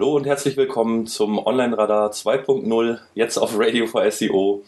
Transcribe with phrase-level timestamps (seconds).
[0.00, 4.64] Hallo und herzlich willkommen zum Online-Radar 2.0, jetzt auf Radio for SEO.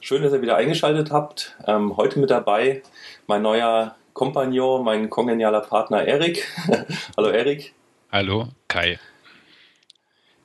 [0.00, 1.54] Schön, dass ihr wieder eingeschaltet habt.
[1.66, 2.82] Ähm, heute mit dabei
[3.26, 6.48] mein neuer Kompagnon, mein kongenialer Partner Erik.
[7.18, 7.74] Hallo Erik.
[8.10, 8.98] Hallo Kai.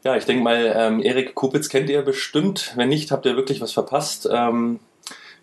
[0.04, 2.74] Ja, ich denke mal, ähm, Erik Kupitz kennt ihr bestimmt.
[2.76, 4.28] Wenn nicht, habt ihr wirklich was verpasst.
[4.30, 4.82] Ähm,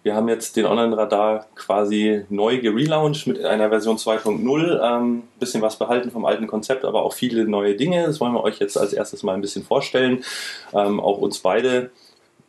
[0.03, 4.81] wir haben jetzt den Online-Radar quasi neu gelauncht mit einer Version 2.0.
[4.83, 8.07] Ähm, bisschen was behalten vom alten Konzept, aber auch viele neue Dinge.
[8.07, 10.25] Das wollen wir euch jetzt als erstes mal ein bisschen vorstellen.
[10.73, 11.91] Ähm, auch uns beide.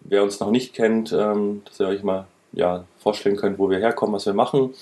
[0.01, 3.79] Wer uns noch nicht kennt, ähm, dass ihr euch mal ja, vorstellen könnt, wo wir
[3.79, 4.73] herkommen, was wir machen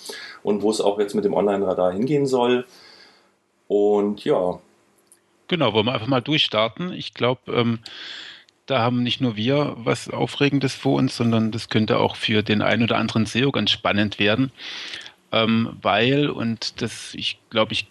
[0.44, 2.66] und wo es auch jetzt mit dem Online-Radar hingehen soll.
[3.68, 4.60] Und ja.
[5.48, 6.92] Genau, wollen wir einfach mal durchstarten.
[6.94, 7.80] Ich glaube, ähm,
[8.68, 12.62] da haben nicht nur wir was Aufregendes vor uns, sondern das könnte auch für den
[12.62, 14.52] einen oder anderen SEO ganz spannend werden,
[15.32, 17.88] ähm, weil, und das, ich glaube, ich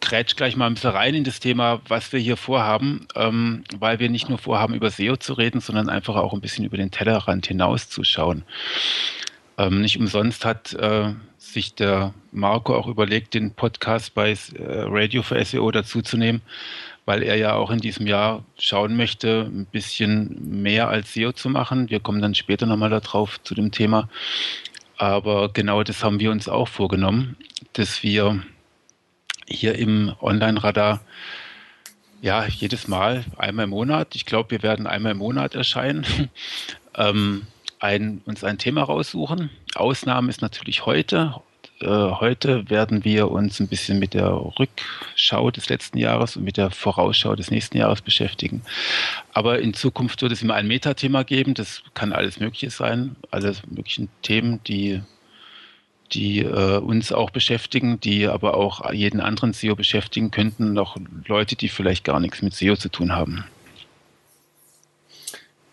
[0.00, 3.98] grätsch gleich mal ein bisschen rein in das Thema, was wir hier vorhaben, ähm, weil
[3.98, 6.90] wir nicht nur vorhaben, über SEO zu reden, sondern einfach auch ein bisschen über den
[6.90, 8.44] Tellerrand hinauszuschauen.
[9.58, 15.22] Ähm, nicht umsonst hat äh, sich der Marco auch überlegt, den Podcast bei äh, Radio
[15.22, 16.40] für SEO dazuzunehmen,
[17.06, 21.48] weil er ja auch in diesem Jahr schauen möchte, ein bisschen mehr als SEO zu
[21.48, 21.90] machen.
[21.90, 24.08] Wir kommen dann später nochmal darauf zu dem Thema.
[24.96, 27.36] Aber genau das haben wir uns auch vorgenommen,
[27.72, 28.42] dass wir
[29.48, 31.00] hier im Online-Radar
[32.20, 36.06] ja jedes Mal einmal im Monat, ich glaube, wir werden einmal im Monat erscheinen,
[36.96, 37.46] ähm,
[37.78, 39.50] ein, uns ein Thema raussuchen.
[39.74, 41.34] Ausnahme ist natürlich heute.
[41.82, 46.58] Äh, heute werden wir uns ein bisschen mit der Rückschau des letzten Jahres und mit
[46.58, 48.62] der Vorausschau des nächsten Jahres beschäftigen.
[49.32, 51.54] Aber in Zukunft wird es immer ein Metathema geben.
[51.54, 55.00] Das kann alles Mögliche sein, alle möglichen Themen, die
[56.12, 60.96] die äh, uns auch beschäftigen, die aber auch jeden anderen SEO beschäftigen könnten, noch
[61.28, 63.44] Leute, die vielleicht gar nichts mit SEO zu tun haben.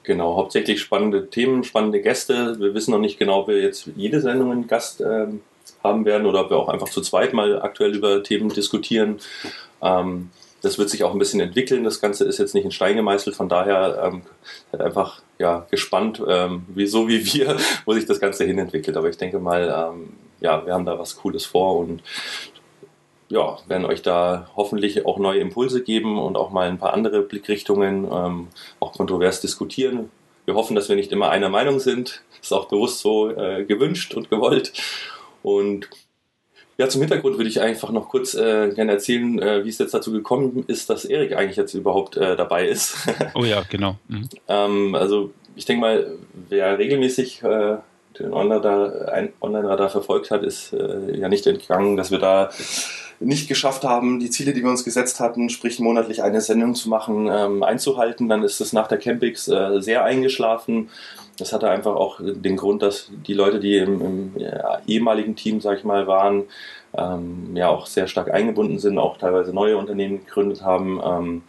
[0.03, 2.59] Genau, hauptsächlich spannende Themen, spannende Gäste.
[2.59, 5.41] Wir wissen noch nicht genau, wir jetzt jede Sendung einen Gast ähm,
[5.83, 9.17] haben werden oder ob wir auch einfach zu zweit mal aktuell über Themen diskutieren.
[9.81, 10.29] Ähm,
[10.61, 11.83] das wird sich auch ein bisschen entwickeln.
[11.83, 14.21] Das Ganze ist jetzt nicht in Stein gemeißelt, von daher ähm,
[14.77, 18.97] einfach ja, gespannt, ähm, wie, so wie wir, wo sich das Ganze hinentwickelt.
[18.97, 22.01] Aber ich denke mal, ähm, ja, wir haben da was Cooles vor und
[23.29, 27.21] ja, werden euch da hoffentlich auch neue Impulse geben und auch mal ein paar andere
[27.21, 28.47] Blickrichtungen, ähm,
[28.79, 30.09] auch kontrovers diskutieren.
[30.45, 32.21] Wir hoffen, dass wir nicht immer einer Meinung sind.
[32.41, 34.71] Ist auch bewusst so äh, gewünscht und gewollt.
[35.44, 35.90] Und
[36.78, 39.94] ja, zum Hintergrund würde ich einfach noch kurz äh, gerne erzählen, äh, wie es jetzt
[39.94, 42.96] dazu gekommen ist, dass Erik eigentlich jetzt überhaupt äh, dabei ist.
[43.34, 43.98] oh ja, genau.
[44.08, 44.30] Mhm.
[44.48, 46.12] ähm, also ich denke mal,
[46.50, 47.78] wer regelmäßig äh,
[48.20, 52.52] den Online-Radar Online verfolgt hat, ist äh, ja nicht entgangen, dass wir da
[53.19, 56.90] nicht geschafft haben, die Ziele, die wir uns gesetzt hatten, sprich monatlich eine Sendung zu
[56.90, 58.30] machen, ähm, einzuhalten.
[58.30, 60.90] Dann ist es nach der Campix äh, sehr eingeschlafen.
[61.38, 64.36] Das hatte einfach auch den Grund, dass die Leute, die im, im
[64.88, 66.46] ehemaligen Team, sag ich mal, waren,
[66.98, 71.00] ähm, ja auch sehr stark eingebunden sind, auch teilweise neue Unternehmen gegründet haben.
[71.03, 71.42] Ähm,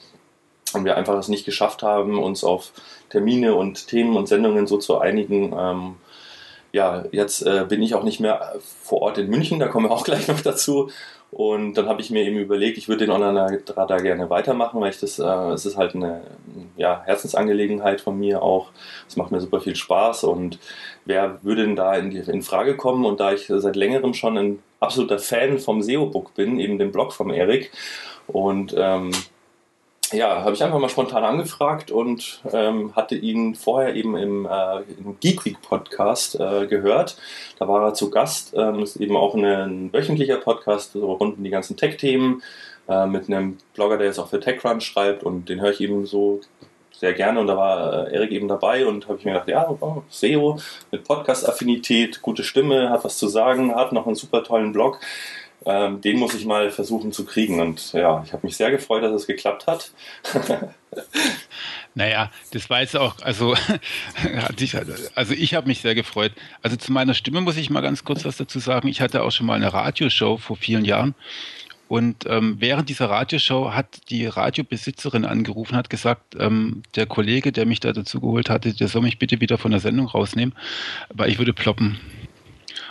[0.74, 2.72] und wir einfach es nicht geschafft haben, uns auf
[3.08, 5.54] Termine und Themen und Sendungen so zu einigen.
[5.58, 5.94] Ähm,
[6.72, 9.92] ja, jetzt äh, bin ich auch nicht mehr vor Ort in München, da kommen wir
[9.92, 10.90] auch gleich noch dazu.
[11.30, 15.00] Und dann habe ich mir eben überlegt, ich würde den Online-Radar gerne weitermachen, weil ich
[15.00, 16.22] das, äh, es ist halt eine
[16.76, 18.70] ja, Herzensangelegenheit von mir auch.
[19.06, 20.58] Es macht mir super viel Spaß und
[21.04, 23.04] wer würde denn da in, in Frage kommen?
[23.04, 27.12] Und da ich seit längerem schon ein absoluter Fan vom SEO-Book bin, eben dem Blog
[27.12, 27.72] vom Erik
[28.26, 29.10] und ähm,
[30.12, 34.80] ja, habe ich einfach mal spontan angefragt und ähm, hatte ihn vorher eben im, äh,
[34.98, 37.16] im Geek Week Podcast äh, gehört.
[37.58, 38.54] Da war er zu Gast.
[38.56, 42.42] Ähm, ist eben auch ein wöchentlicher Podcast so rund um die ganzen Tech-Themen
[42.88, 46.06] äh, mit einem Blogger, der jetzt auch für TechCrunch schreibt und den höre ich eben
[46.06, 46.40] so
[46.98, 49.70] sehr gerne und da war äh, Erik eben dabei und habe ich mir gedacht, ja,
[49.70, 50.58] oh, SEO
[50.90, 54.98] mit Podcast-Affinität, gute Stimme, hat was zu sagen, hat noch einen super tollen Blog
[55.68, 57.60] ähm, den muss ich mal versuchen zu kriegen.
[57.60, 59.92] Und ja, ich habe mich sehr gefreut, dass es geklappt hat.
[61.94, 63.56] Naja, das war jetzt auch, also,
[65.16, 66.32] also ich habe mich sehr gefreut.
[66.62, 68.86] Also zu meiner Stimme muss ich mal ganz kurz was dazu sagen.
[68.86, 71.16] Ich hatte auch schon mal eine Radioshow vor vielen Jahren.
[71.88, 77.66] Und ähm, während dieser Radioshow hat die Radiobesitzerin angerufen, hat gesagt, ähm, der Kollege, der
[77.66, 80.54] mich da dazu geholt hatte, der soll mich bitte wieder von der Sendung rausnehmen,
[81.08, 81.98] weil ich würde ploppen.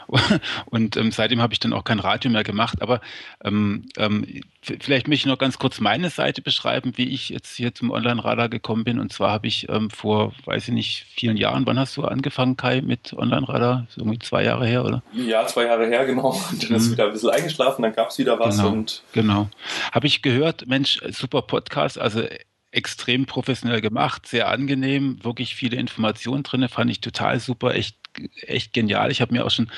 [0.65, 2.81] Und ähm, seitdem habe ich dann auch kein Radio mehr gemacht.
[2.81, 3.01] Aber
[3.43, 7.73] ähm, ähm, vielleicht möchte ich noch ganz kurz meine Seite beschreiben, wie ich jetzt hier
[7.73, 8.99] zum Online-Radar gekommen bin.
[8.99, 12.57] Und zwar habe ich ähm, vor, weiß ich nicht, vielen Jahren, wann hast du angefangen,
[12.57, 13.87] Kai, mit Online-Radar?
[13.89, 15.03] So irgendwie zwei Jahre her, oder?
[15.13, 16.29] Ja, zwei Jahre her, genau.
[16.51, 16.91] Und dann ist mhm.
[16.93, 18.57] wieder ein bisschen eingeschlafen, dann gab es wieder was.
[18.57, 19.49] Genau, und genau.
[19.91, 22.23] Habe ich gehört, Mensch, super Podcast, also
[22.71, 27.97] extrem professionell gemacht, sehr angenehm, wirklich viele Informationen drin, fand ich total super, echt,
[28.41, 29.11] echt genial.
[29.11, 29.69] Ich habe mir auch schon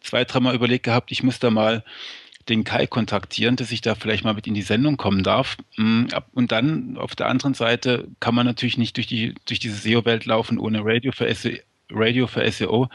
[0.00, 1.84] zwei, dreimal überlegt gehabt, ich muss da mal
[2.48, 5.56] den Kai kontaktieren, dass ich da vielleicht mal mit in die Sendung kommen darf.
[5.76, 9.76] Mm, und dann auf der anderen Seite kann man natürlich nicht durch, die, durch diese
[9.76, 11.56] SEO-Welt laufen ohne Radio für, SEO,
[11.90, 12.88] Radio für SEO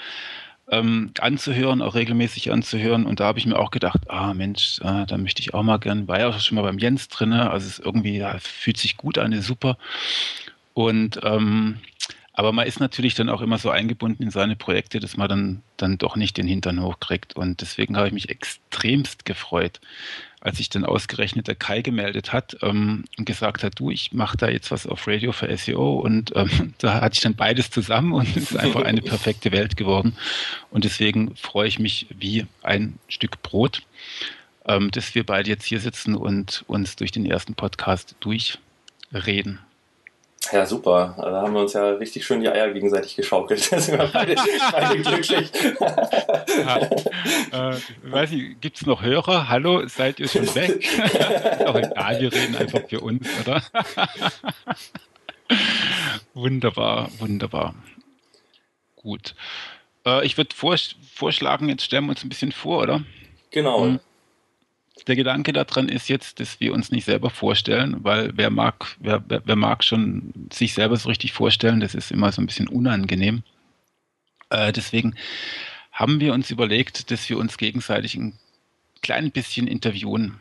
[0.70, 3.06] ähm, anzuhören, auch regelmäßig anzuhören.
[3.06, 5.78] Und da habe ich mir auch gedacht, ah Mensch, ah, da möchte ich auch mal
[5.78, 6.08] gern.
[6.08, 9.18] War ja auch schon mal beim Jens drin, also es irgendwie ja, fühlt sich gut
[9.18, 9.78] an, ist super.
[10.74, 11.78] Und ähm,
[12.36, 15.62] aber man ist natürlich dann auch immer so eingebunden in seine Projekte, dass man dann,
[15.78, 17.34] dann doch nicht den Hintern hochkriegt.
[17.36, 19.80] Und deswegen habe ich mich extremst gefreut,
[20.42, 24.36] als sich dann ausgerechnet der Kai gemeldet hat ähm, und gesagt hat, du, ich mache
[24.36, 26.00] da jetzt was auf Radio für SEO.
[26.02, 29.78] Und ähm, da hatte ich dann beides zusammen und es ist einfach eine perfekte Welt
[29.78, 30.18] geworden.
[30.72, 33.82] Und deswegen freue ich mich wie ein Stück Brot,
[34.66, 39.60] ähm, dass wir beide jetzt hier sitzen und uns durch den ersten Podcast durchreden.
[40.52, 41.16] Ja, super.
[41.18, 43.70] Da haben wir uns ja richtig schön die Eier gegenseitig geschaukelt.
[43.76, 44.36] Da sind wir beide,
[44.72, 45.52] beide glücklich.
[47.52, 47.72] ja.
[47.72, 49.50] äh, weiß ich, gibt es noch Hörer?
[49.50, 50.88] Hallo, seid ihr schon weg?
[51.66, 53.62] Auch egal, wir reden einfach für uns, oder?
[56.34, 57.76] wunderbar, wunderbar.
[58.96, 59.36] Gut.
[60.06, 63.04] Äh, ich würde vorschlagen, jetzt stellen wir uns ein bisschen vor, oder?
[63.52, 63.86] Genau.
[63.86, 64.00] Mhm
[65.08, 69.24] der Gedanke daran ist jetzt, dass wir uns nicht selber vorstellen, weil wer mag, wer,
[69.28, 73.44] wer mag schon sich selber so richtig vorstellen, das ist immer so ein bisschen unangenehm.
[74.50, 75.16] Äh, deswegen
[75.92, 78.38] haben wir uns überlegt, dass wir uns gegenseitig ein
[79.02, 80.40] klein bisschen interviewen.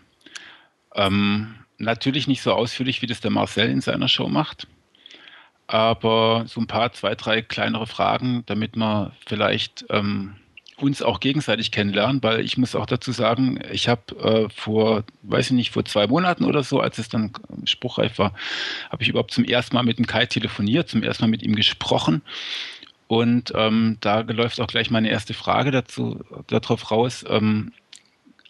[0.94, 4.66] Ähm, natürlich nicht so ausführlich, wie das der Marcel in seiner Show macht,
[5.66, 10.36] aber so ein paar, zwei, drei kleinere Fragen, damit man vielleicht ähm,
[10.76, 15.46] uns auch gegenseitig kennenlernen, weil ich muss auch dazu sagen, ich habe äh, vor, weiß
[15.46, 17.32] ich nicht, vor zwei Monaten oder so, als es dann
[17.64, 18.34] spruchreif war,
[18.90, 21.54] habe ich überhaupt zum ersten Mal mit dem Kai telefoniert, zum ersten Mal mit ihm
[21.54, 22.22] gesprochen.
[23.06, 27.24] Und ähm, da läuft auch gleich meine erste Frage dazu, darauf raus.
[27.28, 27.72] Ähm,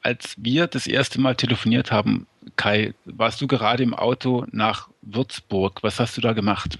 [0.02, 5.82] als wir das erste Mal telefoniert haben, Kai, warst du gerade im Auto nach Würzburg.
[5.82, 6.78] Was hast du da gemacht?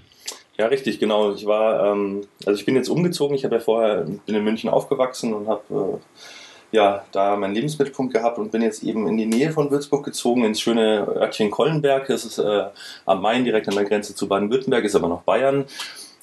[0.57, 1.33] Ja, richtig, genau.
[1.33, 3.35] Ich war, ähm, also ich bin jetzt umgezogen.
[3.35, 8.13] Ich habe ja vorher bin in München aufgewachsen und habe äh, ja da meinen Lebensmittelpunkt
[8.13, 12.07] gehabt und bin jetzt eben in die Nähe von Würzburg gezogen, ins schöne Örtchen Kollenberg.
[12.07, 12.65] Das ist äh,
[13.05, 15.65] am Main, direkt an der Grenze zu Baden-Württemberg, ist aber noch Bayern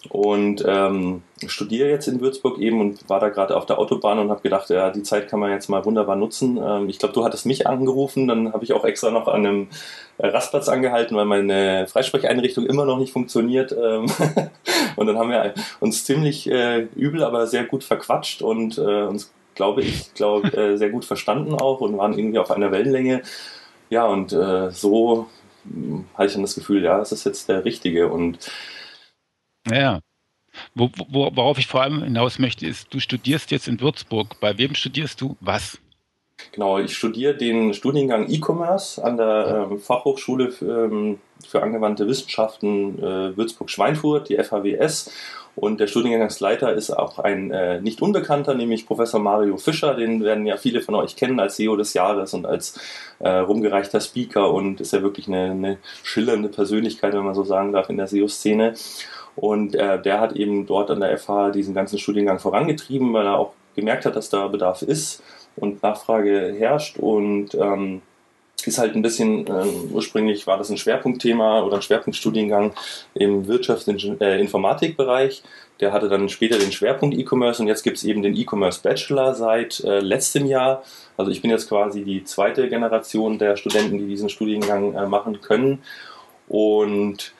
[0.08, 4.30] und ähm, studiere jetzt in Würzburg eben und war da gerade auf der Autobahn und
[4.30, 6.58] habe gedacht, ja, die Zeit kann man jetzt mal wunderbar nutzen.
[6.62, 9.68] Ähm, ich glaube, du hattest mich angerufen, dann habe ich auch extra noch an einem
[10.18, 13.72] äh, Rastplatz angehalten, weil meine Freisprecheinrichtung immer noch nicht funktioniert.
[13.72, 14.06] Ähm
[14.96, 19.32] und dann haben wir uns ziemlich äh, übel, aber sehr gut verquatscht und äh, uns,
[19.54, 23.22] glaube ich, glaube äh, sehr gut verstanden auch und waren irgendwie auf einer Wellenlänge.
[23.88, 25.28] Ja, und äh, so
[25.64, 28.38] hm, hatte ich dann das Gefühl, ja, es ist jetzt der Richtige und
[29.70, 30.00] ja.
[30.74, 34.38] Wo, wo, worauf ich vor allem hinaus möchte, ist, du studierst jetzt in Würzburg.
[34.40, 35.80] Bei wem studierst du was?
[36.50, 42.98] Genau, ich studiere den Studiengang E-Commerce an der ähm, Fachhochschule für, ähm, für angewandte Wissenschaften
[42.98, 45.10] äh, Würzburg-Schweinfurt, die FHWS.
[45.54, 49.94] Und der Studiengangsleiter ist auch ein äh, nicht unbekannter, nämlich Professor Mario Fischer.
[49.94, 52.80] Den werden ja viele von euch kennen als CEO des Jahres und als
[53.18, 57.72] äh, rumgereichter Speaker und ist ja wirklich eine, eine schillernde Persönlichkeit, wenn man so sagen
[57.72, 58.74] darf, in der SEO-Szene.
[59.36, 63.38] Und äh, der hat eben dort an der FH diesen ganzen Studiengang vorangetrieben, weil er
[63.38, 65.22] auch gemerkt hat, dass da Bedarf ist
[65.56, 68.02] und Nachfrage herrscht und ähm,
[68.66, 72.72] ist halt ein bisschen, äh, ursprünglich war das ein Schwerpunktthema oder ein Schwerpunktstudiengang
[73.14, 75.40] im Wirtschaftsinformatikbereich.
[75.40, 75.42] Äh,
[75.80, 79.34] der hatte dann später den Schwerpunkt E-Commerce und jetzt gibt es eben den E-Commerce Bachelor
[79.34, 80.84] seit äh, letztem Jahr.
[81.16, 85.40] Also ich bin jetzt quasi die zweite Generation der Studenten, die diesen Studiengang äh, machen
[85.40, 85.82] können.
[86.48, 87.32] Und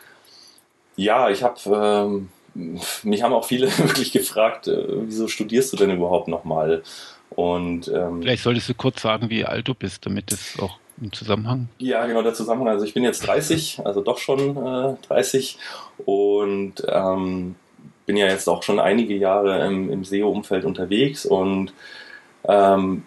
[0.96, 2.28] ja, ich habe, ähm,
[3.02, 6.82] mich haben auch viele wirklich gefragt, äh, wieso studierst du denn überhaupt nochmal?
[7.34, 11.12] Und ähm, vielleicht solltest du kurz sagen, wie alt du bist, damit es auch im
[11.12, 11.68] Zusammenhang.
[11.78, 12.68] Ja, genau der Zusammenhang.
[12.68, 15.58] Also ich bin jetzt 30, also doch schon äh, 30
[16.04, 17.54] und ähm,
[18.06, 21.72] bin ja jetzt auch schon einige Jahre im, im SEO-Umfeld unterwegs und
[22.44, 23.04] ähm,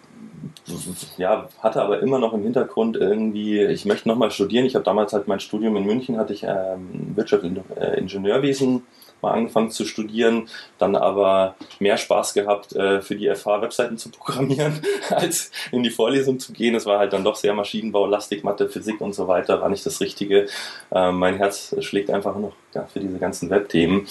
[1.16, 4.66] ja, hatte aber immer noch im Hintergrund irgendwie, ich möchte nochmal studieren.
[4.66, 8.82] Ich habe damals halt mein Studium in München, hatte ich ähm, Wirtschaft und äh, Ingenieurwesen
[9.22, 14.10] mal angefangen zu studieren, dann aber mehr Spaß gehabt, äh, für die FH Webseiten zu
[14.10, 14.80] programmieren,
[15.10, 16.74] als in die Vorlesung zu gehen.
[16.74, 19.86] Es war halt dann doch sehr Maschinenbau, Lastik, Mathe, Physik und so weiter, war nicht
[19.86, 20.46] das Richtige.
[20.90, 22.52] Äh, mein Herz schlägt einfach noch
[22.92, 24.06] für diese ganzen Webthemen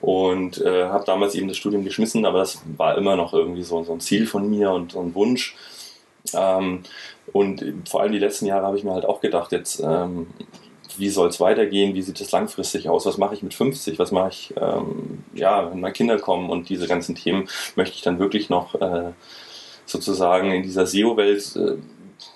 [0.00, 3.82] und äh, habe damals eben das Studium geschmissen, aber das war immer noch irgendwie so,
[3.84, 5.56] so ein Ziel von mir und so ein Wunsch.
[6.34, 6.82] Ähm,
[7.32, 10.28] und vor allem die letzten Jahre habe ich mir halt auch gedacht, jetzt ähm,
[10.98, 14.12] wie soll es weitergehen, wie sieht es langfristig aus, was mache ich mit 50, was
[14.12, 18.18] mache ich, ähm, ja, wenn meine Kinder kommen und diese ganzen Themen möchte ich dann
[18.18, 19.12] wirklich noch äh,
[19.86, 21.76] sozusagen in dieser SEO-Welt, äh,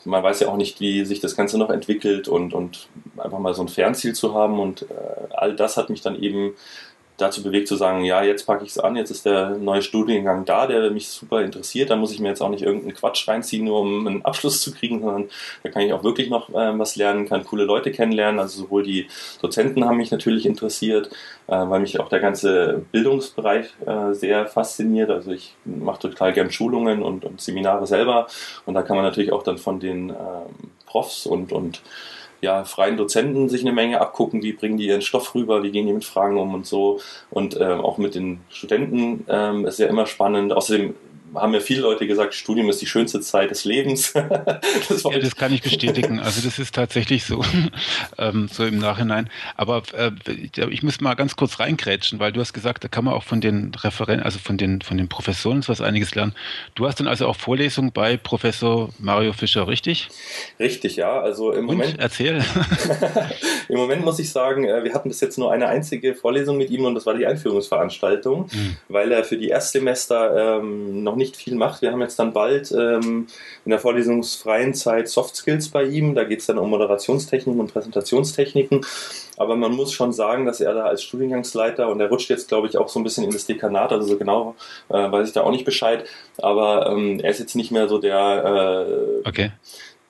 [0.05, 3.55] man weiß ja auch nicht, wie sich das Ganze noch entwickelt und, und einfach mal
[3.55, 6.55] so ein Fernziel zu haben und äh, all das hat mich dann eben
[7.23, 10.45] dazu bewegt zu sagen, ja, jetzt packe ich es an, jetzt ist der neue Studiengang
[10.45, 13.65] da, der mich super interessiert, da muss ich mir jetzt auch nicht irgendeinen Quatsch reinziehen,
[13.65, 15.29] nur um einen Abschluss zu kriegen, sondern
[15.63, 18.83] da kann ich auch wirklich noch äh, was lernen, kann coole Leute kennenlernen, also sowohl
[18.83, 19.09] die
[19.41, 21.09] Dozenten haben mich natürlich interessiert,
[21.47, 26.51] äh, weil mich auch der ganze Bildungsbereich äh, sehr fasziniert, also ich mache total gern
[26.51, 28.27] Schulungen und, und, Seminare selber.
[28.67, 31.83] Und da kann man natürlich auch dann von den ähm, Profs und, und
[32.43, 35.87] ja, freien Dozenten sich eine Menge abgucken, wie bringen die ihren Stoff rüber, wie gehen
[35.87, 37.01] die mit Fragen um und so.
[37.31, 40.53] Und ähm, auch mit den Studenten ähm, ist ja immer spannend.
[40.53, 40.95] Außerdem
[41.35, 44.13] haben ja viele Leute gesagt, Studium ist die schönste Zeit des Lebens.
[44.89, 46.21] das, ja, das kann ich bestätigen.
[46.21, 47.45] Also das ist tatsächlich so,
[48.19, 49.31] ähm, so im Nachhinein.
[49.57, 50.11] Aber äh,
[50.71, 53.41] ich muss mal ganz kurz reingrätschen, weil du hast gesagt, da kann man auch von
[53.41, 56.35] den Referenten, also von den, von den Professoren was einiges lernen.
[56.75, 60.09] Du hast dann also auch Vorlesungen bei Professor Mario Fischer, richtig?
[60.59, 61.21] Richtig, ja.
[61.21, 61.99] Also im Und, Moment.
[61.99, 62.43] Erzähl.
[63.69, 66.71] Im Moment muss ich sagen, äh, wir hatten bis jetzt nur eine einzige Vorlesung mit
[66.71, 68.77] ihm und das war die Einführungsveranstaltung, mhm.
[68.89, 71.83] weil er für die Erstsemester ähm, noch nicht nicht viel macht.
[71.83, 73.29] Wir haben jetzt dann bald ähm,
[73.65, 76.15] in der vorlesungsfreien Zeit Soft Skills bei ihm.
[76.15, 78.85] Da geht es dann um Moderationstechniken und Präsentationstechniken.
[79.37, 82.67] Aber man muss schon sagen, dass er da als Studiengangsleiter und er rutscht jetzt, glaube
[82.67, 84.55] ich, auch so ein bisschen in das Dekanat, also so genau
[84.89, 86.05] äh, weiß ich da auch nicht Bescheid.
[86.39, 88.87] Aber ähm, er ist jetzt nicht mehr so der
[89.25, 89.53] äh, okay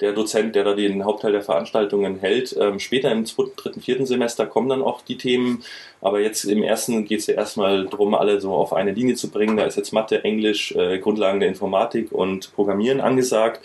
[0.03, 2.55] der Dozent, der da den Hauptteil der Veranstaltungen hält.
[2.61, 5.63] Ähm, später im zweiten, dritten, vierten Semester kommen dann auch die Themen,
[6.01, 9.31] aber jetzt im ersten geht es ja erstmal darum, alle so auf eine Linie zu
[9.31, 9.57] bringen.
[9.57, 13.61] Da ist jetzt Mathe, Englisch, äh, Grundlagen der Informatik und Programmieren angesagt.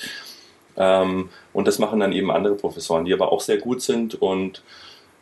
[0.77, 4.61] Ähm, und das machen dann eben andere Professoren, die aber auch sehr gut sind und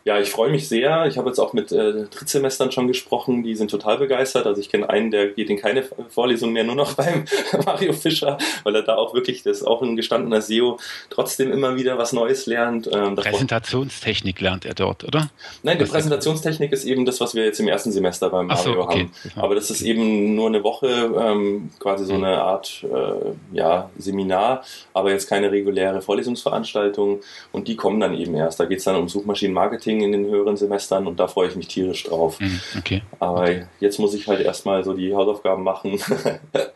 [0.05, 1.07] ja, ich freue mich sehr.
[1.07, 4.45] Ich habe jetzt auch mit äh, Drittsemestern schon gesprochen, die sind total begeistert.
[4.45, 7.25] Also ich kenne einen, der geht in keine Vorlesung mehr, nur noch beim
[7.65, 10.77] Mario Fischer, weil er da auch wirklich, das ist auch ein gestandener SEO,
[11.09, 12.88] trotzdem immer wieder was Neues lernt.
[12.93, 15.31] Ähm, Präsentationstechnik lernt er dort, oder?
[15.63, 18.79] Nein, die Präsentationstechnik ist eben das, was wir jetzt im ersten Semester beim Mario so,
[18.81, 19.09] okay.
[19.33, 19.41] haben.
[19.41, 22.25] Aber das ist eben nur eine Woche, ähm, quasi so mhm.
[22.25, 27.21] eine Art äh, ja, Seminar, aber jetzt keine reguläre Vorlesungsveranstaltung.
[27.51, 28.59] Und die kommen dann eben erst.
[28.59, 31.55] Da geht es dann um Suchmaschinenmarketing Marketing in den höheren Semestern und da freue ich
[31.55, 32.39] mich tierisch drauf.
[32.39, 33.01] Mhm, okay.
[33.19, 33.65] Aber okay.
[33.79, 35.99] jetzt muss ich halt erstmal so die Hausaufgaben machen.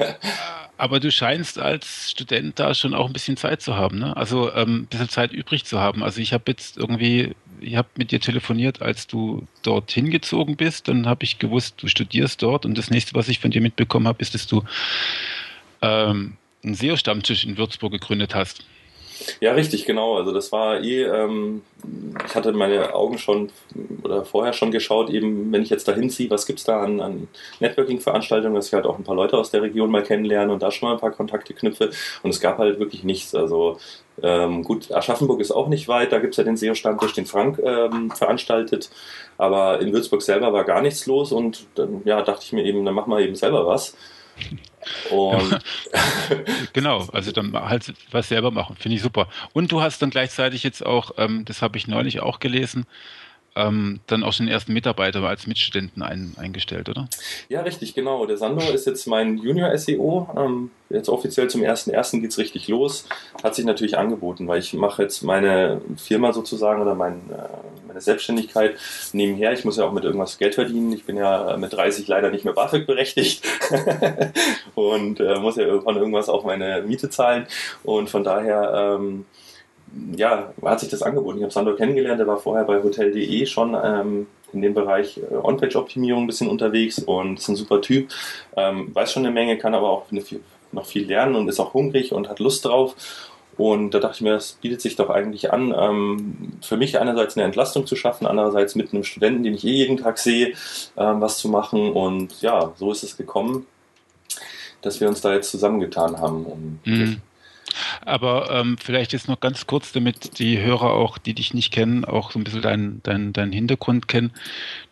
[0.77, 4.15] Aber du scheinst als Student da schon auch ein bisschen Zeit zu haben, ne?
[4.15, 6.03] Also ähm, ein bisschen Zeit übrig zu haben.
[6.03, 10.88] Also ich habe jetzt irgendwie, ich habe mit dir telefoniert, als du dort hingezogen bist.
[10.88, 14.07] Dann habe ich gewusst, du studierst dort und das nächste, was ich von dir mitbekommen
[14.07, 14.63] habe, ist, dass du
[15.81, 18.63] ähm, einen SEO-Stammtisch in Würzburg gegründet hast.
[19.39, 20.15] Ja, richtig, genau.
[20.17, 21.61] Also das war eh, ähm,
[22.25, 23.49] ich hatte meine Augen schon
[24.03, 27.27] oder vorher schon geschaut, eben wenn ich jetzt dahin ziehe, was gibt's da an, an
[27.59, 30.71] Networking-Veranstaltungen, dass ich halt auch ein paar Leute aus der Region mal kennenlerne und da
[30.71, 31.91] schon mal ein paar Kontakte knüpfe.
[32.23, 33.35] Und es gab halt wirklich nichts.
[33.35, 33.77] Also
[34.21, 38.11] ähm, gut, Aschaffenburg ist auch nicht weit, da gibt's ja den SEO-Stammtisch, den Frank ähm,
[38.11, 38.89] veranstaltet.
[39.38, 42.83] Aber in Würzburg selber war gar nichts los und dann ja, dachte ich mir eben,
[42.85, 43.95] dann machen wir eben selber was.
[45.12, 45.60] Und
[46.74, 49.27] genau, also dann halt was selber machen, finde ich super.
[49.53, 52.86] Und du hast dann gleichzeitig jetzt auch, ähm, das habe ich neulich auch gelesen,
[53.55, 57.10] ähm, dann auch schon den ersten Mitarbeiter als Mitstudenten ein, eingestellt, oder?
[57.50, 58.25] Ja, richtig, genau.
[58.25, 60.29] Der Sandro ist jetzt mein Junior-SEO.
[60.38, 62.22] Ähm, jetzt offiziell zum 1.1.
[62.22, 63.05] geht es richtig los.
[63.43, 68.75] Hat sich natürlich angeboten, weil ich mache jetzt meine Firma sozusagen oder mein, äh, Selbstständigkeit
[69.13, 69.53] nebenher.
[69.53, 70.91] Ich muss ja auch mit irgendwas Geld verdienen.
[70.94, 73.46] Ich bin ja mit 30 leider nicht mehr BAföG berechtigt
[74.75, 77.48] und äh, muss ja von irgendwas auch meine Miete zahlen.
[77.84, 78.98] Und von daher...
[79.00, 79.25] Ähm,
[80.15, 81.38] ja, hat sich das angeboten.
[81.38, 85.36] Ich habe Sandro kennengelernt, der war vorher bei Hotel.de schon ähm, in dem Bereich äh,
[85.36, 88.10] On-Page-Optimierung ein bisschen unterwegs und ist ein super Typ.
[88.56, 90.24] Ähm, weiß schon eine Menge, kann aber auch eine,
[90.72, 92.96] noch viel lernen und ist auch hungrig und hat Lust drauf.
[93.60, 97.36] Und da dachte ich mir, das bietet sich doch eigentlich an, ähm, für mich einerseits
[97.36, 100.54] eine Entlastung zu schaffen, andererseits mit einem Studenten, den ich eh jeden Tag sehe,
[100.96, 101.92] ähm, was zu machen.
[101.92, 103.66] Und ja, so ist es gekommen,
[104.82, 106.46] dass wir uns da jetzt zusammengetan haben.
[106.46, 107.22] Und mhm.
[108.05, 112.05] Aber ähm, vielleicht jetzt noch ganz kurz, damit die Hörer auch, die dich nicht kennen,
[112.05, 114.31] auch so ein bisschen deinen dein, dein Hintergrund kennen.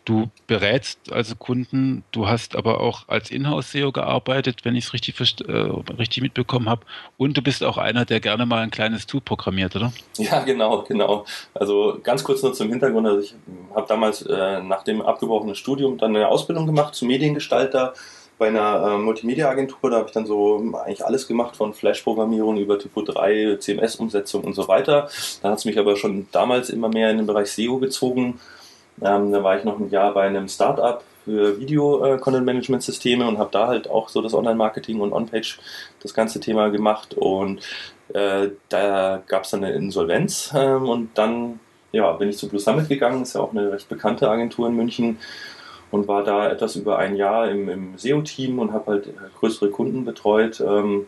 [0.04, 5.20] Du berätst also Kunden, du hast aber auch als Inhouse-SEO gearbeitet, wenn ich es richtig,
[5.46, 6.86] äh, richtig mitbekommen habe.
[7.18, 9.92] Und du bist auch einer, der gerne mal ein kleines Tool programmiert, oder?
[10.16, 11.26] Ja, genau, genau.
[11.52, 13.06] Also ganz kurz nur zum Hintergrund.
[13.06, 13.34] Also ich
[13.74, 17.92] habe damals äh, nach dem abgebrochenen Studium dann eine Ausbildung gemacht zum Mediengestalter
[18.38, 19.90] bei einer äh, Multimedia-Agentur.
[19.90, 24.54] Da habe ich dann so eigentlich alles gemacht, von Flash-Programmierung über Typo 3, CMS-Umsetzung und
[24.54, 25.08] so weiter.
[25.42, 28.40] Dann hat es mich aber schon damals immer mehr in den Bereich SEO gezogen.
[29.02, 33.66] Ähm, da war ich noch ein Jahr bei einem Startup für Video-Content-Management-Systeme und habe da
[33.66, 35.58] halt auch so das Online-Marketing und On-Page
[36.02, 37.14] das ganze Thema gemacht.
[37.14, 37.60] Und
[38.14, 41.60] äh, da gab es dann eine Insolvenz ähm, und dann
[41.92, 44.76] ja, bin ich zu Blue Summit gegangen, ist ja auch eine recht bekannte Agentur in
[44.76, 45.18] München
[45.90, 50.04] und war da etwas über ein Jahr im, im SEO-Team und habe halt größere Kunden
[50.04, 50.60] betreut.
[50.60, 51.06] Ähm,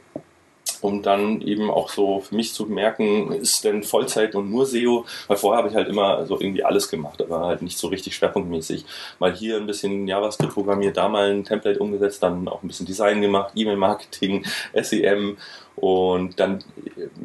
[0.80, 5.04] um dann eben auch so für mich zu merken, ist denn Vollzeit und nur SEO?
[5.28, 8.14] Weil vorher habe ich halt immer so irgendwie alles gemacht, aber halt nicht so richtig
[8.16, 8.84] schwerpunktmäßig.
[9.18, 12.86] Mal hier ein bisschen JavaScript programmiert, da mal ein Template umgesetzt, dann auch ein bisschen
[12.86, 14.44] Design gemacht, E-Mail-Marketing,
[14.82, 15.36] SEM
[15.76, 16.62] und dann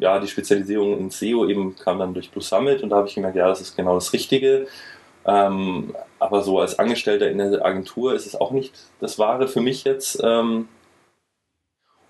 [0.00, 3.14] ja die Spezialisierung in SEO eben kam dann durch Blue Summit und da habe ich
[3.14, 4.66] gemerkt, ja, das ist genau das Richtige.
[5.26, 9.60] Ähm, aber so als Angestellter in der Agentur ist es auch nicht das Wahre für
[9.60, 10.20] mich jetzt.
[10.22, 10.68] Ähm,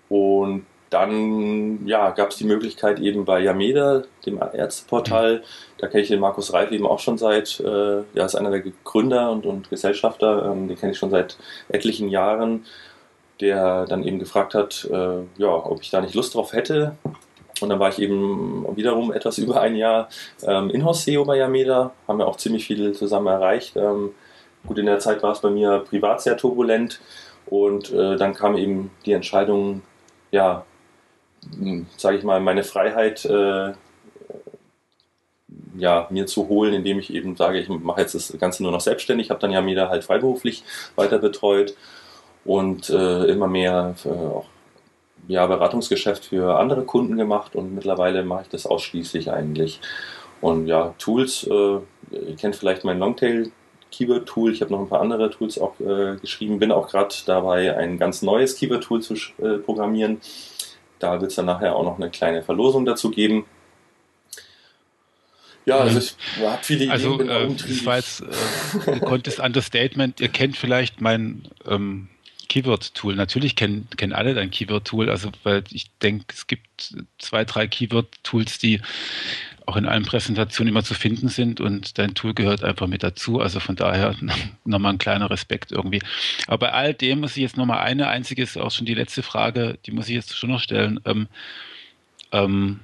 [0.09, 5.43] und dann ja, gab es die Möglichkeit eben bei Yameda, dem Ärzteportal,
[5.79, 8.63] da kenne ich den Markus Reif eben auch schon seit, äh, ja, ist einer der
[8.85, 12.65] Gründer und, und Gesellschafter, ähm, den kenne ich schon seit etlichen Jahren,
[13.41, 16.95] der dann eben gefragt hat, äh, ja, ob ich da nicht Lust drauf hätte.
[17.61, 20.09] Und dann war ich eben wiederum etwas über ein Jahr
[20.43, 23.75] ähm, Inhouse-SEO bei Yameda, haben wir auch ziemlich viel zusammen erreicht.
[23.75, 24.11] Ähm,
[24.65, 26.99] gut, in der Zeit war es bei mir privat sehr turbulent.
[27.45, 29.81] Und äh, dann kam eben die Entscheidung,
[30.31, 30.65] ja,
[31.95, 33.73] sage ich mal, meine Freiheit äh,
[35.77, 38.81] ja, mir zu holen, indem ich eben sage, ich mache jetzt das Ganze nur noch
[38.81, 40.63] selbstständig, habe dann mir halt freiberuflich
[40.95, 41.75] weiter betreut
[42.45, 44.45] und äh, immer mehr äh, auch
[45.27, 49.79] ja, Beratungsgeschäft für andere Kunden gemacht und mittlerweile mache ich das ausschließlich eigentlich.
[50.41, 51.79] Und ja, Tools, äh,
[52.11, 53.51] ihr kennt vielleicht mein Longtail
[53.91, 57.15] Keyword Tool, ich habe noch ein paar andere Tools auch äh, geschrieben, bin auch gerade
[57.25, 60.19] dabei, ein ganz neues Keyword Tool zu äh, programmieren
[60.99, 63.45] da wird es dann nachher auch noch eine kleine Verlosung dazu geben.
[65.65, 66.91] Ja, also ich habe viele Ideen.
[66.91, 68.23] Also, äh, war jetzt
[68.85, 70.21] äh, konntest Understatement.
[70.21, 72.07] Ihr kennt vielleicht mein ähm,
[72.47, 73.15] Keyword-Tool.
[73.15, 75.09] Natürlich kennen, kennen alle dein Keyword-Tool.
[75.09, 78.81] Also, weil ich denke, es gibt zwei, drei Keyword-Tools, die
[79.67, 83.41] auch in allen Präsentationen immer zu finden sind und dein Tool gehört einfach mit dazu.
[83.41, 84.15] Also von daher
[84.63, 86.01] nochmal ein kleiner Respekt irgendwie.
[86.47, 89.23] Aber bei all dem muss ich jetzt nochmal eine einzige, ist auch schon die letzte
[89.23, 91.01] Frage, die muss ich jetzt schon noch stellen.
[91.05, 91.27] Ähm,
[92.31, 92.79] ähm,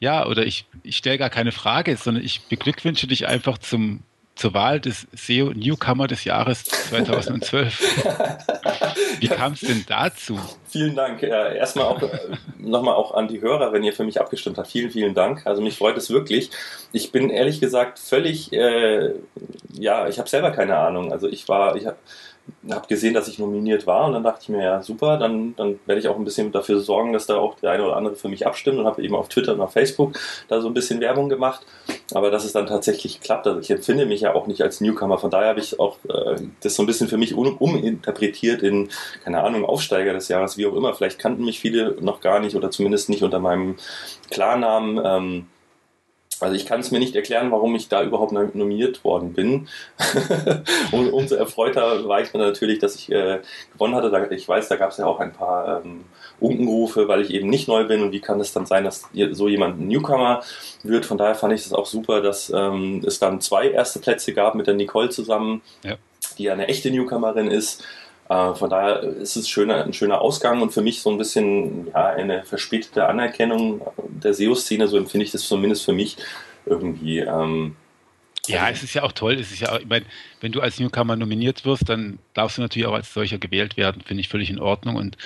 [0.00, 4.02] ja, oder ich, ich stelle gar keine Frage, sondern ich beglückwünsche dich einfach zum
[4.34, 7.78] zur Wahl des SEO Newcomer des Jahres 2012.
[9.20, 10.38] Wie kam es denn dazu?
[10.68, 11.22] Vielen Dank.
[11.22, 12.08] Erstmal auch äh,
[12.58, 14.68] nochmal auch an die Hörer, wenn ihr für mich abgestimmt habt.
[14.68, 15.46] Vielen, vielen Dank.
[15.46, 16.50] Also mich freut es wirklich.
[16.92, 19.12] Ich bin ehrlich gesagt völlig, äh,
[19.72, 21.12] ja, ich habe selber keine Ahnung.
[21.12, 21.96] Also ich war, ich habe
[22.70, 25.78] habe gesehen, dass ich nominiert war und dann dachte ich mir, ja super, dann, dann
[25.86, 28.28] werde ich auch ein bisschen dafür sorgen, dass da auch der eine oder andere für
[28.28, 31.28] mich abstimmt und habe eben auf Twitter und auf Facebook da so ein bisschen Werbung
[31.28, 31.66] gemacht.
[32.12, 35.18] Aber dass es dann tatsächlich klappt, also ich empfinde mich ja auch nicht als Newcomer,
[35.18, 38.88] von daher habe ich auch äh, das so ein bisschen für mich um, uminterpretiert in,
[39.24, 40.94] keine Ahnung, Aufsteiger des Jahres, wie auch immer.
[40.94, 43.76] Vielleicht kannten mich viele noch gar nicht oder zumindest nicht unter meinem
[44.30, 45.00] Klarnamen.
[45.04, 45.46] Ähm,
[46.40, 49.68] also ich kann es mir nicht erklären, warum ich da überhaupt nominiert worden bin.
[50.92, 53.40] und umso erfreuter war ich dann natürlich, dass ich äh,
[53.72, 54.34] gewonnen hatte.
[54.34, 56.04] Ich weiß, da gab es ja auch ein paar ähm,
[56.40, 59.48] Unkenrufe, weil ich eben nicht neu bin und wie kann es dann sein, dass so
[59.48, 60.42] jemand ein Newcomer
[60.82, 61.06] wird.
[61.06, 64.54] Von daher fand ich es auch super, dass ähm, es dann zwei erste Plätze gab
[64.54, 65.96] mit der Nicole zusammen, ja.
[66.38, 67.84] die eine echte Newcomerin ist.
[68.28, 71.88] Äh, von daher ist es schöner, ein schöner Ausgang und für mich so ein bisschen
[71.88, 76.16] ja, eine verspätete Anerkennung der SEO-Szene, so empfinde ich das zumindest für mich
[76.66, 77.18] irgendwie.
[77.18, 77.76] Ähm,
[78.46, 79.34] ja, es ist ja auch toll.
[79.34, 80.04] Es ist ja, ich meine,
[80.40, 84.02] wenn du als Newcomer nominiert wirst, dann darfst du natürlich auch als solcher gewählt werden.
[84.02, 84.96] Finde ich völlig in Ordnung.
[84.96, 85.16] Und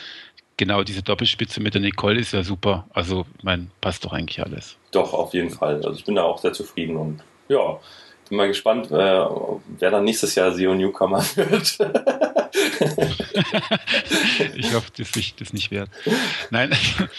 [0.56, 2.86] genau diese Doppelspitze mit der Nicole ist ja super.
[2.92, 4.76] Also, ich meine, passt doch eigentlich alles.
[4.92, 5.76] Doch, auf jeden Fall.
[5.76, 7.80] Also, ich bin da auch sehr zufrieden und ja,
[8.28, 11.78] bin mal gespannt, äh, wer dann nächstes Jahr SEO Newcomer wird.
[14.56, 15.90] ich hoffe, das nicht werde.
[16.50, 16.74] Nein,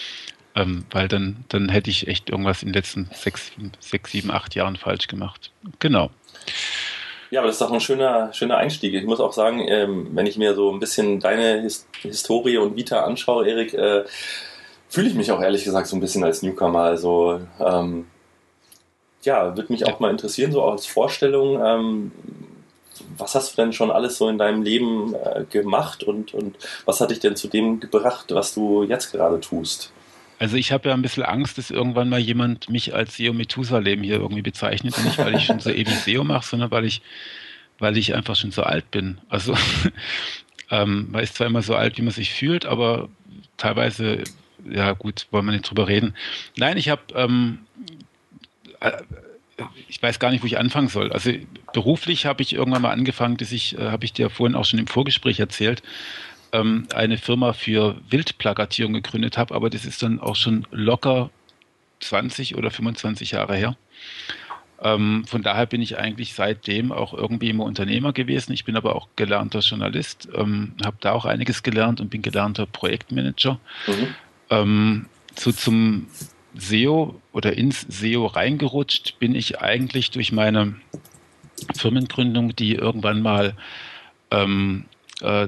[0.55, 4.55] ähm, weil dann, dann hätte ich echt irgendwas in den letzten sechs, sechs, sieben, acht
[4.55, 5.51] Jahren falsch gemacht.
[5.79, 6.09] Genau.
[7.31, 8.95] Ja, aber das ist doch ein schöner, schöner Einstieg.
[8.95, 12.75] Ich muss auch sagen, ähm, wenn ich mir so ein bisschen deine His Historie und
[12.75, 14.03] Vita anschaue, Erik, äh,
[14.89, 16.81] fühle ich mich auch ehrlich gesagt so ein bisschen als Newcomer.
[16.81, 18.07] Also ähm,
[19.23, 22.11] ja, würde mich auch mal interessieren, so als Vorstellung, ähm,
[23.17, 26.55] was hast du denn schon alles so in deinem Leben äh, gemacht und, und
[26.85, 29.91] was hat dich denn zu dem gebracht, was du jetzt gerade tust?
[30.37, 34.03] Also ich habe ja ein bisschen Angst, dass irgendwann mal jemand mich als SEO Methusalem
[34.03, 34.95] hier irgendwie bezeichnet.
[35.03, 37.01] nicht, weil ich schon so ewig SEO mache, sondern weil ich,
[37.77, 39.19] weil ich einfach schon so alt bin.
[39.27, 39.53] Also
[40.71, 43.09] Ähm, man ist zwar immer so alt, wie man sich fühlt, aber
[43.57, 44.23] teilweise,
[44.69, 46.15] ja gut, wollen wir nicht drüber reden.
[46.57, 47.98] Nein, ich habe, ähm, äh,
[49.87, 51.11] ich weiß gar nicht, wo ich anfangen soll.
[51.11, 51.31] Also
[51.73, 54.79] beruflich habe ich irgendwann mal angefangen, dass ich, äh, habe ich dir vorhin auch schon
[54.79, 55.83] im Vorgespräch erzählt,
[56.51, 61.29] ähm, eine Firma für Wildplagatierung gegründet habe, aber das ist dann auch schon locker
[61.99, 63.75] 20 oder 25 Jahre her.
[64.81, 68.53] Ähm, von daher bin ich eigentlich seitdem auch irgendwie immer Unternehmer gewesen.
[68.53, 72.65] Ich bin aber auch gelernter Journalist, ähm, habe da auch einiges gelernt und bin gelernter
[72.65, 73.59] Projektmanager.
[73.87, 74.15] Mhm.
[74.49, 76.07] Ähm, so zum
[76.59, 80.75] SEO oder ins SEO reingerutscht bin ich eigentlich durch meine
[81.75, 83.55] Firmengründung, die irgendwann mal
[84.31, 84.85] ähm,
[85.21, 85.47] äh,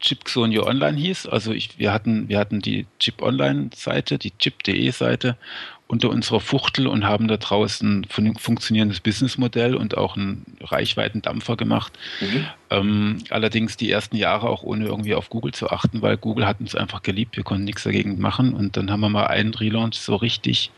[0.00, 1.26] Chipxonio Online hieß.
[1.26, 5.36] Also ich, wir, hatten, wir hatten die Chip Online-Seite, die chip.de Seite
[5.86, 11.92] unter unserer Fuchtel und haben da draußen ein funktionierendes Businessmodell und auch einen Reichweitendampfer gemacht.
[12.20, 12.46] Mhm.
[12.70, 16.60] Ähm, allerdings die ersten Jahre auch ohne irgendwie auf Google zu achten, weil Google hat
[16.60, 19.96] uns einfach geliebt, wir konnten nichts dagegen machen und dann haben wir mal einen Relaunch
[19.96, 20.70] so richtig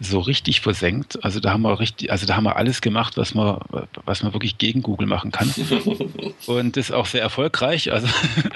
[0.00, 1.22] so richtig versenkt.
[1.24, 3.58] Also da haben wir richtig, also da haben wir alles gemacht, was man,
[4.04, 5.52] was man wirklich gegen Google machen kann.
[6.46, 7.92] Und das ist auch sehr erfolgreich.
[7.92, 8.06] Also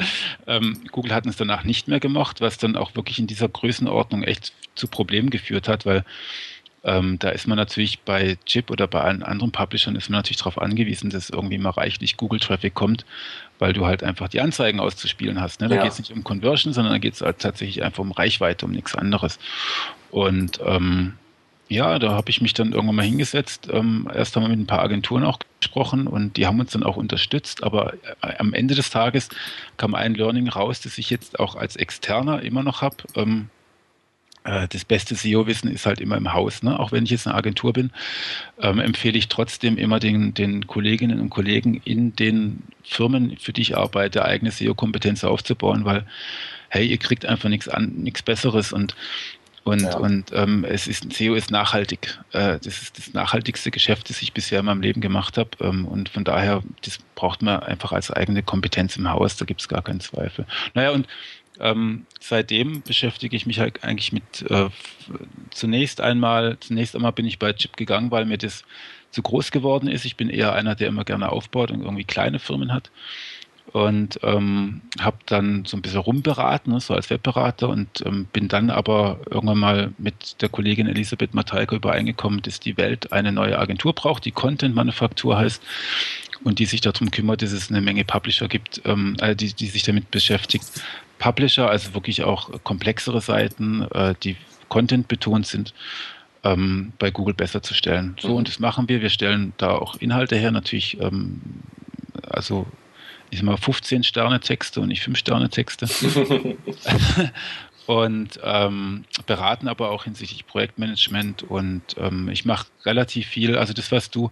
[0.47, 4.23] ähm, Google hat uns danach nicht mehr gemacht, was dann auch wirklich in dieser Größenordnung
[4.23, 6.05] echt zu Problemen geführt hat, weil
[6.85, 10.39] ähm, da ist man natürlich bei Chip oder bei allen anderen Publishern ist man natürlich
[10.39, 13.05] darauf angewiesen, dass irgendwie mal reichlich Google-Traffic kommt,
[13.61, 15.61] weil du halt einfach die Anzeigen auszuspielen hast.
[15.61, 15.69] Ne?
[15.69, 15.83] Da ja.
[15.83, 18.73] geht es nicht um Conversion, sondern da geht es halt tatsächlich einfach um Reichweite, um
[18.73, 19.39] nichts anderes.
[20.11, 21.15] Und ähm,
[21.73, 23.69] ja, da habe ich mich dann irgendwann mal hingesetzt.
[23.73, 26.83] Ähm, erst haben wir mit ein paar Agenturen auch gesprochen und die haben uns dann
[26.83, 27.63] auch unterstützt.
[27.63, 29.29] Aber äh, am Ende des Tages
[29.77, 32.97] kam ein Learning raus, das ich jetzt auch als Externer immer noch habe.
[33.17, 33.49] Ähm,
[34.45, 36.63] äh, das beste SEO-Wissen ist halt immer im Haus.
[36.63, 36.79] Ne?
[36.79, 37.91] Auch wenn ich jetzt eine Agentur bin,
[38.61, 43.63] ähm, empfehle ich trotzdem immer den, den Kolleginnen und Kollegen in den Firmen, für die
[43.63, 46.05] ich arbeite, eigene SEO-Kompetenz aufzubauen, weil
[46.69, 48.97] hey, ihr kriegt einfach nichts an, nichts Besseres und
[49.65, 49.97] und, ja.
[49.97, 52.19] und ähm, es ist, SEO ist nachhaltig.
[52.33, 55.51] Äh, das ist das nachhaltigste Geschäft, das ich bisher in meinem Leben gemacht habe.
[55.61, 59.61] Ähm, und von daher, das braucht man einfach als eigene Kompetenz im Haus, da gibt
[59.61, 60.47] es gar keinen Zweifel.
[60.75, 61.07] Naja, und
[61.61, 64.69] ähm, seitdem beschäftige ich mich halt eigentlich mit äh,
[65.51, 68.65] zunächst einmal, zunächst einmal bin ich bei Chip gegangen, weil mir das
[69.13, 70.05] zu groß geworden ist.
[70.05, 72.91] Ich bin eher einer, der immer gerne aufbaut und irgendwie kleine Firmen hat
[73.73, 78.49] und ähm, habe dann so ein bisschen rumberaten, ne, so als Webberater und ähm, bin
[78.49, 83.59] dann aber irgendwann mal mit der Kollegin Elisabeth Matalka übereingekommen, dass die Welt eine neue
[83.59, 85.63] Agentur braucht, die Content Manufaktur heißt
[86.45, 89.69] und die sich darum kümmert, dass es eine Menge Publisher gibt, ähm, äh, die, die
[89.69, 90.65] sich damit beschäftigt.
[91.19, 94.37] Publisher, also wirklich auch komplexere Seiten, äh, die
[94.69, 95.73] Content betont sind,
[96.45, 98.17] ähm, bei Google besser zu stellen.
[98.21, 98.35] So, mhm.
[98.35, 99.01] und das machen wir.
[99.01, 101.41] Wir stellen da auch Inhalte her, natürlich, ähm,
[102.29, 102.67] also
[103.33, 105.89] ich sag mal 15 Sterne Texte und nicht 5 Sterne Texte.
[107.87, 113.91] und ähm, beraten aber auch hinsichtlich Projektmanagement und ähm, ich mache relativ viel, also das,
[113.91, 114.31] was du,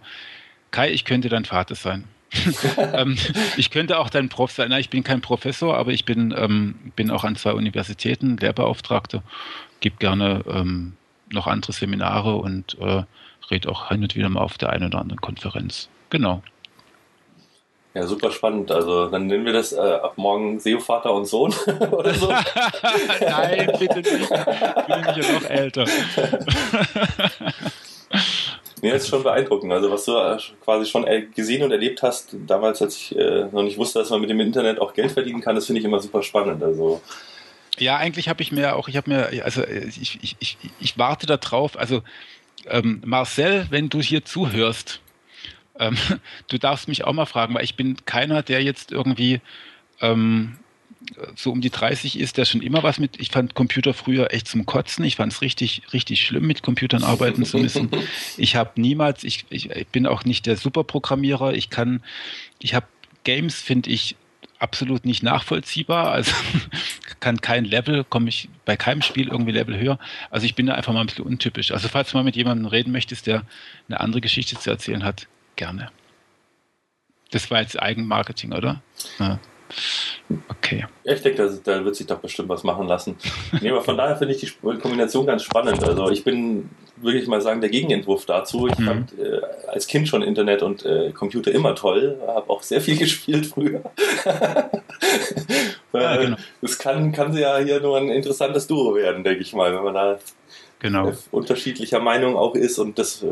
[0.69, 2.03] Kai, ich könnte dein Vater sein.
[2.77, 3.17] ähm,
[3.57, 4.69] ich könnte auch dein Prof sein.
[4.69, 9.23] Nein, ich bin kein Professor, aber ich bin, ähm, bin auch an zwei Universitäten Lehrbeauftragter,
[9.79, 10.93] gebe gerne ähm,
[11.31, 13.03] noch andere Seminare und äh,
[13.49, 15.89] rede auch hin und wieder mal auf der einen oder anderen Konferenz.
[16.11, 16.43] Genau.
[17.93, 18.71] Ja, super spannend.
[18.71, 21.53] Also dann nennen wir das äh, ab morgen SEO-Vater und Sohn
[21.91, 22.29] oder so.
[23.21, 24.21] Nein, bitte nicht.
[24.21, 25.85] Ich bin ja noch älter.
[28.81, 29.73] nee, das ist schon beeindruckend.
[29.73, 33.63] Also was du äh, quasi schon gesehen und erlebt hast, damals, als ich äh, noch
[33.63, 35.99] nicht wusste, dass man mit dem Internet auch Geld verdienen kann, das finde ich immer
[35.99, 36.63] super spannend.
[36.63, 37.01] Also
[37.77, 41.25] ja, eigentlich habe ich mir auch, ich habe mir, also ich, ich, ich, ich warte
[41.25, 42.03] darauf, also
[42.67, 45.00] ähm, Marcel, wenn du hier zuhörst,
[45.81, 45.97] ähm,
[46.47, 49.41] du darfst mich auch mal fragen, weil ich bin keiner, der jetzt irgendwie
[49.99, 50.57] ähm,
[51.35, 53.19] so um die 30 ist, der schon immer was mit.
[53.19, 55.03] Ich fand Computer früher echt zum Kotzen.
[55.03, 57.89] Ich fand es richtig, richtig schlimm, mit Computern arbeiten zu müssen.
[58.37, 61.53] Ich habe niemals, ich, ich, ich, bin auch nicht der Superprogrammierer.
[61.53, 62.03] Ich kann,
[62.59, 62.85] ich habe
[63.23, 64.15] Games, finde ich,
[64.59, 66.11] absolut nicht nachvollziehbar.
[66.11, 66.33] Also
[67.19, 69.99] kann kein Level, komme ich bei keinem Spiel irgendwie Level höher.
[70.29, 71.71] Also ich bin da einfach mal ein bisschen untypisch.
[71.71, 73.43] Also falls du mal mit jemandem reden möchtest, der
[73.89, 75.89] eine andere Geschichte zu erzählen hat, gerne.
[77.31, 78.81] Das war jetzt Eigenmarketing, oder?
[79.19, 79.39] Ja.
[80.49, 80.85] Okay.
[81.03, 83.15] Ja, ich denke, da, da, wird sich doch bestimmt was machen lassen.
[83.61, 85.83] Nee, aber von daher finde ich die Kombination ganz spannend.
[85.83, 88.67] Also ich bin, würde ich mal sagen, der Gegenentwurf dazu.
[88.67, 88.85] Ich mhm.
[88.85, 92.97] fand äh, als Kind schon Internet und äh, Computer immer toll, habe auch sehr viel
[92.99, 93.81] gespielt früher.
[95.93, 96.37] ja, genau.
[96.61, 99.93] Das kann, kann ja hier nur ein interessantes Duo werden, denke ich mal, wenn man
[99.93, 100.19] da
[100.81, 101.09] genau.
[101.09, 103.27] Äh, unterschiedlicher Meinung auch ist und das äh,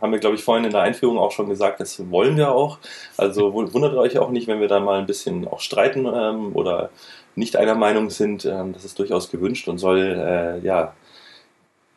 [0.00, 2.78] haben wir, glaube ich, vorhin in der Einführung auch schon gesagt, das wollen wir auch.
[3.16, 6.90] Also wundert euch auch nicht, wenn wir da mal ein bisschen auch streiten ähm, oder
[7.36, 8.44] nicht einer Meinung sind.
[8.44, 10.94] Ähm, das ist durchaus gewünscht und soll äh, ja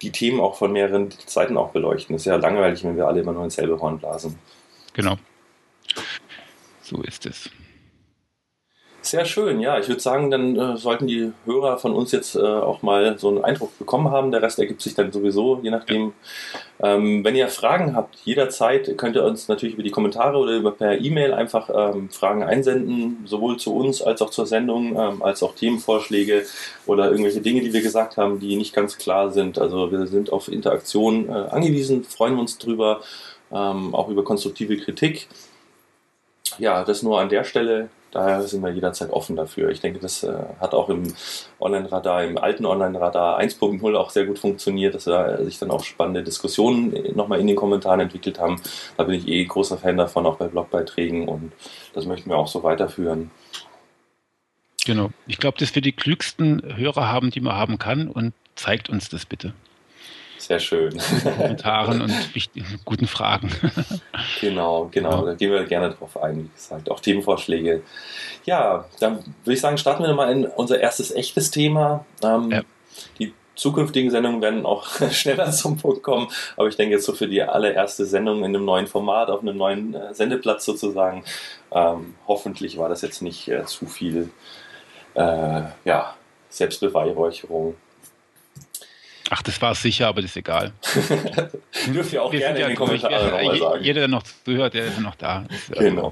[0.01, 2.15] die Themen auch von mehreren Seiten auch beleuchten.
[2.15, 4.37] ist ja langweilig, wenn wir alle immer nur ins selbe Horn blasen.
[4.93, 5.15] Genau.
[6.81, 7.49] So ist es.
[9.05, 9.79] Sehr schön, ja.
[9.79, 13.27] Ich würde sagen, dann äh, sollten die Hörer von uns jetzt äh, auch mal so
[13.27, 14.31] einen Eindruck bekommen haben.
[14.31, 16.13] Der Rest ergibt sich dann sowieso, je nachdem.
[16.81, 20.71] Ähm, wenn ihr Fragen habt, jederzeit könnt ihr uns natürlich über die Kommentare oder über
[20.71, 25.43] per E-Mail einfach ähm, Fragen einsenden, sowohl zu uns als auch zur Sendung, ähm, als
[25.43, 26.45] auch Themenvorschläge
[26.85, 29.59] oder irgendwelche Dinge, die wir gesagt haben, die nicht ganz klar sind.
[29.59, 33.01] Also wir sind auf Interaktion äh, angewiesen, freuen uns drüber,
[33.51, 35.27] ähm, auch über konstruktive Kritik.
[36.57, 37.89] Ja, das nur an der Stelle.
[38.13, 39.69] Daher sind wir jederzeit offen dafür.
[39.69, 41.13] Ich denke, das äh, hat auch im
[41.59, 46.23] Online-Radar, im alten Online-Radar 1.0 auch sehr gut funktioniert, dass da sich dann auch spannende
[46.23, 48.61] Diskussionen nochmal in den Kommentaren entwickelt haben.
[48.97, 51.53] Da bin ich eh großer Fan davon, auch bei Blogbeiträgen und
[51.95, 53.31] das möchten wir auch so weiterführen.
[54.85, 55.09] Genau.
[55.25, 59.09] Ich glaube, dass wir die klügsten Hörer haben, die man haben kann und zeigt uns
[59.09, 59.53] das bitte.
[60.47, 60.99] Sehr schön.
[61.37, 63.49] Kommentaren und wichtigen, guten Fragen.
[64.41, 65.21] Genau, genau.
[65.21, 65.25] Ja.
[65.27, 66.91] Da gehen wir gerne drauf ein, wie gesagt.
[66.91, 67.81] Auch Themenvorschläge.
[68.43, 72.05] Ja, dann würde ich sagen, starten wir mal in unser erstes echtes Thema.
[72.21, 72.61] Ähm, ja.
[73.19, 76.27] Die zukünftigen Sendungen werden auch schneller zum Punkt kommen,
[76.57, 79.55] aber ich denke jetzt so für die allererste Sendung in einem neuen Format, auf einem
[79.55, 81.23] neuen äh, Sendeplatz sozusagen,
[81.71, 84.29] ähm, hoffentlich war das jetzt nicht äh, zu viel
[85.13, 86.15] äh, ja,
[86.49, 87.75] Selbstbeweihräucherung.
[89.29, 90.73] Ach, das war es sicher, aber das ist egal.
[91.93, 93.83] Dürft ihr auch Wir gerne in den Kommentaren nochmal sagen.
[93.83, 95.45] Jeder, der noch zuhört, der ist noch da.
[95.49, 96.11] Ist genau.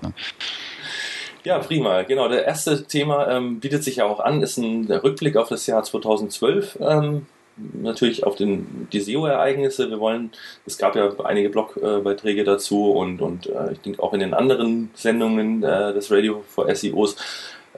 [1.43, 2.03] Ja, prima.
[2.03, 5.49] Genau, der erste Thema ähm, bietet sich ja auch an, ist ein der Rückblick auf
[5.49, 6.77] das Jahr 2012.
[6.81, 7.25] Ähm,
[7.57, 9.89] natürlich auf den, die SEO-Ereignisse.
[9.89, 10.31] Wir wollen,
[10.65, 14.91] es gab ja einige Blogbeiträge dazu und, und äh, ich denke auch in den anderen
[14.93, 17.15] Sendungen äh, des Radio for SEOs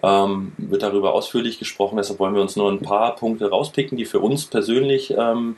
[0.03, 1.97] ähm, wird darüber ausführlich gesprochen.
[1.97, 5.55] Deshalb wollen wir uns nur ein paar Punkte rauspicken, die für uns persönlich ähm,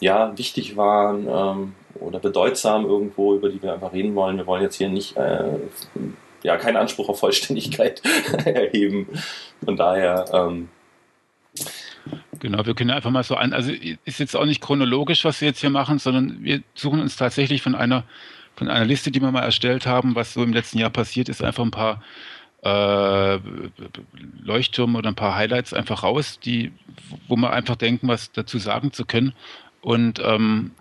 [0.00, 4.38] ja, wichtig waren ähm, oder bedeutsam irgendwo, über die wir einfach reden wollen.
[4.38, 5.44] Wir wollen jetzt hier nicht äh,
[6.42, 8.02] ja, keinen Anspruch auf Vollständigkeit
[8.44, 9.08] erheben.
[9.64, 10.68] Von daher ähm,
[12.38, 13.72] Genau, wir können einfach mal so an, also
[14.04, 17.62] ist jetzt auch nicht chronologisch, was wir jetzt hier machen, sondern wir suchen uns tatsächlich
[17.62, 18.04] von einer,
[18.54, 21.42] von einer Liste, die wir mal erstellt haben, was so im letzten Jahr passiert ist,
[21.42, 22.02] einfach ein paar
[22.62, 23.38] äh,
[24.42, 26.72] Leuchttürme oder ein paar Highlights einfach raus, die,
[27.28, 29.32] wo wir einfach denken, was dazu sagen zu können.
[29.82, 30.72] Und ähm,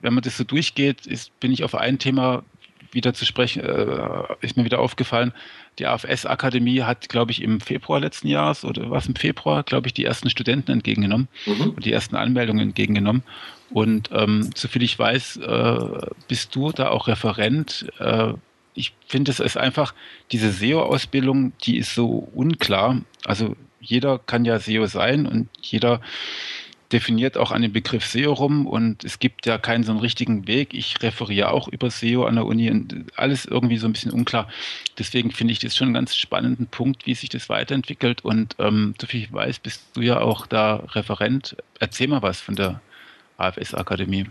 [0.00, 2.44] wenn man das so durchgeht, ist, bin ich auf ein Thema
[2.92, 5.32] wieder zu sprechen, äh, ist mir wieder aufgefallen.
[5.78, 9.94] Die AFS-Akademie hat, glaube ich, im Februar letzten Jahres oder was im Februar, glaube ich,
[9.94, 11.70] die ersten Studenten entgegengenommen mhm.
[11.70, 13.24] und die ersten Anmeldungen entgegengenommen.
[13.70, 15.78] Und ähm, soviel ich weiß, äh,
[16.28, 17.86] bist du da auch Referent.
[17.98, 18.34] Äh,
[18.74, 19.94] ich finde, es ist einfach,
[20.32, 23.00] diese SEO-Ausbildung, die ist so unklar.
[23.24, 26.00] Also jeder kann ja SEO sein und jeder
[26.92, 30.46] definiert auch an dem Begriff SEO rum und es gibt ja keinen so einen richtigen
[30.46, 30.74] Weg.
[30.74, 34.48] Ich referiere auch über SEO an der Uni und alles irgendwie so ein bisschen unklar.
[34.98, 38.94] Deswegen finde ich das schon einen ganz spannenden Punkt, wie sich das weiterentwickelt und ähm,
[39.00, 41.56] so viel ich weiß, bist du ja auch da Referent.
[41.80, 42.80] Erzähl mal was von der
[43.38, 44.26] AFS Akademie.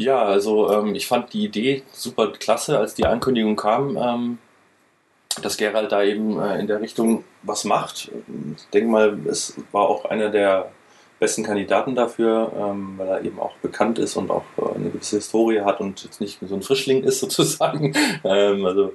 [0.00, 4.38] Ja, also ähm, ich fand die Idee super klasse, als die Ankündigung kam, ähm,
[5.42, 8.10] dass Gerald da eben äh, in der Richtung was macht.
[8.56, 10.70] Ich denke mal, es war auch einer der
[11.18, 15.16] besten Kandidaten dafür, ähm, weil er eben auch bekannt ist und auch äh, eine gewisse
[15.16, 17.94] Historie hat und jetzt nicht so ein Frischling ist sozusagen.
[18.24, 18.94] Ähm, also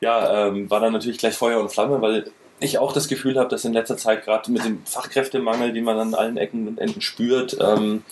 [0.00, 3.50] ja, ähm, war dann natürlich gleich Feuer und Flamme, weil ich auch das Gefühl habe,
[3.50, 7.02] dass in letzter Zeit gerade mit dem Fachkräftemangel, den man an allen Ecken und Enden
[7.02, 8.04] spürt, ähm,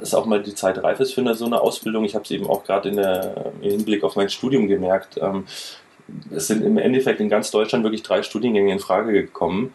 [0.00, 2.04] ist auch mal die Zeit reif ist für so eine Ausbildung.
[2.04, 5.18] Ich habe es eben auch gerade im Hinblick auf mein Studium gemerkt.
[5.20, 5.44] Ähm,
[6.34, 9.74] es sind im Endeffekt in ganz Deutschland wirklich drei Studiengänge in Frage gekommen.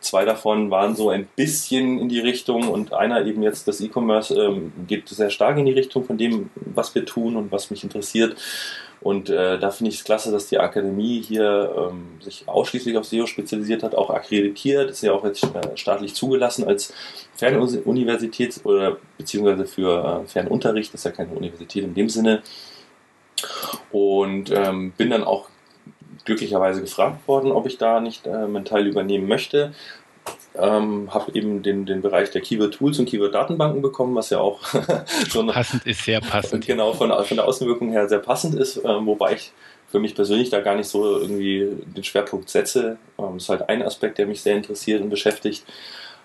[0.00, 4.34] Zwei davon waren so ein bisschen in die Richtung und einer eben jetzt das E-Commerce
[4.34, 7.84] ähm, geht sehr stark in die Richtung von dem, was wir tun und was mich
[7.84, 8.36] interessiert.
[9.02, 13.04] Und äh, da finde ich es klasse, dass die Akademie hier ähm, sich ausschließlich auf
[13.04, 16.94] SEO spezialisiert hat, auch akkreditiert, ist ja auch jetzt äh, staatlich zugelassen als
[17.34, 22.42] Fernuniversität oder beziehungsweise für äh, Fernunterricht, das ist ja keine Universität in dem Sinne.
[23.90, 25.48] Und ähm, bin dann auch
[26.24, 29.72] glücklicherweise gefragt worden, ob ich da nicht äh, Teil übernehmen möchte
[30.54, 34.38] ähm, habe eben den, den Bereich der Keyword Tools und Keyword Datenbanken bekommen, was ja
[34.38, 34.60] auch
[35.28, 36.66] schon passend ist, sehr passend.
[36.66, 39.52] Genau, von, von der Außenwirkung her sehr passend ist, äh, wobei ich
[39.90, 42.98] für mich persönlich da gar nicht so irgendwie den Schwerpunkt setze.
[43.18, 45.64] Ähm, ist halt ein Aspekt, der mich sehr interessiert und beschäftigt.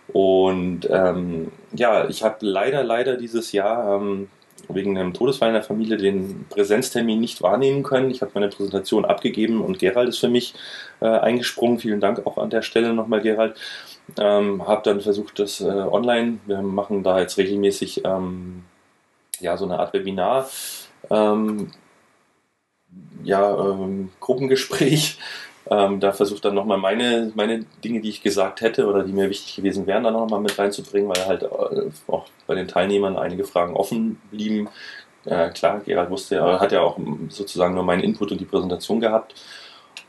[0.07, 4.29] Und ähm, ja, ich habe leider, leider dieses Jahr ähm,
[4.69, 8.09] wegen einem Todesfall in der Familie den Präsenztermin nicht wahrnehmen können.
[8.09, 10.53] Ich habe meine Präsentation abgegeben und Gerald ist für mich
[10.99, 11.79] äh, eingesprungen.
[11.79, 13.55] Vielen Dank auch an der Stelle nochmal, Gerald.
[14.17, 18.63] Ähm, habe dann versucht, das äh, online, wir machen da jetzt regelmäßig ähm,
[19.39, 20.49] ja, so eine Art Webinar,
[21.09, 21.71] ähm,
[23.23, 25.19] ja, ähm, Gruppengespräch.
[25.69, 29.29] Ähm, da versucht dann nochmal meine, meine Dinge, die ich gesagt hätte oder die mir
[29.29, 33.43] wichtig gewesen wären, dann nochmal mit reinzubringen, weil halt äh, auch bei den Teilnehmern einige
[33.43, 34.69] Fragen offen blieben.
[35.25, 39.35] Äh, klar, Gerald wusste hat ja auch sozusagen nur meinen Input und die Präsentation gehabt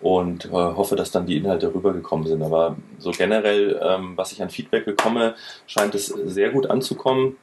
[0.01, 2.43] und äh, hoffe, dass dann die Inhalte rübergekommen sind.
[2.43, 5.35] Aber so generell, ähm, was ich an Feedback bekomme,
[5.67, 7.37] scheint es sehr gut anzukommen.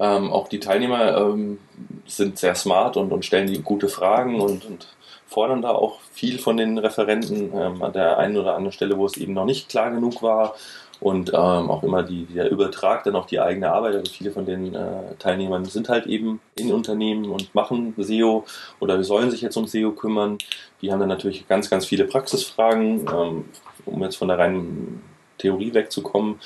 [0.00, 1.58] Ähm, auch die Teilnehmer ähm,
[2.06, 4.88] sind sehr smart und, und stellen die gute Fragen und, und
[5.26, 9.06] fordern da auch viel von den Referenten ähm, an der einen oder anderen Stelle, wo
[9.06, 10.54] es eben noch nicht klar genug war.
[11.02, 11.34] Und ähm,
[11.68, 13.96] auch immer die, der Übertrag dann auf die eigene Arbeit.
[13.96, 18.44] Also viele von den äh, Teilnehmern sind halt eben in Unternehmen und machen SEO
[18.78, 20.38] oder sollen sich jetzt um SEO kümmern.
[20.80, 23.44] Die haben dann natürlich ganz, ganz viele Praxisfragen, ähm,
[23.84, 25.02] um jetzt von der reinen
[25.38, 26.36] Theorie wegzukommen.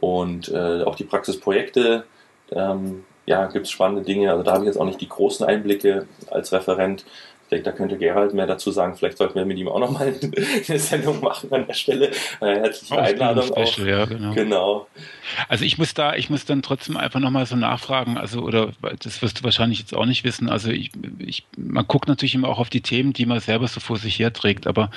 [0.00, 2.04] Und äh, auch die Praxisprojekte,
[2.50, 4.30] ähm, ja, gibt es spannende Dinge.
[4.30, 7.04] Also da habe ich jetzt auch nicht die großen Einblicke als Referent
[7.52, 8.96] denke, da könnte Gerald mehr dazu sagen.
[8.96, 10.14] Vielleicht sollten wir mit ihm auch nochmal
[10.68, 12.10] eine Sendung machen an der Stelle.
[12.40, 13.44] Äh, herzliche Einladung.
[13.44, 14.34] Special, ja, genau.
[14.34, 14.86] genau.
[15.48, 19.22] Also ich muss da, ich muss dann trotzdem einfach nochmal so nachfragen, also oder das
[19.22, 20.48] wirst du wahrscheinlich jetzt auch nicht wissen.
[20.48, 23.80] Also ich, ich man guckt natürlich immer auch auf die Themen, die man selber so
[23.80, 24.90] vor sich herträgt, aber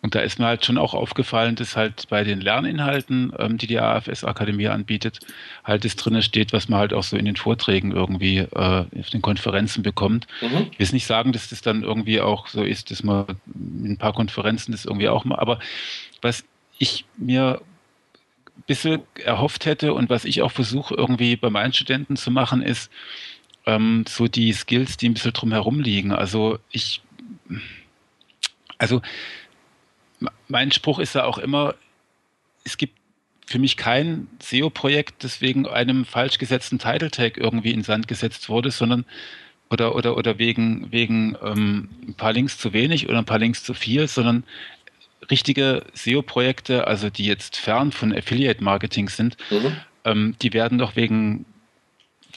[0.00, 3.66] und da ist mir halt schon auch aufgefallen, dass halt bei den Lerninhalten, ähm, die
[3.66, 5.20] die AFS Akademie anbietet,
[5.64, 9.10] halt das drinne steht, was man halt auch so in den Vorträgen irgendwie äh, auf
[9.10, 10.28] den Konferenzen bekommt.
[10.40, 10.68] Mhm.
[10.70, 13.98] Ich will nicht sagen, dass das dann irgendwie auch so ist, dass man in ein
[13.98, 15.58] paar Konferenzen das irgendwie auch mal, aber
[16.22, 16.44] was
[16.78, 17.60] ich mir
[18.56, 22.62] ein bisschen erhofft hätte und was ich auch versuche irgendwie bei meinen Studenten zu machen,
[22.62, 22.90] ist
[23.66, 26.12] ähm, so die Skills, die ein bisschen drumherum liegen.
[26.12, 27.02] Also ich,
[28.78, 29.02] also
[30.48, 31.74] mein Spruch ist ja auch immer,
[32.64, 32.98] es gibt
[33.46, 38.48] für mich kein SEO-Projekt, das wegen einem falsch gesetzten Title Tag irgendwie in Sand gesetzt
[38.48, 39.06] wurde, sondern
[39.70, 43.64] oder oder oder wegen wegen ähm, ein paar Links zu wenig oder ein paar Links
[43.64, 44.44] zu viel, sondern
[45.30, 49.76] richtige SEO-Projekte, also die jetzt fern von Affiliate-Marketing sind, mhm.
[50.04, 51.44] ähm, die werden doch wegen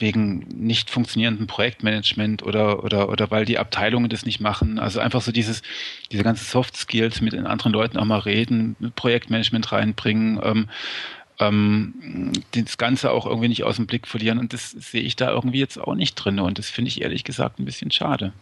[0.02, 4.78] wegen nicht funktionierendem Projektmanagement oder, oder, oder weil die Abteilungen das nicht machen.
[4.78, 5.62] Also einfach so dieses,
[6.10, 10.68] diese ganzen Soft Skills mit den anderen Leuten auch mal reden, Projektmanagement reinbringen, ähm,
[11.38, 14.38] ähm, das Ganze auch irgendwie nicht aus dem Blick verlieren.
[14.38, 16.40] Und das sehe ich da irgendwie jetzt auch nicht drin.
[16.40, 18.32] Und das finde ich ehrlich gesagt ein bisschen schade.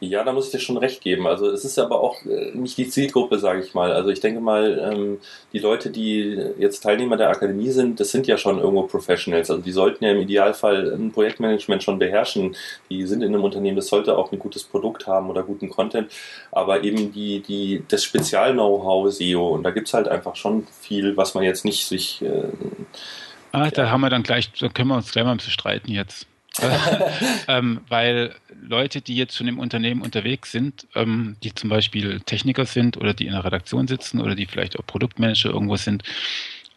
[0.00, 1.26] Ja, da muss ich dir schon recht geben.
[1.26, 3.92] Also es ist aber auch äh, nicht die Zielgruppe, sage ich mal.
[3.92, 5.18] Also ich denke mal, ähm,
[5.52, 9.50] die Leute, die jetzt Teilnehmer der Akademie sind, das sind ja schon irgendwo Professionals.
[9.50, 12.56] Also die sollten ja im Idealfall ein Projektmanagement schon beherrschen.
[12.90, 16.10] Die sind in einem Unternehmen, das sollte auch ein gutes Produkt haben oder guten Content.
[16.50, 19.48] Aber eben die, die, das Spezial-Know-how SEO.
[19.48, 22.20] Und da gibt es halt einfach schon viel, was man jetzt nicht sich...
[22.20, 22.48] Äh,
[23.52, 26.26] ah, da haben wir dann gleich, da können wir uns gleich mal ein streiten jetzt.
[27.48, 32.64] ähm, weil Leute, die jetzt schon im Unternehmen unterwegs sind, ähm, die zum Beispiel Techniker
[32.64, 36.04] sind oder die in der Redaktion sitzen oder die vielleicht auch Produktmanager irgendwo sind,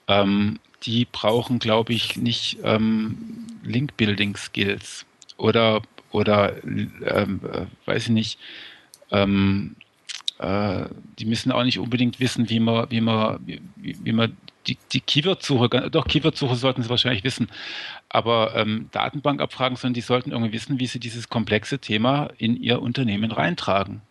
[0.07, 5.05] ähm, die brauchen, glaube ich, nicht ähm, Link-Building-Skills
[5.37, 8.39] oder, oder ähm, äh, weiß ich nicht,
[9.11, 9.75] ähm,
[10.39, 10.85] äh,
[11.19, 14.37] die müssen auch nicht unbedingt wissen, wie man, wie man, wie, wie man
[14.67, 17.47] die, die Keyword-Suche, doch Keyword-Suche sollten sie wahrscheinlich wissen,
[18.09, 22.81] aber ähm, Datenbankabfragen, sondern die sollten irgendwie wissen, wie sie dieses komplexe Thema in ihr
[22.81, 24.01] Unternehmen reintragen.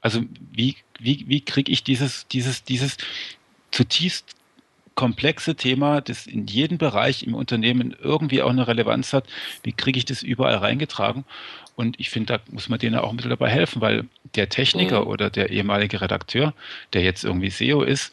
[0.00, 2.96] Also wie, wie, wie kriege ich dieses, dieses, dieses
[3.70, 4.36] zutiefst
[4.94, 9.26] komplexe Thema, das in jedem Bereich im Unternehmen irgendwie auch eine Relevanz hat,
[9.62, 11.24] wie kriege ich das überall reingetragen?
[11.76, 15.02] Und ich finde, da muss man denen auch ein bisschen dabei helfen, weil der Techniker
[15.02, 15.06] mhm.
[15.08, 16.54] oder der ehemalige Redakteur,
[16.94, 18.12] der jetzt irgendwie SEO ist,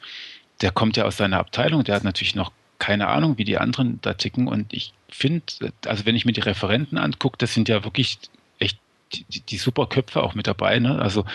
[0.61, 3.99] der kommt ja aus seiner Abteilung, der hat natürlich noch keine Ahnung, wie die anderen
[4.01, 4.47] da ticken.
[4.47, 5.43] Und ich finde,
[5.85, 8.19] also wenn ich mir die Referenten angucke, das sind ja wirklich
[8.59, 8.77] echt
[9.13, 10.79] die, die super Köpfe auch mit dabei.
[10.79, 10.99] Ne?
[10.99, 11.25] Also,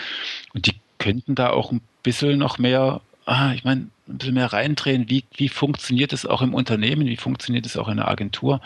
[0.53, 4.51] und die könnten da auch ein bisschen noch mehr, ah, ich meine, ein bisschen mehr
[4.51, 8.61] reindrehen, wie, wie funktioniert es auch im Unternehmen, wie funktioniert es auch in der Agentur,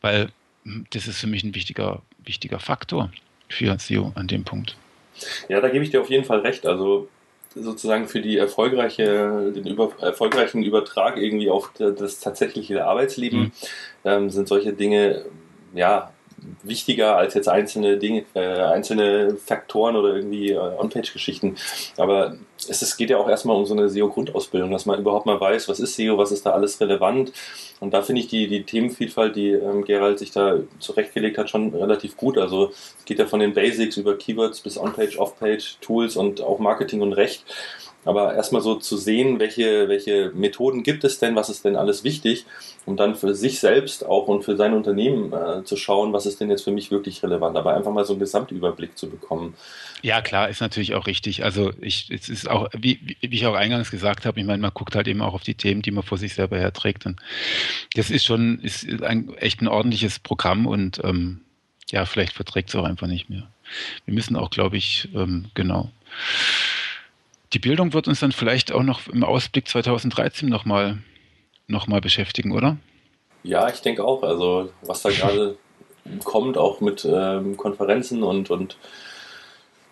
[0.00, 0.30] weil
[0.64, 3.10] hm, das ist für mich ein wichtiger, wichtiger Faktor
[3.48, 4.76] für SEO an dem Punkt.
[5.48, 6.66] Ja, da gebe ich dir auf jeden Fall recht.
[6.66, 7.08] Also
[7.54, 13.52] sozusagen für die erfolgreiche, den über, erfolgreichen Übertrag irgendwie auf das tatsächliche Arbeitsleben mhm.
[14.04, 15.24] ähm, sind solche Dinge
[15.74, 16.12] ja
[16.62, 21.56] wichtiger als jetzt einzelne Dinge, äh, einzelne Faktoren oder irgendwie äh, On-Page-Geschichten.
[21.96, 22.36] Aber
[22.68, 25.68] es, es geht ja auch erstmal um so eine SEO-Grundausbildung, dass man überhaupt mal weiß,
[25.68, 27.32] was ist SEO, was ist da alles relevant.
[27.80, 31.74] Und da finde ich die, die Themenvielfalt, die ähm, Gerald sich da zurechtgelegt hat, schon
[31.74, 32.38] relativ gut.
[32.38, 36.58] Also es geht ja von den Basics über Keywords bis On-Page, Off-Page, Tools und auch
[36.58, 37.44] Marketing und Recht.
[38.04, 42.02] Aber erstmal so zu sehen, welche, welche Methoden gibt es denn, was ist denn alles
[42.02, 42.46] wichtig,
[42.86, 46.40] um dann für sich selbst auch und für sein Unternehmen äh, zu schauen, was ist
[46.40, 49.54] denn jetzt für mich wirklich relevant, aber einfach mal so einen Gesamtüberblick zu bekommen.
[50.00, 51.44] Ja, klar, ist natürlich auch richtig.
[51.44, 54.72] Also ich, es ist auch, wie, wie ich auch eingangs gesagt habe, ich meine, man
[54.72, 57.04] guckt halt eben auch auf die Themen, die man vor sich selber herträgt.
[57.04, 57.20] Und
[57.94, 61.42] das ist schon, ist ein, echt ein ordentliches Programm und ähm,
[61.90, 63.50] ja, vielleicht verträgt es auch einfach nicht mehr.
[64.06, 65.90] Wir müssen auch, glaube ich, ähm, genau
[67.52, 70.98] die Bildung wird uns dann vielleicht auch noch im Ausblick 2013 nochmal
[71.66, 72.76] noch mal beschäftigen, oder?
[73.42, 74.22] Ja, ich denke auch.
[74.22, 75.56] Also was da gerade
[76.24, 78.76] kommt, auch mit ähm, Konferenzen und, und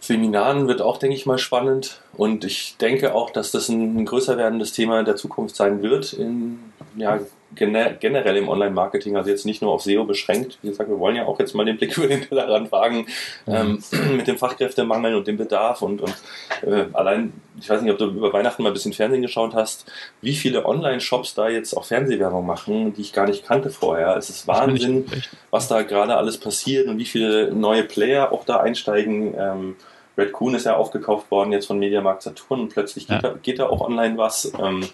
[0.01, 2.03] Seminaren wird auch, denke ich mal, spannend.
[2.15, 6.13] Und ich denke auch, dass das ein, ein größer werdendes Thema der Zukunft sein wird,
[6.13, 6.59] in,
[6.97, 7.21] ja,
[7.55, 10.59] generell im Online-Marketing, also jetzt nicht nur auf SEO beschränkt.
[10.63, 13.07] Wie gesagt, wir wollen ja auch jetzt mal den Blick über den Tellerrand wagen
[13.47, 13.83] ähm,
[14.17, 16.15] mit dem Fachkräftemangel und dem Bedarf und, und
[16.63, 19.91] äh, allein, ich weiß nicht, ob du über Weihnachten mal ein bisschen Fernsehen geschaut hast,
[20.21, 24.17] wie viele Online-Shops da jetzt auch Fernsehwerbung machen, die ich gar nicht kannte vorher.
[24.17, 25.07] Es ist Wahnsinn,
[25.51, 29.35] was da gerade alles passiert und wie viele neue Player auch da einsteigen.
[29.39, 29.77] Ähm,
[30.19, 33.31] Red Coon ist ja aufgekauft worden jetzt von Mediamarkt Saturn und plötzlich geht, ja.
[33.31, 34.53] da, geht da auch online was.
[34.61, 34.85] Ähm,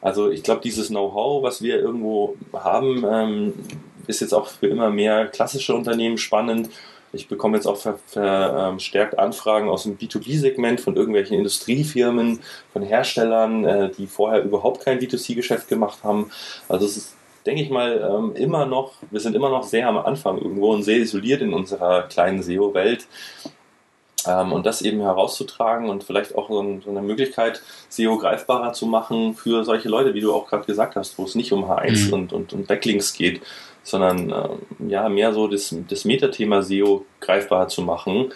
[0.00, 3.54] also ich glaube, dieses Know-how, was wir irgendwo haben, ähm,
[4.06, 6.70] ist jetzt auch für immer mehr klassische Unternehmen spannend.
[7.12, 12.38] Ich bekomme jetzt auch verstärkt Anfragen aus dem B2B-Segment von irgendwelchen Industriefirmen,
[12.72, 16.30] von Herstellern, äh, die vorher überhaupt kein B2C-Geschäft gemacht haben.
[16.68, 19.98] Also es ist, denke ich mal, ähm, immer noch, wir sind immer noch sehr am
[19.98, 23.06] Anfang irgendwo und sehr isoliert in unserer kleinen SEO-Welt.
[24.26, 28.72] Ähm, und das eben herauszutragen und vielleicht auch so, ein, so, eine Möglichkeit, SEO greifbarer
[28.72, 31.64] zu machen für solche Leute, wie du auch gerade gesagt hast, wo es nicht um
[31.64, 32.12] H1 mhm.
[32.12, 33.40] und, und, und Backlinks geht,
[33.82, 38.32] sondern ähm, ja mehr so das, das Metathema SEO greifbarer zu machen.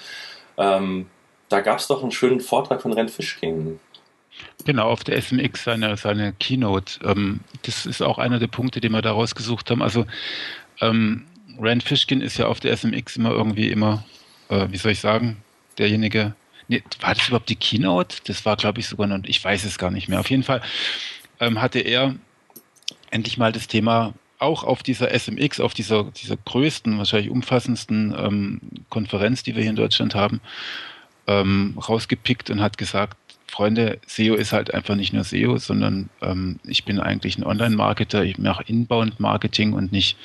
[0.57, 1.07] Ähm,
[1.49, 3.79] da gab es doch einen schönen Vortrag von Ren Fischking.
[4.65, 7.01] Genau, auf der SMX seine, seine Keynote.
[7.05, 9.83] Ähm, das ist auch einer der Punkte, den wir da rausgesucht haben.
[9.83, 10.07] Also
[10.81, 11.27] ähm,
[11.59, 14.05] Rand Fishkin ist ja auf der SMX immer irgendwie immer,
[14.49, 15.37] äh, wie soll ich sagen,
[15.79, 16.35] derjenige,
[16.69, 18.19] nee, war das überhaupt die Keynote?
[18.25, 20.21] Das war, glaube ich, sogar noch, ich weiß es gar nicht mehr.
[20.21, 20.63] Auf jeden Fall
[21.41, 22.15] ähm, hatte er
[23.11, 28.61] endlich mal das Thema auch auf dieser SMX, auf dieser, dieser größten, wahrscheinlich umfassendsten ähm,
[28.91, 30.41] Konferenz, die wir hier in Deutschland haben,
[31.27, 33.17] ähm, rausgepickt und hat gesagt,
[33.47, 38.25] Freunde, SEO ist halt einfach nicht nur SEO, sondern ähm, ich bin eigentlich ein Online-Marketer,
[38.25, 40.17] ich mache Inbound-Marketing und nicht,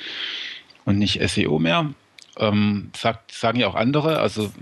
[0.84, 1.94] und nicht SEO mehr.
[2.38, 4.52] Ähm, sagt, sagen ja auch andere, also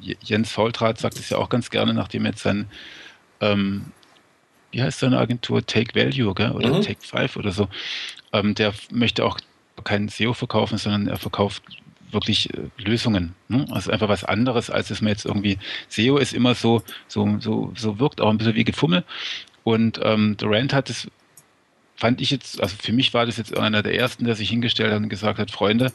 [0.00, 2.66] Jens Faultrat sagt es ja auch ganz gerne, nachdem jetzt sein,
[3.40, 3.86] ähm,
[4.70, 6.52] wie heißt seine Agentur, Take Value, gell?
[6.52, 6.82] oder mhm.
[6.82, 7.68] Take Five oder so,
[8.32, 9.38] ähm, der möchte auch
[9.84, 11.62] kein SEO verkaufen, sondern er verkauft
[12.10, 13.34] wirklich äh, Lösungen.
[13.48, 13.66] Ne?
[13.70, 17.72] Also einfach was anderes, als es mir jetzt irgendwie, SEO ist immer so, so, so,
[17.76, 19.04] so wirkt auch ein bisschen wie Gefummel.
[19.64, 21.08] Und ähm, Durant hat es
[22.00, 24.90] fand ich jetzt, also für mich war das jetzt einer der ersten, der sich hingestellt
[24.90, 25.92] hat und gesagt hat, Freunde,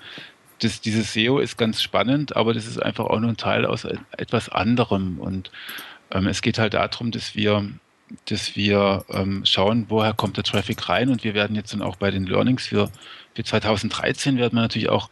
[0.60, 3.86] das, dieses SEO ist ganz spannend, aber das ist einfach auch nur ein Teil aus
[4.18, 5.20] etwas anderem.
[5.20, 5.52] Und
[6.12, 7.68] ähm, es geht halt darum, dass wir,
[8.26, 11.10] dass wir ähm, schauen, woher kommt der Traffic rein.
[11.10, 12.90] Und wir werden jetzt dann auch bei den Learnings für,
[13.36, 15.10] für 2013 werden wir natürlich auch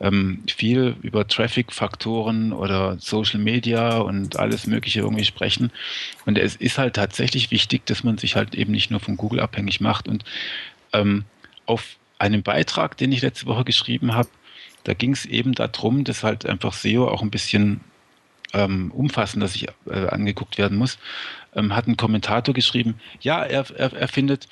[0.00, 5.70] ähm, viel über Traffic-Faktoren oder Social Media und alles Mögliche irgendwie sprechen.
[6.26, 9.40] Und es ist halt tatsächlich wichtig, dass man sich halt eben nicht nur von Google
[9.40, 10.08] abhängig macht.
[10.08, 10.24] Und
[10.92, 11.24] ähm,
[11.66, 14.28] auf einem Beitrag, den ich letzte Woche geschrieben habe,
[14.84, 17.80] da ging es eben darum, dass halt einfach SEO auch ein bisschen
[18.52, 20.98] ähm, umfassender sich äh, angeguckt werden muss.
[21.54, 24.48] Ähm, hat ein Kommentator geschrieben, ja, er, er, er findet,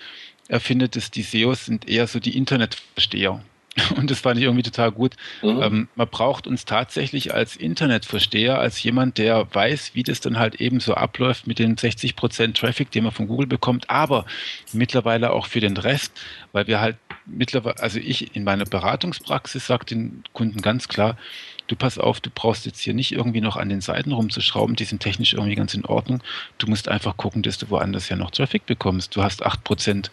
[0.49, 3.41] er findet, dass die SEOs sind eher so die Internetversteher.
[3.97, 5.15] Und das fand ich irgendwie total gut.
[5.43, 5.63] Mhm.
[5.63, 10.57] Ähm, man braucht uns tatsächlich als Internetversteher, als jemand, der weiß, wie das dann halt
[10.57, 14.27] eben so abläuft mit den 60 Prozent Traffic, den man von Google bekommt, aber
[14.73, 16.13] mittlerweile auch für den Rest,
[16.53, 16.97] weil wir halt
[17.27, 21.17] mittlerweile, also ich in meiner Beratungspraxis sage den Kunden ganz klar,
[21.67, 24.85] du pass auf, du brauchst jetzt hier nicht irgendwie noch an den Seiten rumzuschrauben, die
[24.85, 26.23] sind technisch irgendwie ganz in Ordnung.
[26.59, 29.17] Du musst einfach gucken, dass du woanders ja noch Traffic bekommst.
[29.17, 30.11] Du hast 8%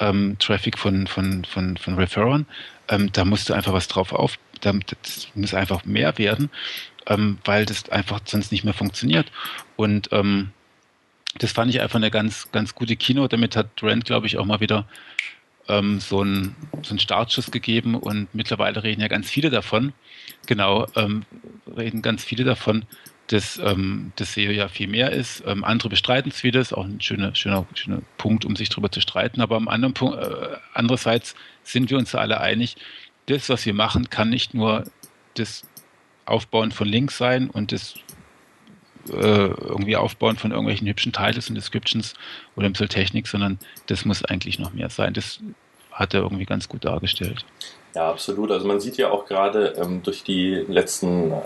[0.00, 2.46] ähm, Traffic von, von, von, von Referrern
[2.90, 6.50] ähm, da musst du einfach was drauf auf, das muss einfach mehr werden,
[7.06, 9.30] ähm, weil das einfach sonst nicht mehr funktioniert.
[9.76, 10.50] Und ähm,
[11.38, 13.28] das fand ich einfach eine ganz, ganz gute Kino.
[13.28, 14.86] Damit hat Durant, glaube ich, auch mal wieder
[15.70, 19.92] ähm, so, einen, so einen Startschuss gegeben und mittlerweile reden ja ganz viele davon.
[20.46, 21.24] Genau, ähm,
[21.76, 22.84] reden ganz viele davon,
[23.28, 25.44] dass ähm, das SEO ja viel mehr ist.
[25.46, 28.90] Ähm, andere bestreiten es wieder, ist auch ein schöner, schöner, schöner Punkt, um sich darüber
[28.90, 29.40] zu streiten.
[29.40, 32.76] Aber am anderen Punkt, äh, andererseits sind wir uns alle einig,
[33.26, 34.84] das, was wir machen, kann nicht nur
[35.34, 35.62] das
[36.26, 37.94] Aufbauen von Links sein und das
[39.08, 42.14] irgendwie Aufbauen von irgendwelchen hübschen Titles und Descriptions
[42.56, 45.14] oder ein bisschen Technik, sondern das muss eigentlich noch mehr sein.
[45.14, 45.40] Das
[45.92, 47.44] hat er irgendwie ganz gut dargestellt.
[47.94, 48.52] Ja, absolut.
[48.52, 51.36] Also man sieht ja auch gerade ähm, durch die letzten äh,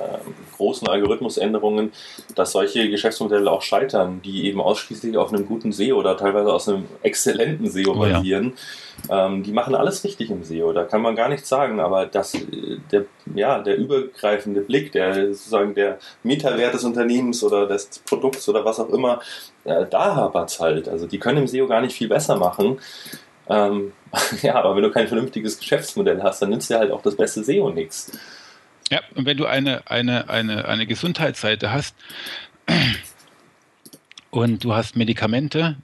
[0.57, 1.90] großen Algorithmusänderungen,
[2.34, 6.68] dass solche Geschäftsmodelle auch scheitern, die eben ausschließlich auf einem guten SEO oder teilweise aus
[6.68, 8.53] einem exzellenten SEO oh, basieren.
[9.09, 9.26] Ja.
[9.26, 12.34] Ähm, die machen alles richtig im SEO, da kann man gar nichts sagen, aber das,
[12.34, 18.49] äh, der, ja, der übergreifende Blick, der sozusagen der Meterwert des Unternehmens oder des Produkts
[18.49, 19.20] oder was auch immer,
[19.64, 20.88] äh, da hapert es halt.
[20.88, 22.78] Also die können im SEO gar nicht viel besser machen.
[23.49, 23.92] Ähm,
[24.42, 27.42] ja, aber wenn du kein vernünftiges Geschäftsmodell hast, dann nützt dir halt auch das beste
[27.45, 28.12] SEO nichts.
[28.90, 31.97] Ja, und wenn du eine, eine, eine, eine Gesundheitsseite hast
[34.30, 35.76] und du hast Medikamente,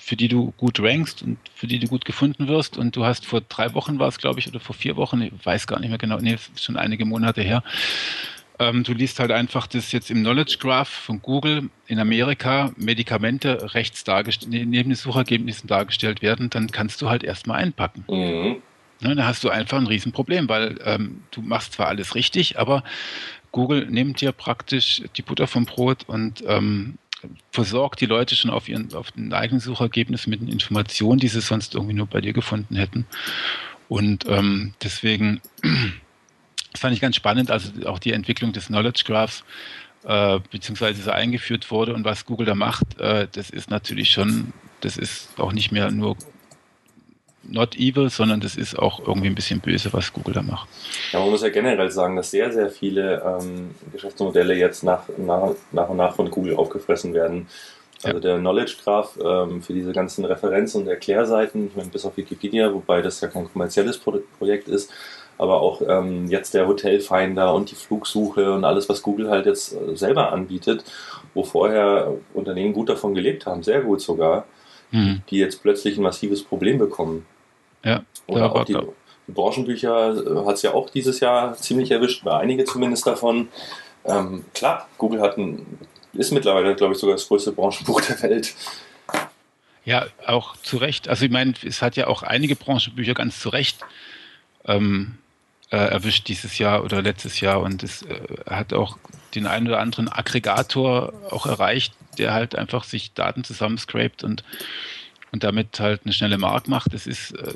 [0.00, 3.26] für die du gut rankst und für die du gut gefunden wirst und du hast
[3.26, 5.88] vor drei Wochen war es, glaube ich, oder vor vier Wochen, ich weiß gar nicht
[5.88, 7.62] mehr genau, nee, schon einige Monate her,
[8.58, 13.74] ähm, du liest halt einfach, dass jetzt im Knowledge Graph von Google in Amerika Medikamente
[13.74, 18.04] rechts dargestellt, ne, neben den Suchergebnissen dargestellt werden, dann kannst du halt erstmal einpacken.
[18.08, 18.56] Mhm.
[19.00, 22.82] Da hast du einfach ein Riesenproblem, weil ähm, du machst zwar alles richtig, aber
[23.52, 26.98] Google nimmt dir praktisch die Butter vom Brot und ähm,
[27.52, 31.40] versorgt die Leute schon auf ihren auf den eigenen Suchergebnis mit den Informationen, die sie
[31.40, 33.06] sonst irgendwie nur bei dir gefunden hätten.
[33.88, 35.40] Und ähm, deswegen
[36.72, 39.44] das fand ich ganz spannend, also auch die Entwicklung des Knowledge Graphs,
[40.04, 44.52] äh, beziehungsweise so eingeführt wurde und was Google da macht, äh, das ist natürlich schon,
[44.80, 46.16] das ist auch nicht mehr nur
[47.50, 50.68] not evil, sondern das ist auch irgendwie ein bisschen böse, was Google da macht.
[51.12, 55.54] Ja, man muss ja generell sagen, dass sehr, sehr viele ähm, Geschäftsmodelle jetzt nach, nach,
[55.72, 57.48] nach und nach von Google aufgefressen werden.
[58.02, 58.20] Also ja.
[58.20, 62.72] der Knowledge Graph ähm, für diese ganzen Referenzen und Erklärseiten, ich meine, bis auf Wikipedia,
[62.72, 64.92] wobei das ja kein kommerzielles Pro Projekt ist,
[65.38, 69.72] aber auch ähm, jetzt der Hotelfinder und die Flugsuche und alles, was Google halt jetzt
[69.72, 70.84] äh, selber anbietet,
[71.32, 74.46] wo vorher Unternehmen gut davon gelebt haben, sehr gut sogar,
[74.90, 75.22] mhm.
[75.30, 77.24] die jetzt plötzlich ein massives Problem bekommen.
[77.84, 82.24] Ja, oder auch die, die, Branchenbücher äh, hat es ja auch dieses Jahr ziemlich erwischt,
[82.24, 83.48] bei einige zumindest davon.
[84.04, 85.78] Ähm, klar, Google hat ein,
[86.14, 88.54] ist mittlerweile, glaube ich, sogar das größte Branchenbuch der Welt.
[89.84, 91.08] Ja, auch zu Recht.
[91.08, 93.78] Also ich meine, es hat ja auch einige Branchenbücher ganz zu Recht
[94.64, 95.18] ähm,
[95.70, 98.98] äh, erwischt dieses Jahr oder letztes Jahr und es äh, hat auch
[99.34, 104.44] den einen oder anderen Aggregator auch erreicht, der halt einfach sich Daten zusammenscrapt und,
[105.32, 106.94] und damit halt eine schnelle Mark macht.
[106.94, 107.54] Das ist äh,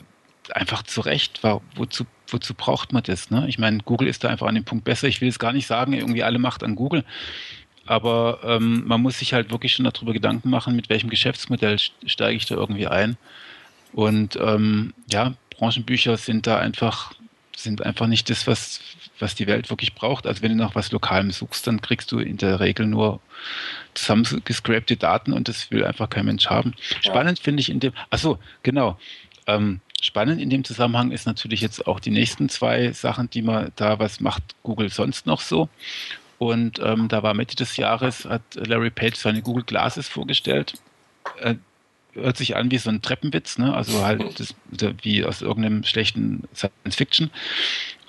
[0.51, 1.41] einfach zu Recht.
[1.75, 3.31] Wozu, wozu braucht man das?
[3.31, 3.47] Ne?
[3.49, 5.09] Ich meine, Google ist da einfach an dem Punkt besser.
[5.09, 7.05] Ich will es gar nicht sagen, irgendwie alle Macht an Google.
[7.87, 12.37] Aber ähm, man muss sich halt wirklich schon darüber Gedanken machen, mit welchem Geschäftsmodell steige
[12.37, 13.17] ich da irgendwie ein.
[13.93, 17.13] Und ähm, ja, Branchenbücher sind da einfach
[17.63, 18.81] sind einfach nicht das, was,
[19.19, 20.27] was die Welt wirklich braucht.
[20.27, 23.21] Also wenn du nach was Lokalem suchst, dann kriegst du in der Regel nur
[23.95, 26.75] zusammengescrapte Daten und das will einfach kein Mensch haben.
[27.01, 27.45] Spannend ja.
[27.45, 28.99] finde ich in dem, achso, genau.
[29.47, 33.73] Ähm, spannend in dem Zusammenhang ist natürlich jetzt auch die nächsten zwei Sachen, die man
[33.77, 35.69] da, was macht Google sonst noch so?
[36.39, 40.75] Und ähm, da war Mitte des Jahres, hat Larry Page seine Google Glasses vorgestellt.
[41.39, 41.55] Äh,
[42.15, 43.75] hört sich an wie so ein Treppenwitz, ne?
[43.75, 44.55] also halt das,
[45.03, 47.31] wie aus irgendeinem schlechten Science Fiction.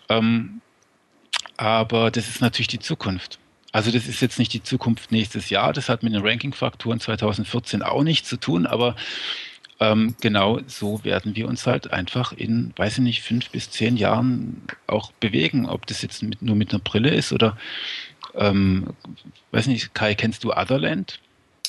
[0.09, 0.61] Ähm,
[1.57, 3.39] aber das ist natürlich die Zukunft.
[3.71, 7.81] Also das ist jetzt nicht die Zukunft nächstes Jahr, das hat mit den Ranking-Faktoren 2014
[7.81, 8.95] auch nichts zu tun, aber
[9.79, 13.97] ähm, genau so werden wir uns halt einfach in, weiß ich nicht, fünf bis zehn
[13.97, 15.65] Jahren auch bewegen.
[15.65, 17.57] Ob das jetzt mit, nur mit einer Brille ist oder,
[18.35, 18.93] ähm,
[19.51, 21.19] weiß nicht, Kai, kennst du Otherland?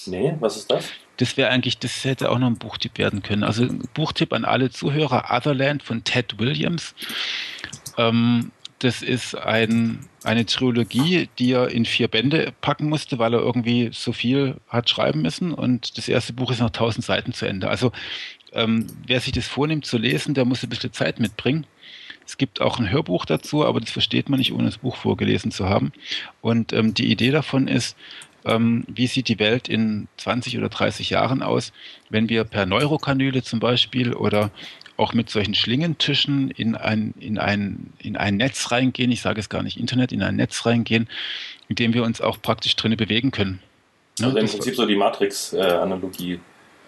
[0.06, 0.90] Nee, was ist das?
[1.16, 3.44] Das wäre eigentlich, das hätte auch noch ein Buchtipp werden können.
[3.44, 6.94] Also Buchtipp an alle Zuhörer, Otherland von Ted Williams.
[7.96, 8.50] Ähm,
[8.80, 13.90] das ist ein, eine Trilogie, die er in vier Bände packen musste, weil er irgendwie
[13.92, 15.54] so viel hat schreiben müssen.
[15.54, 17.68] Und das erste Buch ist noch 1000 Seiten zu Ende.
[17.68, 17.92] Also
[18.52, 21.66] ähm, wer sich das vornimmt zu lesen, der muss ein bisschen Zeit mitbringen.
[22.26, 25.50] Es gibt auch ein Hörbuch dazu, aber das versteht man nicht, ohne das Buch vorgelesen
[25.50, 25.92] zu haben.
[26.40, 27.96] Und ähm, die Idee davon ist,
[28.44, 31.72] ähm, wie sieht die Welt in 20 oder 30 Jahren aus,
[32.10, 34.50] wenn wir per Neurokanüle zum Beispiel oder
[34.96, 39.48] auch mit solchen Schlingentischen in ein, in, ein, in ein Netz reingehen, ich sage es
[39.48, 41.08] gar nicht Internet, in ein Netz reingehen,
[41.68, 43.60] in dem wir uns auch praktisch drinnen bewegen können.
[44.20, 44.26] Ne?
[44.26, 46.38] Also im Prinzip so die Matrix-Analogie.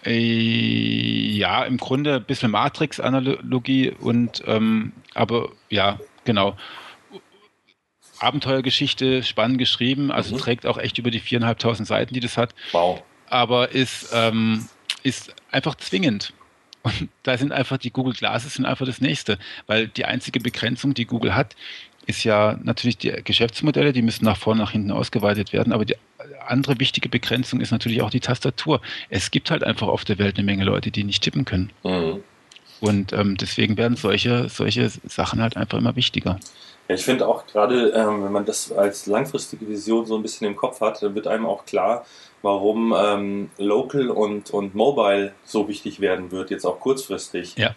[0.05, 6.57] Äh, ja, im Grunde ein bisschen Matrix-Analogie und ähm, aber ja, genau.
[8.19, 10.41] Abenteuergeschichte, spannend geschrieben, also mhm.
[10.41, 12.55] trägt auch echt über die viereinhalbtausend Seiten, die das hat.
[12.73, 13.03] Wow.
[13.29, 14.69] Aber ist, ähm,
[15.03, 16.33] ist einfach zwingend.
[16.83, 20.95] Und da sind einfach die Google Glasses sind einfach das nächste, weil die einzige Begrenzung,
[20.95, 21.57] die Google hat,
[22.07, 25.97] ist ja natürlich die Geschäftsmodelle, die müssen nach vorne, nach hinten ausgeweitet werden, aber die
[26.47, 28.81] andere wichtige Begrenzung ist natürlich auch die Tastatur.
[29.11, 31.71] Es gibt halt einfach auf der Welt eine Menge Leute, die nicht tippen können.
[31.83, 32.21] Mhm.
[32.81, 36.39] Und ähm, deswegen werden solche, solche Sachen halt einfach immer wichtiger.
[36.89, 40.47] Ja, ich finde auch gerade, ähm, wenn man das als langfristige Vision so ein bisschen
[40.47, 42.05] im Kopf hat, dann wird einem auch klar,
[42.43, 47.57] warum ähm, Local und, und Mobile so wichtig werden wird, jetzt auch kurzfristig.
[47.57, 47.75] Ja.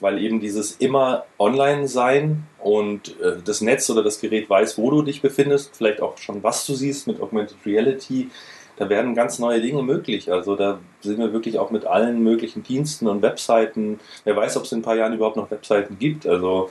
[0.00, 4.90] Weil eben dieses immer online sein und äh, das Netz oder das Gerät weiß, wo
[4.90, 8.30] du dich befindest, vielleicht auch schon was du siehst mit Augmented Reality,
[8.76, 10.32] da werden ganz neue Dinge möglich.
[10.32, 14.00] Also da sind wir wirklich auch mit allen möglichen Diensten und Webseiten.
[14.24, 16.26] Wer weiß, ob es in ein paar Jahren überhaupt noch Webseiten gibt.
[16.26, 16.70] Also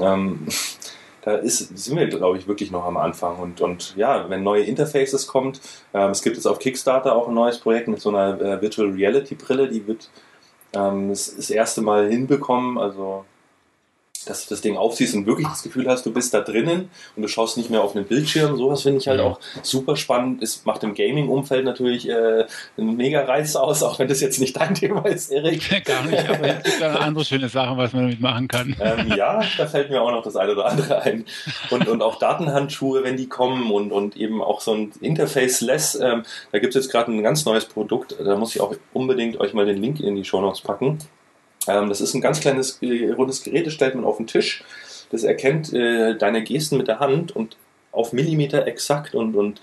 [0.00, 0.46] ähm,
[1.22, 3.38] da ist, sind wir, glaube ich, wirklich noch am Anfang.
[3.38, 5.60] Und, und ja, wenn neue Interfaces kommt,
[5.94, 8.90] ähm, es gibt jetzt auf Kickstarter auch ein neues Projekt mit so einer äh, Virtual
[8.90, 10.10] Reality Brille, die wird
[10.74, 12.78] ähm, das, das erste Mal hinbekommen.
[12.78, 13.24] Also
[14.24, 17.22] dass du das Ding aufziehst und wirklich das Gefühl hast, du bist da drinnen und
[17.22, 18.56] du schaust nicht mehr auf einen Bildschirm.
[18.56, 20.42] Sowas finde ich halt auch super spannend.
[20.42, 22.44] Es macht im Gaming-Umfeld natürlich äh,
[22.76, 25.84] einen mega Reiz aus, auch wenn das jetzt nicht dein Thema ist, Erik.
[25.84, 28.76] Gar nicht, aber es gibt da andere schöne Sachen, was man damit machen kann.
[28.80, 31.24] Ähm, ja, da fällt mir auch noch das eine oder andere ein.
[31.70, 35.96] Und, und auch Datenhandschuhe, wenn die kommen und, und eben auch so ein Interface-less.
[35.96, 38.16] Ähm, da gibt es jetzt gerade ein ganz neues Produkt.
[38.18, 40.98] Da muss ich auch unbedingt euch mal den Link in die Show Notes packen.
[41.68, 44.64] Ähm, das ist ein ganz kleines rundes Gerät, das stellt man auf den Tisch.
[45.10, 47.56] Das erkennt äh, deine Gesten mit der Hand und
[47.92, 49.60] auf Millimeter exakt und, und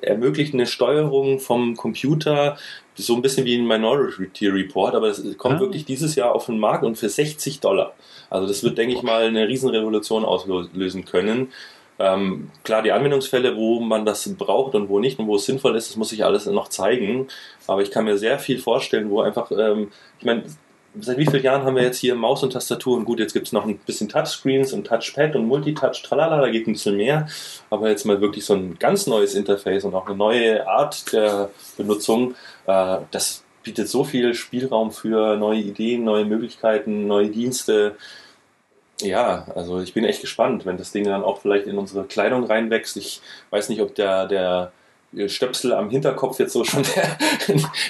[0.00, 2.56] ermöglicht eine Steuerung vom Computer,
[2.94, 5.60] so ein bisschen wie ein Minority Report, aber es kommt ah.
[5.60, 7.94] wirklich dieses Jahr auf den Markt und für 60 Dollar.
[8.30, 11.52] Also das wird, denke ich mal, eine Riesenrevolution auslösen können.
[11.98, 15.76] Ähm, klar, die Anwendungsfälle, wo man das braucht und wo nicht und wo es sinnvoll
[15.76, 17.28] ist, das muss sich alles noch zeigen.
[17.66, 20.44] Aber ich kann mir sehr viel vorstellen, wo einfach, ähm, ich meine,
[21.00, 23.46] seit wie vielen Jahren haben wir jetzt hier Maus und Tastatur und gut, jetzt gibt
[23.46, 27.28] es noch ein bisschen Touchscreens und Touchpad und Multitouch, tralala, da geht ein bisschen mehr,
[27.70, 31.50] aber jetzt mal wirklich so ein ganz neues Interface und auch eine neue Art der
[31.76, 32.34] Benutzung,
[32.66, 37.96] äh, das bietet so viel Spielraum für neue Ideen, neue Möglichkeiten, neue Dienste.
[39.00, 42.44] Ja, also ich bin echt gespannt, wenn das Ding dann auch vielleicht in unsere Kleidung
[42.44, 42.96] reinwächst.
[42.96, 43.20] Ich
[43.50, 44.72] weiß nicht, ob der, der
[45.28, 47.18] Stöpsel am Hinterkopf jetzt so schon der,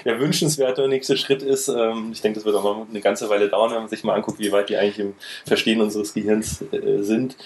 [0.04, 1.68] der wünschenswerte nächste Schritt ist.
[1.68, 4.14] Ähm, ich denke, das wird auch noch eine ganze Weile dauern, wenn man sich mal
[4.14, 5.14] anguckt, wie weit die eigentlich im
[5.46, 7.36] Verstehen unseres Gehirns äh, sind.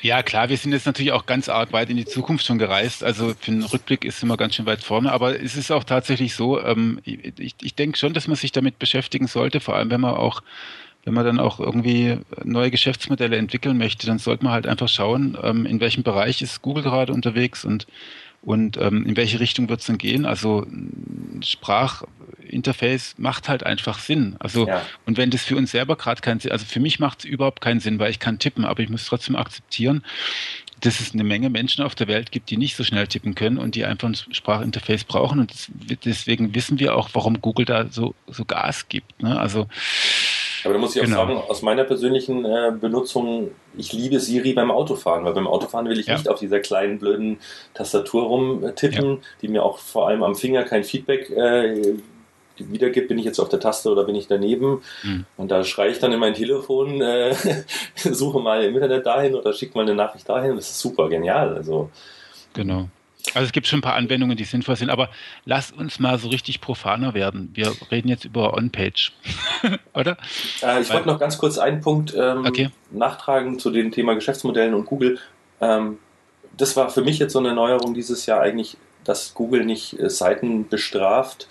[0.00, 3.02] Ja, klar, wir sind jetzt natürlich auch ganz arg weit in die Zukunft schon gereist.
[3.02, 5.10] Also für den Rückblick ist immer ganz schön weit vorne.
[5.10, 8.78] Aber es ist auch tatsächlich so, ähm, ich, ich denke schon, dass man sich damit
[8.78, 10.42] beschäftigen sollte, vor allem wenn man auch
[11.04, 15.36] wenn man dann auch irgendwie neue Geschäftsmodelle entwickeln möchte, dann sollte man halt einfach schauen,
[15.42, 17.86] ähm, in welchem Bereich ist Google gerade unterwegs und
[18.44, 20.26] und ähm, in welche Richtung wird es denn gehen?
[20.26, 20.66] Also
[21.42, 24.36] Sprachinterface macht halt einfach Sinn.
[24.38, 24.82] Also ja.
[25.06, 27.60] und wenn das für uns selber gerade keinen Sinn, also für mich macht es überhaupt
[27.62, 30.04] keinen Sinn, weil ich kann tippen, aber ich muss trotzdem akzeptieren,
[30.80, 33.56] dass es eine Menge Menschen auf der Welt gibt, die nicht so schnell tippen können
[33.56, 35.40] und die einfach ein Sprachinterface brauchen.
[35.40, 35.52] Und
[36.04, 39.22] deswegen wissen wir auch, warum Google da so, so Gas gibt.
[39.22, 39.38] Ne?
[39.38, 39.68] Also
[40.64, 41.26] aber da muss ich auch genau.
[41.26, 45.98] sagen, aus meiner persönlichen äh, Benutzung, ich liebe Siri beim Autofahren, weil beim Autofahren will
[45.98, 46.14] ich ja.
[46.14, 47.38] nicht auf dieser kleinen blöden
[47.74, 49.18] Tastatur rumtippen, ja.
[49.42, 51.94] die mir auch vor allem am Finger kein Feedback äh,
[52.56, 54.82] wiedergibt, bin ich jetzt auf der Taste oder bin ich daneben.
[55.02, 55.26] Mhm.
[55.36, 57.34] Und da schreie ich dann in mein Telefon, äh,
[57.96, 60.56] suche mal im Internet dahin oder schicke mal eine Nachricht dahin.
[60.56, 61.54] Das ist super genial.
[61.54, 61.90] Also
[62.54, 62.88] Genau.
[63.32, 65.08] Also es gibt schon ein paar Anwendungen, die sinnvoll sind, aber
[65.44, 67.50] lass uns mal so richtig profaner werden.
[67.54, 69.12] Wir reden jetzt über On-Page,
[69.94, 70.18] oder?
[70.62, 72.70] Äh, ich wollte noch ganz kurz einen Punkt ähm, okay.
[72.90, 75.18] nachtragen zu dem Thema Geschäftsmodellen und Google.
[75.60, 75.98] Ähm,
[76.56, 80.10] das war für mich jetzt so eine Neuerung dieses Jahr eigentlich, dass Google nicht äh,
[80.10, 81.48] Seiten bestraft,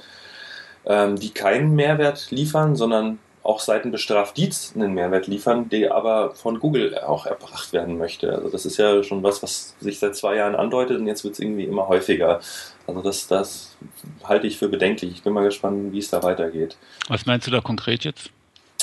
[0.85, 6.33] ähm, die keinen Mehrwert liefern, sondern auch Seiten bestraft, die einen Mehrwert liefern, der aber
[6.33, 8.33] von Google auch erbracht werden möchte.
[8.33, 11.33] Also das ist ja schon was, was sich seit zwei Jahren andeutet und jetzt wird
[11.33, 12.39] es irgendwie immer häufiger.
[12.87, 13.75] Also das, das
[14.23, 15.11] halte ich für bedenklich.
[15.11, 16.77] Ich bin mal gespannt, wie es da weitergeht.
[17.09, 18.29] Was meinst du da konkret jetzt?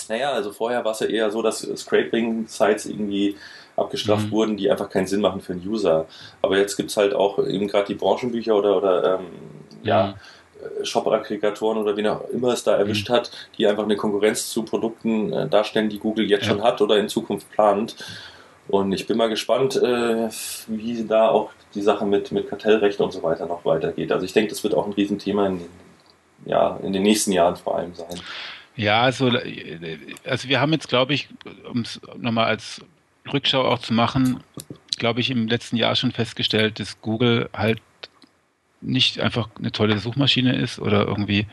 [0.08, 3.36] Naja, also vorher war es ja eher so, dass Scraping-Sites irgendwie
[3.76, 4.30] abgestraft mhm.
[4.30, 6.06] wurden, die einfach keinen Sinn machen für einen User.
[6.42, 9.26] Aber jetzt gibt es halt auch eben gerade die Branchenbücher oder, oder ähm,
[9.82, 10.39] ja, mhm äh,
[10.82, 13.14] Shop-Aggregatoren oder wen auch immer es da erwischt mhm.
[13.14, 16.52] hat, die einfach eine Konkurrenz zu Produkten äh, darstellen, die Google jetzt ja.
[16.52, 17.96] schon hat oder in Zukunft plant.
[18.68, 20.28] Und ich bin mal gespannt, äh,
[20.68, 24.12] wie da auch die Sache mit, mit Kartellrecht und so weiter noch weitergeht.
[24.12, 25.60] Also ich denke, das wird auch ein Riesenthema in,
[26.46, 28.20] ja, in den nächsten Jahren vor allem sein.
[28.76, 29.30] Ja, also,
[30.24, 31.28] also wir haben jetzt, glaube ich,
[31.70, 32.80] um es nochmal als
[33.32, 34.40] Rückschau auch zu machen,
[34.96, 37.80] glaube ich, im letzten Jahr schon festgestellt, dass Google halt
[38.80, 41.46] nicht einfach eine tolle Suchmaschine ist oder irgendwie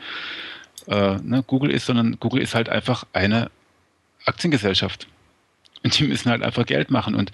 [0.86, 3.50] äh, ne, Google ist, sondern Google ist halt einfach eine
[4.24, 5.06] Aktiengesellschaft.
[5.84, 7.30] Und die müssen halt einfach Geld machen und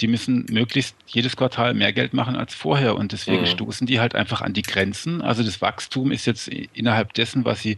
[0.00, 2.94] die müssen möglichst jedes Quartal mehr Geld machen als vorher.
[2.94, 3.46] Und deswegen mhm.
[3.46, 5.20] stoßen die halt einfach an die Grenzen.
[5.20, 7.76] Also das Wachstum ist jetzt innerhalb dessen, was sie,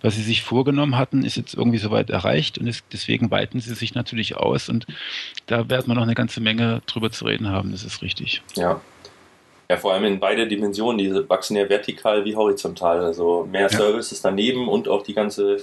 [0.00, 2.58] was sie sich vorgenommen hatten, ist jetzt irgendwie soweit erreicht.
[2.58, 4.68] Und es, deswegen weiten sie sich natürlich aus.
[4.68, 4.86] Und
[5.46, 7.70] da werden wir noch eine ganze Menge drüber zu reden haben.
[7.70, 8.42] Das ist richtig.
[8.56, 8.80] Ja,
[9.72, 10.98] ja, vor allem in beide Dimensionen.
[10.98, 13.02] Diese wachsen ja vertikal wie horizontal.
[13.02, 13.68] Also mehr ja.
[13.70, 15.62] Services daneben und auch die ganze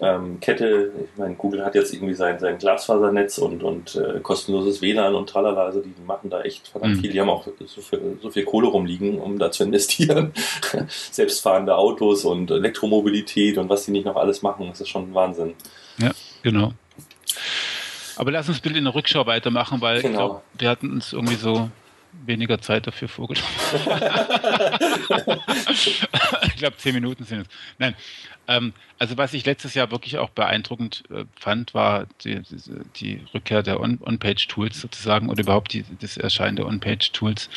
[0.00, 0.90] ähm, Kette.
[1.04, 5.28] Ich meine, Google hat jetzt irgendwie sein, sein Glasfasernetz und, und äh, kostenloses WLAN und
[5.28, 5.62] tralala.
[5.62, 7.00] Also die machen da echt verdammt mhm.
[7.00, 7.12] viel.
[7.12, 10.32] Die haben auch so viel, so viel Kohle rumliegen, um da zu investieren.
[10.88, 14.66] Selbstfahrende Autos und Elektromobilität und was die nicht noch alles machen.
[14.68, 15.54] Das ist schon Wahnsinn.
[15.98, 16.10] Ja,
[16.42, 16.72] genau.
[18.16, 20.10] Aber lass uns bitte in der Rückschau weitermachen, weil genau.
[20.10, 21.70] ich glaube, wir hatten uns irgendwie so
[22.24, 23.48] weniger Zeit dafür vorgenommen.
[26.46, 27.48] ich glaube, zehn Minuten sind es.
[27.78, 27.94] Nein.
[28.46, 33.20] Ähm, also was ich letztes Jahr wirklich auch beeindruckend äh, fand, war die, die, die
[33.34, 37.50] Rückkehr der On-Page-Tools On sozusagen oder überhaupt die, das Erscheinen der On-Page-Tools.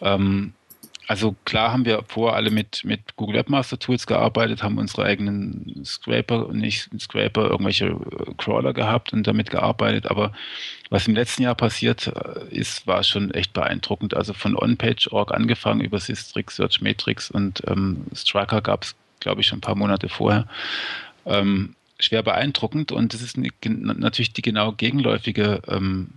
[0.00, 0.52] Ähm,
[1.06, 5.84] also klar haben wir vorher alle mit, mit Google Webmaster Tools gearbeitet, haben unsere eigenen
[5.84, 10.06] Scraper, nicht Scraper, irgendwelche äh, Crawler gehabt und damit gearbeitet.
[10.06, 10.32] Aber
[10.90, 14.14] was im letzten Jahr passiert äh, ist, war schon echt beeindruckend.
[14.14, 19.58] Also von OnPage.org angefangen über Systrix, Searchmetrics und ähm, Striker gab es, glaube ich, schon
[19.58, 20.46] ein paar Monate vorher.
[21.26, 26.08] Ähm, schwer beeindruckend und das ist eine, natürlich die genau gegenläufige ähm,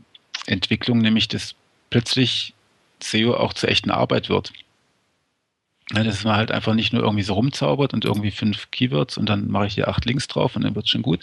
[0.45, 1.55] Entwicklung, nämlich dass
[1.89, 2.53] plötzlich
[3.01, 4.53] SEO auch zur echten Arbeit wird.
[5.93, 9.29] Ja, dass man halt einfach nicht nur irgendwie so rumzaubert und irgendwie fünf Keywords und
[9.29, 11.21] dann mache ich hier acht Links drauf und dann wird schon gut,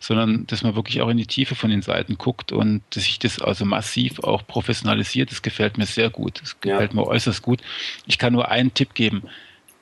[0.00, 3.18] sondern dass man wirklich auch in die Tiefe von den Seiten guckt und dass sich
[3.18, 5.30] das also massiv auch professionalisiert.
[5.30, 6.40] Das gefällt mir sehr gut.
[6.40, 6.96] Das gefällt ja.
[6.96, 7.60] mir äußerst gut.
[8.06, 9.24] Ich kann nur einen Tipp geben.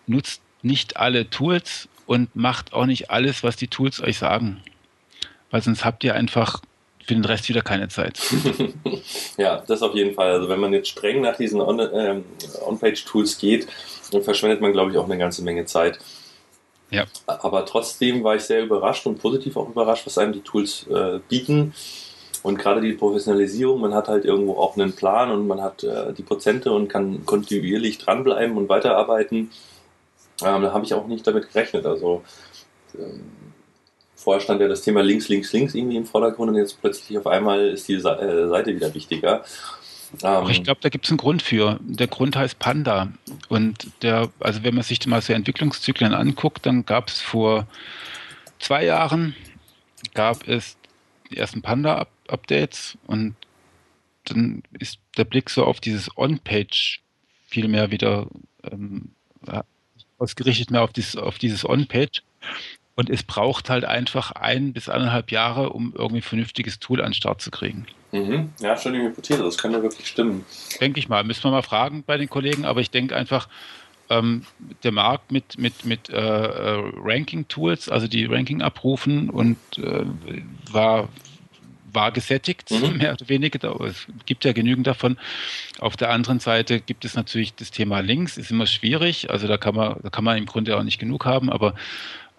[0.09, 4.61] Nutzt nicht alle Tools und macht auch nicht alles, was die Tools euch sagen.
[5.51, 6.61] Weil sonst habt ihr einfach
[7.09, 8.21] für den Rest wieder keine Zeit.
[9.39, 10.31] ja, das auf jeden Fall.
[10.31, 12.25] Also wenn man jetzt streng nach diesen ähm,
[12.67, 13.67] On-Page-Tools geht,
[14.13, 15.99] dann verschwendet man, glaube ich, auch eine ganze Menge Zeit.
[16.91, 17.07] Ja.
[17.27, 21.21] Aber trotzdem war ich sehr überrascht und positiv auch überrascht, was einem die Tools äh,
[21.29, 21.73] bieten.
[22.43, 26.13] Und gerade die Professionalisierung, man hat halt irgendwo auch einen Plan und man hat äh,
[26.13, 29.51] die Prozente und kann kontinuierlich dranbleiben und weiterarbeiten.
[30.45, 31.87] Ähm, da habe ich auch nicht damit gerechnet.
[31.87, 32.23] Also
[32.99, 33.23] ähm,
[34.29, 37.27] vorher stand ja das Thema links, links, links irgendwie im Vordergrund und jetzt plötzlich auf
[37.27, 39.43] einmal ist die äh, Seite wieder wichtiger.
[40.23, 41.81] Ähm, ich glaube, da gibt es einen Grund für.
[41.81, 43.11] Der Grund heißt Panda.
[43.49, 47.67] Und der, also wenn man sich mal so Entwicklungszyklen anguckt, dann gab es vor
[48.59, 49.35] zwei Jahren
[50.13, 50.77] gab es
[51.31, 53.35] die ersten Panda-Updates und
[54.25, 57.01] dann ist der Blick so auf dieses On-Page
[57.47, 58.27] viel mehr wieder
[58.63, 59.13] ähm,
[60.19, 62.23] ausgerichtet mehr auf dieses, auf dieses On-Page.
[62.99, 67.11] Und es braucht halt einfach ein bis anderthalb Jahre, um irgendwie ein vernünftiges Tool an
[67.11, 67.87] den Start zu kriegen.
[68.11, 68.51] Mhm.
[68.59, 70.45] Ja, schon die Hypothese, das kann ja wirklich stimmen.
[70.81, 71.23] Denke ich mal.
[71.23, 73.49] Müssen wir mal fragen bei den Kollegen, aber ich denke einfach,
[74.11, 74.43] ähm,
[74.83, 80.05] der Markt mit, mit, mit äh, äh Ranking-Tools, also die Ranking abrufen und äh,
[80.73, 81.09] war,
[81.93, 82.97] war gesättigt, mhm.
[82.99, 83.81] mehr oder weniger.
[83.83, 85.19] Es gibt ja genügend davon.
[85.79, 89.31] Auf der anderen Seite gibt es natürlich das Thema Links, ist immer schwierig.
[89.31, 91.75] Also da kann man, da kann man im Grunde auch nicht genug haben, aber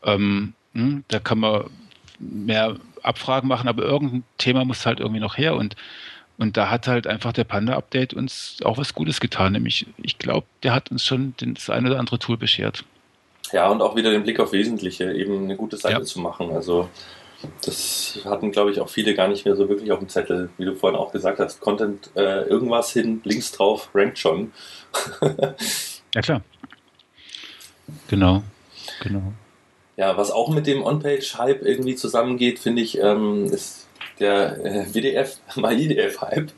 [0.04, 1.66] ähm, hm, da kann man
[2.20, 5.76] mehr Abfragen machen, aber irgendein Thema muss halt irgendwie noch her und
[6.40, 9.52] und da hat halt einfach der Panda-Update uns auch was Gutes getan.
[9.52, 12.86] Nämlich, ich glaube, der hat uns schon das ein oder andere Tool beschert.
[13.52, 16.04] Ja, und auch wieder den Blick auf Wesentliche, eben eine gute Seite ja.
[16.04, 16.52] zu machen.
[16.52, 16.88] Also,
[17.66, 20.64] das hatten, glaube ich, auch viele gar nicht mehr so wirklich auf dem Zettel, wie
[20.64, 21.60] du vorhin auch gesagt hast.
[21.60, 24.54] Content äh, irgendwas hin, links drauf, rankt schon.
[26.16, 26.42] ja, klar.
[28.08, 28.44] Genau,
[29.02, 29.34] genau.
[30.00, 33.86] Ja, was auch mit dem On-Page-Hype irgendwie zusammengeht, finde ich, ähm, ist
[34.22, 36.54] der äh, WDF, MyIDF-Hype.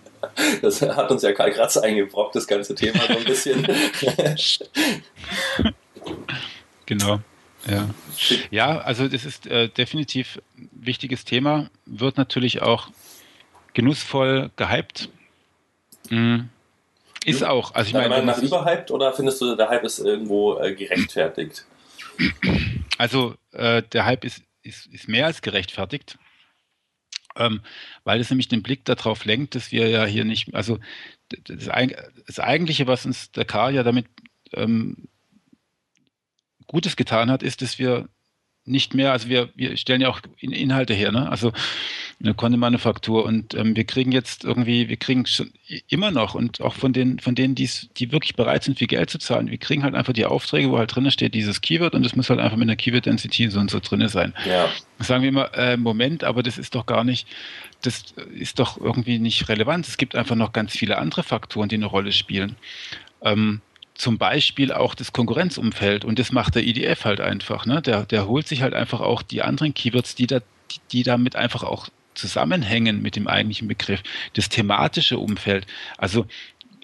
[0.62, 3.66] Das hat uns ja Karl Kratz eingebrockt, das ganze Thema so ein bisschen.
[6.86, 7.20] genau.
[7.68, 7.90] Ja.
[8.52, 12.90] ja, also das ist äh, definitiv ein wichtiges Thema, wird natürlich auch
[13.74, 15.10] genussvoll gehypt.
[16.12, 16.50] Mhm.
[17.26, 17.74] Ist auch.
[17.74, 21.66] Also ich meine, nach überhyped oder findest du, der Hype ist irgendwo äh, gerechtfertigt?
[22.98, 26.18] Also äh, der Hype ist, ist, ist mehr als gerechtfertigt.
[27.36, 27.62] Ähm,
[28.04, 30.80] weil es nämlich den Blick darauf lenkt, dass wir ja hier nicht, also
[31.46, 31.70] das,
[32.28, 34.06] das Eigentliche, was uns der Karl ja damit
[34.54, 35.08] ähm,
[36.68, 38.10] Gutes getan hat, ist, dass wir
[38.66, 41.30] nicht mehr, also wir, wir stellen ja auch Inhalte her, ne?
[41.30, 41.52] Also
[42.22, 45.52] eine Kontemanufaktur und ähm, wir kriegen jetzt irgendwie, wir kriegen schon
[45.88, 49.10] immer noch und auch von den, von denen, die's, die wirklich bereit sind, viel Geld
[49.10, 52.06] zu zahlen, wir kriegen halt einfach die Aufträge, wo halt drin steht, dieses Keyword und
[52.06, 54.36] es muss halt einfach mit einer Keyword-Density so und so drin sein.
[54.48, 54.70] Ja.
[55.00, 57.28] Sagen wir immer, äh, Moment, aber das ist doch gar nicht,
[57.82, 59.88] das ist doch irgendwie nicht relevant.
[59.88, 62.56] Es gibt einfach noch ganz viele andere Faktoren, die eine Rolle spielen.
[63.24, 63.62] Ähm,
[63.96, 67.66] zum Beispiel auch das Konkurrenzumfeld und das macht der IDF halt einfach.
[67.66, 67.82] Ne?
[67.82, 71.36] Der, der holt sich halt einfach auch die anderen Keywords, die, da, die, die damit
[71.36, 74.02] einfach auch zusammenhängen mit dem eigentlichen Begriff.
[74.34, 75.68] Das thematische Umfeld.
[75.98, 76.26] Also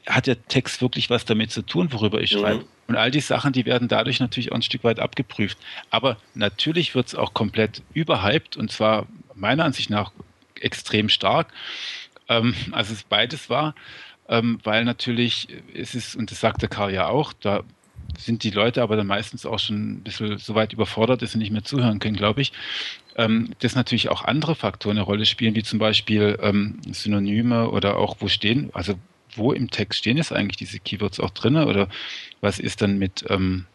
[0.05, 2.39] hat der Text wirklich was damit zu tun, worüber ich mhm.
[2.39, 2.65] schreibe?
[2.87, 5.57] Und all die Sachen, die werden dadurch natürlich auch ein Stück weit abgeprüft.
[5.89, 10.11] Aber natürlich wird es auch komplett überhyped und zwar meiner Ansicht nach
[10.59, 11.51] extrem stark.
[12.29, 13.75] Ähm, also es beides war,
[14.29, 17.63] ähm, weil natürlich ist es, und das sagt der Karl ja auch, da
[18.17, 21.37] sind die Leute aber dann meistens auch schon ein bisschen so weit überfordert, dass sie
[21.37, 22.53] nicht mehr zuhören können, glaube ich.
[23.15, 27.97] Ähm, dass natürlich auch andere Faktoren eine Rolle spielen, wie zum Beispiel ähm, Synonyme oder
[27.97, 28.93] auch wo stehen, also
[29.35, 31.89] wo im Text stehen jetzt eigentlich diese Keywords auch drin oder
[32.41, 33.65] was ist dann mit, ähm,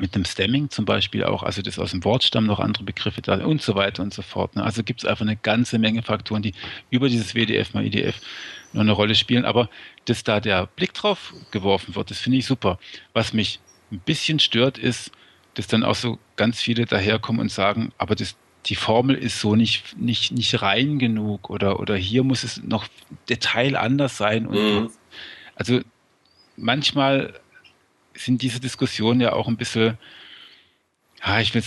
[0.00, 3.44] mit dem Stemming zum Beispiel auch, also das aus dem Wortstamm noch andere Begriffe da
[3.44, 4.56] und so weiter und so fort.
[4.56, 4.62] Ne?
[4.62, 6.54] Also gibt es einfach eine ganze Menge Faktoren, die
[6.90, 8.20] über dieses WDF mal IDF
[8.72, 9.44] noch eine Rolle spielen.
[9.44, 9.68] Aber
[10.04, 12.78] dass da der Blick drauf geworfen wird, das finde ich super.
[13.12, 15.10] Was mich ein bisschen stört, ist,
[15.54, 18.36] dass dann auch so ganz viele daherkommen und sagen, aber das,
[18.66, 22.86] die Formel ist so nicht, nicht, nicht rein genug oder, oder hier muss es noch
[23.28, 24.46] Detail anders sein.
[24.46, 24.90] Und mhm.
[25.56, 25.80] Also
[26.56, 27.40] manchmal
[28.18, 29.98] sind diese Diskussionen ja auch ein bisschen,
[31.24, 31.62] ja, ich will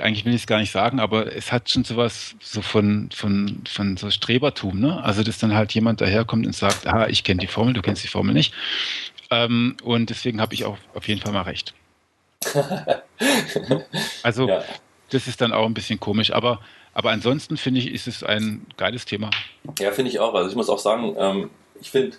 [0.00, 3.62] eigentlich will ich es gar nicht sagen, aber es hat schon sowas so von, von,
[3.68, 5.02] von so Strebertum, ne?
[5.02, 8.02] Also, dass dann halt jemand daherkommt und sagt, ah, ich kenne die Formel, du kennst
[8.04, 8.54] die Formel nicht.
[9.30, 11.74] Ähm, und deswegen habe ich auch auf jeden Fall mal recht.
[14.22, 14.64] also, ja.
[15.10, 16.60] das ist dann auch ein bisschen komisch, aber,
[16.94, 19.30] aber ansonsten finde ich, ist es ein geiles Thema.
[19.78, 20.34] Ja, finde ich auch.
[20.34, 22.16] Also ich muss auch sagen, ähm, ich finde,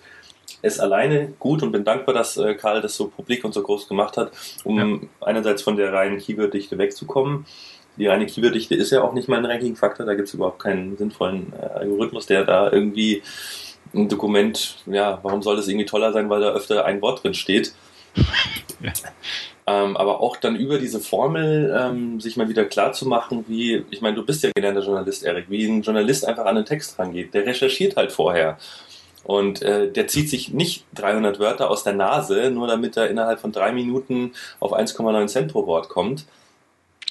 [0.62, 3.88] es alleine gut und bin dankbar, dass äh, Karl das so publik und so groß
[3.88, 4.32] gemacht hat,
[4.64, 5.28] um ja.
[5.28, 7.46] einerseits von der reinen Keyword-Dichte wegzukommen.
[7.98, 10.98] Die reine Keyword-Dichte ist ja auch nicht mal ein Ranking-Faktor, da gibt es überhaupt keinen
[10.98, 13.22] sinnvollen äh, Algorithmus, der da irgendwie
[13.94, 17.34] ein Dokument, ja, warum soll das irgendwie toller sein, weil da öfter ein Wort drin
[17.34, 17.74] steht.
[18.82, 18.94] Ja.
[19.68, 23.84] Ähm, aber auch dann über diese Formel ähm, sich mal wieder klar zu machen, wie,
[23.92, 26.98] ich meine, du bist ja gelernter Journalist, Erik, wie ein Journalist einfach an den Text
[26.98, 27.34] rangeht.
[27.34, 28.58] Der recherchiert halt vorher.
[29.30, 33.40] Und äh, der zieht sich nicht 300 Wörter aus der Nase, nur damit er innerhalb
[33.40, 36.26] von drei Minuten auf 1,9 Cent pro Wort kommt.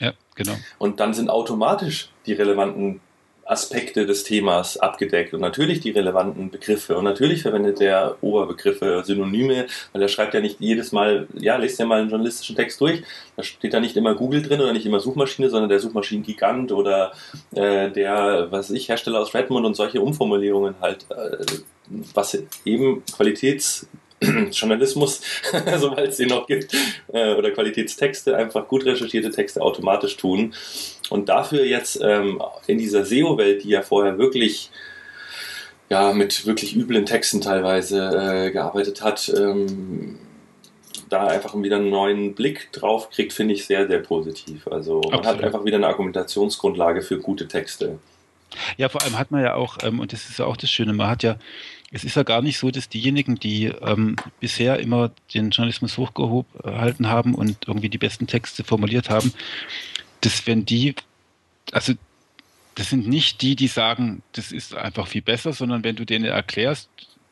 [0.00, 0.54] Ja, genau.
[0.78, 3.00] Und dann sind automatisch die relevanten
[3.49, 6.96] Aspekte des Themas abgedeckt und natürlich die relevanten Begriffe.
[6.96, 11.78] Und natürlich verwendet er Oberbegriffe, Synonyme, weil er schreibt ja nicht jedes Mal, ja, lest
[11.78, 13.03] ja mal einen journalistischen Text durch.
[13.36, 17.12] Da steht da nicht immer Google drin oder nicht immer Suchmaschine, sondern der Suchmaschinengigant oder
[17.55, 21.44] äh, der, was ich, Hersteller aus Redmond und solche Umformulierungen halt, äh,
[22.14, 23.88] was eben Qualitäts
[24.50, 25.20] Journalismus,
[25.78, 26.74] sobald es den noch gibt,
[27.12, 30.54] äh, oder Qualitätstexte, einfach gut recherchierte Texte automatisch tun.
[31.10, 34.70] Und dafür jetzt ähm, in dieser SEO-Welt, die ja vorher wirklich
[35.88, 40.18] ja, mit wirklich üblen Texten teilweise äh, gearbeitet hat, ähm,
[41.08, 44.68] da einfach wieder einen neuen Blick drauf kriegt, finde ich sehr, sehr positiv.
[44.68, 45.26] Also man Absolut.
[45.26, 47.98] hat einfach wieder eine Argumentationsgrundlage für gute Texte.
[48.76, 50.92] Ja, vor allem hat man ja auch, ähm, und das ist ja auch das Schöne,
[50.92, 51.36] man hat ja
[51.91, 57.09] es ist ja gar nicht so, dass diejenigen, die ähm, bisher immer den Journalismus hochgehalten
[57.09, 59.32] haben und irgendwie die besten Texte formuliert haben,
[60.20, 60.95] dass wenn die,
[61.72, 61.95] also
[62.74, 66.26] das sind nicht die, die sagen, das ist einfach viel besser, sondern wenn du denen
[66.26, 66.91] erklärst,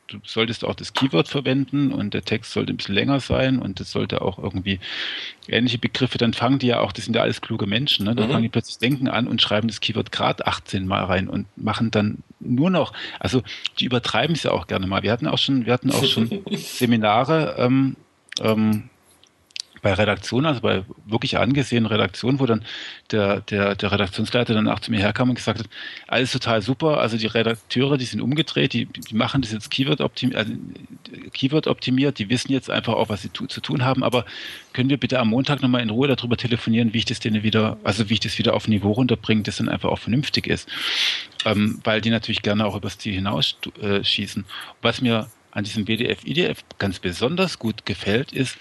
[0.08, 3.80] du solltest auch das Keyword verwenden und der Text sollte ein bisschen länger sein und
[3.80, 4.80] es sollte auch irgendwie
[5.48, 8.14] ähnliche Begriffe, dann fangen die ja auch, das sind ja alles kluge Menschen, ne?
[8.14, 8.32] dann mhm.
[8.32, 11.90] fangen die plötzlich denken an und schreiben das Keyword gerade 18 Mal rein und machen
[11.90, 13.42] dann nur noch, also
[13.78, 15.02] die übertreiben es ja auch gerne mal.
[15.02, 17.96] Wir hatten auch schon, wir hatten auch schon Seminare, ähm,
[18.40, 18.90] ähm,
[19.86, 22.64] bei Redaktionen, also bei wirklich angesehenen Redaktionen, wo dann
[23.12, 25.68] der, der, der Redaktionsleiter dann auch zu mir herkam und gesagt hat,
[26.08, 30.00] alles total super, also die Redakteure, die sind umgedreht, die, die machen das jetzt Keyword,
[30.00, 30.52] optimiert, also
[31.32, 34.24] Keyword optimiert, die wissen jetzt einfach auch, was sie tu, zu tun haben, aber
[34.72, 37.76] können wir bitte am Montag nochmal in Ruhe darüber telefonieren, wie ich das denen wieder,
[37.84, 40.68] also wie ich das wieder auf Niveau runterbringe, das dann einfach auch vernünftig ist,
[41.46, 44.42] ähm, weil die natürlich gerne auch übers Ziel hinausschießen.
[44.42, 44.46] Äh,
[44.82, 48.58] was mir an diesem BDF, IDF ganz besonders gut gefällt, ist,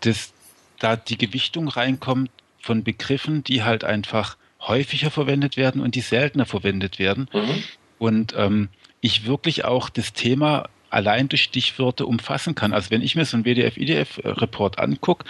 [0.00, 0.32] dass
[0.78, 6.46] da die Gewichtung reinkommt von Begriffen, die halt einfach häufiger verwendet werden und die seltener
[6.46, 7.28] verwendet werden.
[7.32, 7.62] Mhm.
[7.98, 8.70] Und ähm,
[9.02, 12.72] ich wirklich auch das Thema allein durch Stichwörter umfassen kann.
[12.72, 15.26] Also wenn ich mir so einen WDF-IDF-Report angucke,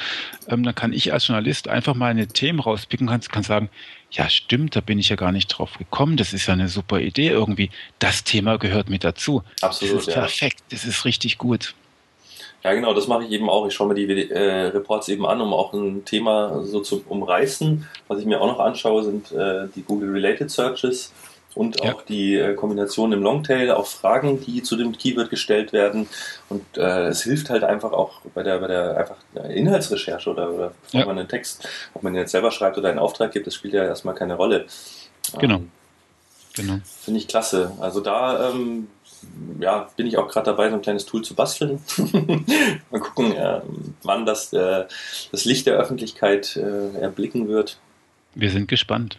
[0.48, 3.70] ähm, dann kann ich als Journalist einfach mal eine Themen rauspicken und kann, kann sagen,
[4.10, 7.00] ja stimmt, da bin ich ja gar nicht drauf gekommen, das ist ja eine super
[7.00, 7.70] Idee irgendwie.
[7.98, 9.42] Das Thema gehört mit dazu.
[9.60, 9.96] Absolut.
[9.96, 10.20] Das ist ja.
[10.20, 11.74] perfekt, das ist richtig gut.
[12.62, 13.66] Ja, genau, das mache ich eben auch.
[13.66, 17.86] Ich schaue mir die äh, Reports eben an, um auch ein Thema so zu umreißen.
[18.08, 21.12] Was ich mir auch noch anschaue, sind äh, die Google-Related Searches
[21.54, 22.04] und auch ja.
[22.08, 26.08] die äh, Kombination im Longtail, auch Fragen, die zu dem Keyword gestellt werden.
[26.48, 29.16] Und äh, es hilft halt einfach auch bei der, bei der einfach
[29.48, 31.06] Inhaltsrecherche oder, oder ja.
[31.06, 33.74] man einen Text, ob man den jetzt selber schreibt oder einen Auftrag gibt, das spielt
[33.74, 34.66] ja erstmal keine Rolle.
[35.38, 35.56] Genau.
[35.56, 35.70] Ähm,
[36.54, 36.78] genau.
[36.84, 37.72] Finde ich klasse.
[37.80, 38.88] Also da ähm,
[39.60, 41.80] ja, bin ich auch gerade dabei, so ein kleines Tool zu basteln.
[42.90, 43.60] Mal gucken, äh,
[44.02, 44.84] wann das, äh,
[45.30, 47.78] das Licht der Öffentlichkeit äh, erblicken wird.
[48.34, 49.18] Wir sind gespannt.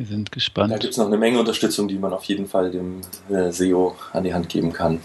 [0.00, 0.72] Wir sind gespannt.
[0.72, 3.94] Da gibt es noch eine Menge Unterstützung, die man auf jeden Fall dem äh, SEO
[4.14, 4.98] an die Hand geben kann.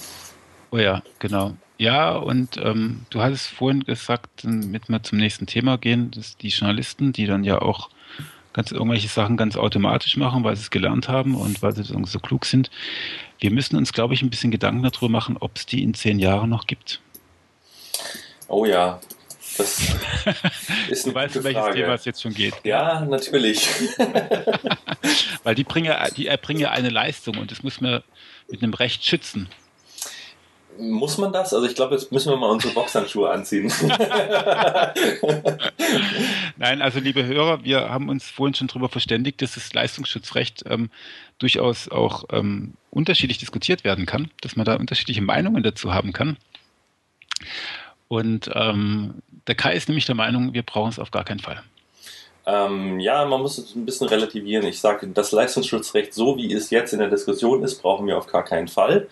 [0.72, 1.52] Oh ja, genau.
[1.78, 6.48] Ja, und ähm, du hattest vorhin gesagt, damit wir zum nächsten Thema gehen, dass die
[6.48, 7.90] Journalisten, die dann ja auch
[8.54, 12.20] ganz irgendwelche Sachen ganz automatisch machen, weil sie es gelernt haben und weil sie so
[12.20, 12.72] klug sind.
[13.38, 16.20] Wir müssen uns, glaube ich, ein bisschen Gedanken darüber machen, ob es die in zehn
[16.20, 17.02] Jahren noch gibt.
[18.48, 19.02] Oh ja,
[19.58, 19.80] das
[20.90, 21.76] ist eine du weißt, welches Frage.
[21.82, 22.54] Thema es jetzt schon geht.
[22.64, 23.68] Ja, natürlich.
[25.44, 28.04] weil die bringen, die erbringen eine Leistung und das muss man
[28.50, 29.50] mit einem Recht schützen.
[30.78, 31.54] Muss man das?
[31.54, 33.68] Also ich glaube, jetzt müssen wir mal unsere Boxhandschuhe anziehen.
[36.58, 40.90] Nein, also liebe Hörer, wir haben uns vorhin schon darüber verständigt, dass das Leistungsschutzrecht ähm,
[41.40, 46.36] durchaus auch ähm, unterschiedlich diskutiert werden kann, dass man da unterschiedliche Meinungen dazu haben kann.
[48.08, 49.16] Und ähm,
[49.48, 51.62] der Kai ist nämlich der Meinung, wir brauchen es auf gar keinen Fall.
[52.46, 54.66] Ähm, ja, man muss es ein bisschen relativieren.
[54.68, 58.28] Ich sage, das Leistungsschutzrecht, so wie es jetzt in der Diskussion ist, brauchen wir auf
[58.28, 59.08] gar keinen Fall.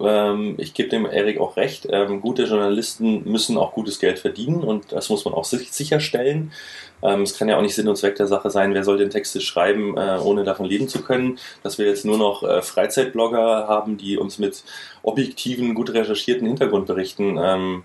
[0.00, 1.88] Ähm, ich gebe dem Erik auch recht.
[1.90, 6.52] Ähm, gute Journalisten müssen auch gutes Geld verdienen und das muss man auch sicherstellen.
[7.02, 9.10] Ähm, es kann ja auch nicht Sinn und Zweck der Sache sein, wer soll den
[9.10, 11.38] Text schreiben, äh, ohne davon leben zu können.
[11.62, 14.62] Dass wir jetzt nur noch äh, Freizeitblogger haben, die uns mit
[15.02, 17.84] objektiven, gut recherchierten Hintergrundberichten,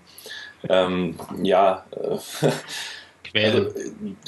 [0.68, 3.70] ähm, ja, äh, also,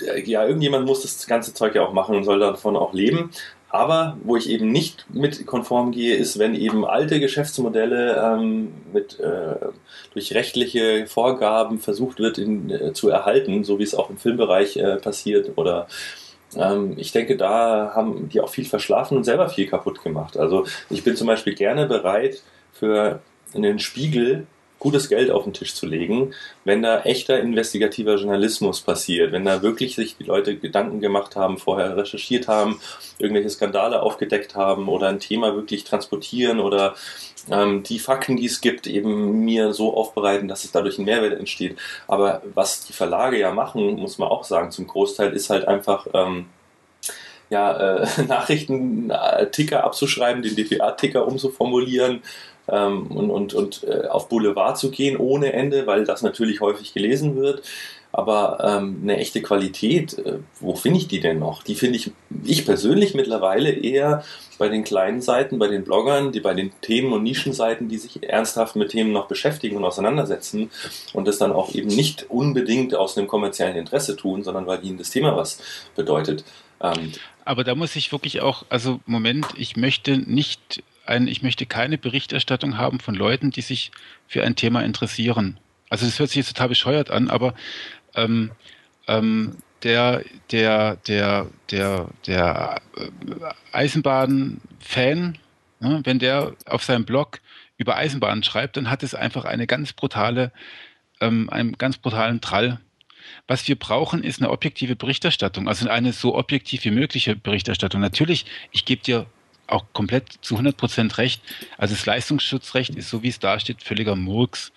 [0.07, 3.31] äh, ja, irgendjemand muss das ganze Zeug ja auch machen und soll davon auch leben.
[3.69, 9.19] Aber wo ich eben nicht mit konform gehe, ist, wenn eben alte Geschäftsmodelle ähm, mit,
[9.21, 9.57] äh,
[10.15, 14.77] durch rechtliche Vorgaben versucht wird in, äh, zu erhalten, so wie es auch im Filmbereich
[14.77, 15.51] äh, passiert.
[15.57, 15.89] Oder
[16.57, 20.39] ähm, ich denke, da haben die auch viel verschlafen und selber viel kaputt gemacht.
[20.39, 23.21] Also ich bin zum Beispiel gerne bereit, für
[23.55, 24.47] einen Spiegel
[24.79, 29.63] gutes Geld auf den Tisch zu legen, wenn da echter investigativer Journalismus passiert, wenn da
[29.63, 32.81] wirklich sich die Leute Gedanken gemacht haben, vorher recherchiert haben,
[33.19, 36.95] irgendwelche Skandale aufgedeckt haben oder ein Thema wirklich transportieren oder
[37.51, 41.39] ähm, die Fakten, die es gibt, eben mir so aufbereiten, dass es dadurch ein Mehrwert
[41.39, 41.77] entsteht.
[42.07, 46.07] Aber was die Verlage ja machen, muss man auch sagen, zum Großteil ist halt einfach
[46.13, 46.47] ähm,
[47.51, 52.23] ja, äh, Nachrichten-Ticker abzuschreiben, den DPA-Ticker umzuformulieren,
[52.69, 56.95] ähm, und, und, und äh, auf Boulevard zu gehen ohne Ende, weil das natürlich häufig
[56.95, 57.63] gelesen wird.
[58.13, 61.63] Aber ähm, eine echte Qualität, äh, wo finde ich die denn noch?
[61.63, 62.13] Die finde ich,
[62.45, 64.25] ich persönlich mittlerweile eher
[64.59, 68.23] bei den kleinen Seiten, bei den Bloggern, die bei den Themen- und Nischenseiten, die sich
[68.23, 70.71] ernsthaft mit Themen noch beschäftigen und auseinandersetzen
[71.13, 74.97] und das dann auch eben nicht unbedingt aus einem kommerziellen Interesse tun, sondern weil ihnen
[74.97, 75.59] das Thema was
[75.95, 76.45] bedeutet.
[76.81, 77.13] Ähm,
[77.45, 81.99] aber da muss ich wirklich auch, also Moment, ich möchte nicht ein, ich möchte keine
[81.99, 83.91] Berichterstattung haben von Leuten, die sich
[84.27, 85.59] für ein Thema interessieren.
[85.89, 87.55] Also das hört sich jetzt total bescheuert an, aber
[88.15, 88.51] ähm,
[89.07, 93.11] ähm, der, der, der, der, der äh,
[93.73, 95.39] Eisenbahn-Fan,
[95.81, 97.41] ne, wenn der auf seinem Blog
[97.79, 100.51] über Eisenbahnen schreibt, dann hat es einfach eine ganz brutale,
[101.21, 102.81] ähm, einen ganz brutalen Trall.
[103.47, 108.01] Was wir brauchen, ist eine objektive Berichterstattung, also eine so objektiv wie mögliche Berichterstattung.
[108.01, 109.27] Natürlich, ich gebe dir
[109.67, 111.43] auch komplett zu 100 Prozent recht.
[111.79, 114.73] Also das Leistungsschutzrecht ist so, wie es da steht, völliger Murks.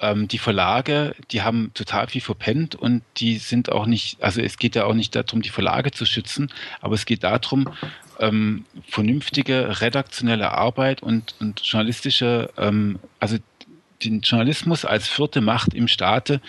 [0.00, 4.58] Ähm, die Verlage, die haben total viel verpennt und die sind auch nicht, also es
[4.58, 7.68] geht ja auch nicht darum, die Verlage zu schützen, aber es geht darum,
[8.18, 13.36] ähm, vernünftige redaktionelle Arbeit und, und journalistische, ähm, also
[14.02, 16.40] den Journalismus als vierte Macht im Staate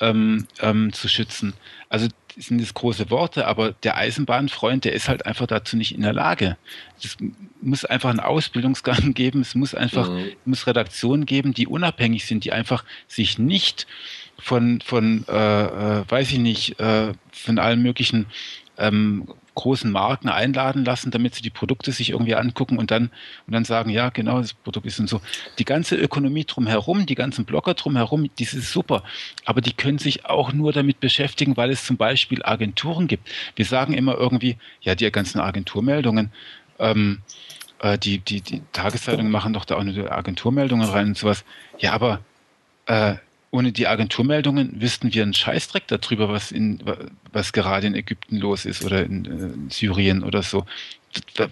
[0.00, 1.54] ähm, ähm, zu schützen.
[1.88, 6.02] Also sind das große Worte, aber der Eisenbahnfreund, der ist halt einfach dazu nicht in
[6.02, 6.56] der Lage.
[7.02, 7.16] Es
[7.62, 10.32] muss einfach einen Ausbildungsgang geben, es muss einfach, mhm.
[10.44, 13.86] muss Redaktionen geben, die unabhängig sind, die einfach sich nicht
[14.38, 18.26] von, von äh, äh, weiß ich nicht, äh, von allen möglichen
[18.76, 19.28] ähm,
[19.58, 23.10] großen Marken einladen lassen, damit sie die Produkte sich irgendwie angucken und dann,
[23.46, 25.20] und dann sagen, ja, genau, das Produkt ist und so.
[25.58, 29.02] Die ganze Ökonomie drumherum, die ganzen Blogger drumherum, die ist super.
[29.44, 33.28] Aber die können sich auch nur damit beschäftigen, weil es zum Beispiel Agenturen gibt.
[33.56, 36.32] Wir sagen immer irgendwie, ja, die ganzen Agenturmeldungen,
[36.78, 37.22] ähm,
[37.80, 41.44] äh, die, die, die Tageszeitungen machen doch da auch nur Agenturmeldungen rein und sowas.
[41.78, 42.20] Ja, aber
[42.86, 43.16] äh,
[43.50, 46.82] ohne die Agenturmeldungen wüssten wir einen Scheißdreck darüber, was, in,
[47.32, 50.66] was gerade in Ägypten los ist oder in, in Syrien oder so.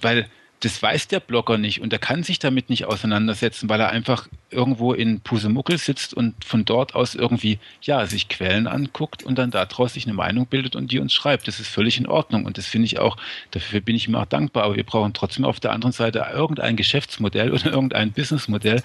[0.03, 0.29] Weil
[0.61, 4.27] das weiß der Blogger nicht und er kann sich damit nicht auseinandersetzen, weil er einfach
[4.51, 9.51] irgendwo in Pusemuckel sitzt und von dort aus irgendwie, ja, sich Quellen anguckt und dann
[9.51, 11.47] daraus sich eine Meinung bildet und die uns schreibt.
[11.47, 13.19] Das ist völlig in Ordnung und das finde ich auch,
[13.51, 16.77] dafür bin ich ihm auch dankbar, aber wir brauchen trotzdem auf der anderen Seite irgendein
[16.77, 18.83] Geschäftsmodell oder irgendein Businessmodell,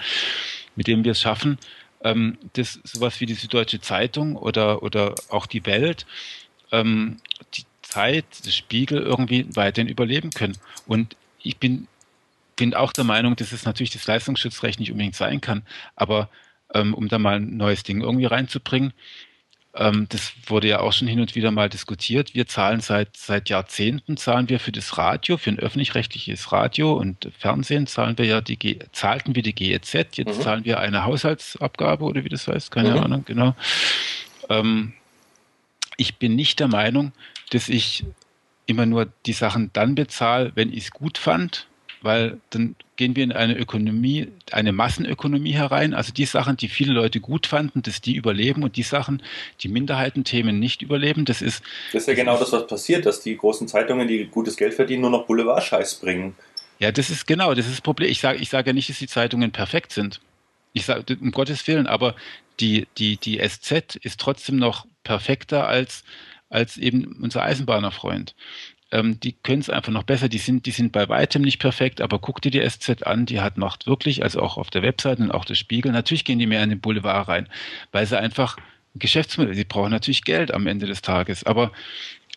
[0.76, 1.58] mit dem wir es schaffen,
[2.04, 6.06] ähm, das sowas wie die Süddeutsche Zeitung oder, oder auch die Welt,
[6.72, 7.18] ähm,
[7.54, 10.58] die Zeit, das Spiegel irgendwie weiterhin überleben können.
[10.86, 11.88] Und ich bin,
[12.56, 15.64] bin auch der Meinung, dass es natürlich das Leistungsschutzrecht nicht unbedingt sein kann,
[15.96, 16.30] aber
[16.74, 18.94] ähm, um da mal ein neues Ding irgendwie reinzubringen,
[19.74, 22.36] ähm, das wurde ja auch schon hin und wieder mal diskutiert.
[22.36, 27.32] Wir zahlen seit, seit Jahrzehnten, zahlen wir für das Radio, für ein öffentlich-rechtliches Radio und
[27.38, 30.42] Fernsehen zahlen wir ja die, G zahlten wir die GEZ, jetzt mhm.
[30.42, 32.98] zahlen wir eine Haushaltsabgabe oder wie das heißt, keine mhm.
[33.00, 33.56] Ahnung, genau.
[34.50, 34.94] Ähm,
[35.96, 37.14] ich bin nicht der Meinung,
[37.52, 38.04] dass ich
[38.66, 41.68] immer nur die Sachen dann bezahle, wenn ich es gut fand
[42.02, 45.94] weil dann gehen wir in eine Ökonomie, eine Massenökonomie herein.
[45.94, 49.22] Also die Sachen, die viele Leute gut fanden, dass die überleben und die Sachen,
[49.62, 51.64] die Minderheitenthemen nicht überleben, das ist.
[51.94, 55.02] Das ist ja genau das, was passiert, dass die großen Zeitungen, die gutes Geld verdienen,
[55.02, 56.36] nur noch Boulevardscheiß bringen.
[56.80, 58.10] Ja, das ist genau, das ist das Problem.
[58.10, 60.20] Ich sage ich sage ja nicht, dass die Zeitungen perfekt sind.
[60.74, 62.16] Ich sage, um Gottes Willen, aber
[62.60, 66.04] die, die, die SZ ist trotzdem noch perfekter als,
[66.50, 68.36] als eben unser Eisenbahnerfreund
[68.92, 70.30] ähm, die können es einfach noch besser.
[70.30, 73.42] Die sind, die sind bei weitem nicht perfekt, aber guck dir die SZ an, die
[73.42, 76.48] hat macht wirklich, also auch auf der Webseite und auch der Spiegel, natürlich gehen die
[76.48, 77.48] mehr in den Boulevard rein,
[77.92, 78.58] weil sie einfach
[78.96, 81.72] Geschäftsmodell, sie brauchen natürlich Geld am Ende des Tages, aber,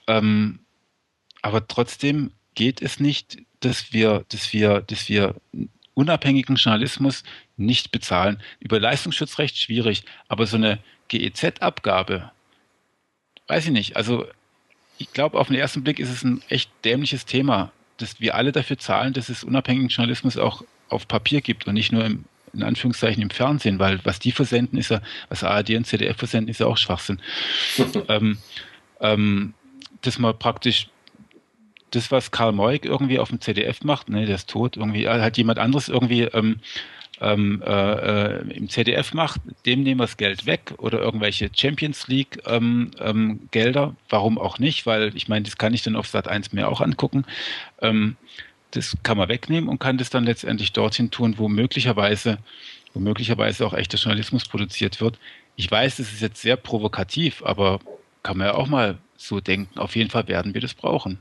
[0.06, 0.60] ähm,
[1.42, 5.34] aber trotzdem geht es nicht, dass wir, dass wir, dass wir
[5.94, 7.24] unabhängigen Journalismus
[7.56, 8.40] nicht bezahlen.
[8.60, 10.78] Über Leistungsschutzrecht schwierig, aber so eine
[11.08, 12.30] GEZ-Abgabe,
[13.48, 13.96] weiß ich nicht.
[13.96, 14.26] Also
[14.98, 18.52] ich glaube, auf den ersten Blick ist es ein echt dämliches Thema, dass wir alle
[18.52, 22.62] dafür zahlen, dass es unabhängigen Journalismus auch auf Papier gibt und nicht nur im, in
[22.62, 26.60] Anführungszeichen im Fernsehen, weil was die versenden, ist ja, was ARD und ZDF versenden, ist
[26.60, 27.20] ja auch Schwachsinn.
[28.08, 28.38] ähm,
[29.00, 29.54] ähm,
[30.02, 30.88] dass man praktisch
[31.90, 35.36] das, was Karl Moik irgendwie auf dem ZDF macht, ne, der ist tot, irgendwie hat
[35.36, 36.60] jemand anderes irgendwie ähm,
[37.24, 42.06] ähm, äh, äh, im ZDF macht, dem nehmen wir das Geld weg oder irgendwelche Champions
[42.08, 43.96] League ähm, ähm, Gelder.
[44.08, 44.86] Warum auch nicht?
[44.86, 47.24] Weil ich meine, das kann ich dann auf Sat 1 mehr auch angucken.
[47.80, 48.16] Ähm,
[48.72, 52.38] das kann man wegnehmen und kann das dann letztendlich dorthin tun, wo möglicherweise,
[52.92, 55.18] wo möglicherweise auch echter Journalismus produziert wird.
[55.56, 57.80] Ich weiß, das ist jetzt sehr provokativ, aber
[58.22, 59.78] kann man ja auch mal so denken.
[59.78, 61.18] Auf jeden Fall werden wir das brauchen.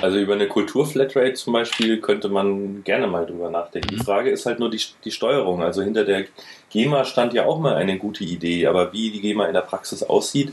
[0.00, 3.94] Also über eine Kulturflatrate zum Beispiel könnte man gerne mal drüber nachdenken.
[3.94, 3.98] Mhm.
[3.98, 5.62] Die Frage ist halt nur die, die Steuerung.
[5.62, 6.24] Also hinter der
[6.70, 10.02] GEMA stand ja auch mal eine gute Idee, aber wie die GEMA in der Praxis
[10.02, 10.52] aussieht,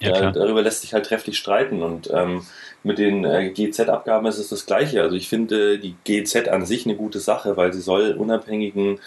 [0.00, 1.82] ja, äh, darüber lässt sich halt trefflich streiten.
[1.82, 2.42] Und ähm,
[2.82, 5.02] mit den äh, GZ-Abgaben ist es das Gleiche.
[5.02, 9.00] Also ich finde die GZ an sich eine gute Sache, weil sie soll unabhängigen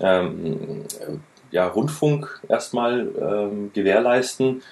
[0.00, 0.84] ähm,
[1.50, 4.62] ja, Rundfunk erstmal ähm, gewährleisten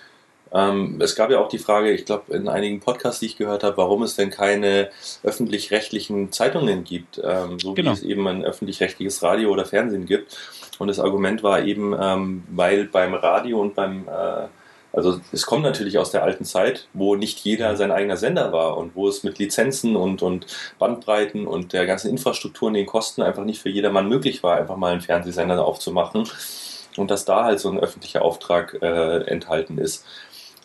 [0.54, 3.64] ähm, es gab ja auch die Frage, ich glaube, in einigen Podcasts, die ich gehört
[3.64, 4.90] habe, warum es denn keine
[5.22, 7.90] öffentlich-rechtlichen Zeitungen gibt, ähm, so genau.
[7.90, 10.36] wie es eben ein öffentlich-rechtliches Radio oder Fernsehen gibt.
[10.78, 14.48] Und das Argument war eben, ähm, weil beim Radio und beim äh,
[14.94, 18.76] also es kommt natürlich aus der alten Zeit, wo nicht jeder sein eigener Sender war
[18.76, 20.46] und wo es mit Lizenzen und, und
[20.78, 24.76] Bandbreiten und der ganzen Infrastruktur und den Kosten einfach nicht für jedermann möglich war, einfach
[24.76, 26.28] mal einen Fernsehsender aufzumachen
[26.98, 30.04] und dass da halt so ein öffentlicher Auftrag äh, enthalten ist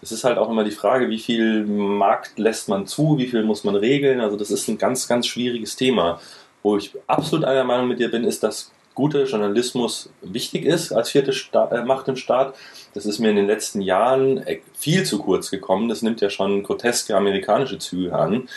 [0.02, 3.44] es ist halt auch immer die Frage, wie viel Markt lässt man zu, wie viel
[3.44, 4.22] muss man regeln.
[4.22, 6.20] Also das ist ein ganz, ganz schwieriges Thema.
[6.64, 11.12] Wo ich absolut einer Meinung mit dir bin, ist, dass guter Journalismus wichtig ist als
[11.12, 12.56] vierte äh, Macht im Staat.
[12.94, 15.88] Das ist mir in den letzten Jahren äh, viel zu kurz gekommen.
[15.88, 18.50] Das nimmt ja schon groteske amerikanische Züge an.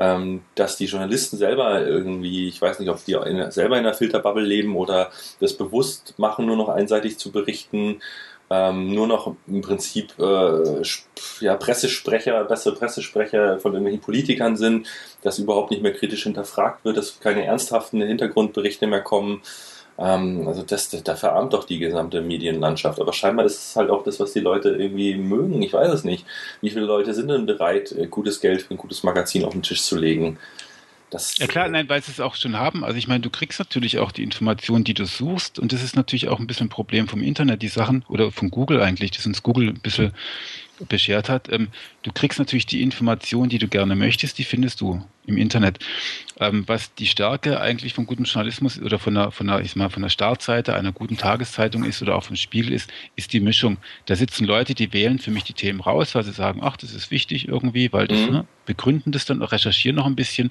[0.00, 3.16] Ähm, dass die Journalisten selber irgendwie, ich weiß nicht, ob die
[3.50, 5.10] selber in einer Filterbubble leben oder
[5.40, 8.00] das bewusst machen, nur noch einseitig zu berichten
[8.50, 10.82] ähm, nur noch im Prinzip äh,
[11.40, 14.86] ja, Pressesprecher, bessere Pressesprecher von irgendwelchen Politikern sind,
[15.22, 19.42] dass überhaupt nicht mehr kritisch hinterfragt wird, dass keine ernsthaften Hintergrundberichte mehr kommen.
[19.98, 23.00] Ähm, also das, da verarmt doch die gesamte Medienlandschaft.
[23.00, 25.60] Aber scheinbar ist es halt auch das, was die Leute irgendwie mögen.
[25.60, 26.24] Ich weiß es nicht.
[26.62, 29.62] Wie viele Leute sind denn bereit, äh, gutes Geld für ein gutes Magazin auf den
[29.62, 30.38] Tisch zu legen?
[31.10, 32.84] Das, ja klar, nein, weil sie es auch schon haben.
[32.84, 35.96] Also ich meine, du kriegst natürlich auch die Informationen, die du suchst und das ist
[35.96, 39.24] natürlich auch ein bisschen ein Problem vom Internet, die Sachen, oder von Google eigentlich, das
[39.24, 40.12] uns Google ein bisschen
[40.86, 41.50] beschert hat.
[41.52, 41.68] Ähm,
[42.02, 45.78] du kriegst natürlich die Informationen, die du gerne möchtest, die findest du im Internet.
[46.40, 49.90] Ähm, was die Stärke eigentlich von gutem Journalismus oder von der, von der, ich mal,
[49.90, 53.76] von der Startseite einer guten Tageszeitung ist oder auch vom Spiegel ist, ist die Mischung.
[54.06, 56.94] Da sitzen Leute, die wählen für mich die Themen raus, weil sie sagen, ach, das
[56.94, 58.32] ist wichtig irgendwie, weil das, mhm.
[58.32, 60.50] ne, begründen das dann, recherchieren noch ein bisschen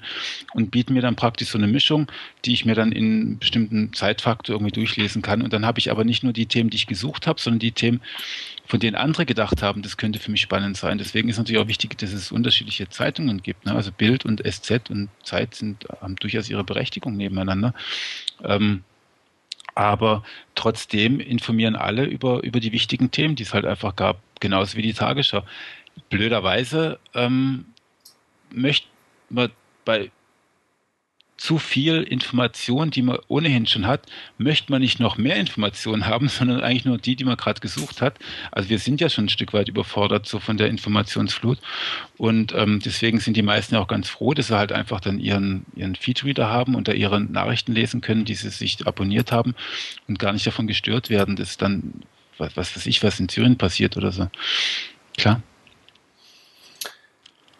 [0.52, 2.10] und bieten mir dann praktisch so eine Mischung,
[2.44, 5.42] die ich mir dann in einem bestimmten Zeitfaktor irgendwie durchlesen kann.
[5.42, 7.72] Und dann habe ich aber nicht nur die Themen, die ich gesucht habe, sondern die
[7.72, 8.00] Themen,
[8.68, 10.98] von denen andere gedacht haben, das könnte für mich spannend sein.
[10.98, 13.64] Deswegen ist natürlich auch wichtig, dass es unterschiedliche Zeitungen gibt.
[13.64, 13.74] Ne?
[13.74, 17.72] Also Bild und SZ und Zeit sind, haben durchaus ihre Berechtigung nebeneinander.
[18.44, 18.84] Ähm,
[19.74, 20.22] aber
[20.54, 24.82] trotzdem informieren alle über, über die wichtigen Themen, die es halt einfach gab, genauso wie
[24.82, 25.44] die Tagesschau.
[26.10, 27.64] Blöderweise ähm,
[28.50, 28.86] möchte
[29.30, 29.50] man
[29.86, 30.10] bei
[31.38, 34.06] zu viel Information, die man ohnehin schon hat,
[34.36, 38.02] möchte man nicht noch mehr Informationen haben, sondern eigentlich nur die, die man gerade gesucht
[38.02, 38.18] hat.
[38.50, 41.58] Also wir sind ja schon ein Stück weit überfordert so von der Informationsflut
[42.16, 45.20] und ähm, deswegen sind die meisten ja auch ganz froh, dass sie halt einfach dann
[45.20, 49.54] ihren, ihren Feedreader haben und da ihre Nachrichten lesen können, die sie sich abonniert haben
[50.08, 52.02] und gar nicht davon gestört werden, dass dann,
[52.36, 54.28] was, was weiß ich, was in Syrien passiert oder so.
[55.16, 55.42] Klar.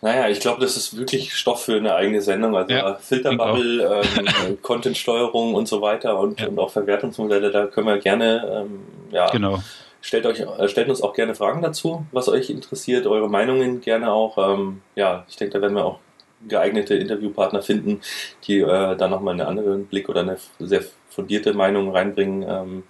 [0.01, 2.57] Naja, ich glaube, das ist wirklich Stoff für eine eigene Sendung.
[2.57, 6.49] Also ja, Filterbubble, ähm, Contentsteuerung und so weiter und, ja.
[6.49, 8.81] und auch Verwertungsmodelle, da können wir gerne, ähm,
[9.11, 9.61] ja, genau.
[10.01, 14.13] stellt, euch, äh, stellt uns auch gerne Fragen dazu, was euch interessiert, eure Meinungen gerne
[14.13, 14.39] auch.
[14.39, 15.99] Ähm, ja, ich denke, da werden wir auch
[16.47, 18.01] geeignete Interviewpartner finden,
[18.47, 22.45] die äh, da nochmal einen anderen Blick oder eine sehr fundierte Meinung reinbringen.
[22.49, 22.83] Ähm,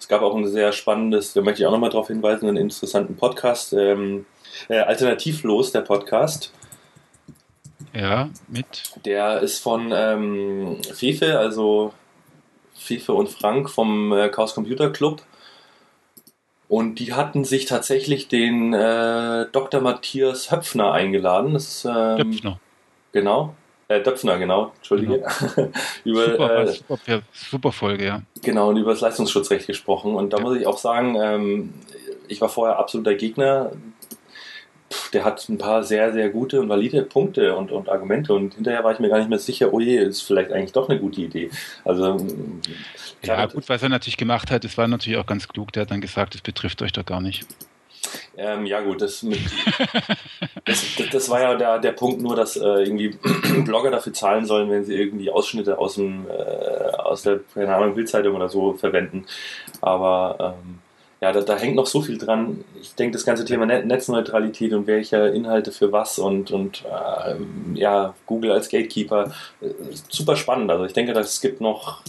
[0.00, 3.16] es gab auch ein sehr spannendes, da möchte ich auch nochmal darauf hinweisen, einen interessanten
[3.16, 3.72] Podcast.
[3.72, 4.26] Ähm,
[4.68, 6.52] äh, Alternativlos, der Podcast.
[7.94, 8.82] Ja, mit.
[9.04, 11.92] Der ist von ähm, Fefe, also
[12.74, 15.22] Fefe und Frank vom äh, Chaos Computer Club.
[16.68, 19.80] Und die hatten sich tatsächlich den äh, Dr.
[19.80, 21.54] Matthias Höpfner eingeladen.
[21.54, 22.60] Das ist, ähm, Döpfner.
[23.12, 23.54] Genau.
[23.88, 24.72] Äh, Döpfner, genau.
[24.76, 25.24] Entschuldige.
[25.56, 25.68] Genau.
[26.04, 28.22] über, super, äh, super, super, Folge, ja.
[28.42, 30.14] Genau, und über das Leistungsschutzrecht gesprochen.
[30.14, 30.42] Und da ja.
[30.42, 31.72] muss ich auch sagen, ähm,
[32.28, 33.72] ich war vorher absoluter Gegner
[35.12, 38.84] der hat ein paar sehr, sehr gute und valide Punkte und, und Argumente und hinterher
[38.84, 41.20] war ich mir gar nicht mehr sicher, oh je, ist vielleicht eigentlich doch eine gute
[41.20, 41.50] Idee.
[41.84, 42.16] Also
[43.22, 45.90] ja, gut, was er natürlich gemacht hat, das war natürlich auch ganz klug, der hat
[45.90, 47.46] dann gesagt, das betrifft euch doch gar nicht.
[48.36, 49.40] Ähm, ja gut, das, mit,
[50.64, 53.18] das, das, war ja der, der Punkt nur, dass äh, irgendwie
[53.64, 57.94] Blogger dafür zahlen sollen, wenn sie irgendwie Ausschnitte aus dem äh, aus der keine Ahnung,
[57.94, 59.26] Bildzeitung oder so verwenden.
[59.80, 60.78] Aber ähm,
[61.20, 62.64] ja, da, da, hängt noch so viel dran.
[62.80, 67.34] Ich denke, das ganze Thema Netzneutralität und welche Inhalte für was und, und äh,
[67.74, 69.66] ja, Google als Gatekeeper, äh,
[70.08, 70.70] super spannend.
[70.70, 72.02] Also ich denke, das gibt noch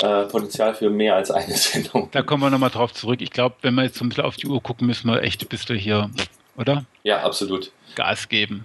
[0.00, 2.08] äh, Potenzial für mehr als eine Sendung.
[2.10, 3.20] Da kommen wir nochmal drauf zurück.
[3.20, 5.42] Ich glaube, wenn wir jetzt so ein bisschen auf die Uhr gucken, müssen wir echt
[5.42, 6.10] ein bisschen hier,
[6.56, 6.84] oder?
[7.04, 7.70] Ja, absolut.
[7.94, 8.64] Gas geben.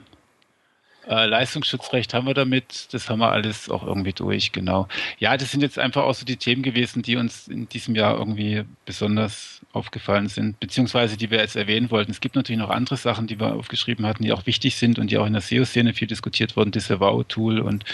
[1.09, 4.87] Äh, Leistungsschutzrecht haben wir damit, das haben wir alles auch irgendwie durch, genau.
[5.17, 8.15] Ja, das sind jetzt einfach auch so die Themen gewesen, die uns in diesem Jahr
[8.15, 12.11] irgendwie besonders aufgefallen sind, beziehungsweise die wir jetzt erwähnen wollten.
[12.11, 15.09] Es gibt natürlich noch andere Sachen, die wir aufgeschrieben hatten, die auch wichtig sind und
[15.09, 17.85] die auch in der SEO-Szene viel diskutiert wurden, Disavow-Tool und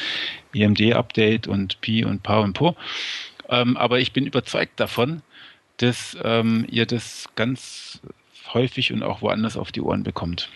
[0.54, 2.76] EMD-Update und Pi und Pa und Po.
[3.48, 5.22] Ähm, aber ich bin überzeugt davon,
[5.78, 8.02] dass ähm, ihr das ganz
[8.54, 10.50] häufig und auch woanders auf die Ohren bekommt.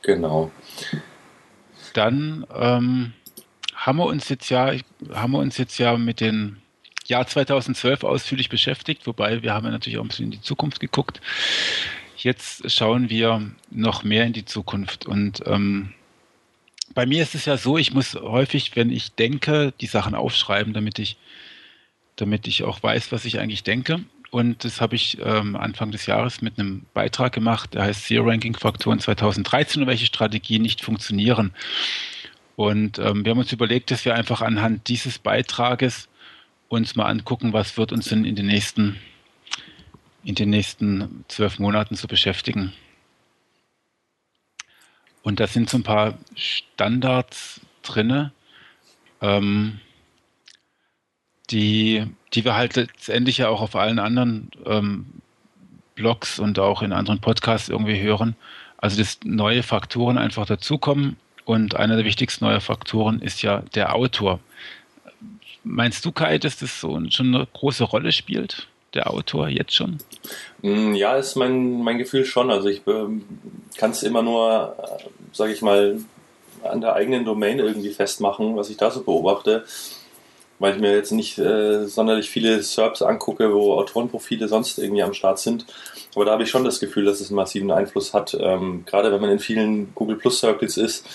[0.00, 0.50] Genau
[1.98, 3.12] dann ähm,
[3.74, 4.72] haben wir uns jetzt ja,
[5.12, 6.58] haben wir uns jetzt ja mit dem
[7.06, 10.78] Jahr 2012 ausführlich beschäftigt, wobei wir haben ja natürlich auch ein bisschen in die Zukunft
[10.78, 11.20] geguckt.
[12.16, 15.92] Jetzt schauen wir noch mehr in die Zukunft und ähm,
[16.94, 20.72] bei mir ist es ja so, ich muss häufig, wenn ich denke, die Sachen aufschreiben,
[20.72, 21.16] damit ich,
[22.16, 24.04] damit ich auch weiß, was ich eigentlich denke.
[24.30, 28.28] Und das habe ich ähm, Anfang des Jahres mit einem Beitrag gemacht, der heißt Zero
[28.28, 31.54] Ranking Faktoren 2013 und welche Strategien nicht funktionieren.
[32.56, 36.08] Und ähm, wir haben uns überlegt, dass wir einfach anhand dieses Beitrages
[36.68, 38.96] uns mal angucken, was wird uns denn in den nächsten,
[40.24, 42.72] in den nächsten zwölf Monaten so beschäftigen.
[45.22, 48.32] Und da sind so ein paar Standards drinne.
[49.20, 49.80] Ähm,
[51.50, 55.06] die, die wir halt letztendlich ja auch auf allen anderen ähm,
[55.94, 58.36] Blogs und auch in anderen Podcasts irgendwie hören.
[58.76, 63.94] Also dass neue Faktoren einfach dazukommen und einer der wichtigsten neuen Faktoren ist ja der
[63.94, 64.40] Autor.
[65.64, 69.98] Meinst du, Kai, dass das so schon eine große Rolle spielt, der Autor jetzt schon?
[70.62, 72.50] Mm, ja, ist mein, mein Gefühl schon.
[72.50, 73.24] Also ich ähm,
[73.76, 75.98] kann es immer nur, äh, sage ich mal,
[76.62, 79.64] an der eigenen Domain irgendwie festmachen, was ich da so beobachte
[80.58, 85.14] weil ich mir jetzt nicht äh, sonderlich viele SERPs angucke, wo Autorenprofile sonst irgendwie am
[85.14, 85.66] Start sind.
[86.14, 89.12] Aber da habe ich schon das Gefühl, dass es einen massiven Einfluss hat, ähm, gerade
[89.12, 91.06] wenn man in vielen Google Plus Circles ist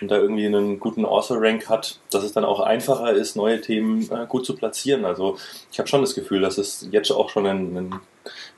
[0.00, 4.10] und da irgendwie einen guten Author-Rank hat, dass es dann auch einfacher ist, neue Themen
[4.10, 5.04] äh, gut zu platzieren.
[5.04, 5.36] Also
[5.72, 8.00] ich habe schon das Gefühl, dass es jetzt auch schon ein, ein,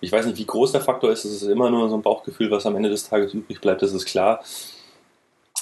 [0.00, 2.50] ich weiß nicht, wie groß der Faktor ist, es ist immer nur so ein Bauchgefühl,
[2.50, 4.42] was am Ende des Tages übrig bleibt, das ist klar.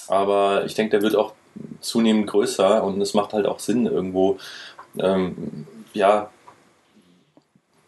[0.08, 1.34] Aber ich denke, der wird auch
[1.80, 4.38] zunehmend größer und es macht halt auch Sinn, irgendwo
[4.98, 6.30] ähm, ja,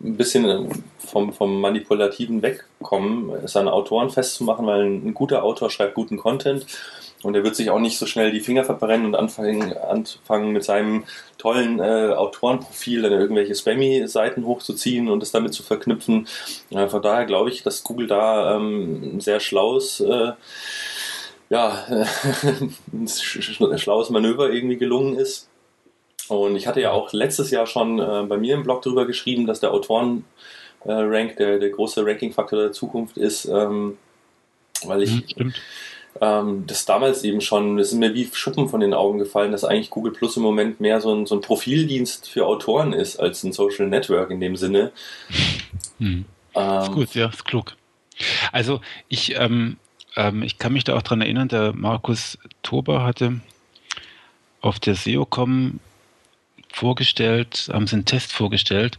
[0.03, 0.69] ein bisschen äh,
[0.99, 6.67] vom, vom Manipulativen wegkommen, seine Autoren festzumachen, weil ein, guter Autor schreibt guten Content
[7.23, 10.65] und er wird sich auch nicht so schnell die Finger verbrennen und anfangen, anfangen mit
[10.65, 11.05] seinem
[11.39, 16.27] tollen äh, Autorenprofil dann irgendwelche Spammy-Seiten hochzuziehen und es damit zu verknüpfen.
[16.71, 20.33] Äh, von daher glaube ich, dass Google da ähm, sehr schlaues äh,
[21.53, 21.85] ja,
[22.93, 25.51] ein schlaues Manöver irgendwie gelungen ist
[26.29, 29.47] und ich hatte ja auch letztes Jahr schon äh, bei mir im Blog darüber geschrieben,
[29.47, 33.99] dass der Autoren-Rank äh, der, der große Ranking-Faktor der Zukunft ist, ähm,
[34.85, 35.53] weil ich mhm,
[36.23, 39.65] ähm, das damals eben schon, das ist mir wie Schuppen von den Augen gefallen, dass
[39.65, 43.43] eigentlich Google Plus im Moment mehr so ein, so ein Profildienst für Autoren ist als
[43.45, 44.93] ein Social Network in dem Sinne.
[45.99, 46.25] Mhm.
[46.55, 47.77] Ähm, ist gut, ja, ist klug.
[48.51, 49.77] Also ich, ähm,
[50.17, 53.41] ähm, ich kann mich da auch dran erinnern, der Markus Tober hatte
[54.61, 55.81] auf der SEO-Com
[56.73, 58.99] vorgestellt, haben sie einen Test vorgestellt,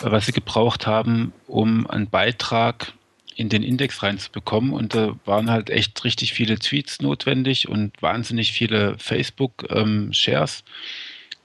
[0.00, 2.92] was sie gebraucht haben, um einen Beitrag
[3.36, 4.72] in den Index reinzubekommen.
[4.72, 10.72] Und da waren halt echt richtig viele Tweets notwendig und wahnsinnig viele Facebook-Shares, ähm,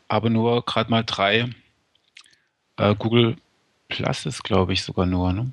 [0.08, 1.50] aber nur gerade mal drei
[2.78, 3.38] äh, Google
[3.88, 5.34] Plus glaube ich, sogar nur.
[5.34, 5.52] Ne?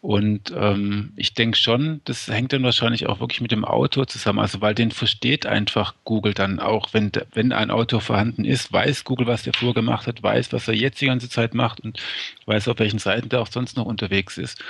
[0.00, 4.38] Und ähm, ich denke schon, das hängt dann wahrscheinlich auch wirklich mit dem Autor zusammen.
[4.38, 9.04] Also weil den versteht einfach Google dann auch, wenn, wenn ein Autor vorhanden ist, weiß
[9.04, 12.00] Google, was der vorgemacht hat, weiß, was er jetzt die ganze Zeit macht und
[12.46, 14.62] weiß, auf welchen Seiten der auch sonst noch unterwegs ist.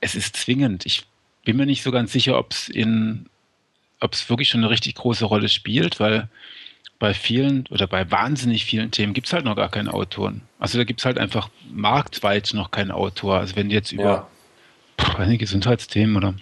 [0.00, 0.86] Es ist zwingend.
[0.86, 1.04] Ich
[1.44, 3.26] bin mir nicht so ganz sicher, ob es in
[4.00, 6.28] ob es wirklich schon eine richtig große Rolle spielt, weil
[6.98, 10.42] bei vielen oder bei wahnsinnig vielen Themen gibt es halt noch gar keinen Autoren.
[10.58, 13.38] Also da gibt es halt einfach marktweit noch keinen Autor.
[13.38, 14.28] Also wenn jetzt über
[15.18, 15.26] ja.
[15.26, 16.34] nicht, Gesundheitsthemen oder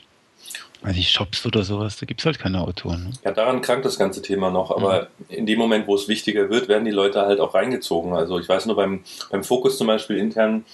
[0.83, 3.05] weiß ich, Shops oder sowas, da gibt es halt keine Autoren.
[3.05, 3.11] Ne?
[3.25, 5.37] Ja, daran krankt das ganze Thema noch, aber mhm.
[5.37, 8.15] in dem Moment, wo es wichtiger wird, werden die Leute halt auch reingezogen.
[8.15, 10.65] Also ich weiß nur beim, beim Fokus zum Beispiel intern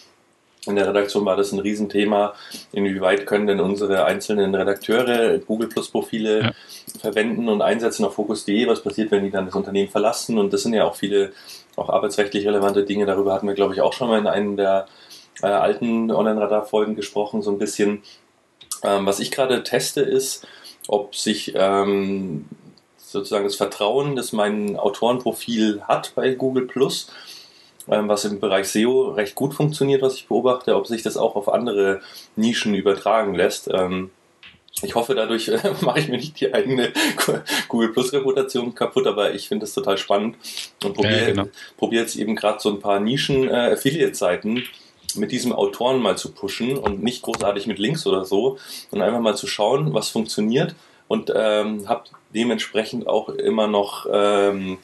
[0.66, 2.34] in der Redaktion war das ein Riesenthema.
[2.72, 6.52] Inwieweit können denn unsere einzelnen Redakteure Google Plus Profile ja.
[7.00, 8.68] verwenden und einsetzen auf Focus.de?
[8.68, 10.38] Was passiert, wenn die dann das Unternehmen verlassen?
[10.38, 11.32] Und das sind ja auch viele
[11.74, 13.06] auch arbeitsrechtlich relevante Dinge.
[13.06, 14.86] Darüber hatten wir, glaube ich, auch schon mal in einem der
[15.42, 18.02] äh, alten Online-Radar-Folgen gesprochen, so ein bisschen.
[18.84, 20.46] Ähm, was ich gerade teste, ist,
[20.86, 22.46] ob sich ähm,
[22.96, 27.10] sozusagen das Vertrauen, das mein Autorenprofil hat bei Google Plus,
[27.86, 31.48] was im Bereich SEO recht gut funktioniert, was ich beobachte, ob sich das auch auf
[31.48, 32.00] andere
[32.36, 33.68] Nischen übertragen lässt.
[33.72, 34.10] Ähm,
[34.82, 36.92] ich hoffe, dadurch äh, mache ich mir nicht die eigene
[37.68, 40.36] Google Plus Reputation kaputt, aber ich finde das total spannend
[40.84, 41.48] und probiere ja, genau.
[41.76, 44.64] probier jetzt eben gerade so ein paar Nischen-Affiliate-Seiten
[45.14, 48.58] mit diesem Autoren mal zu pushen und nicht großartig mit Links oder so,
[48.90, 50.74] sondern einfach mal zu schauen, was funktioniert
[51.06, 52.04] und ähm, habe
[52.34, 54.78] dementsprechend auch immer noch ähm,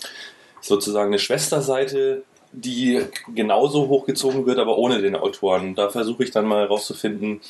[0.61, 3.03] sozusagen eine Schwesterseite die
[3.35, 5.75] genauso hochgezogen wird, aber ohne den Autoren.
[5.75, 7.41] Da versuche ich dann mal herauszufinden,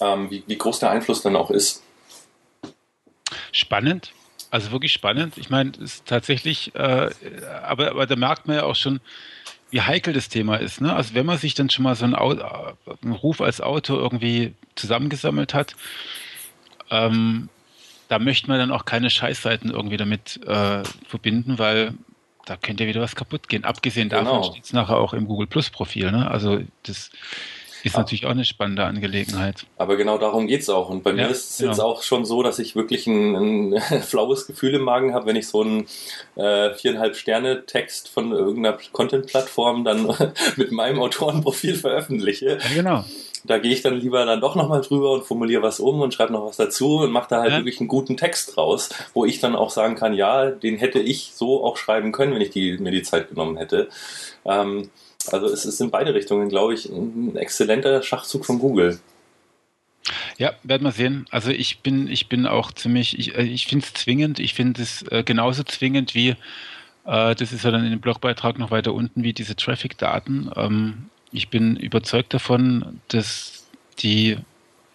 [0.00, 1.82] ähm, wie, wie groß der Einfluss dann auch ist.
[3.52, 4.12] Spannend.
[4.50, 5.38] Also wirklich spannend.
[5.38, 7.10] Ich meine, es ist tatsächlich, äh,
[7.62, 9.00] aber, aber da merkt man ja auch schon,
[9.70, 10.82] wie heikel das Thema ist.
[10.82, 10.94] Ne?
[10.94, 15.54] Also wenn man sich dann schon mal so einen, einen Ruf als Autor irgendwie zusammengesammelt
[15.54, 15.74] hat,
[16.90, 17.48] ähm,
[18.08, 21.94] da möchte man dann auch keine Scheißseiten irgendwie damit äh, verbinden, weil
[22.46, 23.64] da könnte ja wieder was kaputt gehen.
[23.64, 24.24] Abgesehen genau.
[24.24, 26.10] davon steht es nachher auch im Google Plus Profil.
[26.10, 26.30] Ne?
[26.30, 27.10] Also das
[27.84, 29.66] ist natürlich auch eine spannende Angelegenheit.
[29.76, 30.88] Aber genau darum geht es auch.
[30.88, 31.70] Und bei ja, mir ist es genau.
[31.70, 35.36] jetzt auch schon so, dass ich wirklich ein, ein flaues Gefühl im Magen habe, wenn
[35.36, 35.86] ich so einen
[36.36, 40.06] äh, viereinhalb Sterne Text von irgendeiner Content-Plattform dann
[40.56, 42.58] mit meinem Autorenprofil veröffentliche.
[42.62, 43.04] Ja, genau
[43.44, 46.32] da gehe ich dann lieber dann doch nochmal drüber und formuliere was um und schreibe
[46.32, 47.58] noch was dazu und mache da halt ja.
[47.58, 51.32] wirklich einen guten Text draus, wo ich dann auch sagen kann, ja, den hätte ich
[51.34, 53.88] so auch schreiben können, wenn ich die, mir die Zeit genommen hätte.
[54.44, 54.90] Ähm,
[55.30, 58.98] also es ist in beide Richtungen, glaube ich, ein exzellenter Schachzug von Google.
[60.36, 61.26] Ja, werden wir sehen.
[61.30, 64.82] Also ich bin, ich bin auch ziemlich, ich, äh, ich finde es zwingend, ich finde
[64.82, 66.36] es äh, genauso zwingend wie
[67.04, 70.50] Äh, das ist ja dann in dem Blogbeitrag noch weiter unten, wie diese Traffic-Daten.
[70.56, 73.66] Ähm, ich bin überzeugt davon, dass
[73.98, 74.36] die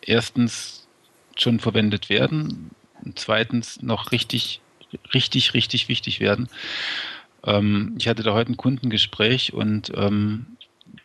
[0.02, 0.88] erstens
[1.36, 2.72] schon verwendet werden
[3.04, 4.62] und zweitens noch richtig,
[5.14, 6.50] richtig, richtig wichtig werden.
[7.44, 10.46] Ähm, ich hatte da heute ein Kundengespräch und ähm,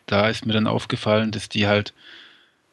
[0.07, 1.93] da ist mir dann aufgefallen, dass die halt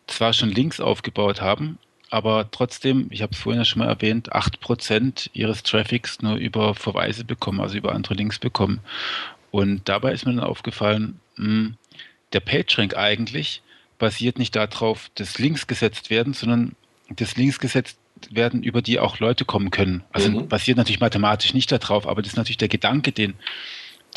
[0.08, 1.78] zwar schon Links aufgebaut haben,
[2.10, 6.74] aber trotzdem, ich habe es vorhin ja schon mal erwähnt, 8% ihres Traffics nur über
[6.74, 8.80] Verweise bekommen, also über andere Links bekommen.
[9.52, 11.78] Und dabei ist mir dann aufgefallen, mh, hm,
[12.34, 13.62] der PageRank eigentlich
[13.98, 16.76] basiert nicht darauf, dass Links gesetzt werden, sondern
[17.10, 17.98] dass Links gesetzt
[18.30, 20.04] werden, über die auch Leute kommen können.
[20.12, 20.48] Also mhm.
[20.48, 23.34] basiert natürlich mathematisch nicht darauf, aber das ist natürlich der Gedanke, den,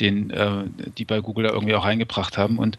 [0.00, 0.64] den äh,
[0.98, 2.58] die bei Google da irgendwie auch eingebracht haben.
[2.58, 2.78] Und,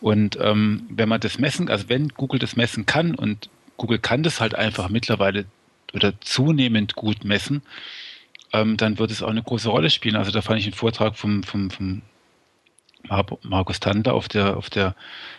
[0.00, 4.22] und ähm, wenn man das messen, also wenn Google das messen kann und Google kann
[4.22, 5.46] das halt einfach mittlerweile
[5.92, 7.62] oder zunehmend gut messen,
[8.52, 10.16] ähm, dann wird es auch eine große Rolle spielen.
[10.16, 12.02] Also da fand ich einen Vortrag vom, vom, vom
[13.42, 14.94] Markus Tander auf der, auf der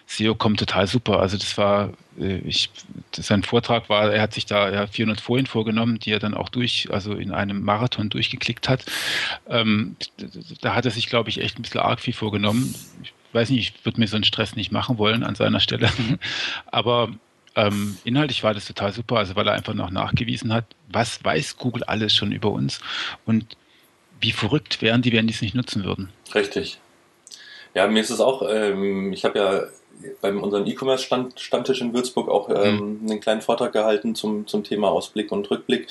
[0.08, 1.20] SEO-Com total super.
[1.20, 2.70] Also das war, äh, ich,
[3.12, 6.50] sein Vortrag war, er hat sich da ja, 400 Folien vorgenommen, die er dann auch
[6.50, 8.86] durch, also in einem Marathon durchgeklickt hat.
[9.48, 9.96] Ähm,
[10.62, 12.76] da hat er sich, glaube ich, echt ein bisschen arg viel vorgenommen.
[13.04, 15.90] Ich weiß nicht, ich würde mir so einen Stress nicht machen wollen an seiner Stelle.
[16.68, 17.10] Aber
[17.56, 21.58] ähm, inhaltlich war das total super, also weil er einfach noch nachgewiesen hat, was weiß
[21.58, 22.82] Google alles schon über uns
[23.26, 23.58] und
[24.22, 26.10] wie verrückt wären die, wenn die es nicht nutzen würden.
[26.34, 26.80] Richtig.
[27.76, 29.64] Ja, mir ist es auch, ähm, ich habe ja
[30.22, 33.12] beim unserem E-Commerce-Stammtisch in Würzburg auch ähm, mhm.
[33.12, 35.88] einen kleinen Vortrag gehalten zum, zum Thema Ausblick und Rückblick.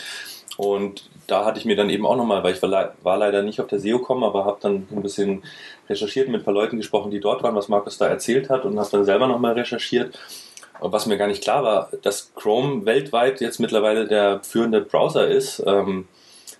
[0.56, 3.60] Und da hatte ich mir dann eben auch nochmal, weil ich war, war, leider nicht
[3.60, 5.42] auf der SEO-Com, aber habe dann ein bisschen
[5.88, 8.78] recherchiert, mit ein paar Leuten gesprochen, die dort waren, was Markus da erzählt hat und
[8.78, 10.18] habe dann selber nochmal recherchiert.
[10.80, 15.28] Und was mir gar nicht klar war, dass Chrome weltweit jetzt mittlerweile der führende Browser
[15.28, 15.62] ist.
[15.66, 16.08] Ähm,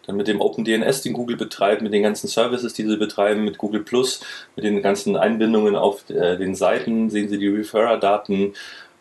[0.06, 3.58] dann mit dem OpenDNS, den Google betreibt, mit den ganzen Services, die sie betreiben, mit
[3.58, 4.20] Google Plus,
[4.56, 8.54] mit den ganzen Einbindungen auf äh, den Seiten, sehen Sie die Referrer-Daten,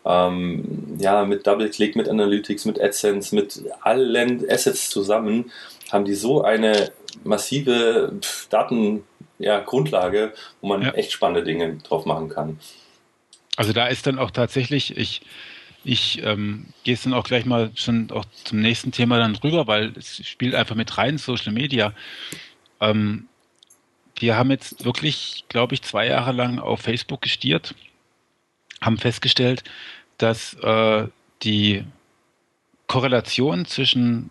[0.04, 5.50] ähm, ja, mit DoubleClick, mit Analytics, mit AdSense, mit allen Assets zusammen,
[5.90, 6.90] haben die so eine
[7.22, 8.12] massive
[8.50, 10.90] Datengrundlage, ja, wo man ja.
[10.92, 12.58] echt spannende Dinge drauf machen kann.
[13.56, 15.22] Also da ist dann auch tatsächlich, ich
[15.84, 19.66] ich ähm, gehe jetzt dann auch gleich mal schon auch zum nächsten Thema dann rüber,
[19.66, 21.92] weil es spielt einfach mit rein, Social Media.
[22.80, 23.28] Ähm,
[24.16, 27.74] wir haben jetzt wirklich, glaube ich, zwei Jahre lang auf Facebook gestiert,
[28.80, 29.62] haben festgestellt,
[30.16, 31.08] dass äh,
[31.42, 31.84] die
[32.86, 34.30] Korrelation zwischen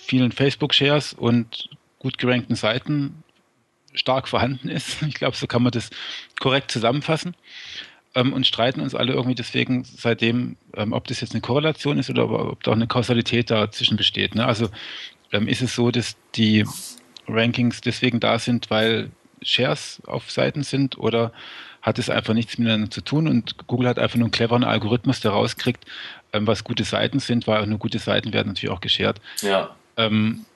[0.00, 3.24] vielen Facebook-Shares und gut gerankten Seiten
[3.94, 5.02] stark vorhanden ist.
[5.08, 5.90] Ich glaube, so kann man das
[6.38, 7.34] korrekt zusammenfassen
[8.14, 12.10] ähm, und streiten uns alle irgendwie deswegen seitdem, ähm, ob das jetzt eine Korrelation ist
[12.10, 14.34] oder ob da auch eine Kausalität dazwischen besteht.
[14.34, 14.46] Ne?
[14.46, 14.68] Also
[15.32, 16.64] ähm, ist es so, dass die
[17.26, 19.10] Rankings deswegen da sind, weil
[19.42, 21.32] Shares auf Seiten sind oder
[21.82, 25.20] hat es einfach nichts miteinander zu tun und Google hat einfach nur einen cleveren Algorithmus,
[25.20, 25.84] der rauskriegt,
[26.32, 29.20] ähm, was gute Seiten sind, weil nur gute Seiten werden natürlich auch geshared.
[29.42, 29.74] Ja.
[29.96, 30.46] Ähm,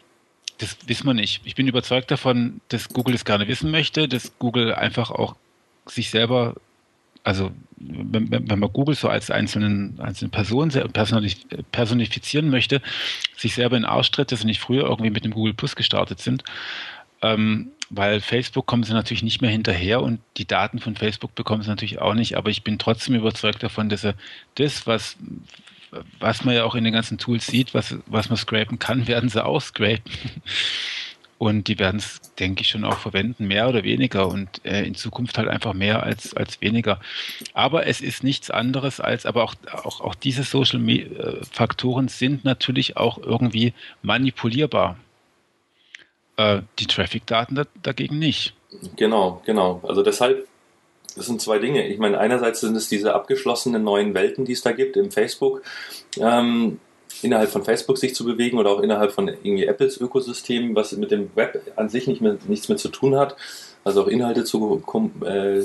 [0.58, 1.42] das wissen wir nicht.
[1.44, 5.36] Ich bin überzeugt davon, dass Google das gerne wissen möchte, dass Google einfach auch
[5.86, 6.54] sich selber
[7.24, 10.72] also wenn, wenn, man Google so als einzelnen, einzelne Person
[11.72, 12.82] personifizieren möchte,
[13.36, 16.44] sich selber in Arsch dass sie nicht früher irgendwie mit dem Google Plus gestartet sind.
[17.22, 21.62] Ähm, weil Facebook kommen sie natürlich nicht mehr hinterher und die Daten von Facebook bekommen
[21.62, 24.14] sie natürlich auch nicht, aber ich bin trotzdem überzeugt davon, dass er
[24.56, 25.16] das, was,
[26.18, 29.30] was man ja auch in den ganzen Tools sieht, was, was man scrapen kann, werden
[29.30, 30.12] sie auch scrapen.
[31.38, 34.96] Und die werden es, denke ich, schon auch verwenden, mehr oder weniger und äh, in
[34.96, 37.00] Zukunft halt einfach mehr als, als weniger.
[37.54, 42.44] Aber es ist nichts anderes als, aber auch, auch, auch diese Social äh, Faktoren sind
[42.44, 44.96] natürlich auch irgendwie manipulierbar.
[46.36, 48.54] Äh, die Traffic-Daten da, dagegen nicht.
[48.96, 49.80] Genau, genau.
[49.86, 50.46] Also deshalb,
[51.14, 51.86] das sind zwei Dinge.
[51.86, 55.62] Ich meine, einerseits sind es diese abgeschlossenen neuen Welten, die es da gibt im Facebook.
[56.18, 56.80] Ähm,
[57.22, 61.10] innerhalb von Facebook sich zu bewegen oder auch innerhalb von irgendwie Apples Ökosystem, was mit
[61.10, 63.36] dem Web an sich nicht mehr, nichts mehr zu tun hat.
[63.84, 64.82] Also auch Inhalte zu,
[65.24, 65.62] äh,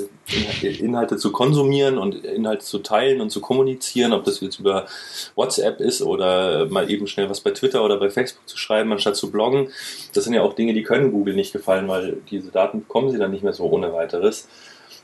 [0.62, 4.86] Inhalte zu konsumieren und Inhalte zu teilen und zu kommunizieren, ob das jetzt über
[5.34, 9.16] WhatsApp ist oder mal eben schnell was bei Twitter oder bei Facebook zu schreiben, anstatt
[9.16, 9.68] zu bloggen.
[10.14, 13.18] Das sind ja auch Dinge, die können Google nicht gefallen, weil diese Daten bekommen sie
[13.18, 14.48] dann nicht mehr so ohne weiteres.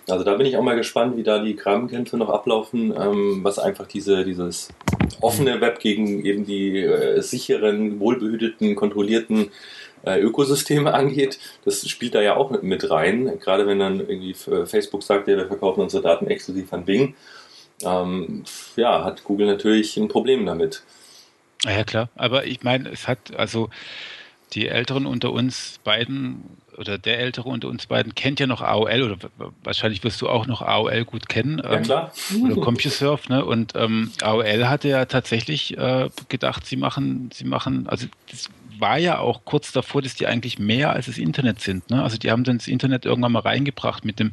[0.08, 3.58] Also da bin ich auch mal gespannt, wie da die Grabenkämpfe noch ablaufen, ähm, was
[3.58, 4.68] einfach diese, dieses
[5.20, 9.50] offene Web gegen eben die äh, sicheren, wohlbehüteten, kontrollierten
[10.04, 11.38] äh, Ökosysteme angeht.
[11.64, 15.46] Das spielt da ja auch mit rein, gerade wenn dann irgendwie Facebook sagt, ja, wir
[15.46, 17.14] verkaufen unsere Daten exklusiv an Bing.
[17.82, 18.44] Ähm,
[18.76, 20.82] ja, hat Google natürlich ein Problem damit.
[21.64, 22.08] Ja, klar.
[22.16, 23.70] Aber ich meine, es hat also
[24.52, 26.42] die Älteren unter uns beiden
[26.80, 29.16] oder der Ältere unter uns beiden kennt ja noch AOL oder
[29.62, 31.60] wahrscheinlich wirst du auch noch AOL gut kennen.
[31.62, 32.12] Ja, ähm, klar.
[32.42, 33.44] Oder CompuServe, ne?
[33.44, 38.48] Und ähm, AOL hatte ja tatsächlich äh, gedacht, sie machen, sie machen, also das
[38.78, 41.90] war ja auch kurz davor, dass die eigentlich mehr als das Internet sind.
[41.90, 42.02] Ne?
[42.02, 44.32] Also die haben dann das Internet irgendwann mal reingebracht mit dem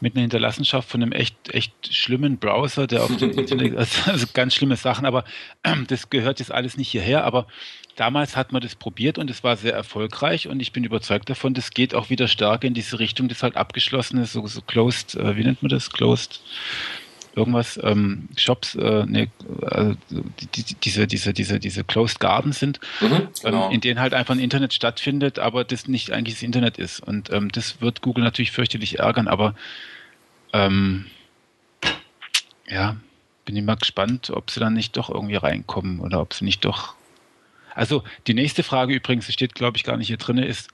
[0.00, 4.26] mit einer Hinterlassenschaft von einem echt, echt schlimmen Browser, der auf dem Internet, also, also,
[4.34, 5.24] ganz schlimme Sachen, aber
[5.62, 7.46] äh, das gehört jetzt alles nicht hierher, aber
[7.96, 11.54] damals hat man das probiert und es war sehr erfolgreich und ich bin überzeugt davon,
[11.54, 15.36] das geht auch wieder stärker in diese Richtung, das halt abgeschlossene, so, so closed, äh,
[15.36, 16.40] wie nennt man das, closed,
[17.36, 19.28] irgendwas, ähm, Shops, äh, ne,
[19.62, 19.94] äh,
[20.54, 23.66] die, die, diese, diese, diese, diese Closed Gardens sind, mhm, ähm, genau.
[23.66, 27.00] ähm, in denen halt einfach ein Internet stattfindet, aber das nicht eigentlich das Internet ist.
[27.00, 29.54] Und ähm, das wird Google natürlich fürchterlich ärgern, aber
[30.52, 31.06] ähm,
[32.68, 32.96] ja,
[33.44, 36.64] bin ich mal gespannt, ob sie dann nicht doch irgendwie reinkommen oder ob sie nicht
[36.64, 36.94] doch.
[37.74, 40.70] Also die nächste Frage übrigens, die steht glaube ich gar nicht hier drin, ist,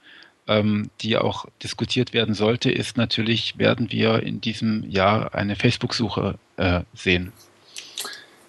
[0.47, 6.35] ähm, die auch diskutiert werden sollte, ist natürlich, werden wir in diesem Jahr eine Facebook-Suche
[6.57, 7.31] äh, sehen?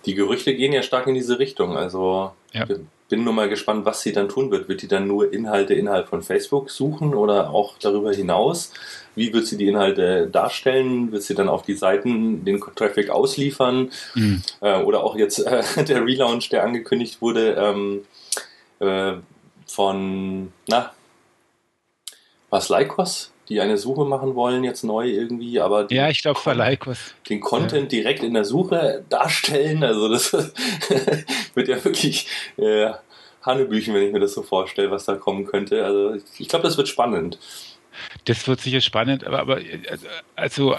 [0.06, 1.76] Die Gerüchte gehen ja stark in diese Richtung.
[1.76, 2.66] Also ja.
[3.08, 4.68] bin nur mal gespannt, was sie dann tun wird.
[4.68, 8.72] Wird die dann nur Inhalte innerhalb von Facebook suchen oder auch darüber hinaus?
[9.14, 11.12] Wie wird sie die Inhalte darstellen?
[11.12, 13.92] Wird sie dann auf die Seiten den Traffic ausliefern?
[14.14, 14.42] Mhm.
[14.60, 18.00] Äh, oder auch jetzt äh, der Relaunch, der angekündigt wurde ähm,
[18.82, 19.14] äh,
[19.66, 20.92] von, na,
[22.50, 26.52] was Lycos, die eine Suche machen wollen, jetzt neu irgendwie, aber ja, ich glaube für
[26.52, 27.14] Lycos.
[27.28, 28.00] Den Content ja.
[28.00, 30.32] direkt in der Suche darstellen, also das
[31.54, 32.26] wird ja wirklich
[32.56, 32.90] äh,
[33.42, 35.84] Hanebüchen, wenn ich mir das so vorstelle, was da kommen könnte.
[35.84, 37.38] Also ich glaube, das wird spannend.
[38.24, 39.60] Das wird sicher spannend, aber, aber
[40.36, 40.76] also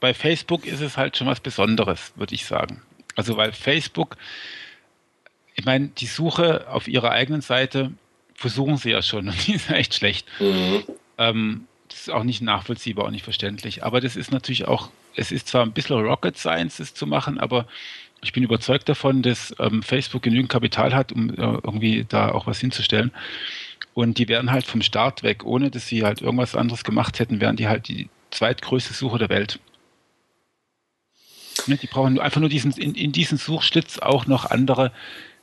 [0.00, 2.82] bei Facebook ist es halt schon was Besonderes, würde ich sagen.
[3.14, 4.16] Also weil Facebook,
[5.56, 7.90] ich meine, die Suche auf ihrer eigenen Seite
[8.34, 10.26] versuchen sie ja schon und die ist echt schlecht.
[10.38, 10.84] Mhm.
[11.18, 13.82] Ähm, das ist auch nicht nachvollziehbar, auch nicht verständlich.
[13.82, 17.38] Aber das ist natürlich auch, es ist zwar ein bisschen Rocket Science, das zu machen,
[17.38, 17.66] aber
[18.22, 22.46] ich bin überzeugt davon, dass ähm, Facebook genügend Kapital hat, um äh, irgendwie da auch
[22.46, 23.12] was hinzustellen.
[23.94, 27.40] Und die werden halt vom Start weg, ohne dass sie halt irgendwas anderes gemacht hätten,
[27.40, 29.58] wären die halt die zweitgrößte Suche der Welt.
[31.66, 34.92] Ne, die brauchen einfach nur diesen, in, in diesen Suchschlitz auch noch andere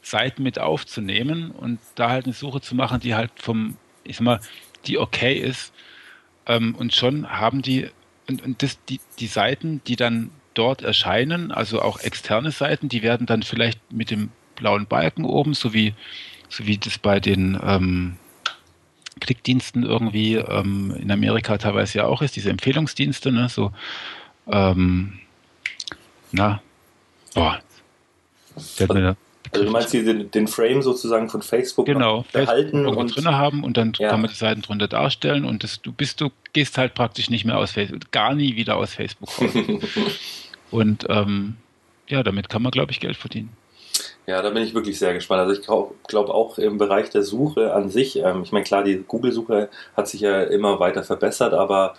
[0.04, 4.24] Seiten mit aufzunehmen und da halt eine Suche zu machen, die halt vom, ich sag
[4.24, 4.40] mal,
[4.86, 5.74] die okay ist.
[6.46, 7.90] Ähm, und schon haben die,
[8.28, 13.02] und, und das, die, die Seiten, die dann dort erscheinen, also auch externe Seiten, die
[13.02, 15.94] werden dann vielleicht mit dem blauen Balken oben, so wie,
[16.50, 18.18] so wie das bei den ähm,
[19.22, 23.72] Klickdiensten irgendwie ähm, in Amerika teilweise ja auch ist, diese Empfehlungsdienste, ne, so,
[24.48, 25.20] ähm,
[26.32, 26.62] na,
[27.34, 27.62] boah,
[28.58, 29.23] fällt mir da
[29.54, 33.78] also du meinst den, den Frame sozusagen von Facebook genau, behalten und drin haben und
[33.78, 34.10] dann ja.
[34.10, 37.46] kann man die Seiten drunter darstellen und das, du bist, du gehst halt praktisch nicht
[37.46, 39.52] mehr aus Facebook, gar nie wieder aus Facebook raus.
[40.72, 41.56] und ähm,
[42.08, 43.56] ja, damit kann man, glaube ich, Geld verdienen.
[44.26, 45.42] Ja, da bin ich wirklich sehr gespannt.
[45.42, 45.68] Also ich
[46.08, 50.08] glaube auch im Bereich der Suche an sich, ähm, ich meine klar, die Google-Suche hat
[50.08, 51.94] sich ja immer weiter verbessert, aber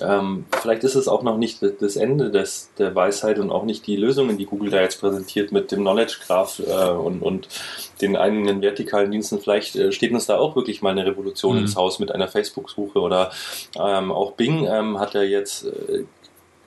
[0.00, 3.86] ähm, vielleicht ist es auch noch nicht das Ende des, der Weisheit und auch nicht
[3.86, 7.48] die Lösungen, die Google da jetzt präsentiert mit dem Knowledge Graph äh, und, und
[8.00, 9.40] den eigenen vertikalen Diensten.
[9.40, 11.62] Vielleicht äh, steht uns da auch wirklich mal eine Revolution mhm.
[11.62, 13.30] ins Haus mit einer Facebook-Suche oder
[13.78, 16.04] ähm, auch Bing ähm, hat ja jetzt äh,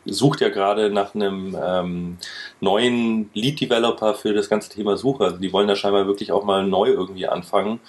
[0.05, 2.17] sucht ja gerade nach einem ähm,
[2.61, 5.25] neuen Lead-Developer für das ganze Thema Suche.
[5.25, 7.79] Also die wollen da scheinbar wirklich auch mal neu irgendwie anfangen.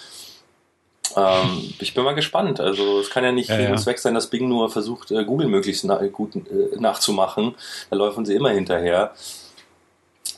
[1.17, 2.61] Ähm, ich bin mal gespannt.
[2.61, 3.77] Also es kann ja nicht ja, ja.
[3.77, 7.55] Zweck sein, dass Bing nur versucht, äh, Google möglichst na gut äh, nachzumachen.
[7.91, 9.13] Da laufen sie immer hinterher.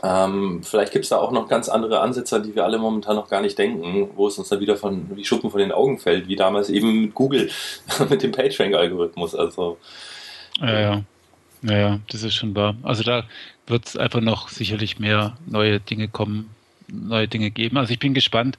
[0.05, 3.15] Ähm, vielleicht gibt es da auch noch ganz andere Ansätze, an die wir alle momentan
[3.15, 6.01] noch gar nicht denken, wo es uns dann wieder von wie Schuppen von den Augen
[6.01, 7.51] fällt, wie damals eben mit Google,
[8.09, 9.35] mit dem PageRank-Algorithmus.
[9.35, 9.79] Also
[10.61, 11.03] ja, ja.
[11.63, 12.75] Ja, das ist schon wahr.
[12.83, 13.25] Also da
[13.69, 16.51] wird es einfach noch sicherlich mehr neue Dinge kommen,
[16.89, 17.77] neue Dinge geben.
[17.77, 18.59] Also ich bin gespannt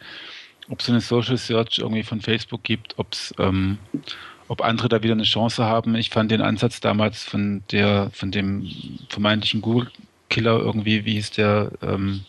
[0.69, 3.77] ob es eine Social Search irgendwie von Facebook gibt, ob's, ähm,
[4.47, 5.95] ob andere da wieder eine Chance haben.
[5.95, 8.69] Ich fand den Ansatz damals von der, von dem
[9.09, 12.25] vermeintlichen Google-Killer irgendwie, wie hieß der ähm,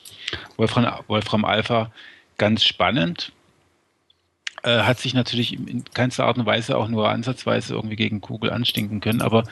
[0.57, 1.91] Wolfram, Wolfram Alpha,
[2.39, 3.33] ganz spannend.
[4.65, 8.51] Äh, hat sich natürlich in keinster Art und Weise auch nur ansatzweise irgendwie gegen Google
[8.51, 9.21] anstinken können.
[9.21, 9.45] Aber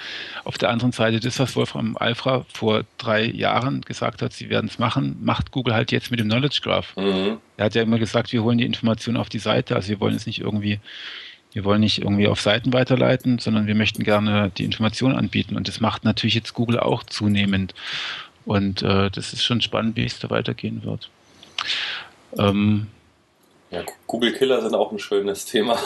[0.44, 4.70] auf der anderen Seite, das, was Wolfram Alpha vor drei Jahren gesagt hat, sie werden
[4.70, 6.96] es machen, macht Google halt jetzt mit dem Knowledge Graph.
[6.96, 7.36] Mhm.
[7.58, 10.14] Er hat ja immer gesagt, wir holen die Informationen auf die Seite, also wir wollen
[10.14, 10.80] es nicht irgendwie
[11.54, 15.54] wir wollen nicht irgendwie auf Seiten weiterleiten, sondern wir möchten gerne die Informationen anbieten.
[15.54, 17.74] Und das macht natürlich jetzt Google auch zunehmend.
[18.46, 21.10] Und äh, das ist schon spannend, wie es da weitergehen wird.
[22.38, 22.86] Ähm,
[23.72, 25.78] Ja, Google Killer sind auch ein schönes Thema.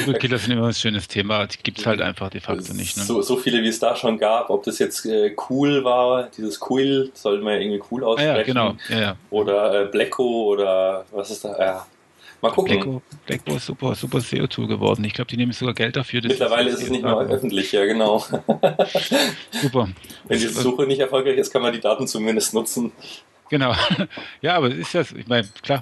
[0.00, 1.46] Google Killer sind immer ein schönes Thema.
[1.46, 2.96] Die gibt es halt einfach de facto nicht.
[2.96, 3.04] Ne?
[3.04, 4.50] So, so viele, wie es da schon gab.
[4.50, 8.34] Ob das jetzt äh, cool war, dieses cool, soll man ja irgendwie cool aussprechen.
[8.34, 8.76] Ah, ja, genau.
[8.88, 9.16] Ja, ja.
[9.30, 11.56] Oder äh, Blacko oder was ist da?
[11.56, 11.86] Ja.
[12.42, 12.74] Mal gucken.
[12.74, 15.04] Blacko, Blacko ist super, super SEO-Tool geworden.
[15.04, 16.20] Ich glaube, die nehmen sogar Geld dafür.
[16.20, 18.18] Mittlerweile ist, es nicht mehr öffentlich, ja, genau.
[19.62, 19.88] super.
[20.24, 22.90] Wenn die Suche nicht erfolgreich ist, kann man die Daten zumindest nutzen.
[23.50, 23.72] Genau.
[24.42, 25.80] Ja, aber es ist ja, ich meine, klar,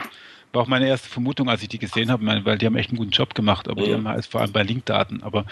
[0.53, 2.99] war auch meine erste Vermutung, als ich die gesehen habe, weil die haben echt einen
[2.99, 3.87] guten Job gemacht, aber mhm.
[3.87, 5.45] die haben halt vor allem bei Linkdaten, aber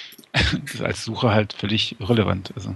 [0.32, 2.52] das ist als Suche halt völlig irrelevant.
[2.54, 2.74] Also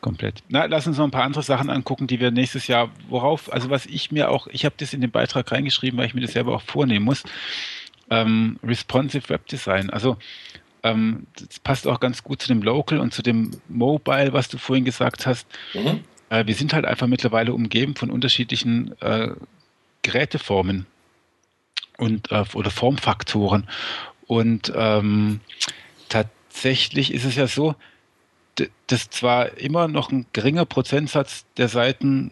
[0.00, 0.42] komplett.
[0.48, 3.70] Na, lass uns noch ein paar andere Sachen angucken, die wir nächstes Jahr, worauf, also
[3.70, 6.32] was ich mir auch, ich habe das in den Beitrag reingeschrieben, weil ich mir das
[6.32, 7.24] selber auch vornehmen muss.
[8.08, 9.90] Ähm, responsive Web Design.
[9.90, 10.16] Also
[10.84, 14.58] ähm, das passt auch ganz gut zu dem Local und zu dem Mobile, was du
[14.58, 15.46] vorhin gesagt hast.
[15.74, 16.04] Mhm.
[16.28, 19.30] Äh, wir sind halt einfach mittlerweile umgeben von unterschiedlichen äh,
[20.06, 20.86] Geräteformen
[21.98, 23.68] und äh, oder Formfaktoren.
[24.26, 25.40] Und ähm,
[26.08, 27.74] tatsächlich ist es ja so,
[28.86, 32.30] dass zwar immer noch ein geringer Prozentsatz der Seiten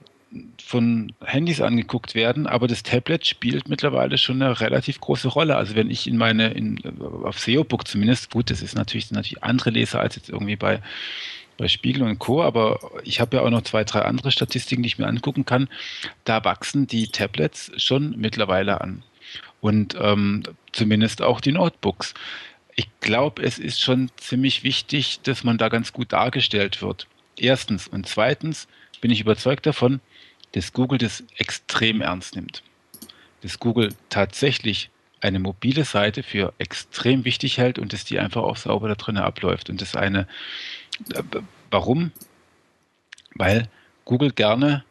[0.65, 5.57] von Handys angeguckt werden, aber das Tablet spielt mittlerweile schon eine relativ große Rolle.
[5.57, 6.81] Also wenn ich in meine, in,
[7.25, 10.81] auf SEO-Book zumindest, gut, das ist natürlich, natürlich andere Leser als jetzt irgendwie bei
[11.57, 14.89] bei Spiegel und Co., aber ich habe ja auch noch zwei, drei andere Statistiken, die
[14.89, 15.69] ich mir angucken kann.
[16.25, 19.03] Da wachsen die Tablets schon mittlerweile an.
[19.61, 22.15] Und ähm, zumindest auch die Notebooks.
[22.77, 27.07] Ich glaube, es ist schon ziemlich wichtig, dass man da ganz gut dargestellt wird.
[27.39, 27.89] Erstens.
[27.89, 28.69] Und zweitens
[29.01, 30.01] bin ich überzeugt davon,
[30.53, 32.63] dass Google das extrem ernst nimmt.
[33.43, 34.91] Dass Google tatsächlich
[35.25, 39.17] eine mobile Seite für extrem wichtig hält und dass die einfach auch sauber da drin
[39.17, 40.29] abläuft und das eine
[41.71, 42.13] Warum?
[43.35, 43.69] Weil
[44.05, 44.85] Google gerne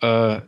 [0.00, 0.40] äh,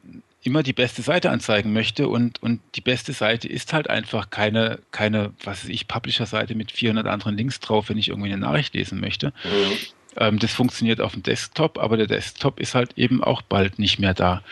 [0.42, 4.80] immer die beste Seite anzeigen möchte und, und die beste Seite ist halt einfach keine,
[4.90, 8.74] keine was weiß ich, Publisher-Seite mit 400 anderen Links drauf, wenn ich irgendwie eine Nachricht
[8.74, 9.28] lesen möchte.
[9.44, 9.76] Mhm.
[10.16, 13.98] Ähm, das funktioniert auf dem Desktop, aber der Desktop ist halt eben auch bald nicht
[13.98, 14.42] mehr da.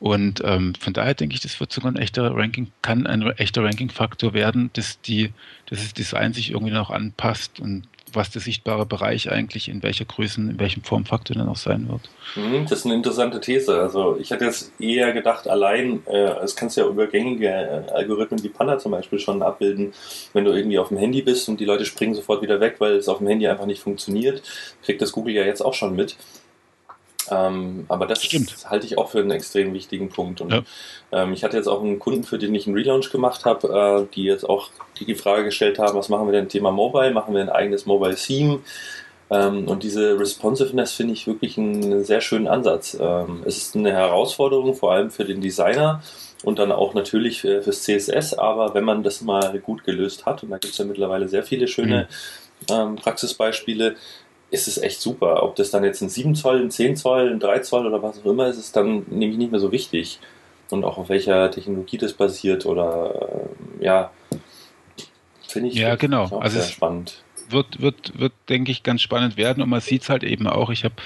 [0.00, 3.64] Und ähm, von daher denke ich, das wird sogar ein echter Ranking, kann ein echter
[3.64, 5.32] Ranking-Faktor werden, dass die,
[5.66, 10.04] dass das Design sich irgendwie noch anpasst und was der sichtbare Bereich eigentlich in welcher
[10.04, 12.02] Größen, in welchem Formfaktor dann auch sein wird.
[12.36, 13.80] Mhm, das ist eine interessante These.
[13.80, 18.42] Also ich hätte jetzt eher gedacht, allein, äh, es kannst ja über gängige äh, Algorithmen
[18.42, 19.92] wie Panda zum Beispiel schon abbilden,
[20.32, 22.92] wenn du irgendwie auf dem Handy bist und die Leute springen sofort wieder weg, weil
[22.96, 24.42] es auf dem Handy einfach nicht funktioniert,
[24.82, 26.16] kriegt das Google ja jetzt auch schon mit.
[27.30, 30.40] Ähm, aber das ist, halte ich auch für einen extrem wichtigen Punkt.
[30.40, 30.62] Und ja.
[31.12, 34.14] ähm, ich hatte jetzt auch einen Kunden, für den ich einen Relaunch gemacht habe, äh,
[34.14, 37.12] die jetzt auch die, die Frage gestellt haben, was machen wir denn Thema Mobile?
[37.12, 38.60] Machen wir ein eigenes Mobile Theme?
[39.30, 42.96] Ähm, und diese Responsiveness finde ich wirklich einen sehr schönen Ansatz.
[42.98, 46.02] Ähm, es ist eine Herausforderung, vor allem für den Designer
[46.44, 50.42] und dann auch natürlich für, fürs CSS, aber wenn man das mal gut gelöst hat,
[50.42, 52.08] und da gibt es ja mittlerweile sehr viele schöne
[52.68, 52.74] mhm.
[52.74, 53.96] ähm, Praxisbeispiele,
[54.50, 55.42] ist es echt super.
[55.42, 58.20] Ob das dann jetzt ein 7 Zoll, ein 10 Zoll, ein 3 Zoll oder was
[58.20, 60.18] auch immer ist, ist dann nämlich nicht mehr so wichtig.
[60.70, 63.48] Und auch auf welcher Technologie das basiert oder
[63.80, 64.10] äh, ja,
[65.46, 66.24] finde ich, ja, genau.
[66.24, 67.22] auch also sehr spannend.
[67.48, 70.68] Wird, wird, wird, denke ich, ganz spannend werden und man sieht es halt eben auch.
[70.68, 70.96] Ich habe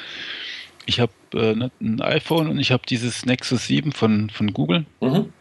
[0.86, 4.84] ich hab, äh, ne, ein iPhone und ich habe dieses Nexus 7 von, von Google.
[5.00, 5.32] Mhm.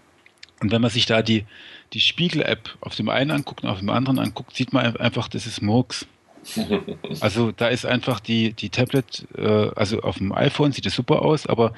[0.61, 1.45] Und wenn man sich da die,
[1.93, 5.47] die Spiegel-App auf dem einen anguckt und auf dem anderen anguckt, sieht man einfach, das
[5.47, 6.05] ist Murks.
[7.19, 11.21] Also da ist einfach die, die Tablet, äh, also auf dem iPhone sieht es super
[11.21, 11.73] aus, aber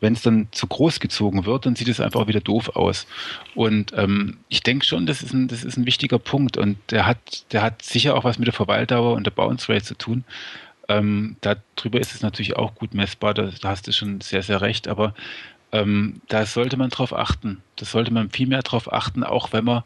[0.00, 3.06] wenn es dann zu groß gezogen wird, dann sieht es einfach wieder doof aus.
[3.54, 7.06] Und ähm, ich denke schon, das ist, ein, das ist ein wichtiger Punkt und der
[7.06, 10.24] hat, der hat sicher auch was mit der Verweildauer und der Bounce Rate zu tun.
[10.88, 14.60] Ähm, darüber ist es natürlich auch gut messbar, da, da hast du schon sehr, sehr
[14.62, 15.14] recht, aber
[15.72, 17.62] ähm, da sollte man drauf achten.
[17.76, 19.82] Das sollte man viel mehr drauf achten, auch wenn man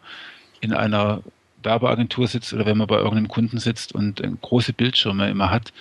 [0.61, 1.23] in einer
[1.64, 5.72] Werbeagentur sitzt oder wenn man bei irgendeinem Kunden sitzt und äh, große Bildschirme immer hat.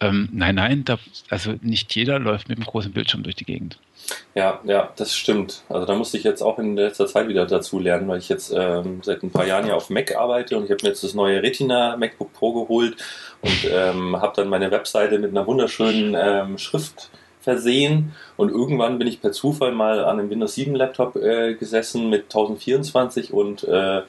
[0.00, 0.98] Ähm, nein, nein, da,
[1.30, 3.78] also nicht jeder läuft mit einem großen Bildschirm durch die Gegend.
[4.34, 5.62] Ja, ja, das stimmt.
[5.68, 8.52] Also da musste ich jetzt auch in letzter Zeit wieder dazu lernen, weil ich jetzt
[8.56, 11.14] ähm, seit ein paar Jahren ja auf Mac arbeite und ich habe mir jetzt das
[11.14, 12.96] neue Retina MacBook Pro geholt
[13.42, 17.10] und ähm, habe dann meine Webseite mit einer wunderschönen ähm, Schrift
[17.40, 22.08] versehen und irgendwann bin ich per Zufall mal an einem Windows 7 Laptop äh, gesessen
[22.08, 24.02] mit 1024 und äh,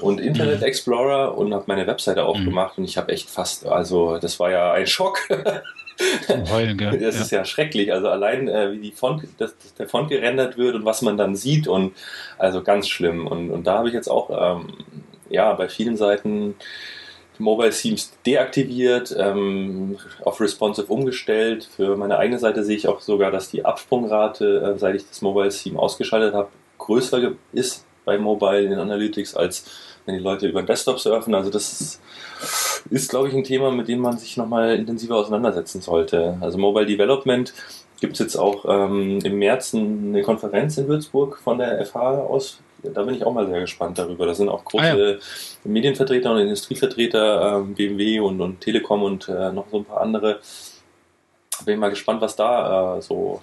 [0.00, 0.66] und Internet mhm.
[0.66, 2.82] Explorer und habe meine Webseite aufgemacht mhm.
[2.82, 5.20] und ich habe echt fast, also das war ja ein Schock.
[6.50, 6.98] Heulen, gell?
[7.00, 7.22] Das ja.
[7.22, 7.92] ist ja schrecklich.
[7.92, 11.16] Also allein äh, wie die Font, dass, dass, der Font gerendert wird und was man
[11.16, 11.94] dann sieht und
[12.38, 13.26] also ganz schlimm.
[13.26, 14.68] Und, und da habe ich jetzt auch ähm,
[15.28, 16.54] ja bei vielen Seiten
[17.38, 21.68] Mobile Themes deaktiviert, ähm, auf responsive umgestellt.
[21.74, 25.22] Für meine eigene Seite sehe ich auch sogar, dass die Absprungrate, äh, seit ich das
[25.22, 26.48] Mobile Theme ausgeschaltet habe,
[26.78, 29.64] größer ist bei Mobile in Analytics, als
[30.06, 31.34] wenn die Leute über den Desktop surfen.
[31.34, 32.00] Also das ist,
[32.90, 36.36] ist glaube ich, ein Thema, mit dem man sich nochmal intensiver auseinandersetzen sollte.
[36.40, 37.52] Also Mobile Development
[38.00, 42.60] gibt es jetzt auch ähm, im März eine Konferenz in Würzburg von der FH aus.
[42.82, 44.24] Da bin ich auch mal sehr gespannt darüber.
[44.24, 45.16] Da sind auch große ah, ja.
[45.64, 50.40] Medienvertreter und Industrievertreter, ähm, BMW und, und Telekom und äh, noch so ein paar andere.
[51.66, 53.42] Bin mal gespannt, was da äh, so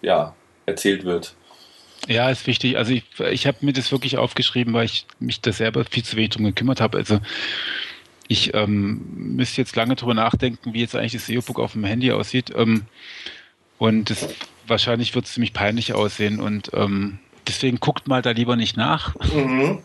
[0.00, 1.34] ja, erzählt wird.
[2.08, 2.76] Ja, ist wichtig.
[2.76, 6.16] Also ich, ich habe mir das wirklich aufgeschrieben, weil ich mich da selber viel zu
[6.16, 6.98] wenig drum gekümmert habe.
[6.98, 7.20] Also
[8.28, 12.10] ich ähm, müsste jetzt lange drüber nachdenken, wie jetzt eigentlich das SEO-Book auf dem Handy
[12.12, 12.52] aussieht.
[12.56, 12.82] Ähm,
[13.78, 14.28] und das,
[14.66, 16.40] wahrscheinlich wird es ziemlich peinlich aussehen.
[16.40, 19.14] Und ähm, deswegen guckt mal da lieber nicht nach.
[19.34, 19.78] Mhm.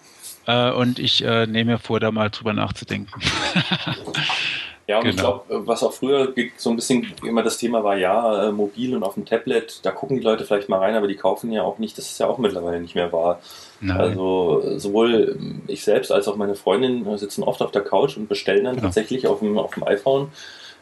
[0.48, 3.12] Äh, und ich äh, nehme mir vor, da mal drüber nachzudenken.
[4.88, 5.14] Ja, und genau.
[5.16, 8.96] ich glaube, was auch früher so ein bisschen immer das Thema war, ja, äh, mobil
[8.96, 11.64] und auf dem Tablet, da gucken die Leute vielleicht mal rein, aber die kaufen ja
[11.64, 13.42] auch nicht, das ist ja auch mittlerweile nicht mehr wahr.
[13.82, 13.98] Nein.
[13.98, 15.38] Also sowohl
[15.68, 18.88] ich selbst als auch meine Freundin sitzen oft auf der Couch und bestellen dann genau.
[18.88, 20.30] tatsächlich auf dem, auf dem iPhone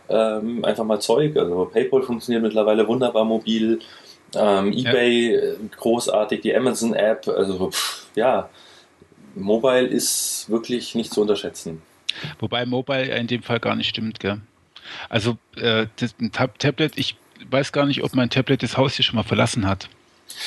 [0.08, 1.36] ähm, einfach mal Zeug.
[1.36, 3.80] Also PayPal funktioniert mittlerweile wunderbar mobil,
[4.36, 5.40] ähm, eBay ja.
[5.40, 8.50] Äh, großartig, die Amazon-App, also pff, ja,
[9.34, 11.82] Mobile ist wirklich nicht zu unterschätzen.
[12.40, 14.40] Wobei Mobile in dem Fall gar nicht stimmt, gell?
[15.10, 17.16] Also äh, das, ein Tab Tablet, ich
[17.50, 19.90] weiß gar nicht, ob mein Tablet das Haus hier schon mal verlassen hat.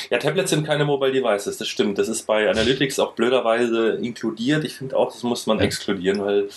[0.09, 1.97] Ja, Tablets sind keine Mobile Devices, das stimmt.
[1.97, 4.63] Das ist bei Analytics auch blöderweise inkludiert.
[4.63, 5.65] Ich finde auch, das muss man ja.
[5.65, 6.49] exkludieren, weil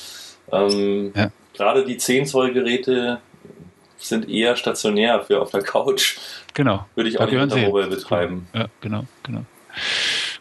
[0.51, 1.31] ähm, ja.
[1.55, 3.21] gerade die 10 Zoll Geräte
[3.97, 6.19] sind eher stationär für auf der Couch.
[6.55, 6.87] Genau.
[6.95, 8.49] Würde ich auch nicht unter Mobile betreiben.
[8.53, 9.45] Ja, genau, genau.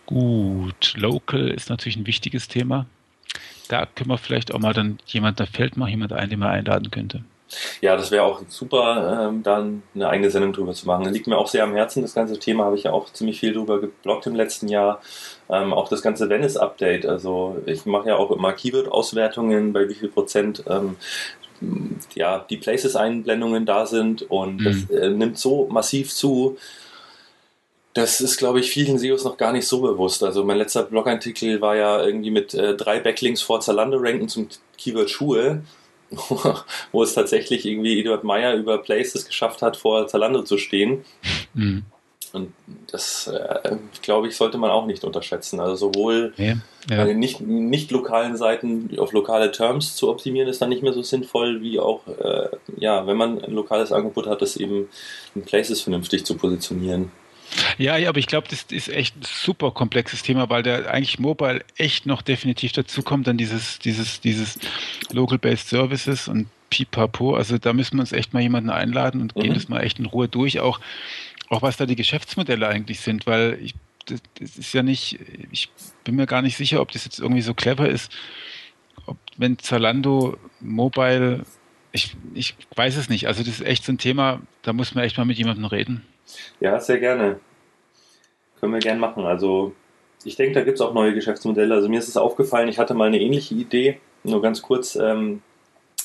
[0.06, 2.88] Gut, Local ist natürlich ein wichtiges Thema
[3.72, 6.50] da können wir vielleicht auch mal dann jemand, da fällt mal jemand ein, den man
[6.50, 7.24] einladen könnte.
[7.82, 11.04] Ja, das wäre auch super, ähm, dann eine eigene Sendung drüber zu machen.
[11.04, 13.40] Das liegt mir auch sehr am Herzen, das ganze Thema habe ich ja auch ziemlich
[13.40, 15.02] viel drüber geblockt im letzten Jahr.
[15.50, 17.06] Ähm, auch das ganze Venice-Update.
[17.06, 20.96] Also ich mache ja auch immer Keyword-Auswertungen, bei wie viel Prozent ähm,
[22.16, 24.64] ja, die Places-Einblendungen da sind und mhm.
[24.64, 26.58] das äh, nimmt so massiv zu.
[27.94, 30.24] Das ist, glaube ich, vielen SEOs noch gar nicht so bewusst.
[30.24, 34.48] Also mein letzter Blogartikel war ja irgendwie mit äh, drei Backlinks vor Zalando ranken zum
[34.78, 35.64] Keyword Schuhe,
[36.92, 41.04] wo es tatsächlich irgendwie Eduard Meyer über Places geschafft hat, vor Zalando zu stehen.
[41.54, 41.84] Mhm.
[42.34, 42.54] Und
[42.90, 45.60] das, äh, glaube ich, sollte man auch nicht unterschätzen.
[45.60, 46.58] Also sowohl ja, ja.
[46.90, 50.94] bei den nicht, nicht lokalen Seiten auf lokale Terms zu optimieren, ist dann nicht mehr
[50.94, 54.88] so sinnvoll, wie auch, äh, ja, wenn man ein lokales Angebot hat, das eben
[55.36, 57.12] in Places vernünftig zu positionieren.
[57.78, 61.20] Ja, ja, aber ich glaube, das ist echt ein super komplexes Thema, weil der eigentlich
[61.20, 64.60] Mobile echt noch definitiv dazu kommt, dann dieses, dieses, dieses
[65.12, 67.36] Local-Based Services und pipapo.
[67.36, 69.42] Also da müssen wir uns echt mal jemanden einladen und mhm.
[69.42, 70.80] gehen das mal echt in Ruhe durch, auch,
[71.50, 73.76] auch was da die Geschäftsmodelle eigentlich sind, weil ich,
[74.06, 75.20] das, das ist ja nicht,
[75.52, 75.70] ich
[76.04, 78.12] bin mir gar nicht sicher, ob das jetzt irgendwie so clever ist,
[79.06, 81.46] ob wenn Zalando Mobile,
[81.92, 83.28] ich, ich weiß es nicht.
[83.28, 86.06] Also das ist echt so ein Thema, da muss man echt mal mit jemandem reden.
[86.60, 87.40] Ja, sehr gerne.
[88.60, 89.26] Können wir gerne machen.
[89.26, 89.74] Also
[90.24, 91.74] ich denke, da gibt es auch neue Geschäftsmodelle.
[91.74, 95.42] Also mir ist es aufgefallen, ich hatte mal eine ähnliche Idee, nur ganz kurz, ähm,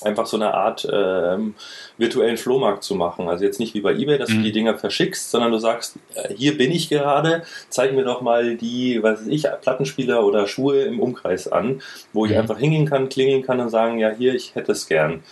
[0.03, 1.55] einfach so eine Art ähm,
[1.97, 3.29] virtuellen Flohmarkt zu machen.
[3.29, 4.39] Also jetzt nicht wie bei eBay, dass mhm.
[4.39, 8.21] du die Dinger verschickst, sondern du sagst, äh, hier bin ich gerade, zeig mir doch
[8.21, 11.81] mal die, was weiß ich, Plattenspieler oder Schuhe im Umkreis an,
[12.13, 12.39] wo ich mhm.
[12.39, 15.23] einfach hingehen kann, klingeln kann und sagen, ja, hier, ich hätte es gern.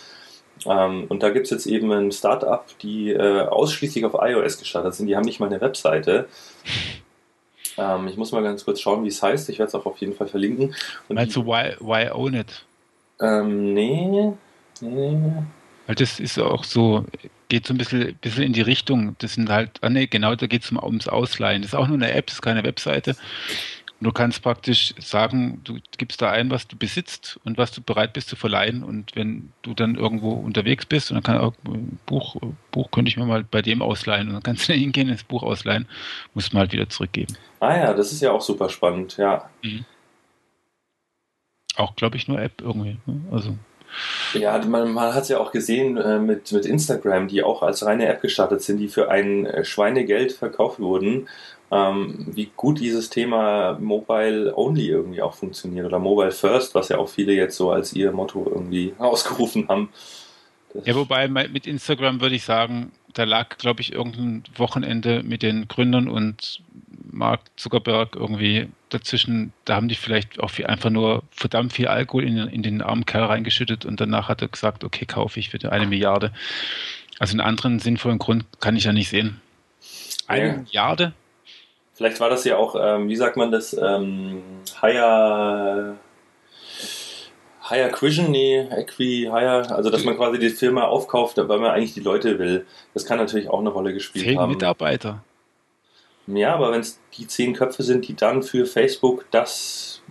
[0.65, 4.95] Ähm, und da gibt es jetzt eben ein Startup, die äh, ausschließlich auf iOS gestartet
[4.95, 5.07] sind.
[5.07, 6.27] Die haben nicht mal eine Webseite.
[7.77, 9.49] Ähm, ich muss mal ganz kurz schauen, wie es heißt.
[9.49, 10.73] Ich werde es auch auf jeden Fall verlinken.
[11.09, 12.65] Und Meinst du why, why Own It?
[13.19, 14.31] Ähm, nee.
[14.81, 15.17] nee.
[15.85, 17.05] Weil das ist auch so,
[17.49, 19.15] geht so ein bisschen, bisschen in die Richtung.
[19.19, 21.61] Das sind halt, ah nee, genau, da geht es um, ums Ausleihen.
[21.61, 23.15] Das ist auch nur eine App, das ist keine Webseite.
[23.99, 27.81] Und du kannst praktisch sagen, du gibst da ein, was du besitzt und was du
[27.81, 28.83] bereit bist zu verleihen.
[28.83, 31.53] Und wenn du dann irgendwo unterwegs bist und dann kann auch
[32.05, 32.35] Buch,
[32.71, 35.23] Buch könnte ich mir mal bei dem ausleihen und dann kannst du da hingehen, das
[35.23, 35.87] Buch ausleihen,
[36.33, 37.37] musst du mal halt wieder zurückgeben.
[37.61, 39.49] Ah ja, das ist ja auch super spannend, ja.
[39.63, 39.85] Mhm.
[41.77, 42.97] Auch, glaube ich, nur App irgendwie.
[43.05, 43.21] Ne?
[43.31, 43.55] Also.
[44.33, 47.85] Ja, man, man hat es ja auch gesehen äh, mit, mit Instagram, die auch als
[47.85, 51.27] reine App gestartet sind, die für ein äh, Schweinegeld verkauft wurden
[51.75, 56.97] ähm, wie gut dieses Thema Mobile Only irgendwie auch funktioniert oder Mobile First, was ja
[56.97, 59.89] auch viele jetzt so als ihr Motto irgendwie ausgerufen haben.
[60.73, 65.41] Das ja, wobei mit Instagram würde ich sagen, da lag, glaube ich, irgendein Wochenende mit
[65.41, 66.61] den Gründern und
[67.11, 72.25] Mark Zuckerberg irgendwie dazwischen, da haben die vielleicht auch viel, einfach nur verdammt viel Alkohol
[72.25, 75.71] in, in, den armen Kerl reingeschüttet und danach hat er gesagt, okay, kaufe ich für
[75.71, 76.33] eine Milliarde.
[77.17, 79.39] Also einen anderen sinnvollen Grund kann ich ja nicht sehen.
[80.27, 80.57] Eine ja.
[80.57, 81.13] Milliarde?
[81.95, 84.43] Vielleicht war das ja auch, ähm, wie sagt man das, ähm,
[84.81, 85.95] Higher,
[87.69, 91.93] Higher Acquisition, nee, Equi, Higher, also dass man quasi die Firma aufkauft, weil man eigentlich
[91.93, 92.65] die Leute will.
[92.93, 94.51] Das kann natürlich auch eine Rolle gespielt Zehn haben.
[94.51, 95.23] Mitarbeiter.
[96.27, 100.01] Ja, aber wenn es die zehn Köpfe sind, die dann für Facebook das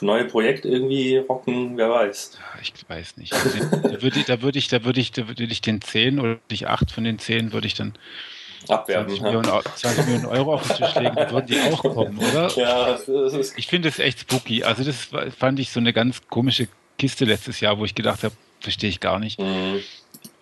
[0.00, 2.38] neue Projekt irgendwie rocken, wer weiß.
[2.60, 3.32] Ich weiß nicht.
[3.32, 6.20] Also da würde ich, da würde ich, da würde ich, da würde ich den 10
[6.20, 7.94] oder nicht 8 von den 10 würde ich dann
[8.68, 9.08] Abwerben.
[9.08, 12.48] 20 Ja, Millionen, 20 Millionen Euro auf den Tisch legen, würden die auch kommen, oder?
[12.56, 14.64] ja das ist, Ich finde es echt spooky.
[14.64, 16.68] Also das fand ich so eine ganz komische
[16.98, 19.38] Kiste letztes Jahr, wo ich gedacht habe, verstehe ich gar nicht.
[19.40, 19.78] mh,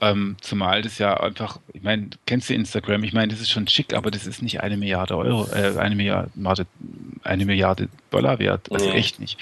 [0.00, 3.04] Ähm, zumal das ja einfach, ich meine, kennst du Instagram?
[3.04, 5.94] Ich meine, das ist schon schick, aber das ist nicht eine Milliarde Euro, äh, eine
[5.94, 6.30] Milliarde,
[7.22, 8.70] eine Milliarde Dollar wert.
[8.72, 8.92] Also Nee.
[8.96, 9.38] echt nicht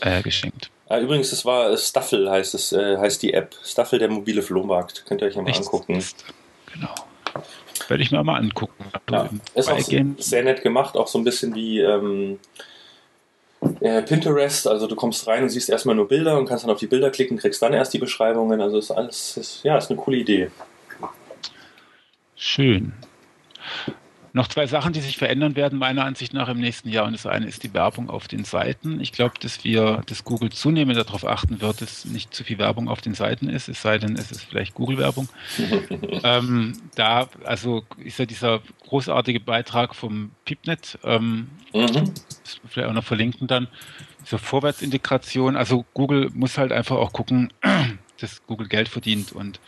[0.00, 0.70] äh, geschenkt.
[0.88, 3.54] Ah, übrigens, es war äh, Staffel, heißt es, äh, heißt die App.
[3.64, 5.04] Staffel, der mobile Flohmarkt.
[5.06, 5.96] Könnt ihr euch ja mal Nichts angucken.
[5.96, 6.24] ist-
[6.72, 6.94] Genau.
[7.88, 8.84] Werde ich mir mal angucken.
[9.10, 9.80] Ja, ist auch
[10.18, 12.38] sehr nett gemacht, auch so ein bisschen wie ähm,
[13.80, 14.66] äh, Pinterest.
[14.66, 17.10] Also du kommst rein und siehst erstmal nur Bilder und kannst dann auf die Bilder
[17.10, 18.60] klicken, kriegst dann erst die Beschreibungen.
[18.60, 20.50] Also ist alles, ist, ja, ist eine coole Idee.
[22.36, 22.92] Schön.
[24.38, 27.06] Noch zwei Sachen, die sich verändern werden, meiner Ansicht nach im nächsten Jahr.
[27.06, 29.00] Und das eine ist die Werbung auf den Seiten.
[29.00, 32.88] Ich glaube, dass wir, dass Google zunehmend darauf achten wird, dass nicht zu viel Werbung
[32.88, 35.28] auf den Seiten ist, es sei denn, es ist vielleicht Google-Werbung.
[36.22, 42.14] ähm, da, also ist ja dieser großartige Beitrag vom PeepNet, ähm, Mhm.
[42.68, 43.66] vielleicht auch noch verlinken dann,
[44.24, 45.56] zur Vorwärtsintegration.
[45.56, 47.52] Also Google muss halt einfach auch gucken,
[48.20, 49.58] dass Google Geld verdient und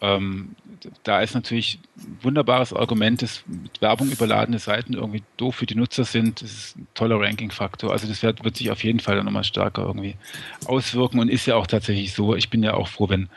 [0.00, 0.54] ähm,
[1.04, 5.74] da ist natürlich ein wunderbares Argument, dass mit Werbung überladene Seiten irgendwie doof für die
[5.74, 6.42] Nutzer sind.
[6.42, 7.92] Das ist ein toller Ranking-Faktor.
[7.92, 10.16] Also das wird, wird sich auf jeden Fall dann nochmal stärker irgendwie
[10.66, 12.34] auswirken und ist ja auch tatsächlich so.
[12.34, 13.28] Ich bin ja auch froh, wenn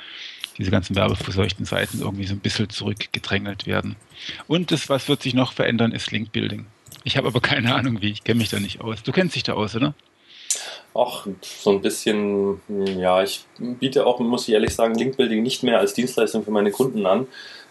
[0.58, 3.96] diese ganzen werbeverseuchten Seiten irgendwie so ein bisschen zurückgedrängelt werden.
[4.48, 6.66] Und das, was wird sich noch verändern, ist Link-Building.
[7.06, 9.02] Ich habe aber keine Ahnung wie, ich kenne mich da nicht aus.
[9.04, 9.94] Du kennst dich da aus, oder?
[10.94, 15.80] Auch so ein bisschen, ja, ich biete auch, muss ich ehrlich sagen, Linkbuilding nicht mehr
[15.80, 17.28] als Dienstleistung für meine Kunden an,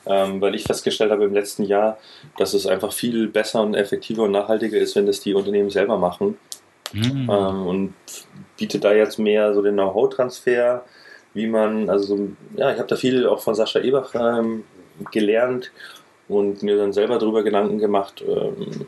[0.07, 1.99] ähm, weil ich festgestellt habe im letzten Jahr,
[2.36, 5.99] dass es einfach viel besser und effektiver und nachhaltiger ist, wenn das die Unternehmen selber
[5.99, 6.39] machen.
[6.93, 7.28] Hm.
[7.31, 7.95] ähm, und
[8.57, 10.85] biete da jetzt mehr so den Know-how-Transfer,
[11.35, 14.65] wie man, also so, ja, ich habe da viel auch von Sascha Ebach ähm,
[15.12, 15.70] gelernt
[16.28, 18.86] und mir dann selber darüber Gedanken gemacht, ähm,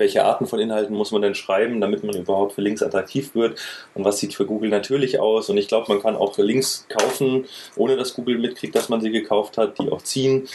[0.00, 3.60] welche Arten von Inhalten muss man denn schreiben, damit man überhaupt für Links attraktiv wird
[3.94, 5.48] und was sieht für Google natürlich aus.
[5.48, 7.44] Und ich glaube, man kann auch Links kaufen,
[7.76, 10.48] ohne dass Google mitkriegt, dass man sie gekauft hat, die auch ziehen.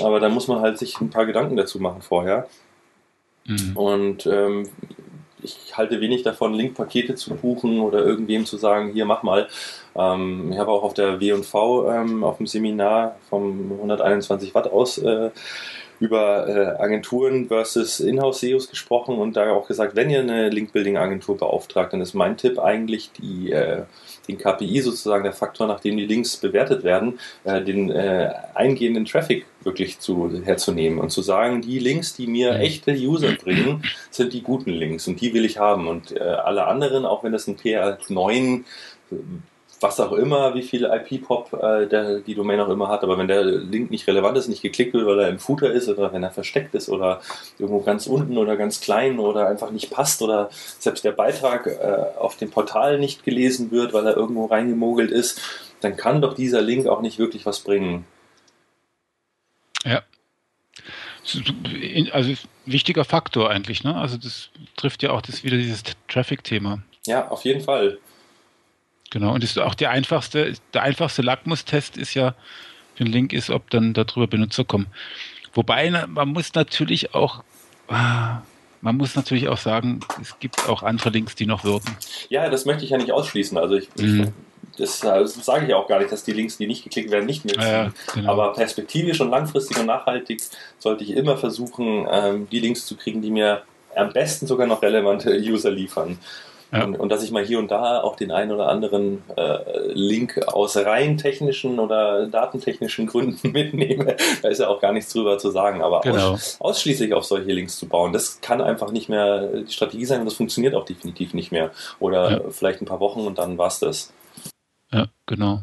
[0.00, 2.48] Aber da muss man halt sich ein paar Gedanken dazu machen vorher.
[3.46, 3.76] Hm.
[3.76, 4.68] Und ähm,
[5.44, 9.48] ich halte wenig davon, Linkpakete zu buchen oder irgendwem zu sagen, hier mach mal.
[9.94, 14.98] Ähm, ich habe auch auf der W&V ähm, auf dem Seminar vom 121 Watt aus
[14.98, 15.30] äh,
[16.00, 21.92] über äh, Agenturen versus Inhouse-SEOs gesprochen und da auch gesagt, wenn ihr eine Link-Building-Agentur beauftragt,
[21.92, 23.82] dann ist mein Tipp eigentlich die, äh,
[24.28, 29.04] den KPI sozusagen, der Faktor, nach dem die Links bewertet werden, äh, den äh, eingehenden
[29.04, 34.32] Traffic wirklich zu, herzunehmen und zu sagen, die Links, die mir echte User bringen, sind
[34.32, 35.88] die guten Links und die will ich haben.
[35.88, 38.64] Und äh, alle anderen, auch wenn das ein PR9
[39.80, 43.28] was auch immer, wie viel IP-Pop äh, der, die Domain auch immer hat, aber wenn
[43.28, 46.22] der Link nicht relevant ist, nicht geklickt wird, weil er im Footer ist oder wenn
[46.22, 47.20] er versteckt ist oder
[47.58, 52.18] irgendwo ganz unten oder ganz klein oder einfach nicht passt oder selbst der Beitrag äh,
[52.18, 55.40] auf dem Portal nicht gelesen wird, weil er irgendwo reingemogelt ist,
[55.80, 58.06] dann kann doch dieser Link auch nicht wirklich was bringen.
[59.84, 60.02] Ja.
[62.12, 62.34] Also
[62.66, 63.94] wichtiger Faktor eigentlich, ne?
[63.96, 66.82] Also das trifft ja auch das wieder dieses Traffic-Thema.
[67.06, 67.98] Ja, auf jeden Fall.
[69.14, 69.32] Genau.
[69.32, 72.34] Und ist auch der einfachste, der einfachste Lackmustest ist ja
[72.96, 74.88] für einen Link ist, ob dann darüber Benutzer kommen.
[75.52, 77.44] Wobei man muss natürlich auch
[77.88, 78.42] ah,
[78.80, 81.96] man muss natürlich auch sagen, es gibt auch andere Links, die noch wirken.
[82.28, 83.56] Ja, das möchte ich ja nicht ausschließen.
[83.56, 84.32] Also ich, Mhm.
[84.78, 87.44] das, das sage ich auch gar nicht, dass die Links, die nicht geklickt werden, nicht.
[87.56, 88.32] Ja, ja, genau.
[88.32, 90.40] Aber perspektivisch und langfristig und nachhaltig
[90.80, 93.62] sollte ich immer versuchen, ähm, die Links zu kriegen, die mir
[93.94, 96.18] am besten sogar noch relevante User liefern.
[96.74, 96.84] Ja.
[96.84, 99.58] Und, und dass ich mal hier und da auch den einen oder anderen äh,
[99.92, 104.16] Link aus rein technischen oder datentechnischen Gründen mitnehme.
[104.42, 105.82] Da ist ja auch gar nichts drüber zu sagen.
[105.82, 106.32] Aber Genau.
[106.32, 110.20] aus, ausschließlich auf solche Links zu bauen, das kann einfach nicht mehr die Strategie sein
[110.20, 111.70] und das funktioniert auch definitiv nicht mehr.
[112.00, 112.50] Oder Ja.
[112.50, 114.12] vielleicht ein paar Wochen und dann war's das.
[114.92, 115.62] Ja, genau.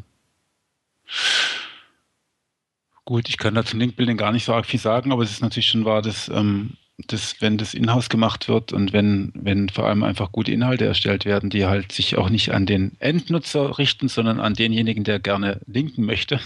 [3.04, 5.66] Gut, ich kann dazu Linkbuilding gar nicht so arg viel sagen, aber es ist natürlich
[5.68, 6.74] schon wahr, dass, ähm,
[7.08, 11.24] dass wenn das Inhouse gemacht wird und wenn, wenn vor allem einfach gute Inhalte erstellt
[11.24, 15.60] werden, die halt sich auch nicht an den Endnutzer richten, sondern an denjenigen, der gerne
[15.66, 16.40] linken möchte,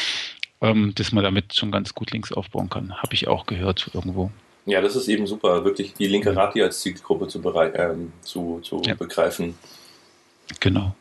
[0.60, 2.94] ähm, dass man damit schon ganz gut Links aufbauen kann.
[2.94, 4.30] Habe ich auch gehört irgendwo.
[4.64, 7.42] Ja, das ist eben super, wirklich die linke Rati als Zielgruppe zu,
[7.74, 8.94] ähm, zu, zu ja.
[8.94, 9.54] begreifen.
[10.60, 10.94] Genau.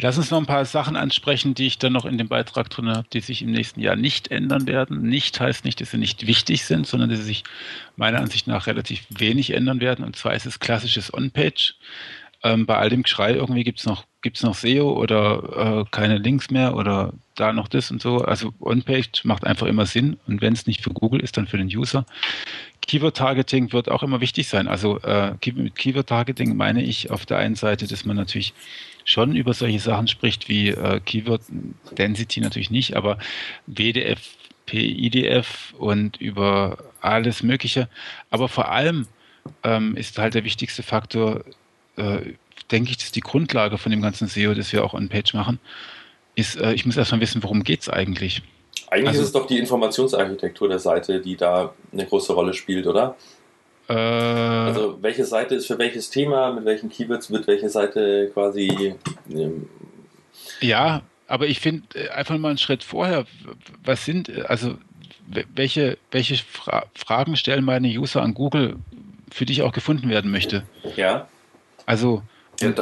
[0.00, 2.88] Lass uns noch ein paar Sachen ansprechen, die ich dann noch in dem Beitrag drin
[2.88, 5.02] habe, die sich im nächsten Jahr nicht ändern werden.
[5.02, 7.44] Nicht heißt nicht, dass sie nicht wichtig sind, sondern dass sie sich
[7.96, 10.04] meiner Ansicht nach relativ wenig ändern werden.
[10.04, 11.74] Und zwar ist es klassisches On-Page.
[12.42, 16.16] Ähm, bei all dem Geschrei irgendwie gibt es noch, gibt's noch SEO oder äh, keine
[16.16, 18.18] Links mehr oder da noch das und so.
[18.18, 21.58] Also On-Page macht einfach immer Sinn und wenn es nicht für Google ist, dann für
[21.58, 22.06] den User.
[22.86, 24.68] Keyword-Targeting wird auch immer wichtig sein.
[24.68, 28.54] Also äh, mit Keyword-Targeting meine ich auf der einen Seite, dass man natürlich
[29.04, 31.42] schon über solche Sachen spricht wie äh, Keyword
[31.96, 33.18] Density natürlich nicht, aber
[33.66, 34.20] WDF,
[34.66, 37.88] PIDF und über alles Mögliche.
[38.30, 39.06] Aber vor allem
[39.64, 41.44] ähm, ist halt der wichtigste Faktor,
[41.96, 42.34] äh,
[42.70, 45.34] denke ich, das ist die Grundlage von dem ganzen SEO, das wir auch on Page
[45.34, 45.58] machen,
[46.34, 48.42] ist, äh, ich muss erstmal wissen, worum geht es eigentlich.
[48.88, 52.86] Eigentlich also, ist es doch die Informationsarchitektur der Seite, die da eine große Rolle spielt,
[52.86, 53.16] oder?
[53.90, 58.94] Äh, also welche Seite ist für welches Thema, mit welchen Keywords wird welche Seite quasi.
[59.28, 59.68] Ähm,
[60.60, 63.26] ja, aber ich finde äh, einfach mal einen Schritt vorher,
[63.84, 64.76] was sind, äh, also
[65.26, 68.76] welche, welche Fra Fragen stellen meine User an Google,
[69.30, 70.64] für die ich auch gefunden werden möchte?
[70.96, 71.28] Ja.
[71.86, 72.22] Also,
[72.60, 72.72] ja,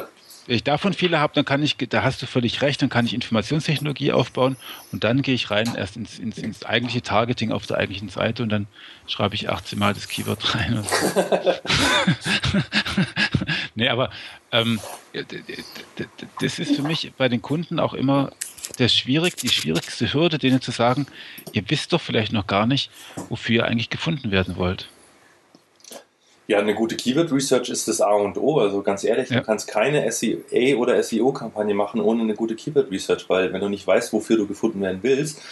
[0.57, 3.15] ich davon viele habe, dann kann ich, da hast du völlig recht, dann kann ich
[3.15, 4.57] Informationstechnologie aufbauen
[4.93, 8.43] und dann gehe ich rein erst ins, ins, ins eigentliche Targeting auf der eigentlichen Seite
[8.43, 8.67] und dann
[9.07, 10.85] schreibe ich 18 Mal das Keyword rein.
[13.75, 14.11] nee, aber
[14.51, 14.81] ähm,
[16.41, 18.31] das ist für mich bei den Kunden auch immer
[18.79, 21.07] der schwierig, die schwierigste Hürde, denen zu sagen,
[21.53, 22.91] ihr wisst doch vielleicht noch gar nicht,
[23.29, 24.89] wofür ihr eigentlich gefunden werden wollt.
[26.51, 28.59] Ja, eine gute Keyword Research ist das A und O.
[28.59, 29.41] Also ganz ehrlich, ja.
[29.41, 33.69] du kannst keine SEA oder SEO-Kampagne machen ohne eine gute Keyword Research, weil wenn du
[33.69, 35.43] nicht weißt, wofür du gefunden werden willst,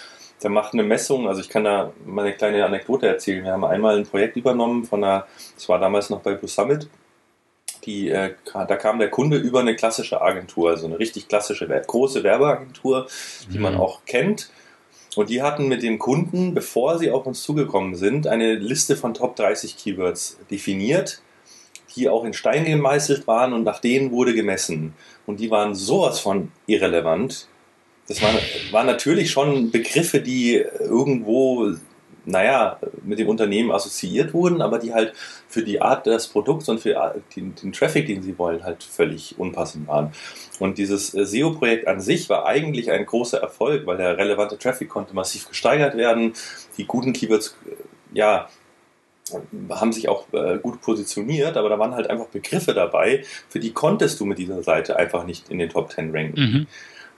[0.41, 3.45] dann macht eine Messung, also ich kann da mal eine kleine Anekdote erzählen.
[3.45, 6.89] Wir haben einmal ein Projekt übernommen von einer, das war damals noch bei Blue Summit,
[7.85, 12.23] die, äh, da kam der Kunde über eine klassische Agentur, also eine richtig klassische, große
[12.23, 13.07] Werbeagentur,
[13.53, 13.63] die mhm.
[13.63, 14.51] man auch kennt
[15.17, 19.15] und die hatten mit den Kunden, bevor sie auf uns zugekommen sind, eine Liste von
[19.15, 21.23] Top 30 Keywords definiert,
[21.97, 24.93] die auch in Stein gemeißelt waren und nach denen wurde gemessen.
[25.25, 27.49] Und die waren sowas von irrelevant.
[28.09, 28.37] Das waren,
[28.73, 31.75] waren natürlich schon Begriffe, die irgendwo
[32.27, 35.15] naja, mit dem Unternehmen assoziiert wurden, aber die halt
[35.49, 39.39] für die Art des Produkts und für den, den Traffic, den sie wollen, halt völlig
[39.39, 40.13] unpassend waren.
[40.59, 44.89] Und dieses äh, SEO-Projekt an sich war eigentlich ein großer Erfolg, weil der relevante Traffic
[44.89, 46.33] konnte massiv gesteigert werden.
[46.77, 48.49] Die guten Keywords, äh, ja,
[49.71, 53.73] haben sich auch äh, gut positioniert, aber da waren halt einfach Begriffe dabei, für die
[53.73, 56.41] konntest du mit dieser Seite einfach nicht in den Top 10 ranken.
[56.41, 56.67] Mhm.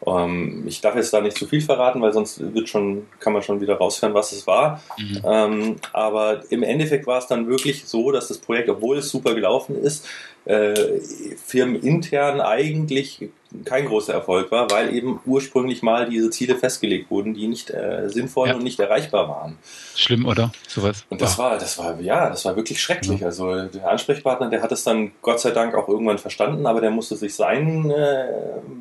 [0.07, 3.43] Ähm, ich darf jetzt da nicht zu viel verraten, weil sonst wird schon, kann man
[3.43, 4.83] schon wieder raushören, was es war.
[4.97, 5.23] Mhm.
[5.25, 9.35] Ähm, aber im Endeffekt war es dann wirklich so, dass das Projekt, obwohl es super
[9.35, 10.07] gelaufen ist,
[10.45, 11.01] äh,
[11.45, 13.29] firmenintern eigentlich
[13.65, 18.09] kein großer Erfolg war, weil eben ursprünglich mal diese Ziele festgelegt wurden, die nicht äh,
[18.09, 18.55] sinnvoll ja.
[18.55, 19.59] und nicht erreichbar waren.
[19.95, 20.53] Schlimm, oder?
[20.67, 21.05] Sowas.
[21.09, 23.21] Und das war, das war, ja, das war wirklich schrecklich.
[23.21, 23.27] Ja.
[23.27, 26.91] Also der Ansprechpartner, der hat es dann Gott sei Dank auch irgendwann verstanden, aber der
[26.91, 28.27] musste sich seinen äh,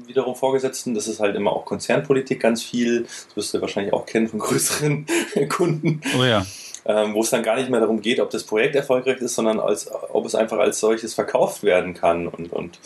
[0.05, 4.05] wiederum Vorgesetzten, das ist halt immer auch Konzernpolitik ganz viel, das wirst du wahrscheinlich auch
[4.05, 5.05] kennen von größeren
[5.49, 6.01] Kunden.
[6.19, 6.45] Oh ja
[6.87, 9.59] ähm, wo es dann gar nicht mehr darum geht, ob das Projekt erfolgreich ist, sondern
[9.59, 12.27] als, ob es einfach als solches verkauft werden kann.
[12.27, 12.79] Und, und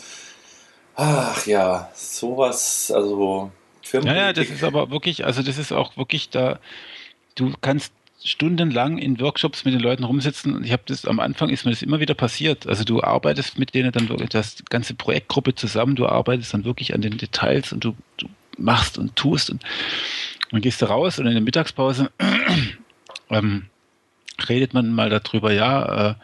[1.02, 3.50] ach ja, sowas, also
[3.82, 4.08] Firmen.
[4.08, 6.58] Ja, ja, das ist aber wirklich, also das ist auch wirklich da,
[7.34, 7.92] du kannst
[8.24, 10.62] stundenlang in Workshops mit den Leuten rumsitzen.
[10.62, 12.68] Ich habe das am Anfang ist mir das immer wieder passiert.
[12.68, 16.94] Also du arbeitest mit denen dann wirklich das ganze Projektgruppe zusammen, du arbeitest dann wirklich
[16.94, 19.64] an den Details und du, du machst und tust und,
[20.52, 22.12] und gehst da raus und in der Mittagspause
[23.30, 23.66] ähm,
[24.48, 26.14] redet man mal darüber, ja, äh,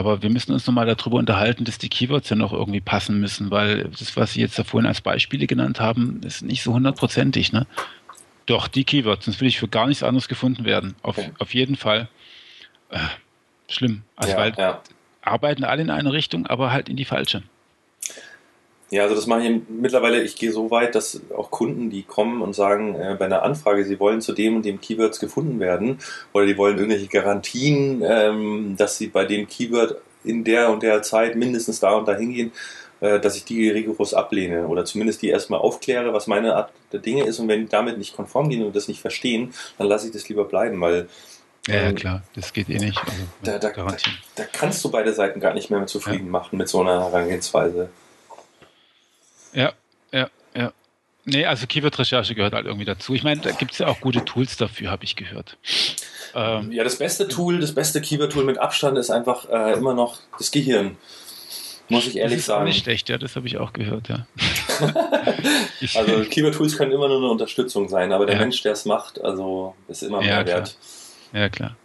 [0.00, 3.50] aber wir müssen uns nochmal darüber unterhalten, dass die Keywords ja noch irgendwie passen müssen,
[3.50, 7.52] weil das, was Sie jetzt da vorhin als Beispiele genannt haben, ist nicht so hundertprozentig.
[7.52, 7.66] Ne?
[8.46, 10.94] Doch, die Keywords, sonst will ich für gar nichts anderes gefunden werden.
[11.02, 11.32] Auf, okay.
[11.38, 12.08] auf jeden Fall.
[12.88, 12.98] Äh,
[13.68, 14.00] schlimm.
[14.16, 14.82] Also, ja, weil ja.
[15.20, 17.42] arbeiten alle in eine Richtung, aber halt in die falsche.
[18.90, 22.42] Ja, also das mache ich mittlerweile, ich gehe so weit, dass auch Kunden, die kommen
[22.42, 25.98] und sagen äh, bei einer Anfrage, sie wollen zu dem und dem Keywords gefunden werden
[26.32, 31.02] oder die wollen irgendwelche Garantien, ähm, dass sie bei dem Keyword in der und der
[31.02, 32.50] Zeit mindestens da und da hingehen,
[33.00, 36.98] äh, dass ich die rigoros ablehne oder zumindest die erstmal aufkläre, was meine Art der
[36.98, 40.08] Dinge ist und wenn die damit nicht konform gehen und das nicht verstehen, dann lasse
[40.08, 41.08] ich das lieber bleiben, weil
[41.68, 42.98] ja, ja, ähm, klar, das geht eh nicht.
[42.98, 43.96] Also, da, da, da,
[44.34, 46.32] da, kannst du beide Seiten gar nicht mehr zufrieden ja.
[46.32, 47.90] machen mit so einer Herangehensweise.
[49.52, 49.72] Ja,
[50.12, 50.72] ja, ja.
[51.24, 53.14] Nee, also Keyword-Recherche gehört halt irgendwie dazu.
[53.14, 55.56] Ich meine, da gibt es ja auch gute Tools dafür, habe ich gehört.
[56.34, 60.18] Ähm, ja, das beste Tool, das beste Keyword-Tool mit Abstand ist einfach äh, immer noch
[60.38, 60.96] das Gehirn.
[61.88, 62.64] Muss ich ehrlich das ist sagen.
[62.64, 64.26] nicht schlecht, ja, das habe ich auch gehört, ja.
[65.94, 68.42] also Keyword-Tools können immer nur eine Unterstützung sein, aber der ja.
[68.42, 70.76] Mensch, der es macht, also ist immer mehr ja, wert.
[71.32, 71.76] Ja, klar.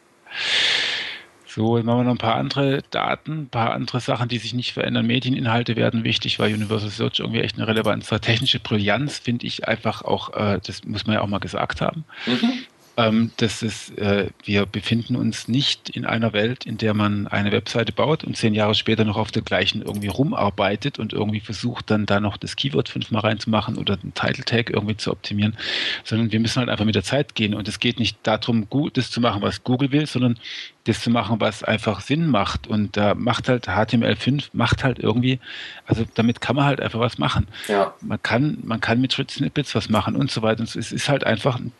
[1.55, 4.53] So, jetzt machen wir noch ein paar andere Daten, ein paar andere Sachen, die sich
[4.53, 5.07] nicht verändern.
[5.07, 8.23] Medieninhalte werden wichtig, weil Universal Search irgendwie echt eine Relevanz hat.
[8.23, 12.03] Technische Brillanz finde ich einfach auch, äh, das muss man ja auch mal gesagt haben.
[12.25, 12.65] Mhm
[12.97, 17.51] ähm, dass es, äh, wir befinden uns nicht in einer Welt, in der man eine
[17.51, 21.91] Webseite baut und zehn Jahre später noch auf der gleichen irgendwie rumarbeitet und irgendwie versucht,
[21.91, 25.57] dann da noch das Keyword fünfmal reinzumachen oder den Title Tag irgendwie zu optimieren,
[26.03, 29.11] sondern wir müssen halt einfach mit der Zeit gehen und es geht nicht darum, das
[29.11, 30.39] zu machen, was Google will, sondern
[30.85, 35.39] das zu machen, was einfach Sinn macht und da macht halt HTML5 macht halt irgendwie,
[35.85, 37.47] also damit kann man halt einfach was machen.
[37.67, 37.93] Ja.
[38.01, 41.25] Man kann, man kann mit Snippets was machen und so weiter und es ist halt
[41.25, 41.73] einfach ein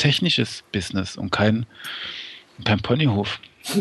[0.00, 1.66] technisches Business und kein,
[2.64, 3.38] kein Ponyhof.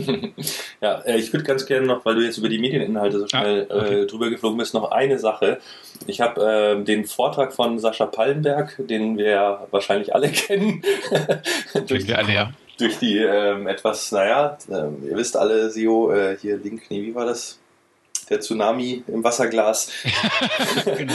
[0.81, 3.27] ja, äh, ich würde ganz gerne noch, weil du jetzt über die Medieninhalte so ah,
[3.29, 4.01] schnell ah, okay.
[4.01, 5.59] äh, drüber geflogen bist, noch eine Sache.
[6.05, 10.83] Ich habe äh, den Vortrag von Sascha Pallenberg, den wir wahrscheinlich alle kennen.
[11.87, 12.51] durch, wir alle, ja.
[12.77, 17.15] Durch die ähm, etwas, naja, äh, ihr wisst alle, SEO, äh, hier Link, nee, wie
[17.15, 17.59] war das?
[18.30, 19.91] Der Tsunami im Wasserglas.
[20.97, 21.14] genau.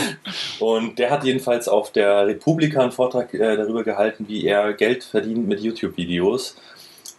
[0.61, 5.05] Und der hat jedenfalls auf der Republika einen Vortrag äh, darüber gehalten, wie er Geld
[5.05, 6.57] verdient mit YouTube-Videos.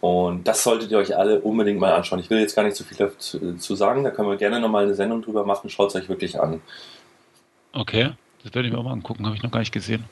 [0.00, 2.20] Und das solltet ihr euch alle unbedingt mal anschauen.
[2.20, 4.94] Ich will jetzt gar nicht so viel dazu sagen, da können wir gerne nochmal eine
[4.94, 5.70] Sendung drüber machen.
[5.70, 6.60] Schaut es euch wirklich an.
[7.72, 8.10] Okay,
[8.44, 10.04] das werde ich mir auch mal angucken, habe ich noch gar nicht gesehen.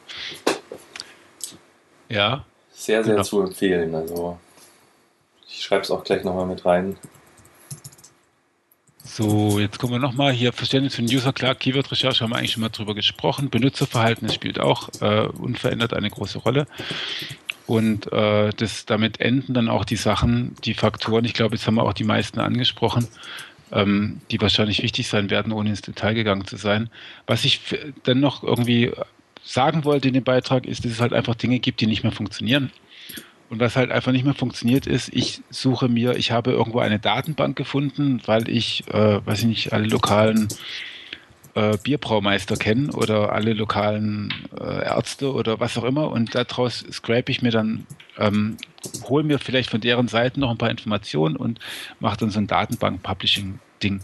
[2.08, 2.44] Ja.
[2.72, 3.24] Sehr, sehr genau.
[3.24, 3.94] zu empfehlen.
[3.94, 4.38] Also
[5.48, 6.96] ich schreibe es auch gleich nochmal mit rein.
[9.06, 10.52] So, jetzt kommen wir nochmal hier.
[10.52, 13.50] Verständnis für den User, klar, Keyword-Recherche haben wir eigentlich schon mal drüber gesprochen.
[13.50, 16.66] Benutzerverhalten spielt auch äh, unverändert eine große Rolle.
[17.66, 21.74] Und äh, das, damit enden dann auch die Sachen, die Faktoren, ich glaube, jetzt haben
[21.74, 23.06] wir auch die meisten angesprochen,
[23.72, 26.88] ähm, die wahrscheinlich wichtig sein werden, ohne ins Detail gegangen zu sein.
[27.26, 27.60] Was ich
[28.04, 28.90] dann noch irgendwie
[29.44, 32.12] sagen wollte in dem Beitrag, ist, dass es halt einfach Dinge gibt, die nicht mehr
[32.12, 32.72] funktionieren.
[33.54, 36.98] Und was halt einfach nicht mehr funktioniert ist, ich suche mir, ich habe irgendwo eine
[36.98, 40.48] Datenbank gefunden, weil ich, äh, weiß ich nicht, alle lokalen
[41.54, 47.30] äh, Bierbraumeister kenne oder alle lokalen äh, Ärzte oder was auch immer und daraus scrape
[47.30, 47.86] ich mir dann,
[48.18, 48.56] ähm,
[49.04, 51.60] hole mir vielleicht von deren Seiten noch ein paar Informationen und
[52.00, 54.00] mache dann so ein Datenbank-Publishing-Ding.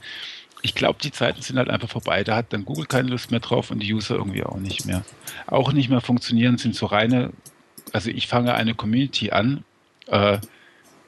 [0.63, 2.23] Ich glaube, die Zeiten sind halt einfach vorbei.
[2.23, 5.05] Da hat dann Google keine Lust mehr drauf und die User irgendwie auch nicht mehr.
[5.49, 7.33] Auch nicht mehr funktionieren sind so reine
[7.93, 9.65] also ich fange eine Community an.
[10.07, 10.39] Äh,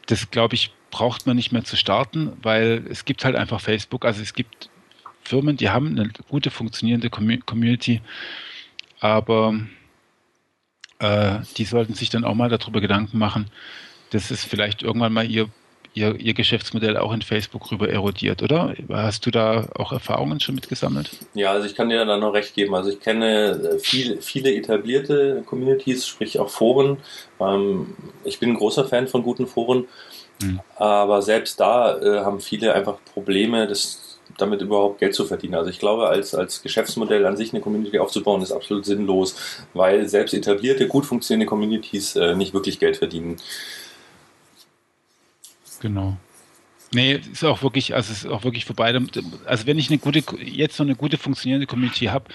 [0.07, 4.05] das glaube ich, braucht man nicht mehr zu starten, weil es gibt halt einfach Facebook.
[4.05, 4.71] Also es gibt
[5.23, 8.01] Firmen, die haben eine gute funktionierende Community,
[9.01, 9.59] aber
[10.99, 13.47] äh, die sollten sich dann auch mal darüber Gedanken machen,
[14.11, 15.49] dass es vielleicht irgendwann mal ihr
[15.95, 18.75] ihr, ihr Geschäftsmodell auch in Facebook rüber erodiert, oder?
[18.89, 21.11] Hast du da auch Erfahrungen schon mitgesammelt?
[21.35, 22.75] Ja, also ich kann dir da noch recht geben.
[22.75, 26.99] Also ich kenne äh, viel, viele etablierte Communities, sprich auch Foren.
[27.41, 27.95] Ähm,
[28.25, 29.87] ich bin ein großer Fan von guten Foren,
[30.41, 30.61] hm.
[30.77, 35.55] aber selbst da äh, haben viele einfach Probleme, das damit überhaupt Geld zu verdienen.
[35.55, 39.37] Also ich glaube, als, als Geschäftsmodell an sich eine Community aufzubauen, ist absolut sinnlos,
[39.75, 43.37] weil selbst etablierte, gut funktionierende Communities äh, nicht wirklich Geld verdienen.
[45.83, 46.17] Genau.
[46.95, 48.99] Nee, ist auch wirklich, also ist auch wirklich vorbei.
[49.45, 52.27] Also wenn ich eine gute, jetzt so eine gute funktionierende Community habe,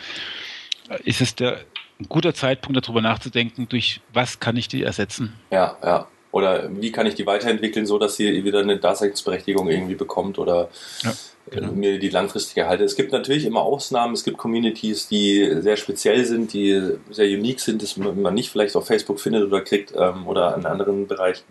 [1.04, 1.62] ist es der
[2.00, 5.34] ein guter Zeitpunkt, darüber nachzudenken, durch was kann ich die ersetzen.
[5.50, 6.08] Ja, ja.
[6.32, 10.70] Oder wie kann ich die weiterentwickeln, so dass sie wieder eine Daseinsberechtigung irgendwie bekommt oder
[11.02, 11.14] ja,
[11.50, 11.72] genau.
[11.72, 12.84] mir die langfristige halte.
[12.84, 14.14] Es gibt natürlich immer Ausnahmen.
[14.14, 18.76] Es gibt Communities, die sehr speziell sind, die sehr unique sind, dass man nicht vielleicht
[18.76, 21.46] auf Facebook findet oder kriegt ähm, oder in anderen Bereichen.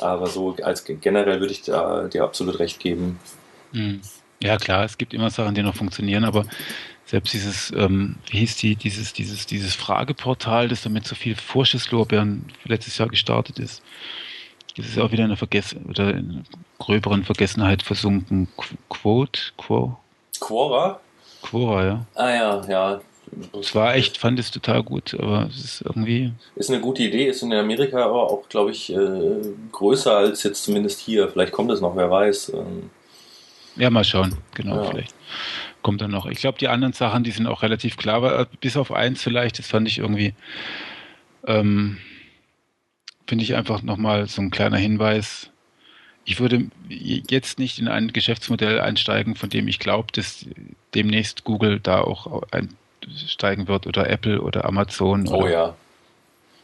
[0.00, 3.18] Aber so als generell würde ich da, dir absolut recht geben.
[3.72, 4.00] Hm.
[4.42, 6.46] Ja, klar, es gibt immer Sachen, die noch funktionieren, aber
[7.04, 12.46] selbst dieses, ähm, wie hieß die, dieses, dieses, dieses Frageportal, das damit so viel Vorschusslorbeeren
[12.64, 13.82] letztes Jahr gestartet ist,
[14.76, 16.42] das ist auch wieder in einer Vergessen oder in einer
[16.78, 18.48] gröberen Vergessenheit versunken.
[18.88, 19.98] Quote, Quo?
[20.38, 21.00] Quora?
[21.42, 22.06] Quora, ja.
[22.14, 23.00] Ah ja, ja,
[23.60, 26.32] es war echt, fand es total gut, aber es ist irgendwie.
[26.56, 28.98] Ist eine gute Idee, ist in Amerika aber auch, glaube ich, äh,
[29.72, 31.28] größer als jetzt zumindest hier.
[31.28, 32.52] Vielleicht kommt es noch, wer weiß.
[32.54, 32.90] Ähm.
[33.76, 34.84] Ja, mal schauen, genau, ja.
[34.84, 35.14] vielleicht
[35.82, 36.26] kommt dann noch.
[36.26, 39.58] Ich glaube, die anderen Sachen, die sind auch relativ klar, aber bis auf eins vielleicht,
[39.58, 40.34] das fand ich irgendwie,
[41.46, 41.98] ähm,
[43.26, 45.50] finde ich einfach nochmal so ein kleiner Hinweis.
[46.24, 50.46] Ich würde jetzt nicht in ein Geschäftsmodell einsteigen, von dem ich glaube, dass
[50.94, 52.76] demnächst Google da auch ein
[53.16, 55.74] steigen wird oder Apple oder Amazon Oh oder, ja.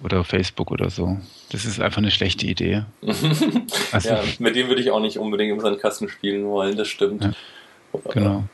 [0.03, 1.19] oder Facebook oder so.
[1.51, 2.85] Das ist einfach eine schlechte Idee.
[3.93, 7.23] Also, ja, mit dem würde ich auch nicht unbedingt im Sandkasten spielen wollen, das stimmt.
[7.23, 7.33] Ja.
[8.13, 8.45] Genau.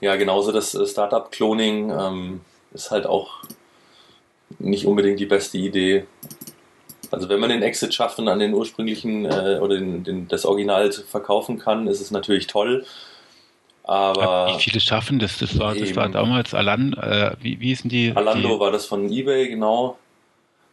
[0.00, 2.40] Ja, genauso das äh, Startup-Cloning ähm,
[2.72, 3.42] ist halt auch
[4.58, 6.06] nicht unbedingt die beste Idee.
[7.10, 10.44] Also wenn man den Exit schafft und an den ursprünglichen äh, oder den, den, das
[10.44, 12.84] Original verkaufen kann, ist es natürlich toll.
[13.88, 15.38] Aber Wie viele schaffen das?
[15.38, 18.12] Das war, das war damals Alan, äh, wie, wie hießen die?
[18.14, 19.98] Alando die, war das von eBay, genau.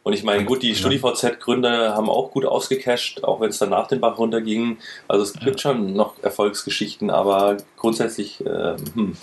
[0.04, 0.76] Und ich meine, gut, die Ja.
[0.76, 4.80] StudiVZ-Gründer haben auch gut ausgecasht, auch wenn es dann nach den Bach runterging.
[5.08, 9.16] Also es gibt schon noch Erfolgsgeschichten, aber grundsätzlich, äh, hm,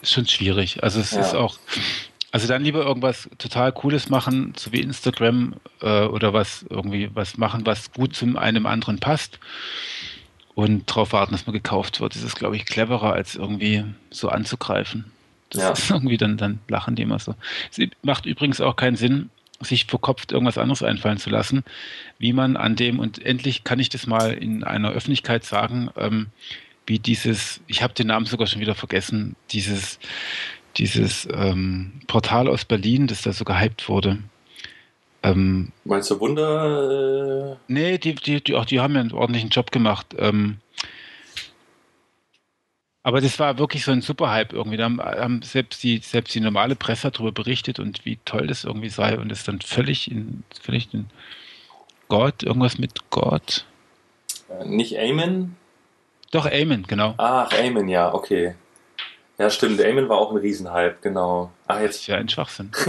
[0.00, 0.80] ist schon schwierig.
[0.84, 1.22] Also es Ja.
[1.22, 1.58] ist auch,
[2.30, 7.36] also dann lieber irgendwas total Cooles machen, so wie Instagram äh, oder was irgendwie was
[7.36, 9.40] machen, was gut zu einem anderen passt
[10.54, 12.14] und darauf warten, dass man gekauft wird.
[12.14, 15.10] Das ist, glaube ich, cleverer, als irgendwie so anzugreifen.
[15.50, 15.70] Das Ja.
[15.70, 17.34] ist irgendwie, dann, dann lachen die immer so.
[17.70, 21.64] Es macht übrigens auch keinen Sinn, sich verkopft irgendwas anderes einfallen zu lassen,
[22.18, 26.28] wie man an dem, und endlich kann ich das mal in einer Öffentlichkeit sagen, ähm,
[26.86, 29.98] wie dieses, ich habe den Namen sogar schon wieder vergessen, dieses,
[30.76, 34.18] dieses ähm, Portal aus Berlin, das da so gehypt wurde.
[35.22, 37.52] Ähm, meinst du Wunder?
[37.52, 40.14] Äh, nee, die, die, die, auch die haben ja einen ordentlichen Job gemacht.
[40.18, 40.58] Ähm,
[43.02, 44.76] aber das war wirklich so ein Superhype irgendwie.
[44.76, 48.46] Da haben, haben selbst, die, selbst die normale Presse hat darüber berichtet und wie toll
[48.46, 51.06] das irgendwie sei und es dann völlig in, völlig in
[52.08, 53.64] Gott, irgendwas mit Gott.
[54.48, 55.56] äh, nicht Amen?
[56.30, 57.14] Doch, Amen, genau.
[57.18, 58.54] Ach, Amen, ja, okay.
[59.40, 61.50] Ja, stimmt, Amen war auch ein Riesenhype, genau.
[61.66, 61.96] Ach, Das jetzt.
[62.02, 62.70] ist ja ein Schwachsinn.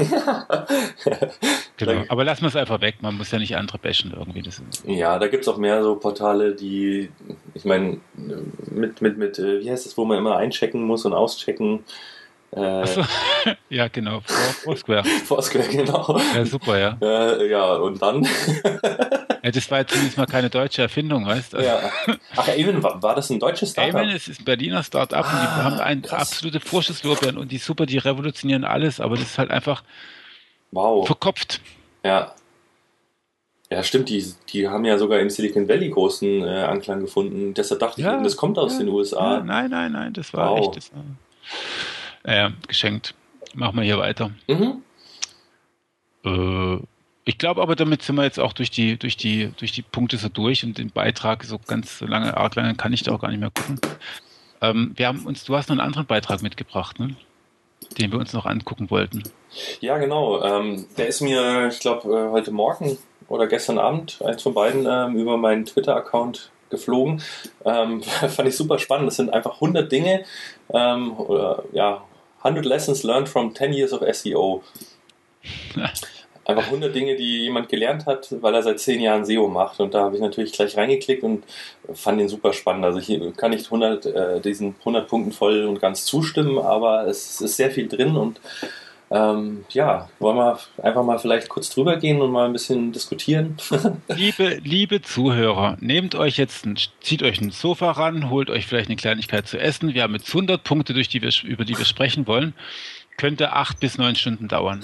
[1.77, 2.03] Genau.
[2.09, 2.97] Aber lassen wir es einfach weg.
[3.01, 4.43] Man muss ja nicht andere bashen irgendwie.
[4.43, 7.09] Das Ja, da gibt es auch mehr so Portale, die,
[7.55, 7.99] ich meine,
[8.69, 11.83] mit, mit, mit, äh, wie heißt das, wo man immer einchecken muss und auschecken.
[12.51, 13.01] Äh, so.
[13.69, 14.19] ja, genau.
[14.25, 15.03] Four- Foursquare.
[15.25, 16.19] Foursquare, genau.
[16.35, 16.97] Ja, super, ja.
[17.01, 18.27] Äh, ja, und dann?
[19.43, 19.51] Ja.
[19.51, 21.63] Das war jetzt zumindest mal keine deutsche Erfindung, weißt du?
[21.63, 21.91] ja.
[22.35, 23.95] Ach, Amen, war, war das ein deutsches Startup?
[23.95, 26.22] Amen ist, ist ein Berliner Start-up und die Ah, haben ein krass.
[26.31, 29.84] absolute Vorschusslorbeeren und die super, die revolutionieren alles, aber das ist halt einfach
[30.72, 31.05] Wow.
[31.05, 31.61] verkopft.
[32.05, 32.34] Ja.
[33.69, 37.53] Ja, stimmt, die, die haben ja sogar im Silicon Valley großen äh, Anklang gefunden.
[37.53, 39.39] Deshalb dachte Ja, ich, das kommt aus ja, den Ja, USA.
[39.39, 40.59] nein, nein, nein, das war Wow.
[40.59, 40.76] echt.
[40.76, 40.91] Das
[42.23, 43.15] naja, geschenkt.
[43.53, 44.31] Machen wir hier weiter.
[44.47, 44.84] Mhm.
[46.26, 46.77] Äh,
[47.23, 50.18] ich glaube aber, damit sind wir jetzt auch durch die, durch die, durch die Punkte
[50.18, 53.22] so durch und den Beitrag so ganz so lange, arg lange kann ich da auch
[53.22, 53.80] gar nicht mehr gucken.
[54.61, 57.15] Ähm, wir haben uns, du hast noch einen anderen Beitrag mitgebracht, ne?
[57.98, 59.23] den wir uns noch angucken wollten.
[59.81, 60.41] Ja, genau.
[60.43, 64.85] Ähm, der ist mir, ich glaube, äh, heute Morgen oder gestern Abend, eins von beiden,
[64.89, 67.22] ähm, über meinen Twitter-Account geflogen.
[67.65, 69.07] Ähm, fand ich super spannend.
[69.07, 70.23] Das sind einfach 100 Dinge
[70.73, 72.03] ähm, oder ja,
[72.39, 74.64] 100 Lessons learned from 10 years of SEO.
[76.45, 79.80] Einfach 100 Dinge, die jemand gelernt hat, weil er seit 10 Jahren SEO macht.
[79.80, 81.43] Und da habe ich natürlich gleich reingeklickt und
[81.93, 82.85] fand ihn super spannend.
[82.85, 87.41] Also ich kann nicht 100, äh, diesen 100 Punkten voll und ganz zustimmen, aber es
[87.41, 88.39] ist sehr viel drin und
[89.11, 93.57] ähm, ja, wollen wir einfach mal vielleicht kurz drüber gehen und mal ein bisschen diskutieren.
[94.07, 98.88] Liebe, liebe Zuhörer, nehmt euch jetzt, ein, zieht euch ein Sofa ran, holt euch vielleicht
[98.88, 99.93] eine Kleinigkeit zu essen.
[99.93, 102.53] Wir haben jetzt 100 Punkte, durch die wir, über die wir sprechen wollen.
[103.22, 104.81] Könnte acht bis neun Stunden dauern.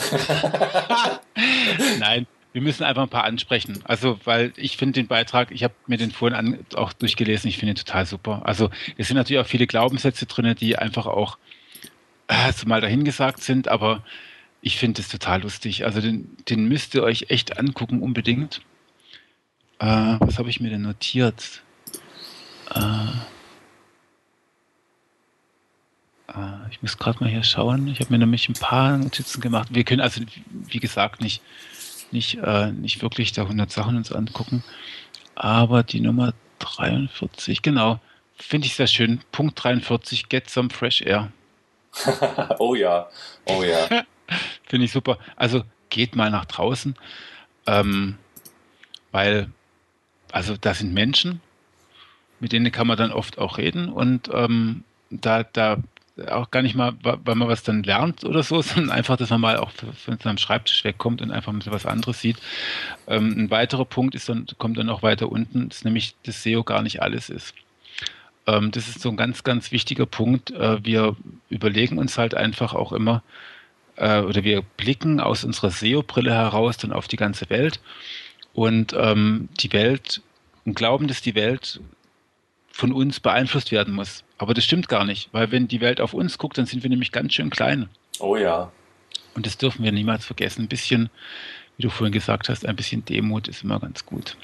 [2.00, 3.80] Nein, wir müssen einfach ein paar ansprechen.
[3.86, 7.58] Also, weil ich finde den Beitrag, ich habe mir den vorhin an, auch durchgelesen, ich
[7.58, 8.44] finde ihn total super.
[8.46, 11.40] Also, es sind natürlich auch viele Glaubenssätze drin, die einfach auch
[12.28, 14.04] äh, mal dahingesagt sind, aber
[14.62, 15.84] ich finde es total lustig.
[15.84, 18.62] Also, den, den müsst ihr euch echt angucken, unbedingt.
[19.80, 21.64] Äh, was habe ich mir denn notiert?
[22.70, 23.08] Äh,
[26.70, 27.88] ich muss gerade mal hier schauen.
[27.88, 29.70] Ich habe mir nämlich ein paar Notizen gemacht.
[29.72, 30.22] Wir können also,
[30.52, 31.41] wie gesagt, nicht,
[32.12, 34.64] nicht, äh, nicht wirklich da 100 Sachen uns angucken.
[35.36, 37.99] Aber die Nummer 43, genau,
[38.36, 39.22] finde ich sehr schön.
[39.32, 41.32] Punkt 43, get some fresh air.
[42.60, 43.08] oh ja,
[43.45, 43.88] oh ja.
[44.68, 45.18] Finde ich super.
[45.36, 46.95] Also geht mal nach draußen,
[47.66, 48.18] ähm,
[49.12, 49.49] weil,
[50.32, 51.41] also da sind Menschen,
[52.40, 55.78] mit denen kann man dann oft auch reden und ähm, da, da
[56.30, 59.41] auch gar nicht mal, weil man was dann lernt oder so, sondern einfach, dass man
[59.41, 62.38] mal auch von seinem Schreibtisch wegkommt und einfach mal was anderes sieht.
[63.07, 66.64] Ähm, ein weiterer Punkt ist dann, kommt dann auch weiter unten, ist nämlich, dass SEO
[66.64, 67.53] gar nicht alles ist.
[68.48, 70.52] Ähm, das ist so ein ganz, ganz wichtiger Punkt.
[70.52, 71.15] Äh, wir
[71.49, 73.22] überlegen uns halt einfach auch immer,
[73.98, 77.80] äh, oder wir blicken aus unserer SEO-Brille heraus dann auf die ganze Welt
[78.53, 80.22] und ähm, die Welt
[80.65, 81.80] und glauben, dass die Welt
[82.72, 84.23] von uns beeinflusst werden muss.
[84.38, 86.90] Aber das stimmt gar nicht, weil wenn die Welt auf uns guckt, dann sind wir
[86.90, 87.90] nämlich ganz schön klein.
[88.20, 88.72] Oh ja.
[89.36, 90.64] Und das dürfen wir niemals vergessen.
[90.64, 91.10] Ein bisschen,
[91.78, 94.36] wie du vorhin gesagt hast, ein bisschen Demut ist immer ganz gut.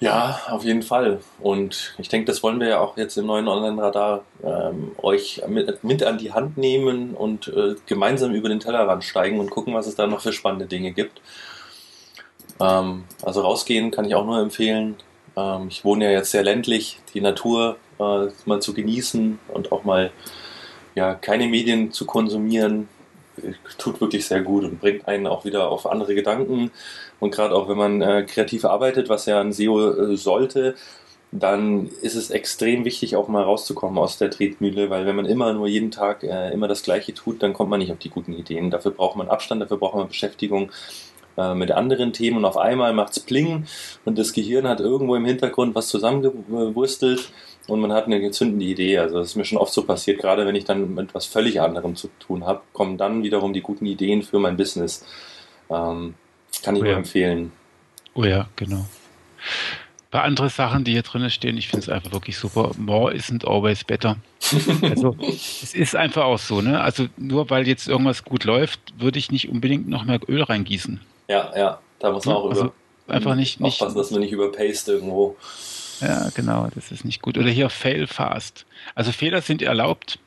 [0.00, 1.20] Ja, auf jeden Fall.
[1.40, 5.84] Und ich denke, das wollen wir ja auch jetzt im neuen Online-Radar ähm, euch mit,
[5.84, 9.86] mit, an die Hand nehmen und äh, gemeinsam über den Tellerrand steigen und gucken, was
[9.86, 11.20] es da noch für spannende Dinge gibt.
[12.60, 14.96] Ähm, also rausgehen kann ich auch nur empfehlen.
[15.36, 19.84] Ähm, ich wohne ja jetzt sehr ländlich, die Natur äh, mal zu genießen und auch
[19.84, 20.10] mal
[20.94, 22.88] ja, keine Medien zu konsumieren,
[23.78, 26.70] tut wirklich sehr gut und bringt einen auch wieder auf andere Gedanken.
[27.20, 30.74] Und gerade auch wenn man äh, kreativ arbeitet, was ja ein SEO äh, sollte,
[31.32, 35.52] dann ist es extrem wichtig, auch mal rauszukommen aus der Tretmühle, weil wenn man immer
[35.52, 38.32] nur jeden Tag äh, immer das Gleiche tut, dann kommt man nicht auf die guten
[38.32, 38.70] Ideen.
[38.70, 40.72] Dafür braucht man Abstand, dafür braucht man Beschäftigung
[41.36, 43.66] äh, mit anderen Themen und auf einmal macht es Pling
[44.04, 47.30] und das Gehirn hat irgendwo im Hintergrund was zusammengewurstelt
[47.66, 48.98] und man hat eine zündende Idee.
[48.98, 51.60] Also das ist mir schon oft so passiert, gerade wenn ich dann mit etwas völlig
[51.60, 55.04] anderem zu tun habe, kommen dann wiederum die guten Ideen für mein Business.
[55.70, 56.14] Ähm,
[56.62, 56.90] kann ich oh ja.
[56.90, 57.52] nur empfehlen.
[58.14, 58.86] Oh ja, genau.
[60.10, 62.72] Bei anderen Sachen, die hier drin stehen, ich finde es einfach wirklich super.
[62.76, 64.16] More isn't always better.
[64.82, 66.80] Also es ist einfach auch so, ne?
[66.80, 71.00] Also nur weil jetzt irgendwas gut läuft, würde ich nicht unbedingt noch mehr Öl reingießen.
[71.28, 72.72] Ja, ja, da muss man auch also über
[73.06, 75.36] einfach nicht, nicht aufpassen, dass man nicht überpaste irgendwo.
[76.00, 77.38] Ja, genau, das ist nicht gut.
[77.38, 78.66] Oder hier fail fast.
[78.94, 80.18] Also Fehler sind erlaubt.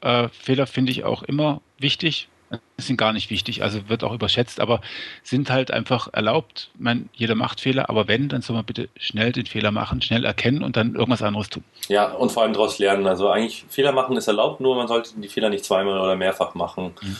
[0.00, 2.28] Äh, Fehler finde ich auch immer wichtig.
[2.76, 4.82] Sind gar nicht wichtig, also wird auch überschätzt, aber
[5.22, 6.70] sind halt einfach erlaubt.
[6.78, 10.26] Meine, jeder macht Fehler, aber wenn, dann soll man bitte schnell den Fehler machen, schnell
[10.26, 11.64] erkennen und dann irgendwas anderes tun.
[11.88, 13.06] Ja, und vor allem daraus lernen.
[13.06, 16.54] Also eigentlich Fehler machen ist erlaubt, nur man sollte die Fehler nicht zweimal oder mehrfach
[16.54, 16.92] machen.
[17.00, 17.16] Mhm.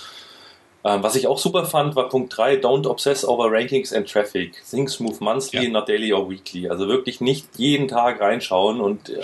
[0.85, 4.55] Ähm, was ich auch super fand, war Punkt 3, don't obsess over rankings and traffic.
[4.69, 5.71] Think smooth monthly, ja.
[5.71, 6.69] not daily or weekly.
[6.69, 9.21] Also wirklich nicht jeden Tag reinschauen und äh,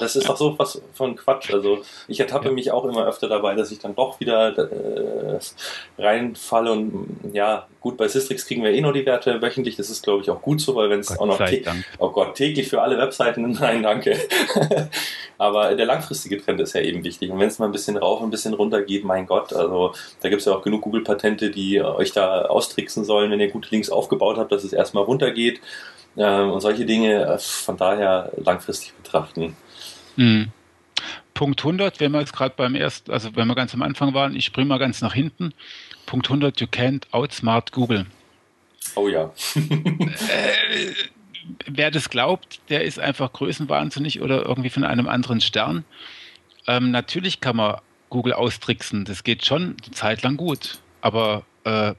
[0.00, 1.52] das ist doch so was von Quatsch.
[1.52, 2.52] Also ich ertappe ja.
[2.52, 5.38] mich auch immer öfter dabei, dass ich dann doch wieder äh,
[5.98, 9.76] reinfalle und ja, gut, bei Systrix kriegen wir eh nur die Werte wöchentlich.
[9.76, 11.38] Das ist, glaube ich, auch gut so, weil wenn es auch noch,
[11.98, 14.16] oh Gott, täglich für alle Webseiten, nein, danke.
[15.38, 17.30] Aber der langfristige Trend ist ja eben wichtig.
[17.30, 20.30] Und wenn es mal ein bisschen rauf, ein bisschen runter geht, mein Gott, also da
[20.30, 23.90] gibt es ja auch genug Google-Patente, die euch da austricksen sollen, wenn ihr gute Links
[23.90, 25.60] aufgebaut habt, dass es erstmal runtergeht
[26.16, 27.24] ähm, und solche Dinge.
[27.24, 29.56] Äh, von daher langfristig betrachten.
[30.16, 30.52] Mhm.
[31.34, 34.36] Punkt 100, wenn wir jetzt gerade beim ersten, also wenn wir ganz am Anfang waren,
[34.36, 35.52] ich springe mal ganz nach hinten.
[36.06, 38.06] Punkt 100, you can't outsmart Google.
[38.94, 39.32] Oh ja.
[39.56, 40.92] äh,
[41.66, 45.84] wer das glaubt, der ist einfach größenwahnsinnig oder irgendwie von einem anderen Stern.
[46.68, 47.78] Ähm, natürlich kann man
[48.10, 51.92] Google austricksen, das geht schon eine Zeit lang gut, aber äh,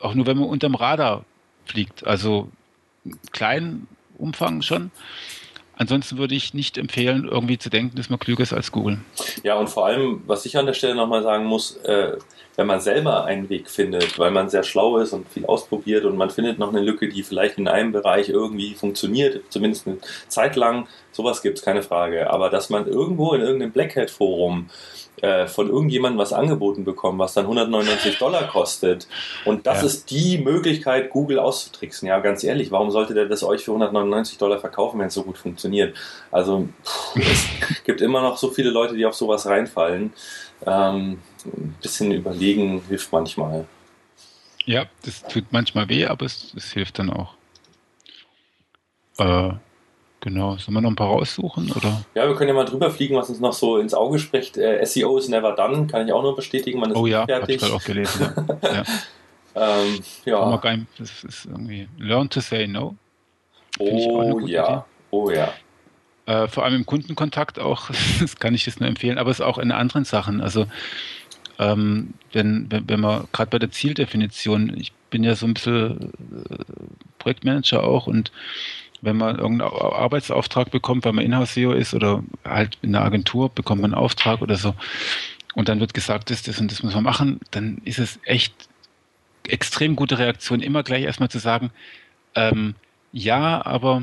[0.00, 1.24] auch nur, wenn man unterm Radar
[1.66, 2.48] fliegt, also
[3.30, 4.90] kleinen Umfang schon.
[5.76, 9.00] Ansonsten würde ich nicht empfehlen, irgendwie zu denken, dass man klüger ist als Google.
[9.44, 12.16] Ja, und vor allem, was ich an der Stelle nochmal sagen muss, äh,
[12.58, 16.16] wenn man selber einen Weg findet, weil man sehr schlau ist und viel ausprobiert und
[16.16, 20.56] man findet noch eine Lücke, die vielleicht in einem Bereich irgendwie funktioniert, zumindest eine Zeit
[20.56, 22.28] lang, sowas gibt es, keine Frage.
[22.30, 24.70] Aber dass man irgendwo in irgendeinem Black Hat Forum
[25.22, 29.06] äh, von irgendjemandem was angeboten bekommen, was dann 199 Dollar kostet.
[29.44, 29.86] Und das ja.
[29.86, 32.08] ist die Möglichkeit, Google auszutricksen.
[32.08, 35.22] Ja, ganz ehrlich, warum sollte der das euch für 199 Dollar verkaufen, wenn es so
[35.22, 35.96] gut funktioniert?
[36.32, 37.16] Also pff,
[37.70, 40.12] es gibt immer noch so viele Leute, die auf sowas reinfallen.
[40.66, 43.66] Ähm, ein bisschen überlegen hilft manchmal.
[44.64, 47.34] Ja, das tut manchmal weh, aber es, es hilft dann auch.
[49.18, 49.54] Äh,
[50.20, 51.70] Genau, sollen wir noch ein paar raussuchen?
[51.70, 52.02] Oder?
[52.14, 54.56] Ja, wir können ja mal drüber fliegen, was uns noch so ins Auge spricht.
[54.56, 56.80] Äh, SEO ist never done, kann ich auch nur bestätigen.
[56.80, 58.28] Man ist oh ja, habe ich gerade auch gelesen.
[58.62, 58.72] Ja.
[59.54, 59.80] ja.
[59.80, 60.60] ähm, ja.
[60.98, 62.96] Das ist irgendwie Learn to say no.
[63.78, 64.82] Oh ja, Idee.
[65.10, 65.52] oh ja.
[66.28, 67.88] Äh, vor allem im Kundenkontakt auch,
[68.20, 70.42] das kann ich das nur empfehlen, aber es auch in anderen Sachen.
[70.42, 70.66] Also
[71.58, 76.12] ähm, wenn, wenn, wenn man gerade bei der Zieldefinition, ich bin ja so ein bisschen
[76.50, 76.64] äh,
[77.18, 78.30] Projektmanager auch und
[79.00, 83.80] wenn man irgendeinen Arbeitsauftrag bekommt, weil man Inhouse-SEO ist oder halt in einer Agentur bekommt
[83.80, 84.74] man einen Auftrag oder so.
[85.54, 88.52] Und dann wird gesagt, das, das und das muss man machen, dann ist es echt
[89.44, 91.70] extrem gute Reaktion, immer gleich erstmal zu sagen,
[92.34, 92.74] ähm,
[93.12, 94.02] ja, aber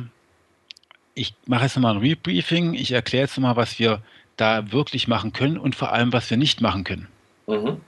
[1.16, 4.02] ich mache jetzt nochmal ein Rebriefing, ich erkläre jetzt nochmal, was wir
[4.38, 7.08] da wirklich machen können und vor allem, was wir nicht machen können.
[7.48, 7.82] Mhm.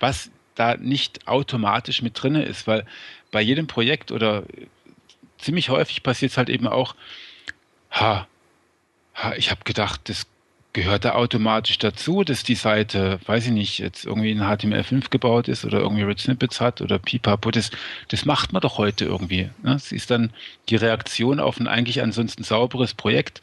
[0.00, 2.86] Was da nicht automatisch mit drin ist, weil
[3.30, 4.44] bei jedem Projekt oder
[5.38, 6.94] ziemlich häufig passiert es halt eben auch,
[7.90, 8.26] ha,
[9.14, 10.26] ha ich habe gedacht, das
[10.74, 15.48] gehört da automatisch dazu, dass die Seite, weiß ich nicht, jetzt irgendwie in HTML5 gebaut
[15.48, 17.70] ist oder irgendwie Red Snippets hat oder Pipapo, das,
[18.08, 19.48] das macht man doch heute irgendwie.
[19.62, 19.78] Ne?
[19.90, 20.32] ist dann
[20.68, 23.40] die Reaktion auf ein eigentlich ansonsten sauberes Projekt.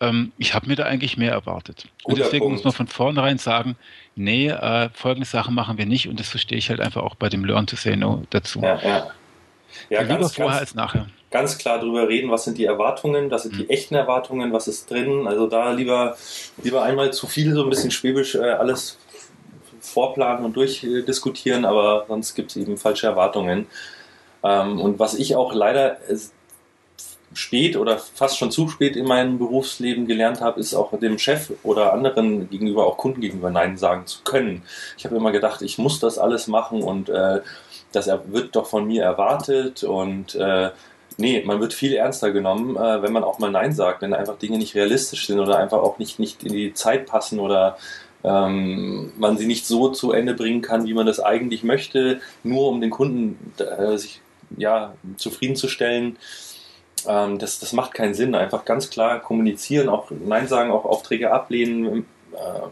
[0.00, 1.86] ähm, ich habe mir da eigentlich mehr erwartet.
[2.02, 2.56] Guter und deswegen Punkt.
[2.56, 3.76] muss man von vornherein sagen,
[4.16, 7.28] nee, äh, folgende Sachen machen wir nicht und das verstehe ich halt einfach auch bei
[7.28, 8.62] dem Learn to Say No dazu.
[8.62, 9.10] Ja, ja.
[9.90, 11.06] Ja lieber ganz, vorher als nachher.
[11.30, 13.58] Ganz klar drüber reden, was sind die Erwartungen, was sind mhm.
[13.58, 15.26] die echten Erwartungen, was ist drin.
[15.26, 16.16] Also da lieber,
[16.62, 18.98] lieber einmal zu viel so ein bisschen schwäbisch äh, alles
[19.80, 23.66] vorplanen und durchdiskutieren, aber sonst gibt es eben falsche Erwartungen.
[24.42, 25.98] Ähm, und was ich auch leider
[27.34, 31.52] spät oder fast schon zu spät in meinem Berufsleben gelernt habe, ist auch dem Chef
[31.62, 34.62] oder anderen gegenüber, auch Kunden gegenüber Nein sagen zu können.
[34.98, 37.40] Ich habe immer gedacht, ich muss das alles machen und äh,
[37.92, 40.70] das wird doch von mir erwartet und äh,
[41.16, 44.38] nee, man wird viel ernster genommen, äh, wenn man auch mal Nein sagt, wenn einfach
[44.38, 47.76] Dinge nicht realistisch sind oder einfach auch nicht, nicht in die Zeit passen oder
[48.24, 52.68] ähm, man sie nicht so zu Ende bringen kann, wie man das eigentlich möchte, nur
[52.68, 54.20] um den Kunden äh, sich
[54.56, 56.16] ja, zufriedenzustellen.
[57.06, 58.34] Ähm, das, das macht keinen Sinn.
[58.34, 61.86] Einfach ganz klar kommunizieren, auch Nein sagen, auch Aufträge ablehnen.
[61.86, 62.70] Ähm,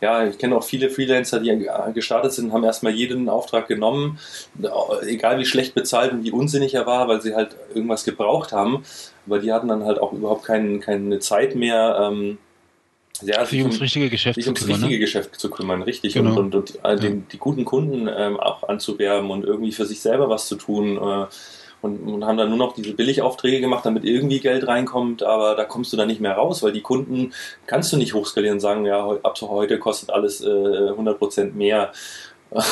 [0.00, 4.18] ja, ich kenne auch viele Freelancer, die gestartet sind, haben erstmal jeden Auftrag genommen,
[5.06, 8.84] egal wie schlecht bezahlt und wie unsinnig er war, weil sie halt irgendwas gebraucht haben.
[9.26, 12.38] Aber die hatten dann halt auch überhaupt kein, keine Zeit mehr, ähm,
[13.22, 15.00] ja, sich ums richtige Geschäft sich ums kümmern, richtige ne?
[15.00, 16.12] Geschäft zu kümmern, richtig.
[16.12, 16.38] Genau.
[16.38, 20.00] Und, und, und äh, den, die guten Kunden ähm, auch anzuwerben und irgendwie für sich
[20.00, 20.98] selber was zu tun.
[20.98, 21.26] Äh,
[21.86, 25.64] und, und, haben dann nur noch diese Billigaufträge gemacht, damit irgendwie Geld reinkommt, aber da
[25.64, 27.32] kommst du dann nicht mehr raus, weil die Kunden
[27.66, 31.92] kannst du nicht hochskalieren und sagen, ja, ab heute kostet alles äh, 100% mehr.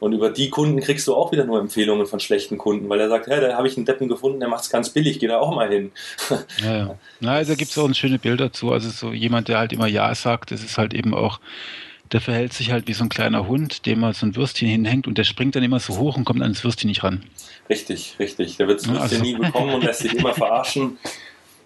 [0.00, 3.08] Und über die Kunden kriegst du auch wieder nur Empfehlungen von schlechten Kunden, weil er
[3.08, 5.38] sagt, hey, da habe ich einen Deppen gefunden, der macht es ganz billig, geh da
[5.38, 5.90] auch mal hin.
[6.62, 6.94] Ja, ja.
[7.20, 8.70] Na, also gibt es auch ein schönes Bild dazu.
[8.70, 11.40] Also so jemand, der halt immer Ja sagt, das ist halt eben auch,
[12.12, 15.06] der verhält sich halt wie so ein kleiner Hund, dem man so ein Würstchen hinhängt
[15.06, 17.22] und der springt dann immer so hoch und kommt an das Würstchen nicht ran.
[17.68, 18.56] Richtig, richtig.
[18.56, 19.22] Der wird das Würstchen also.
[19.22, 20.98] nie bekommen und lässt sich immer verarschen.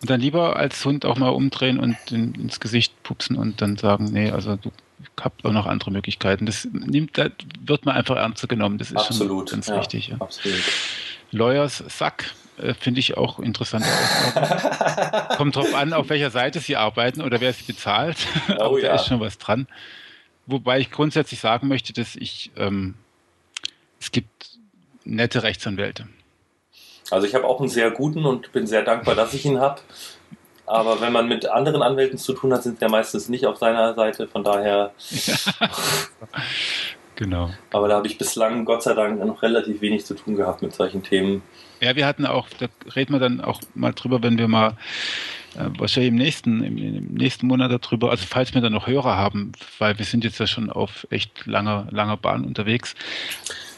[0.00, 3.76] Und dann lieber als Hund auch mal umdrehen und in, ins Gesicht pupsen und dann
[3.76, 4.72] sagen, nee, also du
[5.20, 6.46] habt auch noch andere Möglichkeiten.
[6.46, 7.28] Das nimmt, da
[7.60, 8.78] wird man einfach ernster genommen.
[8.78, 10.08] Das ist absolut, schon ganz ja, wichtig.
[10.08, 10.16] Ja.
[10.18, 10.62] Absolut.
[11.30, 13.84] Lawyers Sack äh, finde ich auch interessant.
[15.36, 18.16] Kommt drauf an, auf welcher Seite sie arbeiten oder wer sie bezahlt.
[18.48, 18.88] Oh, Aber ja.
[18.88, 19.66] da ist schon was dran.
[20.46, 22.94] Wobei ich grundsätzlich sagen möchte, dass ich ähm,
[24.00, 24.58] es gibt
[25.04, 26.08] nette Rechtsanwälte.
[27.10, 29.80] Also ich habe auch einen sehr guten und bin sehr dankbar, dass ich ihn habe.
[30.66, 33.58] Aber wenn man mit anderen Anwälten zu tun hat, sind sie ja meistens nicht auf
[33.58, 34.26] seiner Seite.
[34.26, 34.92] Von daher.
[37.16, 37.50] genau.
[37.72, 40.74] Aber da habe ich bislang, Gott sei Dank, noch relativ wenig zu tun gehabt mit
[40.74, 41.42] solchen Themen.
[41.80, 42.66] Ja, wir hatten auch, da
[42.96, 44.76] reden wir dann auch mal drüber, wenn wir mal
[45.56, 49.16] äh, wahrscheinlich im nächsten, im, im, nächsten Monat darüber, also falls wir dann noch Hörer
[49.16, 52.94] haben, weil wir sind jetzt ja schon auf echt langer, langer Bahn unterwegs.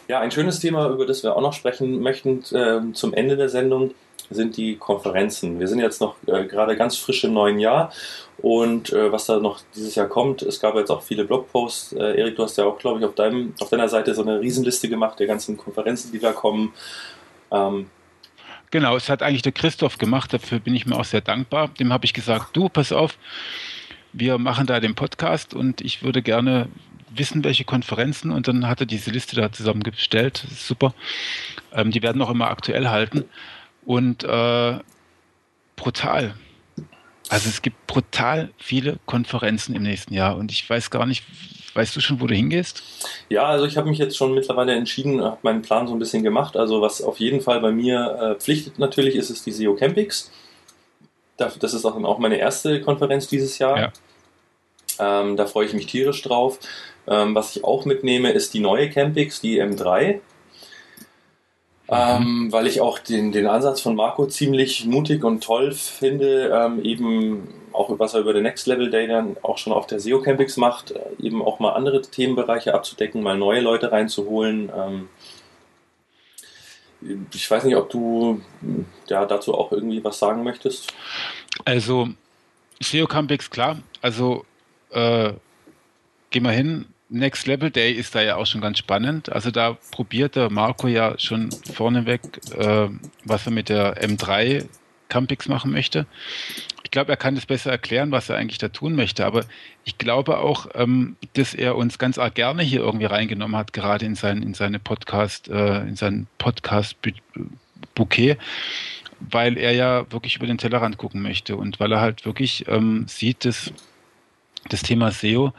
[0.09, 3.49] Ja, ein schönes Thema, über das wir auch noch sprechen möchten äh, zum Ende der
[3.49, 3.95] Sendung,
[4.31, 5.61] sind die Konferenzen.
[5.61, 7.93] Wir sind jetzt noch äh, gerade ganz frisch im neuen Jahr
[8.39, 11.93] und äh, was da noch dieses Jahr kommt, es gab jetzt auch viele Blogposts.
[11.93, 14.41] Äh, Erik, du hast ja auch, glaube ich, auf, deinem, auf deiner Seite so eine
[14.41, 16.73] Riesenliste gemacht der ganzen Konferenzen, die da kommen.
[17.51, 17.87] Ähm,
[18.75, 21.69] genau, es hat eigentlich der Christoph gemacht, dafür bin ich mir auch sehr dankbar.
[21.79, 23.17] Dem habe ich gesagt, du, pass auf,
[24.13, 26.69] wir machen da den Podcast und ich würde gerne
[27.09, 30.45] wissen, welche Konferenzen und dann hat er diese Liste da zusammengestellt.
[30.51, 30.93] super.
[31.73, 33.27] Ähm, die werden auch immer aktuell halten.
[33.85, 34.79] Und äh,
[35.77, 36.35] brutal.
[37.29, 41.23] Also es gibt brutal viele Konferenzen im nächsten Jahr und ich weiß gar nicht,
[41.75, 42.83] weißt du schon, wo du hingehst?
[43.29, 46.23] Ja, also ich habe mich jetzt schon mittlerweile entschieden, habe meinen Plan so ein bisschen
[46.23, 46.57] gemacht.
[46.57, 50.31] Also was auf jeden Fall bei mir äh, pflichtet natürlich ist, ist die SEO Campix.
[51.37, 53.79] Das ist auch, auch meine erste Konferenz dieses Jahr.
[53.79, 53.93] Ja.
[54.99, 56.59] Ähm, da freue ich mich tierisch drauf.
[57.07, 60.21] Ähm, was ich auch mitnehme, ist die neue Campix, die M3.
[61.87, 66.83] Ähm, weil ich auch den, den Ansatz von Marco ziemlich mutig und toll finde, ähm,
[66.83, 70.21] eben auch was er über den Next Level Day dann auch schon auf der SEO
[70.21, 74.71] Campix macht, äh, eben auch mal andere Themenbereiche abzudecken, mal neue Leute reinzuholen.
[74.75, 75.09] Ähm,
[77.35, 78.41] ich weiß nicht, ob du
[79.09, 80.95] ja, dazu auch irgendwie was sagen möchtest.
[81.65, 82.09] Also,
[82.81, 83.79] SEO Campix, klar.
[84.01, 84.45] Also,
[84.91, 85.33] äh,
[86.31, 89.31] geh mal hin, Next Level Day ist da ja auch schon ganz spannend.
[89.31, 92.23] Also da probiert der Marco ja schon vorneweg,
[92.57, 92.89] äh,
[93.25, 94.67] was er mit der M3
[95.09, 96.07] Campix machen möchte.
[96.83, 99.25] Ich glaube, er kann das besser erklären, was er eigentlich da tun möchte.
[99.27, 99.45] Aber
[99.85, 104.07] ich glaube auch, ähm, dass er uns ganz arg gerne hier irgendwie reingenommen hat, gerade
[104.07, 108.37] in sein, in seine Podcast, äh, in sein Podcast-Bouquet,
[109.21, 113.07] weil er ja wirklich über den Tellerrand gucken möchte und weil er halt wirklich ähm,
[113.09, 113.73] sieht, dass
[114.69, 115.53] das Thema SEO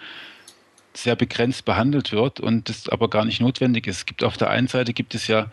[0.94, 3.98] sehr begrenzt behandelt wird und das aber gar nicht notwendig ist.
[3.98, 5.52] Es gibt auf der einen Seite gibt es ja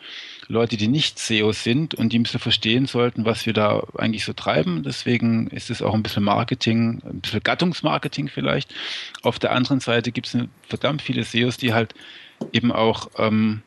[0.49, 4.33] Leute, die nicht SEO sind und die müssen verstehen sollten, was wir da eigentlich so
[4.33, 4.83] treiben.
[4.83, 8.75] Deswegen ist es auch ein bisschen Marketing, ein bisschen Gattungsmarketing vielleicht.
[9.23, 10.37] Auf der anderen Seite gibt es
[10.69, 11.95] verdammt viele SEOs, die halt
[12.53, 13.63] eben auch, ähm,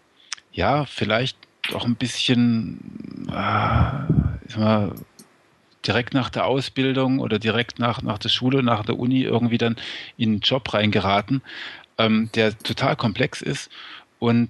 [0.51, 1.37] ja, vielleicht
[1.73, 4.93] auch ein bisschen, äh, mal,
[5.87, 9.75] direkt nach der Ausbildung oder direkt nach, nach der Schule, nach der Uni irgendwie dann
[10.17, 11.41] in einen Job reingeraten,
[11.97, 13.69] ähm, der total komplex ist
[14.19, 14.49] und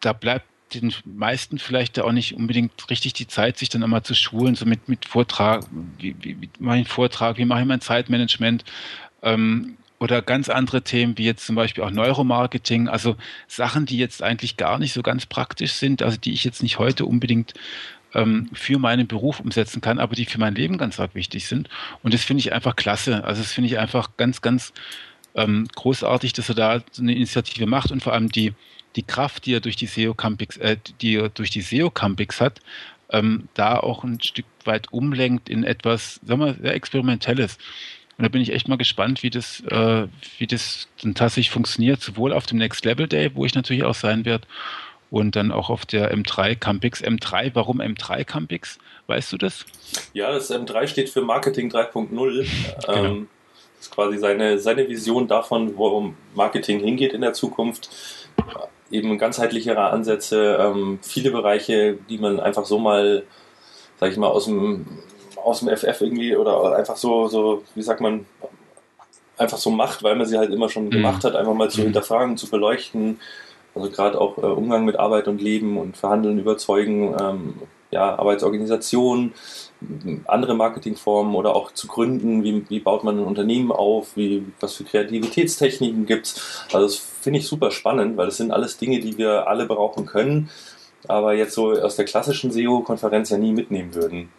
[0.00, 4.14] da bleibt den meisten vielleicht auch nicht unbedingt richtig die Zeit, sich dann einmal zu
[4.14, 5.64] schulen, so mit, mit Vortrag,
[5.98, 8.64] wie, wie, wie mache ich einen Vortrag, wie mache ich mein Zeitmanagement
[9.22, 13.16] ähm, oder ganz andere Themen, wie jetzt zum Beispiel auch Neuromarketing, also
[13.46, 16.78] Sachen, die jetzt eigentlich gar nicht so ganz praktisch sind, also die ich jetzt nicht
[16.78, 17.54] heute unbedingt
[18.14, 21.68] ähm, für meinen Beruf umsetzen kann, aber die für mein Leben ganz arg wichtig sind.
[22.02, 23.24] Und das finde ich einfach klasse.
[23.24, 24.72] Also das finde ich einfach ganz, ganz
[25.34, 28.54] ähm, großartig, dass er da so eine Initiative macht und vor allem die,
[28.98, 32.40] die Kraft, die er durch die SEO Campix, äh, die er durch die SEO Campix
[32.40, 32.60] hat,
[33.10, 37.58] ähm, da auch ein Stück weit umlenkt in etwas, sagen wir, sehr Experimentelles.
[38.18, 40.08] Und da bin ich echt mal gespannt, wie das, äh,
[40.38, 43.94] wie das dann tatsächlich funktioniert, sowohl auf dem Next Level Day, wo ich natürlich auch
[43.94, 44.48] sein werde,
[45.10, 47.02] und dann auch auf der M3 Campix.
[47.02, 48.78] M3, warum M3 Campix?
[49.06, 49.64] Weißt du das?
[50.12, 52.10] Ja, das M3 steht für Marketing 3.0.
[52.86, 53.04] genau.
[53.04, 53.28] Ähm,
[53.76, 57.88] das ist quasi seine, seine Vision davon, worum Marketing hingeht in der Zukunft
[58.90, 63.24] eben ganzheitlichere Ansätze, ähm, viele Bereiche, die man einfach so mal,
[64.00, 64.86] sag ich mal, aus dem,
[65.36, 68.26] aus dem FF irgendwie oder einfach so, so, wie sagt man,
[69.36, 70.90] einfach so macht, weil man sie halt immer schon mhm.
[70.90, 71.84] gemacht hat, einfach mal zu mhm.
[71.84, 73.20] hinterfragen, zu beleuchten.
[73.74, 77.54] Also gerade auch äh, Umgang mit Arbeit und Leben und Verhandeln, Überzeugen, ähm,
[77.90, 79.32] ja, Arbeitsorganisation,
[80.26, 84.74] andere Marketingformen oder auch zu gründen, wie, wie baut man ein Unternehmen auf, wie, was
[84.74, 86.64] für Kreativitätstechniken gibt es.
[86.72, 90.06] Also das finde ich super spannend, weil das sind alles Dinge, die wir alle brauchen
[90.06, 90.50] können,
[91.06, 94.30] aber jetzt so aus der klassischen SEO-Konferenz ja nie mitnehmen würden.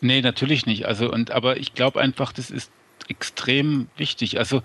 [0.00, 0.86] Nee, natürlich nicht.
[0.86, 2.70] Also, und aber ich glaube einfach, das ist
[3.08, 4.38] extrem wichtig.
[4.38, 4.62] Also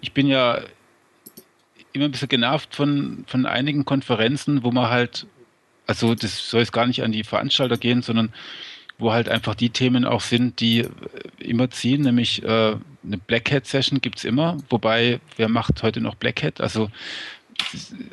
[0.00, 0.60] ich bin ja
[1.92, 5.26] immer ein bisschen genervt von, von einigen Konferenzen, wo man halt,
[5.86, 8.32] also das soll jetzt gar nicht an die Veranstalter gehen, sondern
[8.98, 10.88] wo halt einfach die Themen auch sind, die äh,
[11.38, 16.00] immer ziehen, nämlich äh, eine Black Hat Session gibt es immer, wobei wer macht heute
[16.00, 16.60] noch Black Hat?
[16.60, 16.90] Also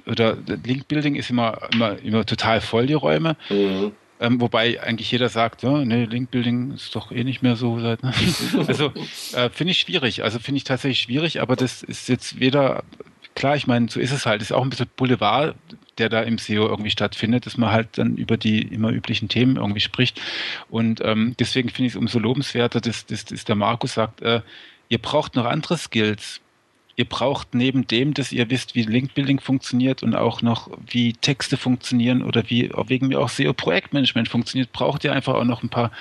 [0.05, 3.35] oder Link Building ist immer, immer, immer total voll, die Räume.
[3.49, 3.91] Mhm.
[4.19, 7.77] Ähm, wobei eigentlich jeder sagt, ja, nee, Link Building ist doch eh nicht mehr so.
[7.77, 7.97] Ne?
[8.67, 8.93] also
[9.33, 10.23] äh, finde ich schwierig.
[10.23, 12.83] Also finde ich tatsächlich schwierig, aber das ist jetzt weder
[13.35, 14.41] klar, ich meine, so ist es halt.
[14.41, 15.55] Ist auch ein bisschen Boulevard,
[15.97, 19.57] der da im SEO irgendwie stattfindet, dass man halt dann über die immer üblichen Themen
[19.57, 20.21] irgendwie spricht.
[20.69, 24.41] Und ähm, deswegen finde ich es umso lobenswerter, dass, dass, dass der Markus sagt, äh,
[24.89, 26.41] ihr braucht noch andere Skills.
[26.97, 31.57] Ihr braucht neben dem, dass ihr wisst, wie Linkbuilding funktioniert und auch noch, wie Texte
[31.57, 35.91] funktionieren oder wie wegen mir auch SEO-Projektmanagement funktioniert, braucht ihr einfach auch noch ein paar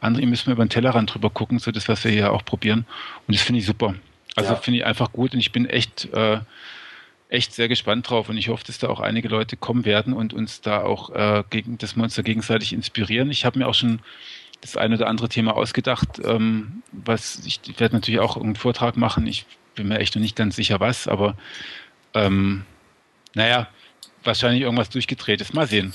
[0.00, 0.22] andere.
[0.22, 2.86] Ihr müsst mal über den Tellerrand drüber gucken, so das, was wir hier auch probieren.
[3.26, 3.96] Und das finde ich super.
[4.36, 4.56] Also ja.
[4.56, 6.38] finde ich einfach gut und ich bin echt äh,
[7.28, 10.32] echt sehr gespannt drauf und ich hoffe, dass da auch einige Leute kommen werden und
[10.32, 13.30] uns da auch äh, gegen, dass wir uns da gegenseitig inspirieren.
[13.30, 14.00] Ich habe mir auch schon
[14.60, 18.96] das eine oder andere Thema ausgedacht, ähm, was ich, ich werde natürlich auch einen Vortrag
[18.96, 19.26] machen.
[19.26, 19.44] Ich
[19.74, 21.36] bin mir echt noch nicht ganz sicher was, aber
[22.14, 22.64] ähm,
[23.34, 23.68] naja,
[24.24, 25.54] wahrscheinlich irgendwas durchgedreht ist.
[25.54, 25.92] Mal sehen.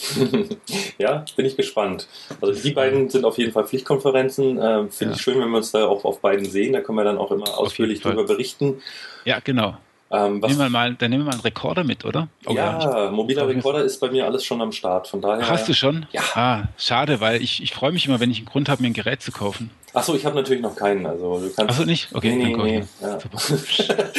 [0.98, 2.08] ja, bin ich gespannt.
[2.40, 4.58] Also die beiden sind auf jeden Fall Pflichtkonferenzen.
[4.58, 5.18] Äh, Finde ja.
[5.18, 6.74] ich schön, wenn wir uns da auch auf beiden sehen.
[6.74, 8.82] Da können wir dann auch immer ausführlich drüber berichten.
[9.26, 9.78] Ja, genau.
[10.14, 12.28] Ähm, nehmen wir mal, dann nehmen wir mal einen Rekorder mit, oder?
[12.46, 15.08] Oh, ja, ja mobiler Rekorder ist bei mir alles schon am Start.
[15.08, 15.48] Von daher.
[15.48, 16.06] Hast du schon?
[16.12, 16.22] Ja.
[16.36, 18.94] Ah, schade, weil ich, ich freue mich immer, wenn ich einen Grund habe, mir ein
[18.94, 19.70] Gerät zu kaufen.
[19.94, 21.06] Achso, ich habe natürlich noch keinen.
[21.06, 21.60] Also du kannst.
[21.60, 22.14] Achso, nicht?
[22.14, 22.84] Okay, nee, nee, nee.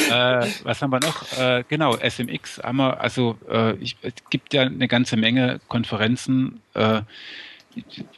[0.09, 0.41] Ja.
[0.41, 1.37] äh, was haben wir noch?
[1.37, 6.61] Äh, genau, SMX haben wir, also äh, ich, es gibt ja eine ganze Menge Konferenzen.
[6.73, 7.01] Äh,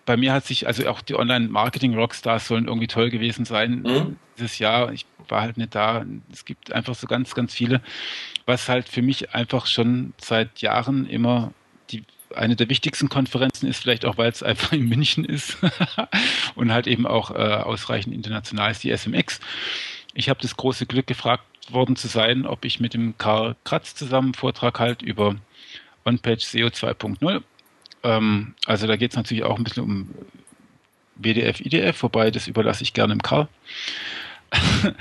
[0.05, 4.17] bei mir hat sich, also auch die Online-Marketing-Rockstars sollen irgendwie toll gewesen sein mhm.
[4.37, 4.91] dieses Jahr.
[4.91, 6.05] Ich war halt nicht da.
[6.31, 7.81] Es gibt einfach so ganz, ganz viele,
[8.45, 11.53] was halt für mich einfach schon seit Jahren immer
[11.91, 12.03] die
[12.35, 15.57] eine der wichtigsten Konferenzen ist, vielleicht auch, weil es einfach in München ist
[16.55, 19.39] und halt eben auch äh, ausreichend international ist, die SMX.
[20.13, 23.95] Ich habe das große Glück, gefragt worden zu sein, ob ich mit dem Karl Kratz
[23.95, 25.35] zusammen Vortrag halt über
[26.05, 27.41] OnPage SEO 2.0
[28.05, 30.09] ähm, also da geht es natürlich auch ein bisschen um
[31.15, 33.47] WDF, IDF, wobei das überlasse ich gerne im Karl.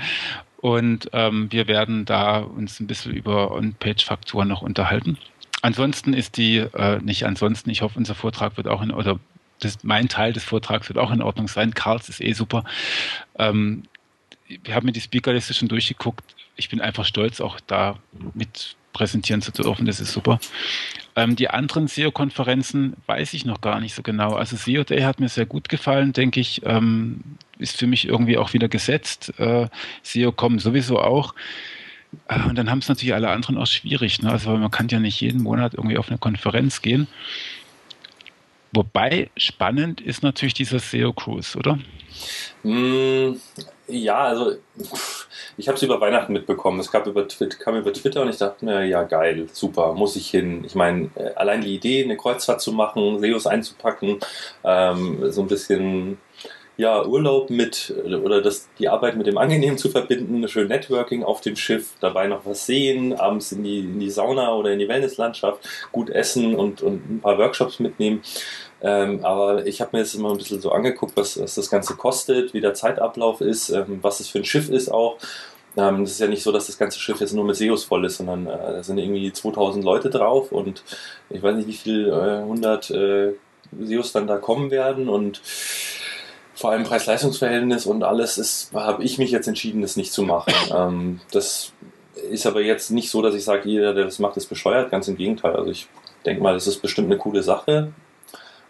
[0.57, 5.17] Und ähm, wir werden da uns ein bisschen über On-Page-Faktoren noch unterhalten.
[5.61, 9.19] Ansonsten ist die, äh, nicht ansonsten, ich hoffe, unser Vortrag wird auch in, oder
[9.59, 11.73] das, mein Teil des Vortrags wird auch in Ordnung sein.
[11.73, 12.63] Karls ist eh super.
[13.37, 13.83] Ähm,
[14.63, 17.97] wir haben mir die Speakerliste schon durchgeguckt ich bin einfach stolz, auch da
[18.33, 19.85] mit präsentieren zu dürfen.
[19.85, 20.39] Das ist super.
[21.15, 24.33] Ähm, die anderen SEO-Konferenzen weiß ich noch gar nicht so genau.
[24.33, 26.61] Also SEO Day hat mir sehr gut gefallen, denke ich.
[26.65, 27.21] Ähm,
[27.59, 29.33] ist für mich irgendwie auch wieder gesetzt.
[29.37, 29.67] Äh,
[30.01, 31.35] SEO kommen sowieso auch.
[32.29, 34.21] Äh, und dann haben es natürlich alle anderen auch schwierig.
[34.21, 34.31] Ne?
[34.31, 37.07] Also man kann ja nicht jeden Monat irgendwie auf eine Konferenz gehen.
[38.71, 41.79] Wobei spannend ist natürlich dieser SEO Cruise, oder?
[42.63, 43.33] Mm,
[43.87, 44.55] ja, also
[45.57, 46.79] ich habe es über Weihnachten mitbekommen.
[46.79, 47.27] Es kam über,
[47.59, 50.63] kam über Twitter und ich dachte mir, ja geil, super, muss ich hin.
[50.65, 54.19] Ich meine, äh, allein die Idee, eine Kreuzfahrt zu machen, SEOs einzupacken,
[54.63, 56.17] ähm, so ein bisschen
[56.77, 61.39] ja, Urlaub mit oder das, die Arbeit mit dem Angenehmen zu verbinden, schön Networking auf
[61.39, 64.87] dem Schiff, dabei noch was sehen, abends in die, in die Sauna oder in die
[64.87, 68.21] Wellnesslandschaft, gut essen und, und ein paar Workshops mitnehmen.
[68.85, 71.95] Ähm, aber ich habe mir jetzt immer ein bisschen so angeguckt, was, was das Ganze
[71.95, 75.17] kostet, wie der Zeitablauf ist, ähm, was es für ein Schiff ist auch.
[75.75, 78.05] Ähm, es ist ja nicht so, dass das ganze Schiff jetzt nur mit Seos voll
[78.05, 80.83] ist, sondern äh, da sind irgendwie 2000 Leute drauf und
[81.31, 83.33] ich weiß nicht, wie viel äh, 100 äh,
[83.81, 85.41] Seos dann da kommen werden und
[86.53, 90.53] vor allem Preis-Leistungs-Verhältnis und alles ist, habe ich mich jetzt entschieden, das nicht zu machen.
[90.75, 91.73] Ähm, das
[92.29, 94.91] ist aber jetzt nicht so, dass ich sage, jeder, der das macht, ist bescheuert.
[94.91, 95.55] Ganz im Gegenteil.
[95.55, 95.87] Also ich
[96.25, 97.91] denke mal, das ist bestimmt eine coole Sache.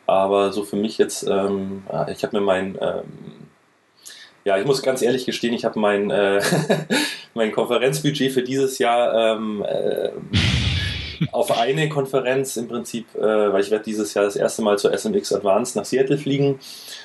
[0.07, 3.03] Aber so für mich jetzt, ähm, ich habe mir mein, ähm,
[4.43, 6.41] ja, ich muss ganz ehrlich gestehen, ich habe mein, äh,
[7.33, 10.11] mein Konferenzbudget für dieses Jahr ähm, äh,
[11.31, 14.95] auf eine Konferenz im Prinzip, äh, weil ich werde dieses Jahr das erste Mal zur
[14.95, 16.59] SMX Advanced nach Seattle fliegen.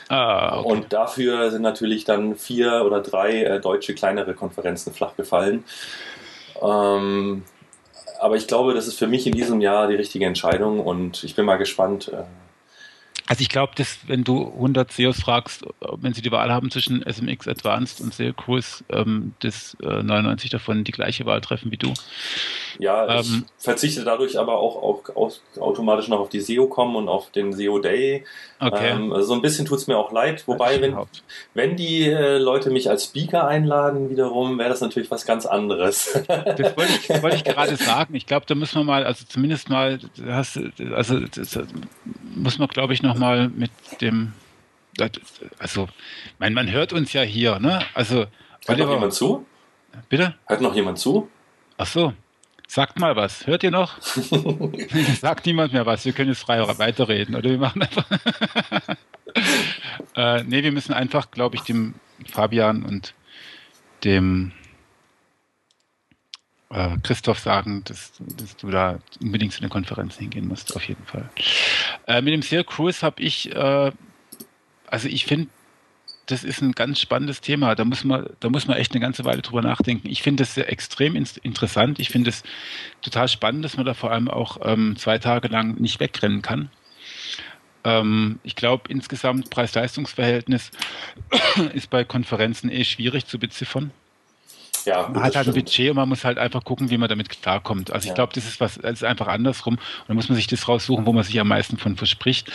[0.08, 0.68] Ah, okay.
[0.68, 5.64] Und dafür sind natürlich dann vier oder drei äh, deutsche kleinere Konferenzen flach gefallen.
[6.60, 7.44] Ähm,
[8.20, 11.34] aber ich glaube, das ist für mich in diesem Jahr die richtige Entscheidung und ich
[11.34, 12.24] bin mal gespannt, äh,
[13.30, 15.64] also ich glaube, dass wenn du 100 SEOs fragst,
[15.98, 20.50] wenn sie die Wahl haben zwischen SMX Advanced und SEO Cruise, ähm, dass äh, 99
[20.50, 21.94] davon die gleiche Wahl treffen wie du.
[22.80, 26.96] Ja, ich ähm, verzichte dadurch aber auch, auch, auch, automatisch noch auf die SEO kommen
[26.96, 28.24] und auf den SEO Day.
[28.58, 28.90] Okay.
[28.90, 30.42] Ähm, also so ein bisschen tut es mir auch leid.
[30.48, 30.96] Wobei, wenn,
[31.54, 36.20] wenn die äh, Leute mich als Speaker einladen, wiederum, wäre das natürlich was ganz anderes.
[36.26, 38.16] das wollte ich, wollte ich gerade sagen.
[38.16, 40.58] Ich glaube, da müssen wir mal, also zumindest mal, hast,
[40.94, 41.58] also das,
[42.34, 43.70] muss man, glaube ich, nochmal mit
[44.00, 44.32] dem,
[45.58, 45.88] also,
[46.38, 47.80] mein, man hört uns ja hier, ne?
[47.94, 48.26] Also,
[48.66, 49.46] hört noch jemand zu?
[50.08, 50.34] Bitte?
[50.46, 51.28] Hört noch jemand zu?
[51.76, 52.14] Ach so.
[52.66, 53.46] Sagt mal was.
[53.46, 54.00] Hört ihr noch?
[55.20, 56.04] Sagt niemand mehr was.
[56.04, 57.34] Wir können jetzt frei weiterreden.
[57.34, 58.04] Oder wir machen einfach.
[60.16, 61.94] äh, nee, wir müssen einfach, glaube ich, dem
[62.30, 63.14] Fabian und
[64.04, 64.52] dem
[66.70, 71.04] äh, Christoph sagen, dass, dass, du da unbedingt zu den Konferenzen hingehen musst, auf jeden
[71.04, 71.28] Fall.
[72.06, 73.92] Äh, mit dem Seal Cruise habe ich, äh,
[74.86, 75.48] also ich finde,
[76.26, 77.74] das ist ein ganz spannendes Thema.
[77.74, 80.08] Da muss man, da muss man echt eine ganze Weile drüber nachdenken.
[80.08, 81.98] Ich finde das extrem interessant.
[81.98, 82.44] Ich finde es
[83.02, 86.70] total spannend, dass man da vor allem auch ähm, zwei Tage lang nicht wegrennen kann.
[87.82, 90.70] Ähm, ich glaube, insgesamt Preis-Leistungs-Verhältnis
[91.74, 93.90] ist bei Konferenzen eh schwierig zu beziffern.
[94.84, 97.28] Ja, man hat halt ein Budget und man muss halt einfach gucken, wie man damit
[97.28, 97.92] klarkommt.
[97.92, 99.74] Also ich glaube, das ist was, das ist einfach andersrum.
[99.74, 102.50] Und da muss man sich das raussuchen, wo man sich am meisten von verspricht.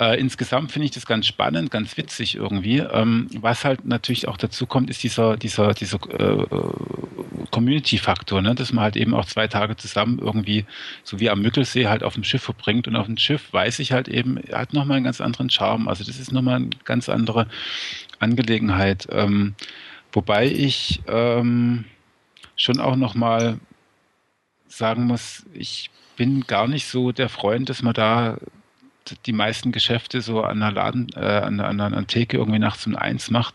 [0.00, 2.78] Äh, insgesamt finde ich das ganz spannend, ganz witzig irgendwie.
[2.78, 6.46] Ähm, was halt natürlich auch dazu kommt, ist dieser, dieser, dieser äh,
[7.50, 8.54] Community-Faktor, ne?
[8.54, 10.64] dass man halt eben auch zwei Tage zusammen irgendwie,
[11.04, 12.88] so wie am Müggelsee, halt auf dem Schiff verbringt.
[12.88, 15.88] Und auf dem Schiff weiß ich halt eben, hat nochmal einen ganz anderen Charme.
[15.88, 17.46] Also das ist nochmal eine ganz andere
[18.18, 19.08] Angelegenheit.
[19.10, 19.54] Ähm,
[20.12, 21.84] Wobei ich ähm,
[22.56, 23.58] schon auch nochmal
[24.68, 28.38] sagen muss, ich bin gar nicht so der Freund, dass man da
[29.26, 32.96] die meisten Geschäfte so an der Laden, äh, an, an der Theke irgendwie nachts um
[32.96, 33.54] eins macht.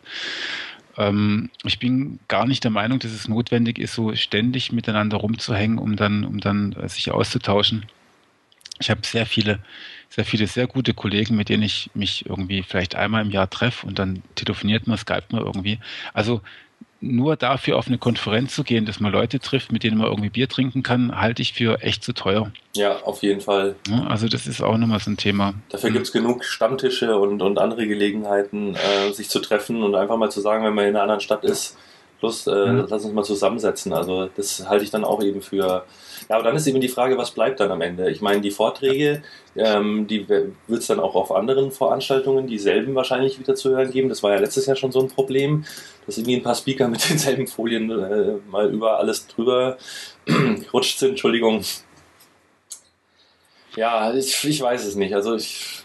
[0.98, 5.78] Ähm, ich bin gar nicht der Meinung, dass es notwendig ist, so ständig miteinander rumzuhängen,
[5.78, 7.86] um dann, um dann äh, sich auszutauschen.
[8.80, 9.60] Ich habe sehr viele
[10.14, 13.88] sehr viele sehr gute Kollegen, mit denen ich mich irgendwie vielleicht einmal im Jahr treffe
[13.88, 15.80] und dann telefoniert man, skypt man irgendwie.
[16.14, 16.42] Also
[17.02, 20.30] nur dafür auf eine Konferenz zu gehen, dass man Leute trifft, mit denen man irgendwie
[20.30, 22.52] Bier trinken kann, halte ich für echt zu teuer.
[22.76, 23.76] Ja, auf jeden Fall.
[24.08, 25.56] also das ist auch nochmal so ein Thema.
[25.70, 30.18] Dafür gibt es genug Stammtische und, und andere Gelegenheiten, äh, sich zu treffen und einfach
[30.18, 31.76] mal zu sagen, wenn man in einer anderen Stadt ist,
[32.24, 32.86] Plus, äh, mhm.
[32.90, 33.92] lass uns mal zusammensetzen.
[33.92, 35.84] Also das halte ich dann auch eben für.
[36.30, 38.10] Ja, aber dann ist eben die Frage, was bleibt dann am Ende?
[38.10, 39.24] Ich meine, die Vorträge,
[39.56, 44.10] ähm, die wird es dann auch auf anderen Veranstaltungen dieselben wahrscheinlich wieder zu hören geben.
[44.10, 45.66] Das war ja letztes Jahr schon so ein Problem,
[46.06, 49.78] dass irgendwie ein paar Speaker mit denselben Folien äh, mal über alles drüber
[50.26, 51.12] gerutscht sind.
[51.12, 51.64] Entschuldigung.
[53.76, 55.14] Ja, ich, ich weiß es nicht.
[55.14, 55.84] Also ich.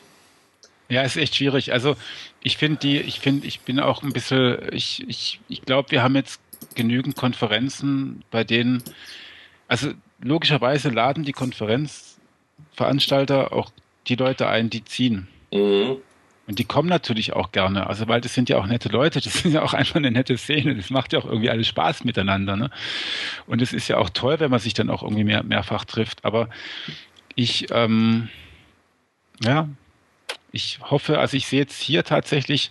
[0.88, 1.72] Ja, ist echt schwierig.
[1.72, 1.96] Also
[2.42, 6.02] ich finde die, ich finde, ich bin auch ein bisschen, ich, ich, ich glaube, wir
[6.02, 6.40] haben jetzt
[6.74, 8.82] genügend Konferenzen, bei denen,
[9.66, 13.70] also logischerweise laden die Konferenzveranstalter auch
[14.06, 15.26] die Leute ein, die ziehen.
[15.52, 15.96] Mhm.
[16.46, 19.44] Und die kommen natürlich auch gerne, also weil das sind ja auch nette Leute, das
[19.44, 22.56] ist ja auch einfach eine nette Szene, das macht ja auch irgendwie alles Spaß miteinander.
[22.56, 22.70] Ne?
[23.46, 26.24] Und es ist ja auch toll, wenn man sich dann auch irgendwie mehr, mehrfach trifft.
[26.24, 26.48] Aber
[27.34, 28.30] ich, ähm,
[29.44, 29.68] ja,
[30.50, 32.70] ich hoffe, also ich sehe jetzt hier tatsächlich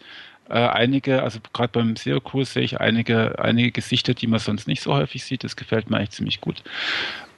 [0.50, 4.82] äh, einige, also gerade beim SEO-Kurs sehe ich einige, einige Gesichter, die man sonst nicht
[4.82, 5.43] so häufig sieht.
[5.43, 6.64] Das gefällt mir eigentlich ziemlich gut.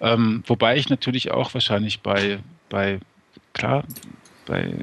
[0.02, 2.40] Ähm, wobei ich natürlich auch wahrscheinlich bei,
[2.70, 3.00] bei,
[3.54, 3.84] klar,
[4.46, 4.74] bei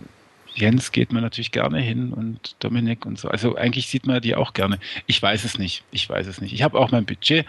[0.54, 3.28] Jens geht man natürlich gerne hin und Dominik und so.
[3.28, 4.78] Also eigentlich sieht man die auch gerne.
[5.06, 5.84] Ich weiß es nicht.
[5.90, 6.52] Ich weiß es nicht.
[6.52, 7.46] Ich habe auch mein Budget.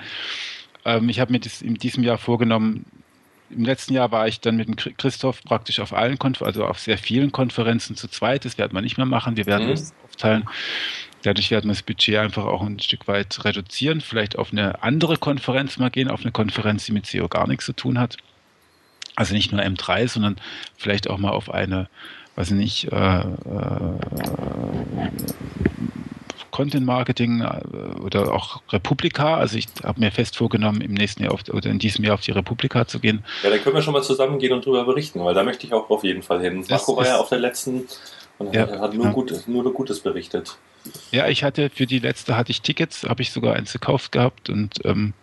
[0.85, 2.85] Ähm, ich habe mir das in diesem Jahr vorgenommen.
[3.49, 6.79] Im letzten Jahr war ich dann mit dem Christoph praktisch auf allen Konferenzen, also auf
[6.79, 8.45] sehr vielen Konferenzen zu zweit.
[8.45, 9.37] Das werden wir nicht mehr machen.
[9.37, 9.71] Wir werden mhm.
[9.71, 10.45] das aufteilen.
[11.23, 14.01] Dadurch werden wir das Budget einfach auch ein Stück weit reduzieren.
[14.01, 17.65] Vielleicht auf eine andere Konferenz mal gehen, auf eine Konferenz, die mit SEO gar nichts
[17.65, 18.17] zu tun hat.
[19.15, 20.35] Also nicht nur M3, sondern
[20.77, 21.89] vielleicht auch mal auf eine
[22.37, 23.23] weiß nicht, äh, äh,
[26.57, 29.37] Content Marketing äh, oder auch Republika.
[29.37, 32.21] Also ich habe mir fest vorgenommen, im nächsten Jahr auf, oder in diesem Jahr auf
[32.21, 33.23] die Republika zu gehen.
[33.43, 35.73] Ja, dann können wir schon mal zusammen gehen und darüber berichten, weil da möchte ich
[35.73, 36.65] auch auf jeden Fall hin.
[36.67, 37.87] Marco war ja auf der letzten
[38.39, 39.11] und ja, hat nur, ja.
[39.11, 40.57] gut, nur Gutes berichtet.
[41.11, 44.49] Ja, ich hatte für die letzte hatte ich Tickets, habe ich sogar eins gekauft gehabt
[44.49, 45.13] und ähm,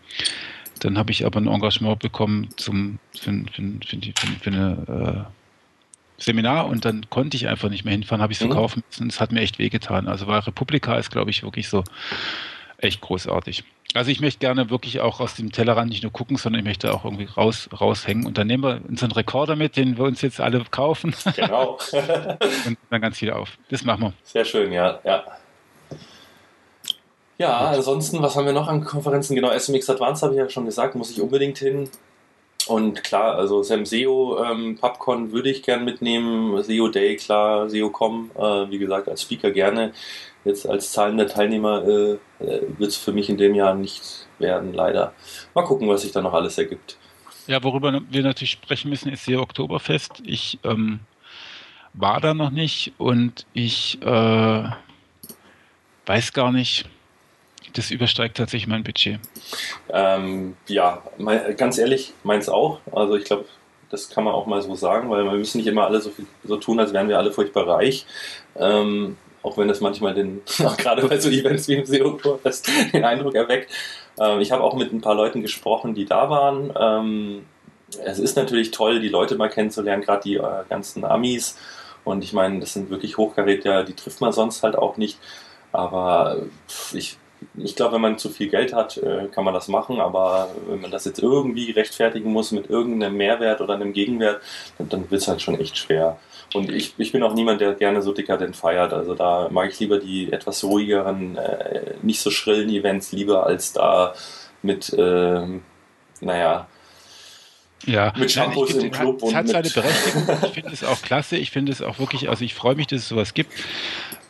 [0.78, 5.43] dann habe ich aber ein Engagement bekommen zum für, für, für, für, für eine äh,
[6.16, 8.52] Seminar und dann konnte ich einfach nicht mehr hinfahren, habe ich es mhm.
[8.52, 9.08] verkaufen müssen.
[9.08, 10.08] Es hat mir echt wehgetan.
[10.08, 11.84] Also weil Republika ist, glaube ich, wirklich so
[12.78, 13.64] echt großartig.
[13.94, 16.92] Also ich möchte gerne wirklich auch aus dem Tellerrand nicht nur gucken, sondern ich möchte
[16.92, 18.26] auch irgendwie raus, raushängen.
[18.26, 21.14] Und dann nehmen wir unseren Rekorder mit, den wir uns jetzt alle kaufen.
[21.36, 21.78] Genau.
[22.66, 23.56] und dann ganz viel auf.
[23.70, 24.12] Das machen wir.
[24.24, 25.24] Sehr schön, ja, ja.
[27.38, 29.34] Ja, ansonsten, was haben wir noch an Konferenzen?
[29.34, 31.88] Genau, SMX Advanced habe ich ja schon gesagt, muss ich unbedingt hin.
[32.66, 38.30] Und klar, also Sam SEO, ähm, PubCon würde ich gern mitnehmen, SEO Day, klar, SEO.com,
[38.34, 39.92] äh, wie gesagt, als Speaker gerne.
[40.44, 44.72] Jetzt als zahlender Teilnehmer äh, äh wird es für mich in dem Jahr nicht werden,
[44.72, 45.12] leider.
[45.54, 46.96] Mal gucken, was sich da noch alles ergibt.
[47.46, 50.22] Ja, worüber wir natürlich sprechen müssen, ist SEO Oktoberfest.
[50.24, 51.00] Ich ähm,
[51.92, 54.64] war da noch nicht und ich äh,
[56.06, 56.86] weiß gar nicht,
[57.74, 59.18] das übersteigt tatsächlich mein Budget.
[59.90, 62.80] Ähm, ja, mein, ganz ehrlich, meins auch.
[62.92, 63.44] Also ich glaube,
[63.90, 66.26] das kann man auch mal so sagen, weil wir müssen nicht immer alle so, viel,
[66.44, 68.06] so tun, als wären wir alle furchtbar reich.
[68.56, 70.42] Ähm, auch wenn das manchmal den,
[70.78, 73.70] gerade bei so Events wie im SEO-Tourfest den Eindruck erweckt.
[74.18, 76.72] Ähm, ich habe auch mit ein paar Leuten gesprochen, die da waren.
[76.78, 77.46] Ähm,
[78.04, 81.58] es ist natürlich toll, die Leute mal kennenzulernen, gerade die äh, ganzen Amis.
[82.04, 85.18] Und ich meine, das sind wirklich Hochkaräter, die trifft man sonst halt auch nicht.
[85.72, 86.38] Aber
[86.92, 87.18] ich
[87.56, 90.80] ich glaube, wenn man zu viel Geld hat, äh, kann man das machen, aber wenn
[90.80, 94.40] man das jetzt irgendwie rechtfertigen muss mit irgendeinem Mehrwert oder einem Gegenwert,
[94.78, 96.18] dann, dann wird es halt schon echt schwer.
[96.54, 98.92] Und ich, ich bin auch niemand, der gerne so dekadent feiert.
[98.92, 103.72] Also da mag ich lieber die etwas ruhigeren, äh, nicht so schrillen Events lieber als
[103.72, 104.14] da
[104.62, 105.46] mit, äh,
[106.20, 106.68] naja,
[107.86, 109.22] ja, mit Shampoos Nein, im Club.
[109.22, 110.38] Es hat, seine Berechtigung.
[110.44, 111.36] Ich finde es auch klasse.
[111.36, 113.52] Ich finde es auch wirklich, also ich freue mich, dass es sowas gibt.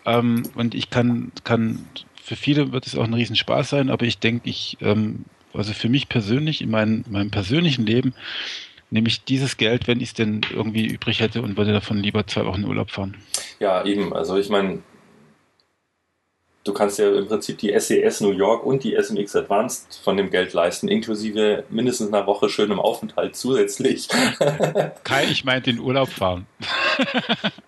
[0.07, 1.87] Ähm, und ich kann, kann
[2.25, 5.91] für viele wird es auch ein Riesenspaß sein, aber ich denke, ich, ähm, also für
[5.91, 8.15] mich persönlich, in mein, meinem persönlichen Leben,
[8.91, 12.27] nehme ich dieses Geld, wenn ich es denn irgendwie übrig hätte und würde davon lieber
[12.27, 13.17] zwei Wochen Urlaub fahren.
[13.61, 14.15] Ja, eben.
[14.15, 14.79] Also ich meine,
[16.65, 20.17] du kannst ja im Prinzip die SES e New York und die SMX Advanced von
[20.17, 24.09] dem Geld leisten, inklusive mindestens einer Woche schönem Aufenthalt zusätzlich.
[25.05, 26.47] Kai, ich meinte den Urlaub fahren.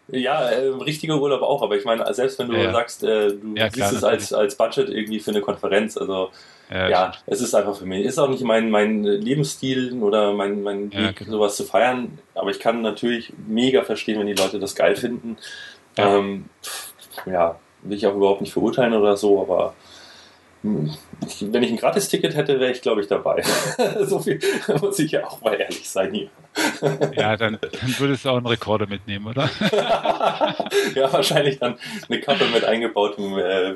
[0.08, 2.72] ja, äh, richtiger Urlaub auch, aber ich meine, selbst wenn du ja.
[2.72, 6.30] sagst, äh, du ja, siehst es als, als Budget irgendwie für eine Konferenz, also
[6.70, 8.04] ja, ja es ist einfach für mich.
[8.04, 11.32] Ist auch nicht mein, mein Lebensstil oder mein, mein Weg, genau.
[11.32, 15.36] sowas zu feiern, aber ich kann natürlich mega verstehen, wenn die Leute das geil finden.
[15.98, 16.46] Ähm,
[17.26, 17.58] ja,
[17.88, 19.74] will ich auch überhaupt nicht verurteilen oder so, aber
[20.62, 20.90] hm,
[21.26, 23.42] ich, wenn ich ein Gratis-Ticket hätte, wäre ich, glaube ich, dabei.
[24.02, 24.40] so viel
[24.80, 26.28] muss ich ja auch mal ehrlich sein hier.
[27.14, 29.48] ja, dann, dann würdest du auch einen Rekorder mitnehmen, oder?
[30.94, 33.70] ja, wahrscheinlich dann eine Kappe mit eingebautem äh,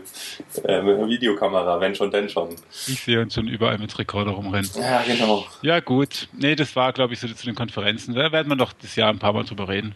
[0.64, 2.56] äh, Videokamera, wenn schon, denn schon.
[2.89, 4.70] Ich sehe uns schon überall mit Rekorder rumrennen.
[4.76, 5.44] Ja, genau.
[5.62, 6.28] Ja, gut.
[6.32, 8.14] Nee, das war, glaube ich, so zu den Konferenzen.
[8.14, 9.94] Da werden wir noch das Jahr ein paar Mal drüber reden.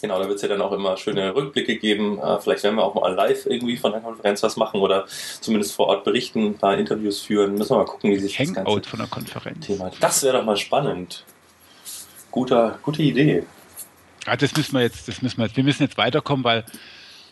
[0.00, 2.18] Genau, da wird es ja dann auch immer schöne Rückblicke geben.
[2.18, 5.06] Äh, vielleicht werden wir auch mal live irgendwie von der Konferenz was machen oder
[5.40, 7.54] zumindest vor Ort berichten, ein paar Interviews führen.
[7.54, 9.66] Müssen wir mal gucken, wie sich Hangout das Ganze von der Konferenz.
[9.66, 9.90] Thema.
[10.00, 11.24] Das wäre doch mal spannend.
[12.30, 13.44] Guter, gute Idee.
[14.26, 16.64] Ja, das müssen wir jetzt, das müssen wir jetzt, wir müssen jetzt weiterkommen, weil,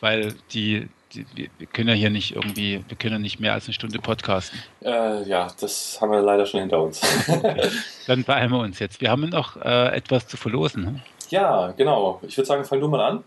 [0.01, 0.89] weil die,
[1.35, 4.59] wir, können ja hier nicht irgendwie, wir können ja nicht mehr als eine Stunde podcasten.
[4.83, 7.01] Äh, ja, das haben wir leider schon hinter uns.
[8.07, 9.01] Dann beeilen wir uns jetzt.
[9.01, 11.03] Wir haben noch äh, etwas zu verlosen.
[11.31, 12.21] Ja, genau.
[12.27, 13.25] Ich würde sagen, fang du mal an.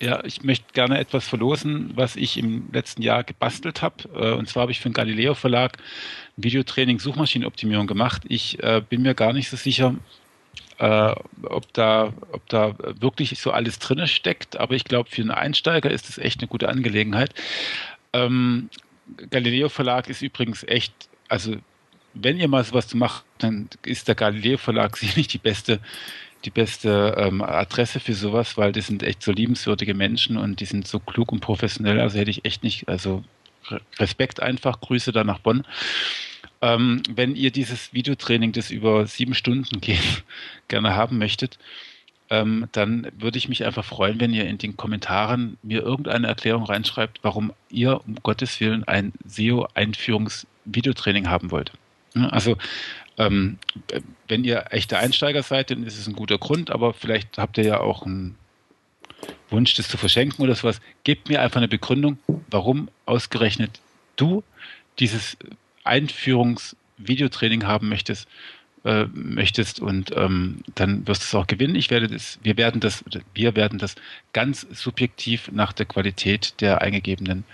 [0.00, 4.08] Ja, ich möchte gerne etwas verlosen, was ich im letzten Jahr gebastelt habe.
[4.14, 5.78] Äh, und zwar habe ich für den Galileo Verlag
[6.36, 8.22] ein Videotraining Suchmaschinenoptimierung gemacht.
[8.28, 9.94] Ich äh, bin mir gar nicht so sicher,
[10.78, 11.14] äh,
[11.44, 14.58] ob, da, ob da wirklich so alles drin steckt.
[14.58, 17.32] Aber ich glaube, für einen Einsteiger ist das echt eine gute Angelegenheit.
[18.12, 18.70] Ähm,
[19.30, 20.92] Galileo Verlag ist übrigens echt,
[21.28, 21.56] also
[22.14, 25.80] wenn ihr mal sowas macht, dann ist der Galileo Verlag sicherlich die beste
[26.44, 30.66] die beste ähm, Adresse für sowas, weil das sind echt so liebenswürdige Menschen und die
[30.66, 32.00] sind so klug und professionell.
[32.00, 33.24] Also hätte ich echt nicht, also
[33.98, 35.64] Respekt einfach, Grüße da nach Bonn.
[36.60, 40.24] Ähm, wenn ihr dieses Videotraining, das über sieben Stunden geht,
[40.68, 41.58] gerne haben möchtet,
[42.30, 46.64] ähm, dann würde ich mich einfach freuen, wenn ihr in den Kommentaren mir irgendeine Erklärung
[46.64, 51.72] reinschreibt, warum ihr um Gottes Willen ein SEO-Einführungs-Videotraining haben wollt.
[52.14, 52.56] Also
[53.18, 53.58] ähm,
[54.28, 57.64] wenn ihr echte Einsteiger seid, dann ist es ein guter Grund, aber vielleicht habt ihr
[57.64, 58.36] ja auch einen
[59.50, 60.80] Wunsch, das zu verschenken oder sowas.
[61.04, 62.18] Gebt mir einfach eine Begründung,
[62.50, 63.80] warum ausgerechnet
[64.16, 64.42] du
[64.98, 65.36] dieses
[65.84, 68.28] Einführungsvideotraining haben möchtest,
[68.84, 71.74] äh, möchtest und ähm, dann wirst du es auch gewinnen.
[71.74, 73.94] Ich werde das, wir werden das, wir werden das
[74.32, 77.44] ganz subjektiv nach der Qualität der eingegebenen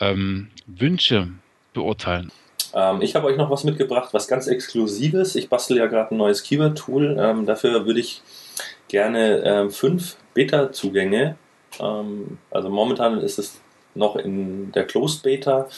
[0.00, 1.28] ähm, Wünsche
[1.72, 2.30] beurteilen.
[2.74, 5.36] Ähm, ich habe euch noch was mitgebracht, was ganz Exklusives.
[5.36, 7.16] Ich bastel ja gerade ein neues Keyword-Tool.
[7.18, 8.22] Ähm, dafür würde ich
[8.88, 11.36] gerne ähm, fünf Beta-Zugänge.
[11.80, 13.60] Ähm, also momentan ist es
[13.94, 15.68] noch in der Closed Beta.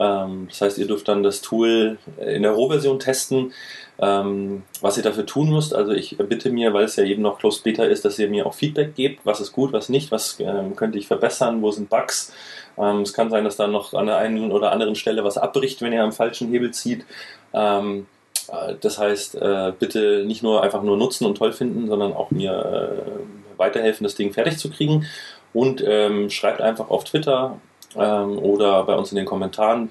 [0.00, 3.52] Ähm, das heißt, ihr dürft dann das Tool in der Rohversion testen.
[4.00, 7.38] Ähm, was ihr dafür tun müsst, also ich bitte mir, weil es ja eben noch
[7.38, 10.38] Closed Beta ist, dass ihr mir auch Feedback gebt, was ist gut, was nicht, was
[10.76, 12.32] könnte ich verbessern, wo sind Bugs.
[12.78, 15.82] Ähm, es kann sein, dass da noch an der einen oder anderen Stelle was abbricht,
[15.82, 17.04] wenn ihr am falschen Hebel zieht.
[17.52, 18.06] Ähm,
[18.48, 22.30] äh, das heißt, äh, bitte nicht nur einfach nur nutzen und toll finden, sondern auch
[22.30, 25.06] mir äh, weiterhelfen, das Ding fertig zu kriegen.
[25.52, 27.58] Und ähm, schreibt einfach auf Twitter
[27.96, 29.90] ähm, oder bei uns in den Kommentaren,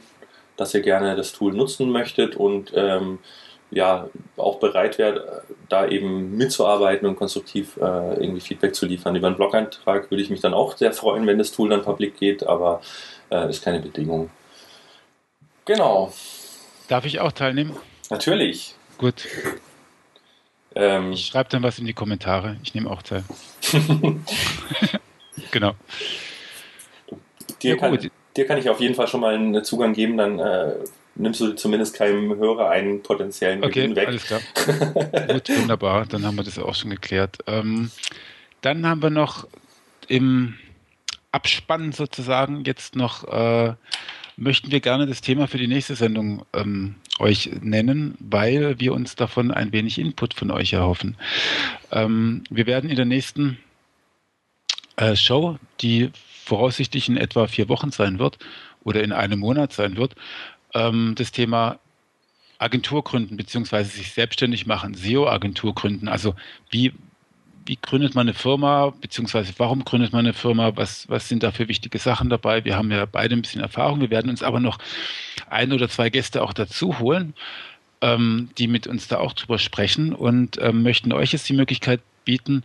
[0.56, 3.20] dass ihr gerne das Tool nutzen möchtet und ähm,
[3.72, 9.16] ja auch bereit wäre, da eben mitzuarbeiten und konstruktiv äh, irgendwie Feedback zu liefern.
[9.16, 12.18] Über einen Blog-Eintrag würde ich mich dann auch sehr freuen, wenn das Tool dann public
[12.18, 12.82] geht, aber
[13.30, 14.30] äh, ist keine Bedingung.
[15.66, 16.12] Genau.
[16.88, 17.76] Darf ich auch teilnehmen?
[18.10, 18.74] Natürlich.
[18.98, 19.28] Gut.
[20.76, 22.58] Ähm, ich schreibe dann was in die Kommentare.
[22.64, 23.24] Ich nehme auch teil.
[25.52, 25.74] genau.
[27.62, 30.40] Dir, ja, kann, dir kann ich auf jeden Fall schon mal einen Zugang geben, dann
[30.40, 30.74] äh,
[31.20, 34.08] nimmst du zumindest keinem Hörer einen potenziellen okay, Gewinn weg.
[34.08, 34.42] Alles klar.
[35.28, 36.06] Gut, wunderbar.
[36.06, 37.38] Dann haben wir das auch schon geklärt.
[37.46, 37.92] Ähm,
[38.62, 39.48] dann haben wir noch
[40.08, 40.56] im
[41.32, 43.74] Abspann sozusagen jetzt noch, äh,
[44.36, 49.16] möchten wir gerne das Thema für die nächste Sendung ähm, euch nennen, weil wir uns
[49.16, 51.18] davon ein wenig Input von euch erhoffen.
[51.92, 53.60] Ähm, wir werden in der nächsten
[54.96, 56.12] äh, Show, die
[56.46, 58.40] voraussichtlich in etwa vier Wochen sein wird
[58.84, 60.16] oder in einem Monat sein wird,
[60.74, 61.80] ähm, das Thema
[62.60, 66.10] Agentur gründen beziehungsweise sich selbstständig machen, SEO-Agentur gründen.
[66.10, 66.36] Also
[66.70, 66.94] wie,
[67.66, 71.52] wie gründet man eine Firma, beziehungsweise warum gründet man eine Firma, was, was sind da
[71.52, 72.66] für wichtige Sachen dabei?
[72.66, 74.78] Wir haben ja beide ein bisschen Erfahrung, wir werden uns aber noch
[75.50, 77.34] ein oder zwei Gäste auch dazu holen,
[78.02, 82.02] ähm, die mit uns da auch drüber sprechen und ähm, möchten euch jetzt die Möglichkeit
[82.26, 82.64] bieten,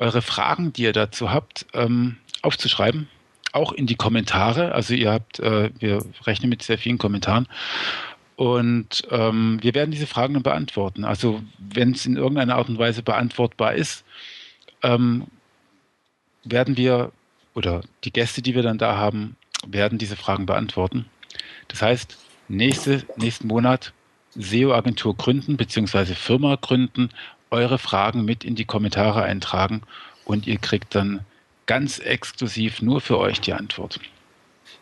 [0.00, 3.08] eure Fragen, die ihr dazu habt, ähm, aufzuschreiben
[3.52, 4.72] auch in die Kommentare.
[4.72, 7.46] Also ihr habt, äh, wir rechnen mit sehr vielen Kommentaren.
[8.36, 11.04] Und ähm, wir werden diese Fragen dann beantworten.
[11.04, 14.04] Also wenn es in irgendeiner Art und Weise beantwortbar ist,
[14.82, 15.26] ähm,
[16.44, 17.12] werden wir
[17.54, 21.06] oder die Gäste, die wir dann da haben, werden diese Fragen beantworten.
[21.68, 23.92] Das heißt, nächste, nächsten Monat
[24.34, 26.14] SEO-Agentur gründen bzw.
[26.14, 27.10] Firma gründen,
[27.50, 29.82] eure Fragen mit in die Kommentare eintragen
[30.24, 31.20] und ihr kriegt dann
[31.66, 34.00] ganz exklusiv nur für euch die Antwort.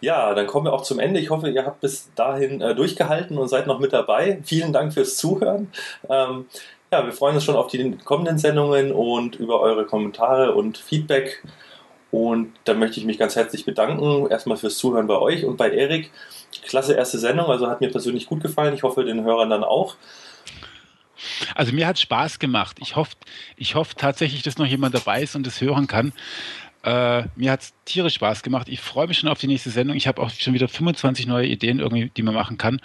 [0.00, 1.20] Ja, dann kommen wir auch zum Ende.
[1.20, 4.40] Ich hoffe, ihr habt bis dahin äh, durchgehalten und seid noch mit dabei.
[4.44, 5.70] Vielen Dank fürs Zuhören.
[6.08, 6.46] Ähm,
[6.90, 11.42] ja, wir freuen uns schon auf die kommenden Sendungen und über eure Kommentare und Feedback.
[12.10, 14.28] Und dann möchte ich mich ganz herzlich bedanken.
[14.28, 16.10] Erstmal fürs Zuhören bei euch und bei Erik.
[16.62, 18.74] Klasse erste Sendung, also hat mir persönlich gut gefallen.
[18.74, 19.96] Ich hoffe, den Hörern dann auch.
[21.54, 22.78] Also mir hat Spaß gemacht.
[22.80, 23.14] Ich hoffe,
[23.56, 26.12] ich hoffe tatsächlich, dass noch jemand dabei ist und es hören kann.
[26.82, 28.68] Äh, mir hat es tierisch Spaß gemacht.
[28.68, 29.96] Ich freue mich schon auf die nächste Sendung.
[29.96, 32.80] Ich habe auch schon wieder 25 neue Ideen, irgendwie, die man machen kann.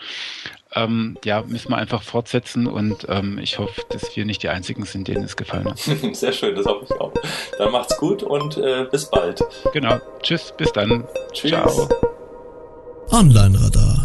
[0.73, 4.83] Ähm, ja, müssen wir einfach fortsetzen und ähm, ich hoffe, dass wir nicht die Einzigen
[4.83, 5.79] sind, denen es gefallen hat.
[6.11, 7.13] Sehr schön, das hoffe ich auch.
[7.57, 9.41] Dann macht's gut und äh, bis bald.
[9.71, 9.99] Genau.
[10.21, 11.05] Tschüss, bis dann.
[11.31, 11.51] Tschüss.
[11.51, 11.87] Ciao.
[13.11, 14.04] Online Radar